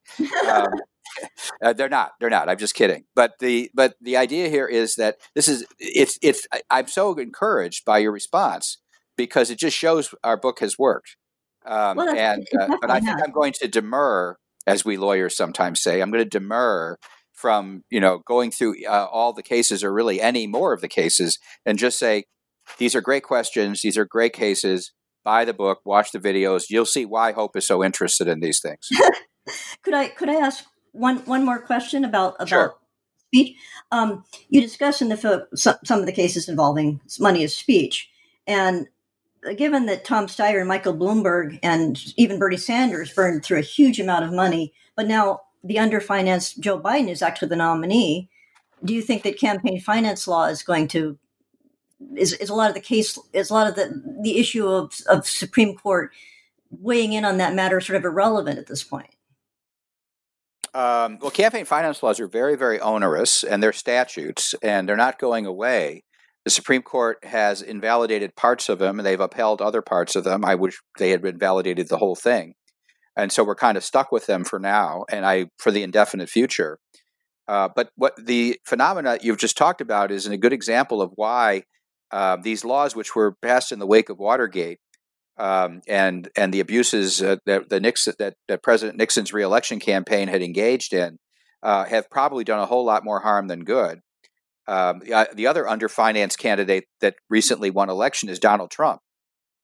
Um, 0.50 0.66
uh, 1.64 1.74
they're 1.74 1.90
not. 1.90 2.14
They're 2.20 2.32
not. 2.32 2.50
I'm 2.50 2.58
just 2.58 2.74
kidding. 2.74 3.06
But 3.16 3.34
the 3.40 3.70
but 3.74 3.94
the 4.02 4.18
idea 4.18 4.50
here 4.50 4.66
is 4.66 4.96
that 4.96 5.18
this 5.36 5.48
is 5.48 5.64
it's 5.80 6.18
it's. 6.24 6.48
I'm 6.72 6.88
so 6.88 7.14
encouraged 7.14 7.86
by 7.86 8.00
your 8.00 8.12
response 8.12 8.80
because 9.16 9.52
it 9.52 9.60
just 9.60 9.78
shows 9.78 10.14
our 10.24 10.38
book 10.38 10.60
has 10.60 10.78
worked. 10.78 11.18
Um, 11.66 11.98
well, 11.98 12.10
and 12.10 12.48
uh, 12.60 12.78
but 12.82 12.90
I 12.90 13.00
think 13.00 13.18
I'm 13.24 13.32
going 13.32 13.54
to 13.54 13.68
demur, 13.68 14.38
as 14.66 14.84
we 14.84 14.98
lawyers 14.98 15.38
sometimes 15.38 15.82
say. 15.82 16.02
I'm 16.02 16.12
going 16.12 16.24
to 16.24 16.30
demur 16.30 16.98
from 17.32 17.84
you 17.90 18.00
know 18.00 18.24
going 18.26 18.52
through 18.52 18.86
uh, 18.86 19.08
all 19.12 19.34
the 19.34 19.44
cases 19.44 19.84
or 19.84 19.94
really 19.94 20.20
any 20.20 20.48
more 20.48 20.74
of 20.74 20.82
the 20.82 20.88
cases 20.88 21.38
and 21.66 21.78
just 21.78 22.00
say 22.00 22.26
these 22.78 22.96
are 22.96 23.02
great 23.02 23.24
questions. 23.24 23.82
These 23.82 23.98
are 23.98 24.06
great 24.06 24.34
cases. 24.34 24.92
Buy 25.24 25.46
the 25.46 25.54
book, 25.54 25.80
watch 25.84 26.12
the 26.12 26.20
videos. 26.20 26.66
You'll 26.70 26.86
see 26.86 27.06
why 27.06 27.32
Hope 27.34 27.58
is 27.58 27.68
so 27.68 27.84
interested 27.84 28.28
in 28.28 28.40
these 28.40 28.62
things. 28.62 28.88
could 29.84 29.94
I 29.94 30.08
could 30.10 30.30
I 30.30 30.36
ask 30.36 30.66
one 30.94 31.18
one 31.26 31.46
more 31.46 31.60
question 31.60 32.06
about 32.06 32.36
about 32.36 32.50
Sure. 32.50 32.76
speech. 33.28 33.58
Um, 33.92 34.24
you 34.50 34.62
discuss 34.62 35.02
in 35.02 35.10
the 35.10 35.18
film 35.18 35.42
some, 35.56 35.76
some 35.84 36.00
of 36.00 36.06
the 36.06 36.12
cases 36.14 36.48
involving 36.48 37.02
money 37.20 37.44
as 37.44 37.56
speech, 37.56 38.10
and 38.46 38.88
given 39.58 39.86
that 39.88 40.06
Tom 40.06 40.28
Steyer 40.28 40.60
and 40.60 40.68
Michael 40.68 40.94
Bloomberg 40.96 41.60
and 41.62 42.02
even 42.16 42.40
Bernie 42.40 42.58
Sanders 42.58 43.14
burned 43.14 43.44
through 43.44 43.60
a 43.60 43.62
huge 43.62 44.00
amount 44.00 44.26
of 44.26 44.34
money, 44.34 44.74
but 44.96 45.08
now 45.08 45.42
the 45.64 45.76
underfinanced 45.76 46.60
Joe 46.60 46.80
Biden 46.80 47.10
is 47.10 47.22
actually 47.22 47.50
the 47.50 47.56
nominee. 47.56 48.30
Do 48.84 48.94
you 48.94 49.02
think 49.02 49.24
that 49.24 49.40
campaign 49.40 49.80
finance 49.80 50.28
law 50.28 50.46
is 50.46 50.64
going 50.64 50.88
to 50.90 51.18
is, 52.16 52.34
is 52.34 52.50
a 52.50 52.54
lot 52.54 52.70
of 52.70 52.76
the 52.76 52.82
case 52.82 53.18
is 53.34 53.50
a 53.50 53.54
lot 53.54 53.68
of 53.68 53.76
the 53.76 54.02
the 54.22 54.38
issue 54.38 54.68
of, 54.68 54.94
of 55.10 55.28
Supreme 55.28 55.76
Court 55.76 56.12
weighing 56.70 57.14
in 57.14 57.26
on 57.26 57.38
that 57.38 57.56
matter 57.56 57.80
sort 57.82 57.98
of 57.98 58.06
irrelevant 58.06 58.60
at 58.60 58.68
this 58.68 58.84
point? 58.84 59.16
Um, 60.74 61.18
well, 61.22 61.32
campaign 61.32 61.66
finance 61.66 62.04
laws 62.04 62.20
are 62.20 62.28
very, 62.28 62.56
very 62.56 62.80
onerous, 62.80 63.44
and 63.44 63.64
they're 63.64 63.74
statutes, 63.74 64.54
and 64.62 64.88
they're 64.88 64.96
not 64.96 65.18
going 65.18 65.46
away. 65.46 66.04
The 66.44 66.52
Supreme 66.52 66.82
Court 66.82 67.18
has 67.24 67.62
invalidated 67.62 68.36
parts 68.36 68.70
of 68.70 68.80
them, 68.80 69.00
and 69.00 69.06
they've 69.06 69.20
upheld 69.20 69.62
other 69.62 69.82
parts 69.82 70.16
of 70.16 70.24
them. 70.24 70.46
I 70.46 70.56
wish 70.56 70.78
they 71.00 71.10
had 71.10 71.26
invalidated 71.26 71.90
the 71.90 71.98
whole 71.98 72.16
thing, 72.16 72.54
and 73.16 73.32
so 73.32 73.44
we're 73.44 73.56
kind 73.56 73.78
of 73.78 73.84
stuck 73.84 74.12
with 74.12 74.28
them 74.28 74.44
for 74.44 74.60
now, 74.60 75.06
and 75.10 75.26
I 75.26 75.48
for 75.58 75.72
the 75.72 75.84
indefinite 75.84 76.30
future. 76.30 76.80
Uh, 77.48 77.70
but 77.74 77.90
what 77.96 78.14
the 78.18 78.60
phenomena 78.66 79.18
you've 79.22 79.38
just 79.38 79.58
talked 79.58 79.80
about 79.80 80.12
is 80.12 80.28
a 80.28 80.38
good 80.38 80.54
example 80.54 81.02
of 81.02 81.12
why 81.16 81.64
uh, 82.12 82.38
these 82.42 82.64
laws, 82.64 82.96
which 82.96 83.16
were 83.16 83.36
passed 83.42 83.72
in 83.72 83.80
the 83.80 83.88
wake 83.88 84.10
of 84.10 84.20
Watergate, 84.20 84.80
um, 85.38 85.82
and 85.88 86.30
and 86.36 86.54
the 86.54 86.60
abuses 86.60 87.22
uh, 87.22 87.38
that 87.46 87.70
the 87.70 87.80
Nixon 87.80 88.14
that, 88.20 88.36
that 88.48 88.64
President 88.64 88.98
Nixon's 88.98 89.34
reelection 89.34 89.80
campaign 89.80 90.28
had 90.28 90.42
engaged 90.42 90.94
in 90.94 91.18
uh, 91.62 91.86
have 91.86 92.10
probably 92.10 92.44
done 92.44 92.60
a 92.60 92.66
whole 92.66 92.86
lot 92.86 93.04
more 93.04 93.20
harm 93.20 93.48
than 93.48 93.64
good. 93.64 94.00
Um, 94.68 95.00
the, 95.00 95.30
the 95.34 95.48
other 95.48 95.64
underfinanced 95.64 96.38
candidate 96.38 96.86
that 97.02 97.16
recently 97.30 97.70
won 97.70 97.90
election 97.90 98.30
is 98.30 98.40
Donald 98.40 98.70
Trump. 98.70 99.00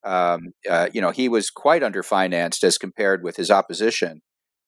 Um, 0.06 0.54
uh, 0.70 0.90
you 0.94 1.02
know, 1.02 1.12
he 1.12 1.28
was 1.28 1.50
quite 1.50 1.82
underfinanced 1.82 2.64
as 2.64 2.78
compared 2.78 3.24
with 3.24 3.38
his 3.38 3.50
opposition, 3.50 4.22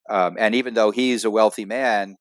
um, 0.10 0.36
and 0.40 0.56
even 0.56 0.74
though 0.74 0.92
he's 0.92 1.26
a 1.26 1.30
wealthy 1.30 1.66
man, 1.66 2.16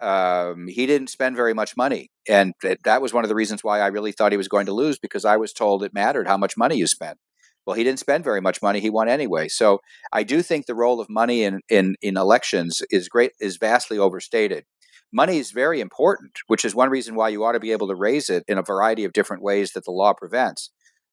um, 0.00 0.66
he 0.68 0.86
didn't 0.86 1.10
spend 1.10 1.36
very 1.36 1.54
much 1.54 1.76
money, 1.76 2.10
and 2.28 2.54
th- 2.62 2.78
that 2.84 3.02
was 3.02 3.12
one 3.12 3.24
of 3.24 3.28
the 3.28 3.34
reasons 3.34 3.62
why 3.62 3.80
I 3.80 3.88
really 3.88 4.12
thought 4.12 4.32
he 4.32 4.38
was 4.38 4.48
going 4.48 4.66
to 4.66 4.72
lose 4.72 4.98
because 4.98 5.24
I 5.24 5.36
was 5.36 5.52
told 5.52 5.82
it 5.82 5.94
mattered 5.94 6.26
how 6.26 6.36
much 6.36 6.56
money 6.56 6.76
you 6.76 6.86
spent. 6.86 7.18
Well, 7.66 7.76
he 7.76 7.84
didn't 7.84 8.00
spend 8.00 8.24
very 8.24 8.40
much 8.40 8.62
money; 8.62 8.80
he 8.80 8.90
won 8.90 9.08
anyway. 9.08 9.48
So 9.48 9.80
I 10.12 10.22
do 10.22 10.42
think 10.42 10.66
the 10.66 10.74
role 10.74 11.00
of 11.00 11.08
money 11.10 11.42
in 11.42 11.60
in, 11.68 11.96
in 12.00 12.16
elections 12.16 12.82
is 12.90 13.08
great 13.08 13.32
is 13.40 13.58
vastly 13.58 13.98
overstated. 13.98 14.64
Money 15.12 15.38
is 15.38 15.50
very 15.50 15.80
important, 15.80 16.32
which 16.46 16.64
is 16.64 16.74
one 16.74 16.88
reason 16.88 17.14
why 17.16 17.28
you 17.28 17.44
ought 17.44 17.52
to 17.52 17.60
be 17.60 17.72
able 17.72 17.88
to 17.88 17.96
raise 17.96 18.30
it 18.30 18.44
in 18.46 18.58
a 18.58 18.62
variety 18.62 19.04
of 19.04 19.12
different 19.12 19.42
ways 19.42 19.72
that 19.72 19.84
the 19.84 19.90
law 19.90 20.12
prevents, 20.14 20.70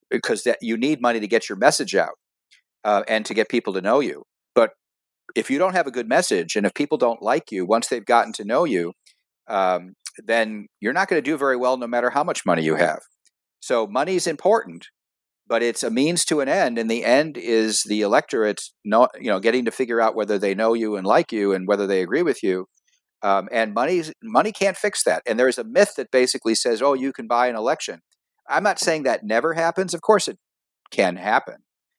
because 0.09 0.43
that 0.43 0.59
you 0.61 0.77
need 0.77 1.01
money 1.01 1.19
to 1.19 1.27
get 1.27 1.49
your 1.49 1.57
message 1.57 1.95
out 1.95 2.15
uh, 2.84 3.03
and 3.07 3.26
to 3.26 3.34
get 3.34 3.49
people 3.49 3.73
to 3.73 3.81
know 3.81 3.99
you. 3.99 4.23
But 4.55 4.72
if 5.36 5.49
you 5.49 5.58
don't 5.58 5.74
have 5.74 5.88
a 5.88 5.91
good 5.91 6.08
message, 6.08 6.56
and 6.56 6.66
if 6.66 6.74
people 6.74 6.98
don't 6.98 7.22
like 7.22 7.52
you 7.52 7.66
once 7.66 7.88
they've 7.88 8.06
gotten 8.06 8.34
to 8.34 8.45
know 8.45 8.64
you, 8.64 8.94
um, 9.48 9.94
then 10.26 10.68
you're 10.80 10.94
not 10.94 11.08
going 11.08 11.22
to 11.22 11.30
do 11.30 11.38
very 11.38 11.58
well, 11.58 11.78
no 11.78 11.88
matter 11.88 12.10
how 12.10 12.24
much 12.24 12.45
money 12.45 12.64
you 12.64 12.76
have. 12.76 12.99
So 13.60 13.88
money 13.88 14.16
is 14.16 14.28
important, 14.28 14.88
but 15.48 15.64
it's 15.64 15.84
a 15.84 15.91
means 15.91 16.26
to 16.26 16.41
an 16.41 16.49
end, 16.49 16.78
and 16.78 16.90
the 16.90 17.06
end 17.06 17.38
is 17.38 17.84
the 17.88 18.02
electorate, 18.02 18.62
not, 18.86 19.12
you 19.20 19.30
know, 19.30 19.40
getting 19.40 19.66
to 19.66 19.72
figure 19.72 20.02
out 20.02 20.16
whether 20.16 20.38
they 20.38 20.56
know 20.56 20.74
you 20.74 20.95
and 20.95 21.06
like 21.06 21.32
you, 21.32 21.54
and 21.54 21.68
whether 21.68 21.88
they 21.88 22.02
agree 22.02 22.24
with 22.24 22.44
you. 22.44 22.66
Um, 23.24 23.49
and 23.52 23.74
money 23.74 24.04
money 24.22 24.52
can't 24.52 24.78
fix 24.78 25.04
that. 25.04 25.24
And 25.26 25.40
there's 25.40 25.58
a 25.58 25.64
myth 25.64 25.94
that 25.98 26.12
basically 26.12 26.54
says, 26.54 26.82
"Oh, 26.82 26.94
you 26.94 27.12
can 27.12 27.28
buy 27.28 27.48
an 27.48 27.56
election." 27.56 28.02
I'm 28.48 28.64
not 28.64 28.80
saying 28.80 29.04
that 29.04 29.24
never 29.24 29.54
happens. 29.54 29.94
Of 29.94 30.02
course, 30.02 30.28
it 30.28 30.38
can 30.91 31.16
happen 31.18 31.58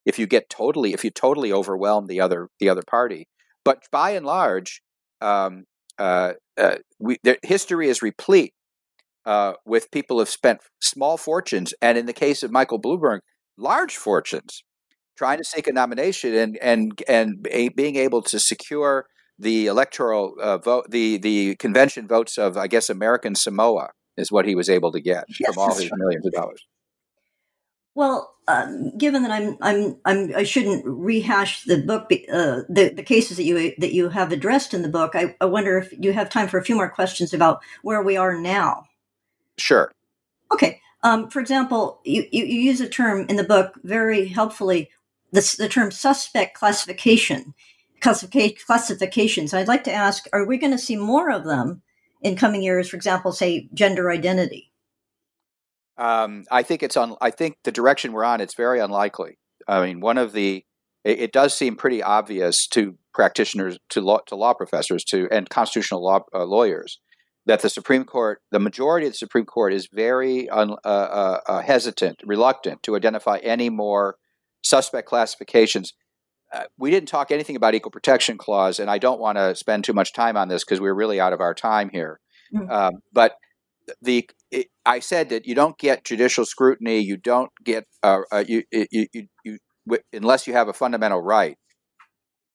if 0.08 0.18
you 0.18 0.26
get 0.26 0.48
totally 0.48 0.94
if 0.94 1.04
you 1.04 1.10
totally 1.10 1.52
overwhelm 1.52 2.06
the 2.06 2.20
other 2.20 2.48
the 2.58 2.68
other 2.68 2.82
party. 2.90 3.28
But 3.64 3.82
by 3.92 4.10
and 4.12 4.24
large, 4.24 4.80
um, 5.20 5.64
uh, 5.98 6.32
uh, 6.56 6.76
we, 6.98 7.18
the, 7.22 7.36
history 7.42 7.88
is 7.88 8.00
replete 8.00 8.54
uh, 9.26 9.52
with 9.66 9.90
people 9.90 10.16
who 10.16 10.20
have 10.20 10.30
spent 10.30 10.60
small 10.80 11.18
fortunes, 11.18 11.74
and 11.82 11.98
in 11.98 12.06
the 12.06 12.14
case 12.14 12.42
of 12.42 12.50
Michael 12.50 12.80
Bloomberg, 12.80 13.18
large 13.58 13.96
fortunes, 13.96 14.62
trying 15.18 15.36
to 15.38 15.44
seek 15.44 15.66
a 15.66 15.72
nomination 15.72 16.34
and 16.34 16.56
and 16.62 17.02
and 17.06 17.46
a, 17.50 17.68
being 17.68 17.96
able 17.96 18.22
to 18.22 18.38
secure 18.38 19.06
the 19.38 19.66
electoral 19.66 20.34
uh, 20.40 20.56
vote, 20.56 20.90
the 20.90 21.18
the 21.18 21.54
convention 21.56 22.08
votes 22.08 22.38
of 22.38 22.56
I 22.56 22.66
guess 22.66 22.88
American 22.88 23.34
Samoa 23.34 23.90
is 24.16 24.32
what 24.32 24.46
he 24.46 24.54
was 24.54 24.70
able 24.70 24.90
to 24.92 25.00
get 25.00 25.24
Yes, 25.38 25.54
from 25.54 25.62
all 25.62 25.74
his 25.74 25.90
right. 25.90 25.98
millions 25.98 26.26
of 26.26 26.32
dollars. 26.32 26.66
Well, 27.98 28.36
um, 28.46 28.96
given 28.96 29.24
that 29.24 29.32
I'm, 29.32 29.58
I'm, 29.60 29.96
I'm, 30.04 30.32
I 30.36 30.44
shouldn't 30.44 30.86
rehash 30.86 31.64
the 31.64 31.82
book, 31.82 32.04
uh, 32.32 32.62
the 32.68 32.92
the 32.94 33.02
cases 33.02 33.38
that 33.38 33.42
you 33.42 33.74
that 33.78 33.92
you 33.92 34.08
have 34.08 34.30
addressed 34.30 34.72
in 34.72 34.82
the 34.82 34.88
book. 34.88 35.16
I, 35.16 35.34
I 35.40 35.46
wonder 35.46 35.76
if 35.78 35.92
you 35.98 36.12
have 36.12 36.30
time 36.30 36.46
for 36.46 36.58
a 36.58 36.64
few 36.64 36.76
more 36.76 36.88
questions 36.88 37.34
about 37.34 37.60
where 37.82 38.00
we 38.00 38.16
are 38.16 38.40
now. 38.40 38.84
Sure. 39.56 39.90
Okay. 40.52 40.80
Um, 41.02 41.28
for 41.28 41.40
example, 41.40 42.00
you, 42.04 42.24
you, 42.30 42.44
you 42.44 42.60
use 42.60 42.80
a 42.80 42.88
term 42.88 43.26
in 43.28 43.34
the 43.34 43.42
book 43.42 43.74
very 43.82 44.28
helpfully, 44.28 44.90
the, 45.32 45.56
the 45.58 45.68
term 45.68 45.90
suspect 45.90 46.56
classification, 46.56 47.52
classifica- 48.00 48.64
classifications. 48.64 49.52
I'd 49.52 49.66
like 49.66 49.82
to 49.84 49.92
ask, 49.92 50.28
are 50.32 50.46
we 50.46 50.56
going 50.56 50.70
to 50.70 50.78
see 50.78 50.94
more 50.94 51.32
of 51.32 51.42
them 51.42 51.82
in 52.22 52.36
coming 52.36 52.62
years? 52.62 52.88
For 52.88 52.96
example, 52.96 53.32
say 53.32 53.68
gender 53.74 54.08
identity. 54.08 54.67
Um, 55.98 56.44
I 56.50 56.62
think 56.62 56.82
it's 56.82 56.96
on. 56.96 57.16
I 57.20 57.30
think 57.30 57.56
the 57.64 57.72
direction 57.72 58.12
we're 58.12 58.24
on. 58.24 58.40
It's 58.40 58.54
very 58.54 58.80
unlikely. 58.80 59.38
I 59.66 59.84
mean, 59.84 60.00
one 60.00 60.18
of 60.18 60.32
the. 60.32 60.64
It, 61.04 61.18
it 61.20 61.32
does 61.32 61.54
seem 61.54 61.76
pretty 61.76 62.02
obvious 62.02 62.66
to 62.68 62.96
practitioners, 63.12 63.78
to 63.90 64.00
law, 64.00 64.18
to 64.26 64.36
law 64.36 64.54
professors, 64.54 65.04
to 65.04 65.28
and 65.30 65.48
constitutional 65.50 66.04
law 66.04 66.20
uh, 66.34 66.44
lawyers, 66.44 66.98
that 67.46 67.60
the 67.60 67.70
Supreme 67.70 68.04
Court, 68.04 68.40
the 68.50 68.60
majority 68.60 69.06
of 69.06 69.12
the 69.12 69.18
Supreme 69.18 69.44
Court, 69.44 69.72
is 69.72 69.88
very 69.92 70.48
un, 70.48 70.76
uh, 70.84 70.88
uh, 70.88 71.40
uh, 71.46 71.62
hesitant, 71.62 72.20
reluctant 72.24 72.82
to 72.84 72.94
identify 72.94 73.38
any 73.38 73.70
more 73.70 74.16
suspect 74.62 75.08
classifications. 75.08 75.94
Uh, 76.52 76.64
we 76.78 76.90
didn't 76.90 77.08
talk 77.08 77.30
anything 77.30 77.56
about 77.56 77.74
equal 77.74 77.90
protection 77.90 78.38
clause, 78.38 78.78
and 78.78 78.90
I 78.90 78.98
don't 78.98 79.20
want 79.20 79.36
to 79.36 79.54
spend 79.54 79.84
too 79.84 79.92
much 79.92 80.12
time 80.12 80.36
on 80.36 80.48
this 80.48 80.64
because 80.64 80.80
we're 80.80 80.94
really 80.94 81.20
out 81.20 81.32
of 81.32 81.40
our 81.40 81.54
time 81.54 81.90
here. 81.90 82.20
Mm. 82.54 82.70
Um, 82.70 82.92
but 83.12 83.32
the 84.02 84.28
it, 84.50 84.68
I 84.84 85.00
said 85.00 85.28
that 85.30 85.46
you 85.46 85.54
don't 85.54 85.78
get 85.78 86.04
judicial 86.04 86.44
scrutiny, 86.44 87.00
you 87.00 87.16
don't 87.16 87.50
get 87.64 87.84
uh, 88.02 88.20
uh, 88.32 88.44
you, 88.46 88.62
you, 88.72 89.06
you, 89.12 89.26
you, 89.44 89.58
wi- 89.86 90.02
unless 90.12 90.46
you 90.46 90.52
have 90.52 90.68
a 90.68 90.72
fundamental 90.72 91.20
right. 91.20 91.56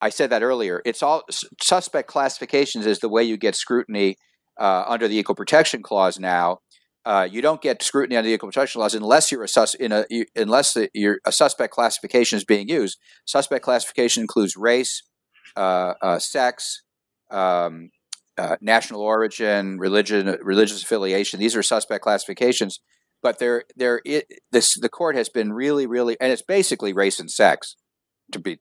I 0.01 0.09
said 0.09 0.29
that 0.31 0.43
earlier. 0.43 0.81
It's 0.85 1.01
all 1.01 1.23
suspect 1.61 2.09
classifications 2.09 2.85
is 2.85 2.99
the 2.99 3.07
way 3.09 3.23
you 3.23 3.37
get 3.37 3.55
scrutiny 3.55 4.17
uh, 4.59 4.83
under 4.87 5.07
the 5.07 5.17
Equal 5.17 5.35
Protection 5.35 5.81
Clause 5.81 6.19
now. 6.19 6.59
Uh, 7.05 7.27
you 7.29 7.41
don't 7.41 7.61
get 7.61 7.81
scrutiny 7.81 8.15
under 8.17 8.27
the 8.27 8.33
Equal 8.33 8.49
Protection 8.49 8.79
Clause 8.79 8.95
unless 8.95 9.31
you're 9.31 9.43
a 9.43 9.47
sus- 9.47 9.75
in 9.75 9.91
a 9.91 10.05
you, 10.09 10.25
unless 10.35 10.73
the, 10.73 10.89
you're, 10.93 11.19
a 11.25 11.31
suspect 11.31 11.73
classification 11.73 12.37
is 12.37 12.43
being 12.43 12.67
used. 12.67 12.97
Suspect 13.25 13.63
classification 13.63 14.21
includes 14.21 14.55
race, 14.57 15.03
uh, 15.55 15.93
uh, 16.01 16.19
sex, 16.19 16.83
um, 17.31 17.89
uh, 18.37 18.57
national 18.61 19.01
origin, 19.01 19.77
religion, 19.77 20.37
religious 20.41 20.83
affiliation. 20.83 21.39
These 21.39 21.55
are 21.55 21.63
suspect 21.63 22.03
classifications, 22.03 22.79
but 23.21 23.39
they're 23.39 23.63
they're 23.75 24.01
it, 24.05 24.25
this 24.51 24.77
the 24.79 24.89
court 24.89 25.15
has 25.15 25.29
been 25.29 25.53
really 25.53 25.85
really, 25.85 26.17
and 26.19 26.31
it's 26.31 26.41
basically 26.41 26.93
race 26.93 27.19
and 27.19 27.29
sex. 27.29 27.75
To 28.31 28.39
be, 28.39 28.59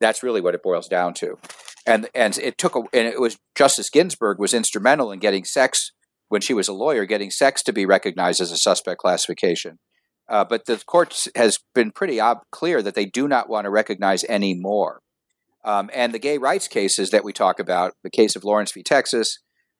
that's 0.00 0.22
really 0.22 0.40
what 0.40 0.54
it 0.54 0.62
boils 0.62 0.88
down 0.88 1.14
to, 1.14 1.38
and 1.86 2.08
and 2.14 2.38
it 2.38 2.58
took 2.58 2.76
a, 2.76 2.80
and 2.92 3.08
it 3.08 3.20
was 3.20 3.38
Justice 3.54 3.90
Ginsburg 3.90 4.38
was 4.38 4.54
instrumental 4.54 5.10
in 5.10 5.18
getting 5.18 5.44
sex 5.44 5.92
when 6.28 6.40
she 6.40 6.54
was 6.54 6.68
a 6.68 6.72
lawyer, 6.72 7.04
getting 7.04 7.30
sex 7.30 7.62
to 7.64 7.72
be 7.72 7.86
recognized 7.86 8.40
as 8.40 8.52
a 8.52 8.56
suspect 8.56 9.00
classification. 9.00 9.78
Uh, 10.28 10.44
but 10.44 10.66
the 10.66 10.82
court 10.86 11.26
has 11.34 11.58
been 11.74 11.90
pretty 11.90 12.20
ob- 12.20 12.42
clear 12.52 12.82
that 12.82 12.94
they 12.94 13.06
do 13.06 13.26
not 13.26 13.48
want 13.48 13.64
to 13.64 13.70
recognize 13.70 14.24
any 14.28 14.54
more. 14.54 15.00
Um, 15.64 15.90
and 15.92 16.14
the 16.14 16.18
gay 16.18 16.38
rights 16.38 16.68
cases 16.68 17.10
that 17.10 17.24
we 17.24 17.32
talk 17.32 17.58
about, 17.58 17.92
the 18.02 18.10
case 18.10 18.36
of 18.36 18.44
Lawrence 18.44 18.72
v. 18.72 18.82
Texas 18.82 19.38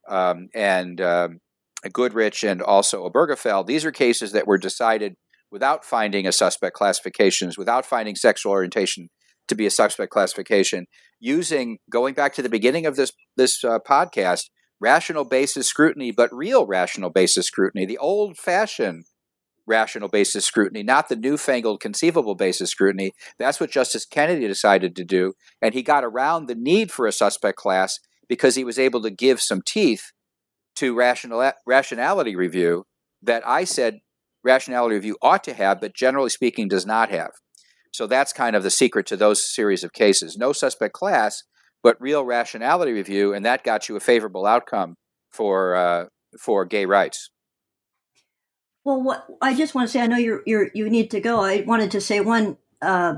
um, 0.08 0.48
and 0.54 1.00
um, 1.00 1.38
Goodridge 1.86 2.48
and 2.48 2.60
also 2.60 3.08
Obergefell, 3.08 3.66
these 3.66 3.84
are 3.84 3.92
cases 3.92 4.32
that 4.32 4.46
were 4.46 4.58
decided 4.58 5.14
without 5.50 5.84
finding 5.84 6.26
a 6.26 6.32
suspect 6.32 6.74
classifications, 6.74 7.56
without 7.56 7.86
finding 7.86 8.16
sexual 8.16 8.52
orientation 8.52 9.08
to 9.46 9.54
be 9.54 9.66
a 9.66 9.70
suspect 9.70 10.10
classification, 10.10 10.86
using 11.20 11.78
going 11.90 12.14
back 12.14 12.34
to 12.34 12.42
the 12.42 12.48
beginning 12.48 12.84
of 12.84 12.96
this 12.96 13.12
this 13.36 13.64
uh, 13.64 13.78
podcast, 13.78 14.50
rational 14.80 15.24
basis 15.24 15.66
scrutiny, 15.66 16.12
but 16.12 16.28
real 16.32 16.66
rational 16.66 17.10
basis 17.10 17.46
scrutiny, 17.46 17.86
the 17.86 17.98
old 17.98 18.36
fashioned 18.36 19.04
rational 19.68 20.08
basis 20.08 20.44
scrutiny, 20.44 20.82
not 20.82 21.08
the 21.08 21.16
newfangled 21.16 21.80
conceivable 21.80 22.34
basis 22.34 22.70
scrutiny. 22.70 23.12
That's 23.38 23.60
what 23.60 23.70
Justice 23.70 24.04
Kennedy 24.04 24.46
decided 24.46 24.96
to 24.96 25.04
do. 25.04 25.34
And 25.62 25.74
he 25.74 25.82
got 25.82 26.04
around 26.04 26.46
the 26.46 26.54
need 26.54 26.90
for 26.90 27.06
a 27.06 27.12
suspect 27.12 27.56
class 27.56 27.98
because 28.28 28.54
he 28.54 28.64
was 28.64 28.78
able 28.78 29.02
to 29.02 29.10
give 29.10 29.40
some 29.40 29.62
teeth 29.66 30.12
to 30.76 30.94
rational, 30.94 31.52
rationality 31.66 32.36
review 32.36 32.84
that 33.22 33.46
I 33.46 33.64
said 33.64 33.98
rationality 34.44 34.94
review 34.94 35.16
ought 35.20 35.44
to 35.44 35.54
have, 35.54 35.80
but 35.80 35.94
generally 35.94 36.30
speaking 36.30 36.68
does 36.68 36.86
not 36.86 37.10
have. 37.10 37.30
So 37.92 38.06
that's 38.06 38.32
kind 38.32 38.54
of 38.54 38.62
the 38.62 38.70
secret 38.70 39.06
to 39.06 39.16
those 39.16 39.52
series 39.54 39.82
of 39.82 39.92
cases. 39.92 40.36
No 40.38 40.52
suspect 40.52 40.94
class, 40.94 41.42
but 41.82 42.00
real 42.00 42.24
rationality 42.24 42.92
review, 42.92 43.34
and 43.34 43.44
that 43.44 43.64
got 43.64 43.88
you 43.88 43.96
a 43.96 44.00
favorable 44.00 44.46
outcome 44.46 44.94
for 45.32 45.74
uh, 45.74 46.04
for 46.40 46.64
gay 46.64 46.84
rights. 46.84 47.30
Well, 48.88 49.02
what 49.02 49.26
I 49.42 49.54
just 49.54 49.74
want 49.74 49.86
to 49.86 49.92
say, 49.92 50.00
I 50.00 50.06
know 50.06 50.16
you're, 50.16 50.42
you're 50.46 50.70
you 50.72 50.88
need 50.88 51.10
to 51.10 51.20
go. 51.20 51.40
I 51.40 51.60
wanted 51.60 51.90
to 51.90 52.00
say 52.00 52.20
one 52.20 52.56
uh, 52.80 53.16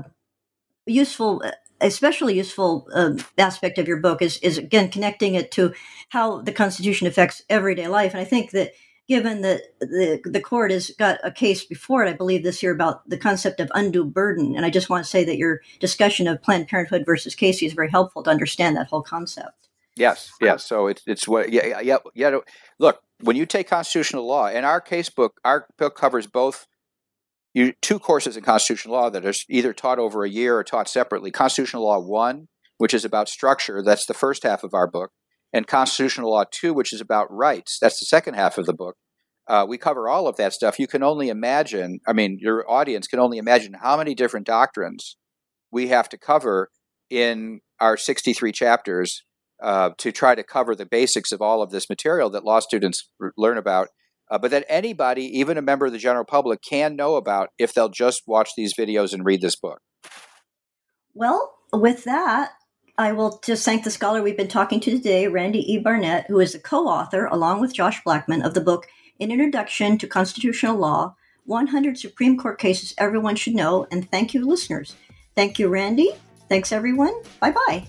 useful, 0.85 1.41
especially 1.79 2.35
useful 2.35 2.89
uh, 2.93 3.13
aspect 3.37 3.77
of 3.77 3.87
your 3.87 4.01
book 4.01 4.21
is 4.21 4.37
is 4.39 4.57
again 4.57 4.91
connecting 4.91 5.33
it 5.33 5.49
to 5.51 5.73
how 6.09 6.41
the 6.41 6.51
Constitution 6.51 7.07
affects 7.07 7.43
everyday 7.49 7.87
life, 7.87 8.11
and 8.11 8.19
I 8.19 8.25
think 8.25 8.51
that 8.51 8.73
given 9.07 9.43
that 9.43 9.61
the 9.79 10.19
the 10.25 10.41
court 10.41 10.71
has 10.71 10.89
got 10.99 11.19
a 11.23 11.31
case 11.31 11.63
before 11.63 12.03
it, 12.03 12.09
I 12.09 12.17
believe 12.17 12.43
this 12.43 12.61
year 12.61 12.73
about 12.73 13.09
the 13.09 13.15
concept 13.17 13.61
of 13.61 13.71
undue 13.73 14.03
burden, 14.03 14.57
and 14.57 14.65
I 14.65 14.69
just 14.69 14.89
want 14.89 15.05
to 15.05 15.09
say 15.09 15.23
that 15.23 15.37
your 15.37 15.61
discussion 15.79 16.27
of 16.27 16.41
Planned 16.41 16.67
Parenthood 16.67 17.05
versus 17.05 17.33
Casey 17.33 17.65
is 17.65 17.71
very 17.71 17.89
helpful 17.89 18.23
to 18.23 18.29
understand 18.29 18.75
that 18.75 18.87
whole 18.87 19.03
concept. 19.03 19.69
Yes, 19.95 20.31
yes. 20.41 20.65
So 20.65 20.87
it's 20.87 21.03
it's 21.05 21.27
what 21.27 21.51
yeah 21.51 21.79
yeah 21.79 21.97
yeah. 22.13 22.39
Look, 22.79 23.01
when 23.21 23.35
you 23.35 23.45
take 23.45 23.69
constitutional 23.69 24.27
law, 24.27 24.47
and 24.47 24.65
our 24.65 24.81
case 24.81 25.09
book, 25.09 25.39
our 25.43 25.67
book 25.77 25.95
covers 25.95 26.27
both 26.27 26.67
you, 27.53 27.73
two 27.81 27.99
courses 27.99 28.37
in 28.37 28.43
constitutional 28.43 28.95
law 28.95 29.09
that 29.09 29.25
are 29.25 29.33
either 29.49 29.73
taught 29.73 29.99
over 29.99 30.23
a 30.23 30.29
year 30.29 30.57
or 30.57 30.63
taught 30.63 30.87
separately. 30.87 31.31
Constitutional 31.31 31.83
Law 31.83 31.99
1, 31.99 32.47
which 32.77 32.93
is 32.93 33.03
about 33.03 33.29
structure, 33.29 33.83
that's 33.83 34.05
the 34.05 34.13
first 34.13 34.43
half 34.43 34.63
of 34.63 34.73
our 34.73 34.87
book, 34.89 35.11
and 35.51 35.67
Constitutional 35.67 36.31
Law 36.31 36.45
2, 36.49 36.73
which 36.73 36.93
is 36.93 37.01
about 37.01 37.31
rights, 37.31 37.77
that's 37.81 37.99
the 37.99 38.05
second 38.05 38.35
half 38.35 38.57
of 38.57 38.65
the 38.65 38.73
book. 38.73 38.95
Uh, 39.47 39.65
we 39.67 39.77
cover 39.77 40.07
all 40.07 40.27
of 40.27 40.37
that 40.37 40.53
stuff. 40.53 40.79
You 40.79 40.87
can 40.87 41.03
only 41.03 41.27
imagine, 41.27 41.99
I 42.07 42.13
mean, 42.13 42.37
your 42.39 42.69
audience 42.71 43.07
can 43.07 43.19
only 43.19 43.37
imagine 43.37 43.73
how 43.81 43.97
many 43.97 44.15
different 44.15 44.45
doctrines 44.45 45.17
we 45.71 45.87
have 45.87 46.07
to 46.09 46.17
cover 46.17 46.69
in 47.09 47.59
our 47.79 47.97
63 47.97 48.51
chapters 48.53 49.25
uh, 49.61 49.91
to 49.97 50.11
try 50.11 50.35
to 50.35 50.43
cover 50.43 50.75
the 50.75 50.85
basics 50.85 51.31
of 51.31 51.41
all 51.41 51.61
of 51.61 51.71
this 51.71 51.89
material 51.89 52.29
that 52.31 52.43
law 52.43 52.59
students 52.59 53.09
r- 53.21 53.33
learn 53.37 53.57
about, 53.57 53.89
uh, 54.29 54.37
but 54.37 54.51
that 54.51 54.65
anybody, 54.67 55.23
even 55.39 55.57
a 55.57 55.61
member 55.61 55.85
of 55.85 55.91
the 55.91 55.97
general 55.97 56.25
public, 56.25 56.61
can 56.61 56.95
know 56.95 57.15
about 57.15 57.49
if 57.59 57.73
they'll 57.73 57.89
just 57.89 58.23
watch 58.27 58.51
these 58.57 58.73
videos 58.73 59.13
and 59.13 59.25
read 59.25 59.41
this 59.41 59.55
book. 59.55 59.81
Well, 61.13 61.53
with 61.73 62.03
that, 62.05 62.51
I 62.97 63.11
will 63.11 63.39
just 63.43 63.65
thank 63.65 63.83
the 63.83 63.91
scholar 63.91 64.21
we've 64.21 64.37
been 64.37 64.47
talking 64.47 64.79
to 64.81 64.91
today, 64.91 65.27
Randy 65.27 65.71
E. 65.71 65.77
Barnett, 65.77 66.25
who 66.27 66.39
is 66.39 66.53
the 66.53 66.59
co 66.59 66.87
author, 66.87 67.25
along 67.25 67.61
with 67.61 67.73
Josh 67.73 68.03
Blackman, 68.03 68.41
of 68.41 68.53
the 68.53 68.61
book 68.61 68.87
An 69.19 69.31
Introduction 69.31 69.97
to 69.97 70.07
Constitutional 70.07 70.77
Law 70.77 71.15
100 71.45 71.97
Supreme 71.97 72.37
Court 72.37 72.59
Cases 72.59 72.93
Everyone 72.97 73.35
Should 73.35 73.55
Know. 73.55 73.87
And 73.91 74.09
thank 74.09 74.33
you, 74.33 74.45
listeners. 74.45 74.95
Thank 75.35 75.59
you, 75.59 75.67
Randy. 75.67 76.11
Thanks, 76.49 76.71
everyone. 76.71 77.13
Bye 77.39 77.51
bye. 77.51 77.87